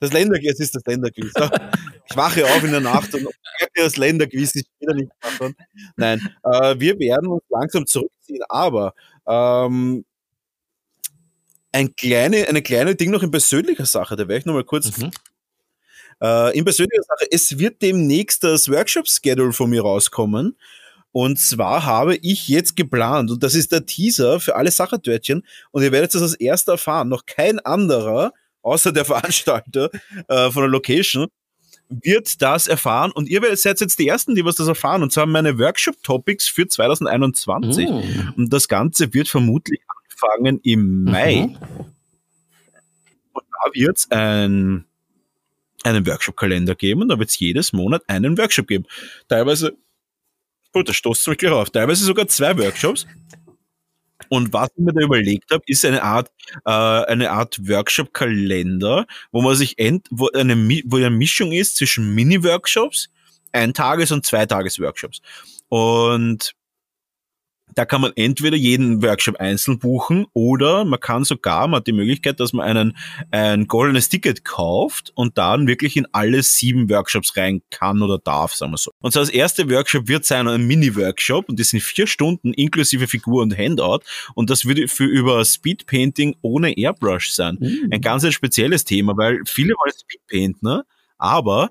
Das 0.00 0.12
Länderquiz, 0.12 0.58
ist 0.58 0.74
das 0.74 0.82
Länderquiz. 0.86 1.32
Ich 2.10 2.16
wache 2.16 2.44
auf 2.44 2.64
in 2.64 2.72
der 2.72 2.80
Nacht 2.80 3.14
und 3.14 3.28
das 3.74 3.96
Länderquiz 3.96 4.54
ist 4.54 4.66
wieder 4.80 4.94
nicht 4.94 5.10
machen. 5.22 5.54
Nein, 5.96 6.20
äh, 6.42 6.74
wir 6.78 6.98
werden 6.98 7.28
uns 7.28 7.42
langsam 7.48 7.86
zurückziehen, 7.86 8.42
aber 8.48 8.94
ähm, 9.28 10.04
ein 11.72 11.94
kleine, 11.94 12.48
eine 12.48 12.62
kleine 12.62 12.96
Ding 12.96 13.10
noch 13.10 13.22
in 13.22 13.30
persönlicher 13.30 13.86
Sache, 13.86 14.16
da 14.16 14.26
werde 14.26 14.38
ich 14.38 14.46
noch 14.46 14.54
mal 14.54 14.64
kurz 14.64 14.96
mhm. 14.96 15.10
Äh, 16.22 16.56
in 16.56 16.64
persönlicher 16.64 17.02
Sache, 17.02 17.26
es 17.30 17.58
wird 17.58 17.82
demnächst 17.82 18.44
das 18.44 18.68
Workshop-Schedule 18.68 19.52
von 19.52 19.70
mir 19.70 19.82
rauskommen. 19.82 20.56
Und 21.12 21.38
zwar 21.40 21.84
habe 21.84 22.16
ich 22.16 22.48
jetzt 22.48 22.76
geplant, 22.76 23.30
und 23.30 23.42
das 23.42 23.54
ist 23.54 23.72
der 23.72 23.84
Teaser 23.84 24.38
für 24.38 24.54
alle 24.54 24.70
Sachertörtchen, 24.70 25.44
und 25.72 25.82
ihr 25.82 25.90
werdet 25.90 26.14
das 26.14 26.22
als 26.22 26.34
erster 26.34 26.72
erfahren, 26.72 27.08
noch 27.08 27.26
kein 27.26 27.58
anderer, 27.58 28.32
außer 28.62 28.92
der 28.92 29.04
Veranstalter 29.06 29.90
äh, 30.28 30.50
von 30.50 30.62
der 30.62 30.70
Location, 30.70 31.26
wird 31.88 32.40
das 32.40 32.68
erfahren. 32.68 33.10
Und 33.10 33.28
ihr 33.28 33.40
seid 33.56 33.80
jetzt 33.80 33.98
die 33.98 34.06
Ersten, 34.06 34.36
die 34.36 34.44
was 34.44 34.54
das 34.54 34.68
erfahren, 34.68 35.02
und 35.02 35.12
zwar 35.12 35.26
meine 35.26 35.58
Workshop-Topics 35.58 36.48
für 36.48 36.68
2021. 36.68 37.88
Mm. 37.88 38.32
Und 38.36 38.52
das 38.52 38.68
Ganze 38.68 39.12
wird 39.12 39.28
vermutlich 39.28 39.80
anfangen 40.20 40.60
im 40.62 41.04
Mai. 41.04 41.48
Mhm. 41.48 41.56
Und 43.32 43.44
da 43.50 43.70
wird 43.72 43.96
es 43.98 44.10
ein 44.10 44.84
einen 45.84 46.06
Workshop-Kalender 46.06 46.74
geben 46.74 47.02
und 47.02 47.08
da 47.08 47.18
wird 47.18 47.30
es 47.30 47.38
jedes 47.38 47.72
Monat 47.72 48.02
einen 48.08 48.36
Workshop 48.38 48.66
geben. 48.68 48.84
Teilweise, 49.28 49.76
gut, 50.72 50.88
da 50.88 50.92
stoßt 50.92 51.28
mich 51.28 51.38
gleich 51.38 51.52
auf, 51.52 51.70
teilweise 51.70 52.04
sogar 52.04 52.28
zwei 52.28 52.56
Workshops. 52.58 53.06
Und 54.28 54.52
was 54.52 54.68
ich 54.76 54.84
mir 54.84 54.92
da 54.92 55.00
überlegt 55.00 55.50
habe, 55.50 55.64
ist 55.66 55.84
eine 55.84 56.02
Art, 56.02 56.30
äh, 56.64 56.70
eine 56.70 57.30
Art 57.30 57.58
Workshop-Kalender, 57.66 59.06
wo 59.32 59.42
man 59.42 59.56
sich 59.56 59.78
ent, 59.78 60.06
wo 60.10 60.28
eine, 60.28 60.54
wo 60.84 60.96
eine 60.96 61.10
Mischung 61.10 61.52
ist 61.52 61.76
zwischen 61.76 62.14
Mini-Workshops, 62.14 63.08
Ein-Tages- 63.52 64.12
und 64.12 64.24
Zwei-Tages-Workshops. 64.24 65.20
Und 65.68 66.54
da 67.74 67.84
kann 67.84 68.00
man 68.00 68.12
entweder 68.16 68.56
jeden 68.56 69.02
Workshop 69.02 69.36
einzeln 69.36 69.78
buchen 69.78 70.26
oder 70.32 70.84
man 70.84 71.00
kann 71.00 71.24
sogar, 71.24 71.68
man 71.68 71.78
hat 71.78 71.86
die 71.86 71.92
Möglichkeit, 71.92 72.40
dass 72.40 72.52
man 72.52 72.66
einen, 72.66 72.96
ein 73.30 73.66
goldenes 73.66 74.08
Ticket 74.08 74.44
kauft 74.44 75.12
und 75.14 75.38
dann 75.38 75.66
wirklich 75.66 75.96
in 75.96 76.06
alle 76.12 76.42
sieben 76.42 76.90
Workshops 76.90 77.36
rein 77.36 77.62
kann 77.70 78.02
oder 78.02 78.18
darf, 78.18 78.54
sagen 78.54 78.72
wir 78.72 78.78
so. 78.78 78.92
Und 79.00 79.12
so 79.12 79.20
das 79.20 79.30
erste 79.30 79.70
Workshop 79.70 80.08
wird 80.08 80.24
sein 80.24 80.48
ein 80.48 80.66
Mini-Workshop 80.66 81.48
und 81.48 81.60
das 81.60 81.68
sind 81.68 81.82
vier 81.82 82.06
Stunden 82.06 82.52
inklusive 82.52 83.06
Figur 83.06 83.42
und 83.42 83.56
Handout 83.56 84.00
und 84.34 84.50
das 84.50 84.64
würde 84.64 84.88
für 84.88 85.04
über 85.04 85.44
Speedpainting 85.44 86.36
ohne 86.42 86.76
Airbrush 86.76 87.30
sein. 87.30 87.58
Mhm. 87.60 87.88
Ein 87.90 88.00
ganz 88.00 88.24
ein 88.24 88.32
spezielles 88.32 88.84
Thema, 88.84 89.16
weil 89.16 89.40
viele 89.46 89.74
wollen 89.74 89.92
Speedpaint, 89.92 90.62
ne? 90.62 90.84
Aber 91.18 91.70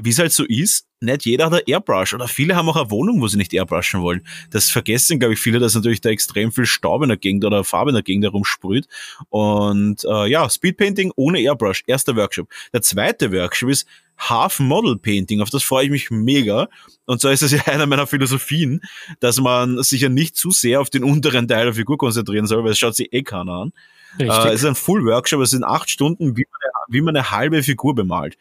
wie 0.00 0.10
es 0.10 0.18
halt 0.18 0.32
so 0.32 0.44
ist, 0.44 0.86
nicht 1.00 1.24
jeder 1.26 1.46
hat 1.46 1.54
ein 1.54 1.62
Airbrush 1.66 2.14
oder 2.14 2.28
viele 2.28 2.56
haben 2.56 2.68
auch 2.68 2.76
eine 2.76 2.90
Wohnung, 2.90 3.20
wo 3.20 3.28
sie 3.28 3.36
nicht 3.36 3.52
airbrushen 3.52 4.00
wollen. 4.00 4.26
Das 4.50 4.70
vergessen, 4.70 5.18
glaube 5.18 5.34
ich, 5.34 5.40
viele, 5.40 5.58
dass 5.58 5.74
natürlich 5.74 6.00
da 6.00 6.10
extrem 6.10 6.52
viel 6.52 6.66
Staub 6.66 7.02
in 7.02 7.08
der 7.08 7.18
Gegend 7.18 7.44
oder 7.44 7.64
Farbe 7.64 7.90
in 7.90 7.94
der 7.94 8.02
Gegend 8.02 8.24
herumsprüht. 8.24 8.86
Und 9.28 10.04
äh, 10.04 10.26
ja, 10.28 10.48
Speedpainting 10.48 11.12
ohne 11.16 11.40
Airbrush, 11.40 11.84
erster 11.86 12.16
Workshop. 12.16 12.48
Der 12.72 12.82
zweite 12.82 13.32
Workshop 13.32 13.70
ist 13.70 13.86
Half 14.18 14.58
Model 14.58 14.96
Painting, 14.96 15.40
auf 15.40 15.50
das 15.50 15.62
freue 15.62 15.84
ich 15.84 15.90
mich 15.90 16.10
mega. 16.10 16.68
Und 17.06 17.20
so 17.20 17.28
ist 17.28 17.42
es 17.42 17.52
ja 17.52 17.62
einer 17.66 17.86
meiner 17.86 18.06
Philosophien, 18.06 18.80
dass 19.20 19.40
man 19.40 19.82
sich 19.82 20.00
ja 20.00 20.08
nicht 20.08 20.36
zu 20.36 20.50
sehr 20.50 20.80
auf 20.80 20.90
den 20.90 21.04
unteren 21.04 21.46
Teil 21.46 21.66
der 21.66 21.74
Figur 21.74 21.98
konzentrieren 21.98 22.46
soll, 22.46 22.64
weil 22.64 22.72
es 22.72 22.78
schaut 22.78 22.96
sich 22.96 23.12
eh 23.12 23.22
keiner 23.22 23.52
an. 23.52 23.72
Äh, 24.18 24.26
es 24.26 24.62
ist 24.62 24.64
ein 24.64 24.74
Full 24.74 25.04
Workshop, 25.04 25.42
es 25.42 25.50
sind 25.50 25.64
acht 25.64 25.90
Stunden, 25.90 26.36
wie 26.36 26.46
man, 26.50 26.60
eine, 26.62 26.72
wie 26.88 27.00
man 27.00 27.16
eine 27.16 27.30
halbe 27.30 27.62
Figur 27.62 27.94
bemalt. 27.94 28.36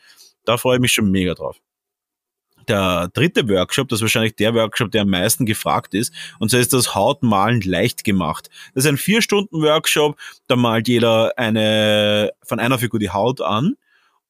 Da 0.48 0.58
freue 0.58 0.78
ich 0.78 0.82
mich 0.82 0.94
schon 0.94 1.12
mega 1.12 1.34
drauf 1.34 1.60
der 2.68 3.10
dritte 3.14 3.48
Workshop, 3.50 3.88
das 3.88 4.00
ist 4.00 4.04
wahrscheinlich 4.04 4.36
der 4.36 4.54
Workshop, 4.54 4.92
der 4.92 5.04
am 5.04 5.10
meisten 5.10 5.46
gefragt 5.46 5.94
ist. 5.94 6.14
Und 6.40 6.52
so 6.52 6.58
ist 6.58 6.74
das 6.74 6.96
Hautmalen 6.96 7.62
leicht 7.62 8.04
gemacht. 8.04 8.50
Das 8.74 8.84
ist 8.84 8.90
ein 8.90 8.98
vier 8.98 9.22
Stunden 9.22 9.62
Workshop, 9.62 10.18
da 10.48 10.56
malt 10.56 10.88
jeder 10.88 11.38
eine, 11.38 12.32
von 12.44 12.60
einer 12.60 12.80
Figur 12.80 13.00
die 13.00 13.10
Haut 13.10 13.42
an. 13.42 13.76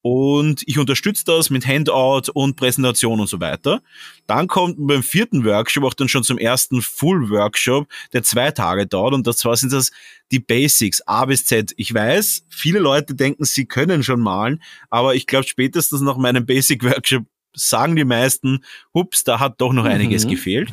Und 0.10 0.64
ich 0.66 0.80
unterstütze 0.80 1.26
das 1.26 1.50
mit 1.50 1.68
Handout 1.68 2.32
und 2.34 2.56
Präsentation 2.56 3.20
und 3.20 3.28
so 3.28 3.42
weiter. 3.42 3.82
Dann 4.26 4.48
kommt 4.48 4.78
beim 4.80 5.04
vierten 5.04 5.44
Workshop 5.44 5.84
auch 5.84 5.94
dann 5.94 6.08
schon 6.08 6.24
zum 6.24 6.38
ersten 6.38 6.82
Full 6.82 7.30
Workshop, 7.30 7.90
der 8.14 8.24
zwei 8.24 8.52
Tage 8.52 8.88
dauert. 8.88 9.14
Und 9.14 9.28
das 9.28 9.36
zwar 9.36 9.58
sind 9.58 9.74
das 9.74 9.92
die 10.32 10.40
Basics, 10.40 11.02
A 11.02 11.26
bis 11.26 11.46
Z. 11.46 11.74
Ich 11.76 11.94
weiß, 11.94 12.46
viele 12.48 12.80
Leute 12.80 13.16
denken, 13.16 13.44
sie 13.44 13.66
können 13.66 14.02
schon 14.02 14.22
malen, 14.22 14.64
aber 14.90 15.14
ich 15.14 15.28
glaube 15.28 15.46
spätestens 15.46 16.00
nach 16.00 16.16
meinem 16.16 16.46
Basic 16.46 16.86
Workshop 16.86 17.26
sagen 17.54 17.98
die 17.98 18.06
meisten, 18.06 18.64
hups, 18.94 19.26
da 19.26 19.42
hat 19.42 19.60
doch 19.60 19.74
noch 19.74 19.84
mhm. 19.84 19.90
einiges 19.90 20.26
gefehlt. 20.26 20.72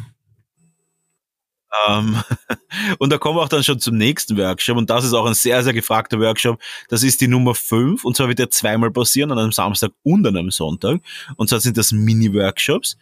Ähm, 1.88 2.22
und 2.98 3.10
da 3.10 3.18
kommen 3.18 3.38
wir 3.38 3.42
auch 3.42 3.48
dann 3.48 3.64
schon 3.64 3.80
zum 3.80 3.96
nächsten 3.96 4.36
Workshop 4.36 4.76
und 4.76 4.90
das 4.90 5.04
ist 5.04 5.12
auch 5.12 5.26
ein 5.26 5.34
sehr, 5.34 5.62
sehr 5.62 5.72
gefragter 5.72 6.20
Workshop. 6.20 6.60
Das 6.88 7.02
ist 7.02 7.20
die 7.20 7.28
Nummer 7.28 7.54
5 7.54 8.04
und 8.04 8.16
zwar 8.16 8.28
wird 8.28 8.38
der 8.38 8.50
zweimal 8.50 8.90
passieren, 8.90 9.32
an 9.32 9.38
einem 9.38 9.52
Samstag 9.52 9.92
und 10.02 10.26
an 10.26 10.36
einem 10.36 10.50
Sonntag. 10.50 11.00
Und 11.36 11.48
zwar 11.48 11.60
sind 11.60 11.76
das 11.76 11.92
Mini-Workshops. 11.92 12.96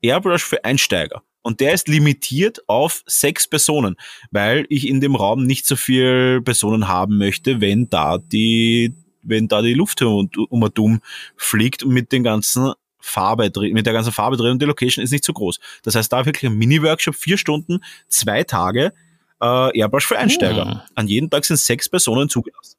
Airbrush 0.00 0.44
für 0.44 0.64
Einsteiger. 0.64 1.22
Und 1.42 1.60
der 1.60 1.72
ist 1.72 1.88
limitiert 1.88 2.68
auf 2.68 3.02
sechs 3.06 3.48
Personen, 3.48 3.96
weil 4.30 4.66
ich 4.68 4.86
in 4.86 5.00
dem 5.00 5.14
Raum 5.14 5.44
nicht 5.44 5.66
so 5.66 5.76
viel 5.76 6.42
Personen 6.42 6.88
haben 6.88 7.16
möchte, 7.16 7.60
wenn 7.60 7.88
da 7.88 8.18
die, 8.18 8.92
wenn 9.22 9.48
da 9.48 9.62
die 9.62 9.74
Luft 9.74 10.02
um, 10.02 10.28
um 10.50 10.62
und 10.62 10.78
um 10.78 11.00
fliegt 11.36 11.82
und 11.82 11.94
mit 11.94 12.12
den 12.12 12.22
ganzen 12.22 12.72
Farbe 13.08 13.50
drin, 13.50 13.72
mit 13.72 13.86
der 13.86 13.92
ganzen 13.92 14.12
Farbe 14.12 14.36
drin 14.36 14.52
und 14.52 14.62
die 14.62 14.66
Location 14.66 15.02
ist 15.02 15.10
nicht 15.10 15.24
so 15.24 15.32
groß. 15.32 15.58
Das 15.82 15.94
heißt, 15.94 16.12
da 16.12 16.26
wirklich 16.26 16.50
ein 16.50 16.56
Mini-Workshop, 16.56 17.14
vier 17.14 17.38
Stunden, 17.38 17.80
zwei 18.08 18.44
Tage, 18.44 18.92
äh, 19.40 19.78
Airbrush 19.78 20.06
für 20.06 20.18
Einsteiger. 20.18 20.64
Mhm. 20.64 20.80
An 20.94 21.08
jedem 21.08 21.30
Tag 21.30 21.44
sind 21.44 21.58
sechs 21.58 21.88
Personen 21.88 22.28
zugelassen. 22.28 22.76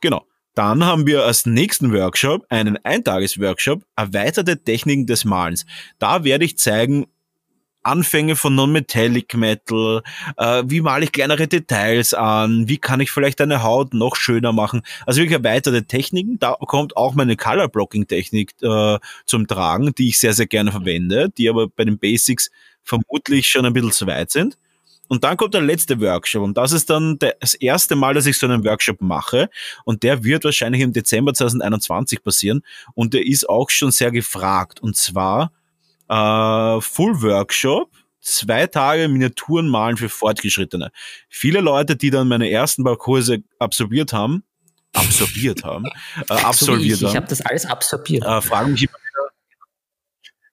Genau. 0.00 0.24
Dann 0.54 0.84
haben 0.84 1.06
wir 1.06 1.24
als 1.24 1.46
nächsten 1.46 1.92
Workshop 1.92 2.44
einen 2.48 2.78
Eintages-Workshop, 2.84 3.84
erweiterte 3.94 4.62
Techniken 4.62 5.06
des 5.06 5.24
Malens. 5.24 5.66
Da 6.00 6.24
werde 6.24 6.44
ich 6.44 6.58
zeigen, 6.58 7.06
Anfänge 7.88 8.36
von 8.36 8.54
Non-Metallic 8.54 9.34
Metal, 9.34 10.02
äh, 10.36 10.62
wie 10.66 10.80
male 10.80 11.04
ich 11.04 11.12
kleinere 11.12 11.48
Details 11.48 12.14
an, 12.14 12.68
wie 12.68 12.78
kann 12.78 13.00
ich 13.00 13.10
vielleicht 13.10 13.40
eine 13.40 13.62
Haut 13.62 13.94
noch 13.94 14.16
schöner 14.16 14.52
machen. 14.52 14.82
Also 15.06 15.20
wirklich 15.20 15.38
erweiterte 15.38 15.84
Techniken. 15.84 16.38
Da 16.38 16.56
kommt 16.60 16.96
auch 16.96 17.14
meine 17.14 17.36
Color 17.36 17.68
Blocking 17.68 18.06
Technik 18.06 18.52
äh, 18.62 18.98
zum 19.24 19.46
Tragen, 19.46 19.94
die 19.96 20.08
ich 20.08 20.18
sehr, 20.18 20.34
sehr 20.34 20.46
gerne 20.46 20.70
verwende, 20.70 21.30
die 21.30 21.48
aber 21.48 21.68
bei 21.68 21.84
den 21.84 21.98
Basics 21.98 22.50
vermutlich 22.84 23.46
schon 23.46 23.64
ein 23.64 23.72
bisschen 23.72 23.92
zu 23.92 24.06
weit 24.06 24.30
sind. 24.30 24.58
Und 25.08 25.24
dann 25.24 25.38
kommt 25.38 25.54
der 25.54 25.62
letzte 25.62 26.00
Workshop 26.00 26.42
und 26.42 26.56
das 26.58 26.72
ist 26.72 26.90
dann 26.90 27.18
das 27.18 27.54
erste 27.54 27.96
Mal, 27.96 28.12
dass 28.12 28.26
ich 28.26 28.36
so 28.36 28.46
einen 28.46 28.64
Workshop 28.64 29.00
mache 29.00 29.48
und 29.84 30.02
der 30.02 30.22
wird 30.22 30.44
wahrscheinlich 30.44 30.82
im 30.82 30.92
Dezember 30.92 31.32
2021 31.32 32.22
passieren 32.22 32.62
und 32.94 33.14
der 33.14 33.26
ist 33.26 33.48
auch 33.48 33.70
schon 33.70 33.90
sehr 33.90 34.10
gefragt 34.10 34.80
und 34.80 34.96
zwar 34.96 35.50
äh, 36.08 36.80
Full 36.80 37.22
Workshop, 37.22 37.90
zwei 38.20 38.66
Tage 38.66 39.08
Miniaturen 39.08 39.68
malen 39.68 39.96
für 39.96 40.08
Fortgeschrittene. 40.08 40.90
Viele 41.28 41.60
Leute, 41.60 41.96
die 41.96 42.10
dann 42.10 42.28
meine 42.28 42.50
ersten 42.50 42.84
paar 42.84 42.96
Kurse 42.96 43.38
absorbiert 43.58 44.12
haben, 44.12 44.44
absorbiert 44.92 45.64
haben, 45.64 45.84
äh, 46.28 46.34
absolviert 46.34 46.98
so 46.98 47.06
ich, 47.06 47.10
haben. 47.10 47.10
Ich 47.10 47.16
habe 47.16 47.26
das 47.28 47.40
alles 47.40 47.66
absorbiert. 47.66 48.24
Äh, 48.24 48.40
fragen 48.40 48.72
mich 48.72 48.82
immer 48.82 48.92
wieder, 48.92 49.32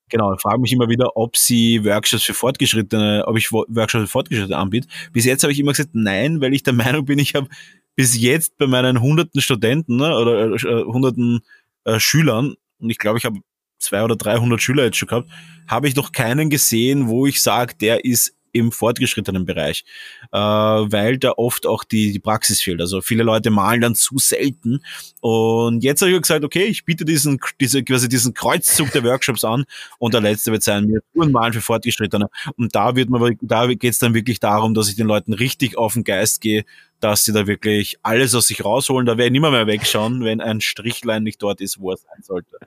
genau, 0.09 0.35
fragen 0.37 0.61
mich 0.61 0.73
immer 0.73 0.89
wieder, 0.89 1.15
ob 1.17 1.37
sie 1.37 1.83
Workshops 1.83 2.23
für 2.23 2.33
Fortgeschrittene, 2.33 3.23
ob 3.27 3.37
ich 3.37 3.51
Workshops 3.51 4.03
für 4.03 4.07
Fortgeschrittene 4.07 4.57
anbiete. 4.57 4.87
Bis 5.13 5.25
jetzt 5.25 5.43
habe 5.43 5.53
ich 5.53 5.59
immer 5.59 5.71
gesagt, 5.71 5.91
nein, 5.93 6.41
weil 6.41 6.53
ich 6.53 6.63
der 6.63 6.73
Meinung 6.73 7.05
bin, 7.05 7.19
ich 7.19 7.35
habe 7.35 7.47
bis 7.95 8.19
jetzt 8.19 8.57
bei 8.57 8.67
meinen 8.67 9.01
hunderten 9.01 9.41
Studenten 9.41 9.97
ne, 9.97 10.17
oder 10.17 10.53
äh, 10.53 10.83
hunderten 10.83 11.41
äh, 11.85 11.99
Schülern, 11.99 12.55
und 12.79 12.89
ich 12.89 12.97
glaube, 12.97 13.17
ich 13.17 13.25
habe 13.25 13.39
zwei 13.77 14.03
oder 14.03 14.15
300 14.15 14.61
Schüler 14.61 14.85
jetzt 14.85 14.97
schon 14.97 15.09
gehabt, 15.09 15.29
habe 15.67 15.87
ich 15.87 15.95
noch 15.95 16.11
keinen 16.11 16.49
gesehen, 16.49 17.07
wo 17.07 17.25
ich 17.25 17.41
sage, 17.41 17.75
der 17.79 18.05
ist 18.05 18.35
im 18.55 18.71
fortgeschrittenen 18.71 19.45
Bereich, 19.45 19.83
äh, 20.31 20.37
weil 20.37 21.17
da 21.17 21.33
oft 21.35 21.67
auch 21.67 21.83
die, 21.83 22.13
die 22.13 22.19
Praxis 22.19 22.61
fehlt. 22.61 22.79
Also 22.79 23.01
viele 23.01 23.23
Leute 23.23 23.49
malen 23.49 23.81
dann 23.81 23.95
zu 23.95 24.17
selten. 24.17 24.79
Und 25.19 25.83
jetzt 25.83 26.01
habe 26.01 26.11
ich 26.11 26.21
gesagt, 26.21 26.45
okay, 26.45 26.63
ich 26.63 26.85
biete 26.85 27.03
diesen, 27.03 27.37
diese, 27.59 27.83
quasi 27.83 28.07
diesen 28.07 28.33
Kreuzzug 28.33 28.93
der 28.93 29.03
Workshops 29.03 29.43
an 29.43 29.65
und 29.99 30.13
der 30.13 30.21
letzte 30.21 30.53
wird 30.53 30.63
sein, 30.63 30.85
Miniaturen 30.85 31.33
malen 31.33 31.51
für 31.51 31.59
Fortgeschrittene. 31.59 32.29
Und 32.55 32.73
da 32.73 32.95
wird 32.95 33.09
man, 33.09 33.37
da 33.41 33.67
geht 33.67 33.91
es 33.91 33.99
dann 33.99 34.13
wirklich 34.13 34.39
darum, 34.39 34.73
dass 34.73 34.87
ich 34.87 34.95
den 34.95 35.07
Leuten 35.07 35.33
richtig 35.33 35.77
auf 35.77 35.95
den 35.95 36.05
Geist 36.05 36.39
gehe, 36.39 36.63
dass 37.01 37.25
sie 37.25 37.33
da 37.33 37.47
wirklich 37.47 37.97
alles 38.03 38.33
aus 38.35 38.47
sich 38.47 38.63
rausholen. 38.63 39.05
Da 39.05 39.17
werde 39.17 39.25
ich 39.25 39.33
nimmer 39.33 39.51
mehr 39.51 39.67
wegschauen, 39.67 40.23
wenn 40.23 40.39
ein 40.39 40.61
Strichlein 40.61 41.23
nicht 41.23 41.43
dort 41.43 41.59
ist, 41.59 41.81
wo 41.81 41.91
er 41.91 41.97
sein 41.97 42.23
sollte. 42.23 42.57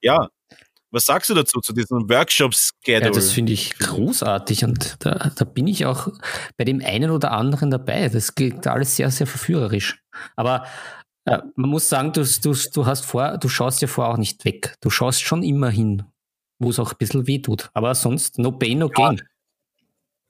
Ja, 0.00 0.28
was 0.96 1.04
sagst 1.04 1.28
du 1.28 1.34
dazu, 1.34 1.60
zu 1.60 1.72
diesem 1.72 2.08
Workshop-Schedule? 2.08 3.06
Ja, 3.06 3.10
das 3.10 3.32
finde 3.32 3.52
ich 3.52 3.76
großartig 3.78 4.64
und 4.64 4.96
da, 5.04 5.30
da, 5.34 5.44
bin 5.44 5.66
ich 5.66 5.84
auch 5.84 6.08
bei 6.56 6.64
dem 6.64 6.80
einen 6.82 7.10
oder 7.10 7.32
anderen 7.32 7.70
dabei. 7.70 8.08
Das 8.08 8.34
klingt 8.34 8.66
alles 8.66 8.96
sehr, 8.96 9.10
sehr 9.10 9.26
verführerisch. 9.26 10.00
Aber 10.36 10.64
äh, 11.26 11.38
man 11.56 11.70
muss 11.70 11.88
sagen, 11.88 12.12
du, 12.12 12.24
du, 12.24 12.54
du 12.72 12.86
hast 12.86 13.04
vor, 13.04 13.36
du 13.36 13.48
schaust 13.48 13.82
ja 13.82 13.88
vor 13.88 14.08
auch 14.08 14.16
nicht 14.16 14.44
weg. 14.44 14.76
Du 14.80 14.88
schaust 14.88 15.22
schon 15.22 15.42
immer 15.42 15.70
hin, 15.70 16.04
wo 16.58 16.70
es 16.70 16.78
auch 16.78 16.92
ein 16.92 16.98
bisschen 16.98 17.26
weh 17.26 17.40
tut. 17.40 17.68
Aber 17.74 17.94
sonst 17.94 18.38
no 18.38 18.52
pain, 18.52 18.78
no 18.78 18.88
gain. 18.88 19.16
Ja, 19.16 19.24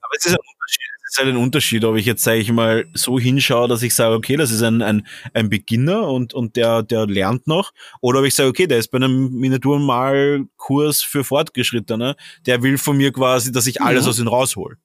aber 0.01 0.15
es 0.17 0.25
ist 0.25 0.33
ein 0.33 0.39
Unterschied 0.39 0.96
ist 1.09 1.17
halt 1.17 1.29
ein 1.29 1.37
Unterschied, 1.37 1.85
ob 1.85 1.95
ich 1.95 2.05
jetzt, 2.05 2.23
sage 2.23 2.39
ich 2.39 2.51
mal, 2.51 2.85
so 2.93 3.19
hinschaue, 3.19 3.67
dass 3.67 3.81
ich 3.81 3.95
sage, 3.95 4.15
okay, 4.15 4.35
das 4.35 4.51
ist 4.51 4.61
ein, 4.61 4.81
ein, 4.81 5.07
ein 5.33 5.49
Beginner 5.49 6.07
und, 6.09 6.33
und 6.33 6.55
der, 6.55 6.83
der 6.83 7.07
lernt 7.07 7.47
noch, 7.47 7.71
oder 8.01 8.19
ob 8.19 8.25
ich 8.25 8.35
sage, 8.35 8.49
okay, 8.49 8.67
der 8.67 8.77
ist 8.77 8.89
bei 8.89 8.97
einem 8.97 9.31
Miniaturmalkurs 9.31 11.01
für 11.01 11.23
Fortgeschrittene, 11.23 12.15
der 12.45 12.63
will 12.63 12.77
von 12.77 12.97
mir 12.97 13.11
quasi, 13.11 13.51
dass 13.51 13.67
ich 13.67 13.81
alles 13.81 14.05
ja. 14.05 14.09
aus 14.09 14.19
ihm 14.19 14.27
raushol. 14.27 14.77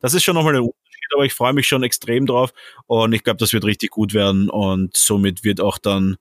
Das 0.00 0.14
ist 0.14 0.22
schon 0.22 0.34
nochmal 0.34 0.54
ein 0.54 0.62
Unterschied, 0.62 1.14
aber 1.14 1.24
ich 1.24 1.34
freue 1.34 1.52
mich 1.52 1.66
schon 1.66 1.82
extrem 1.82 2.26
drauf 2.26 2.52
und 2.86 3.12
ich 3.12 3.24
glaube, 3.24 3.38
das 3.38 3.52
wird 3.52 3.64
richtig 3.64 3.90
gut 3.90 4.14
werden 4.14 4.48
und 4.48 4.96
somit 4.96 5.44
wird 5.44 5.60
auch 5.60 5.78
dann 5.78 6.16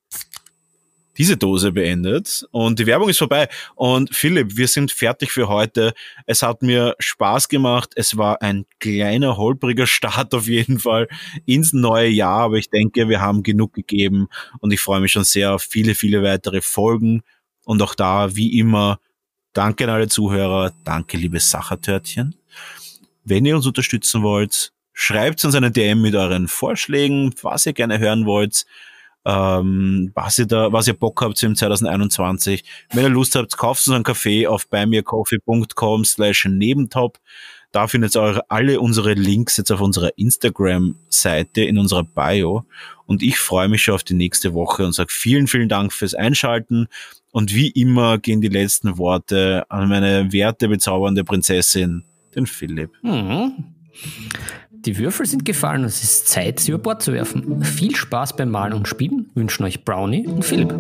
diese 1.18 1.38
Dose 1.38 1.72
beendet 1.72 2.45
und 2.52 2.80
die 2.80 2.85
Werbung 2.85 3.10
ist 3.10 3.19
vorbei. 3.19 3.48
Und 3.76 4.14
Philipp, 4.15 4.57
wir 4.57 4.68
sind 4.68 4.91
fertig 4.91 5.31
für 5.31 5.48
heute. 5.48 5.94
Es 6.26 6.41
hat 6.41 6.61
mir 6.61 6.95
Spaß 6.99 7.49
gemacht. 7.49 7.91
Es 7.95 8.18
war 8.18 8.41
ein 8.41 8.65
kleiner, 8.80 9.38
holpriger 9.38 9.88
Start 9.88 10.34
auf 10.34 10.48
jeden 10.48 10.80
Fall 10.80 11.07
ins 11.45 11.73
neue 11.73 12.10
Jahr, 12.10 12.41
aber 12.41 12.57
ich 12.57 12.69
denke, 12.69 13.10
wir 13.10 13.22
haben 13.22 13.44
genug 13.44 13.73
gegeben 13.73 14.27
und 14.60 14.72
ich 14.72 14.80
freue 14.80 15.02
mich 15.02 15.11
schon 15.11 15.23
sehr 15.23 15.53
auf 15.53 15.64
viele, 15.64 15.95
viele 15.95 16.23
weitere 16.23 16.61
Folgen. 16.61 17.22
Und 17.65 17.81
auch 17.81 17.95
da, 17.95 18.35
wie 18.35 18.57
immer, 18.60 18.99
danke 19.53 19.85
an 19.85 19.91
alle 19.91 20.07
Zuhörer, 20.07 20.73
danke 20.84 21.18
liebe 21.18 21.40
Sachertörtchen. 21.40 22.35
Wenn 23.23 23.45
ihr 23.45 23.56
uns 23.56 23.65
unterstützen 23.65 24.22
wollt, 24.23 24.73
Schreibt 24.94 25.44
uns 25.44 25.56
eine 25.56 25.72
DM 25.72 26.02
mit 26.03 26.14
euren 26.14 26.48
Vorschlägen, 26.48 27.34
was 27.41 27.65
ihr 27.65 27.73
gerne 27.73 27.98
hören 27.98 28.27
wollt, 28.27 28.65
ähm, 29.25 30.11
was 30.13 30.39
ihr 30.39 30.45
da, 30.45 30.71
was 30.71 30.87
ihr 30.87 30.93
Bock 30.93 31.21
habt 31.21 31.41
im 31.43 31.55
2021. 31.55 32.63
Wenn 32.91 33.03
ihr 33.03 33.09
Lust 33.09 33.35
habt, 33.35 33.57
kauft 33.57 33.87
uns 33.87 33.95
einen 33.95 34.03
Kaffee 34.03 34.47
auf 34.47 34.67
buymeacoffee.com 34.67 36.05
slash 36.05 36.45
nebentop. 36.45 37.19
Da 37.71 37.87
findet 37.87 38.15
ihr 38.15 38.43
alle 38.49 38.79
unsere 38.79 39.13
Links 39.13 39.57
jetzt 39.57 39.71
auf 39.71 39.81
unserer 39.81 40.15
Instagram-Seite 40.15 41.63
in 41.63 41.79
unserer 41.79 42.03
Bio. 42.03 42.65
Und 43.07 43.23
ich 43.23 43.39
freue 43.39 43.67
mich 43.67 43.83
schon 43.83 43.95
auf 43.95 44.03
die 44.03 44.13
nächste 44.13 44.53
Woche 44.53 44.85
und 44.85 44.93
sage 44.93 45.11
vielen, 45.11 45.47
vielen 45.47 45.69
Dank 45.69 45.91
fürs 45.91 46.13
Einschalten. 46.13 46.87
Und 47.31 47.55
wie 47.55 47.69
immer 47.69 48.19
gehen 48.19 48.41
die 48.41 48.47
letzten 48.47 48.99
Worte 48.99 49.65
an 49.69 49.89
meine 49.89 50.31
werte, 50.31 50.67
bezaubernde 50.67 51.23
Prinzessin, 51.23 52.03
den 52.35 52.45
Philipp. 52.45 52.91
Mhm. 53.01 53.73
Die 54.85 54.97
Würfel 54.97 55.26
sind 55.26 55.45
gefallen 55.45 55.81
und 55.81 55.88
es 55.88 56.03
ist 56.03 56.27
Zeit, 56.27 56.60
sie 56.60 56.72
über 56.72 56.80
Bord 56.80 57.01
zu 57.01 57.14
werfen. 57.14 57.64
Viel 57.64 57.95
Spaß 57.95 58.35
beim 58.35 58.49
Malen 58.49 58.73
und 58.73 58.88
Spielen 58.88 59.30
wünschen 59.34 59.64
euch 59.64 59.85
Brownie 59.85 60.27
und 60.27 60.43
Philipp. 60.43 60.73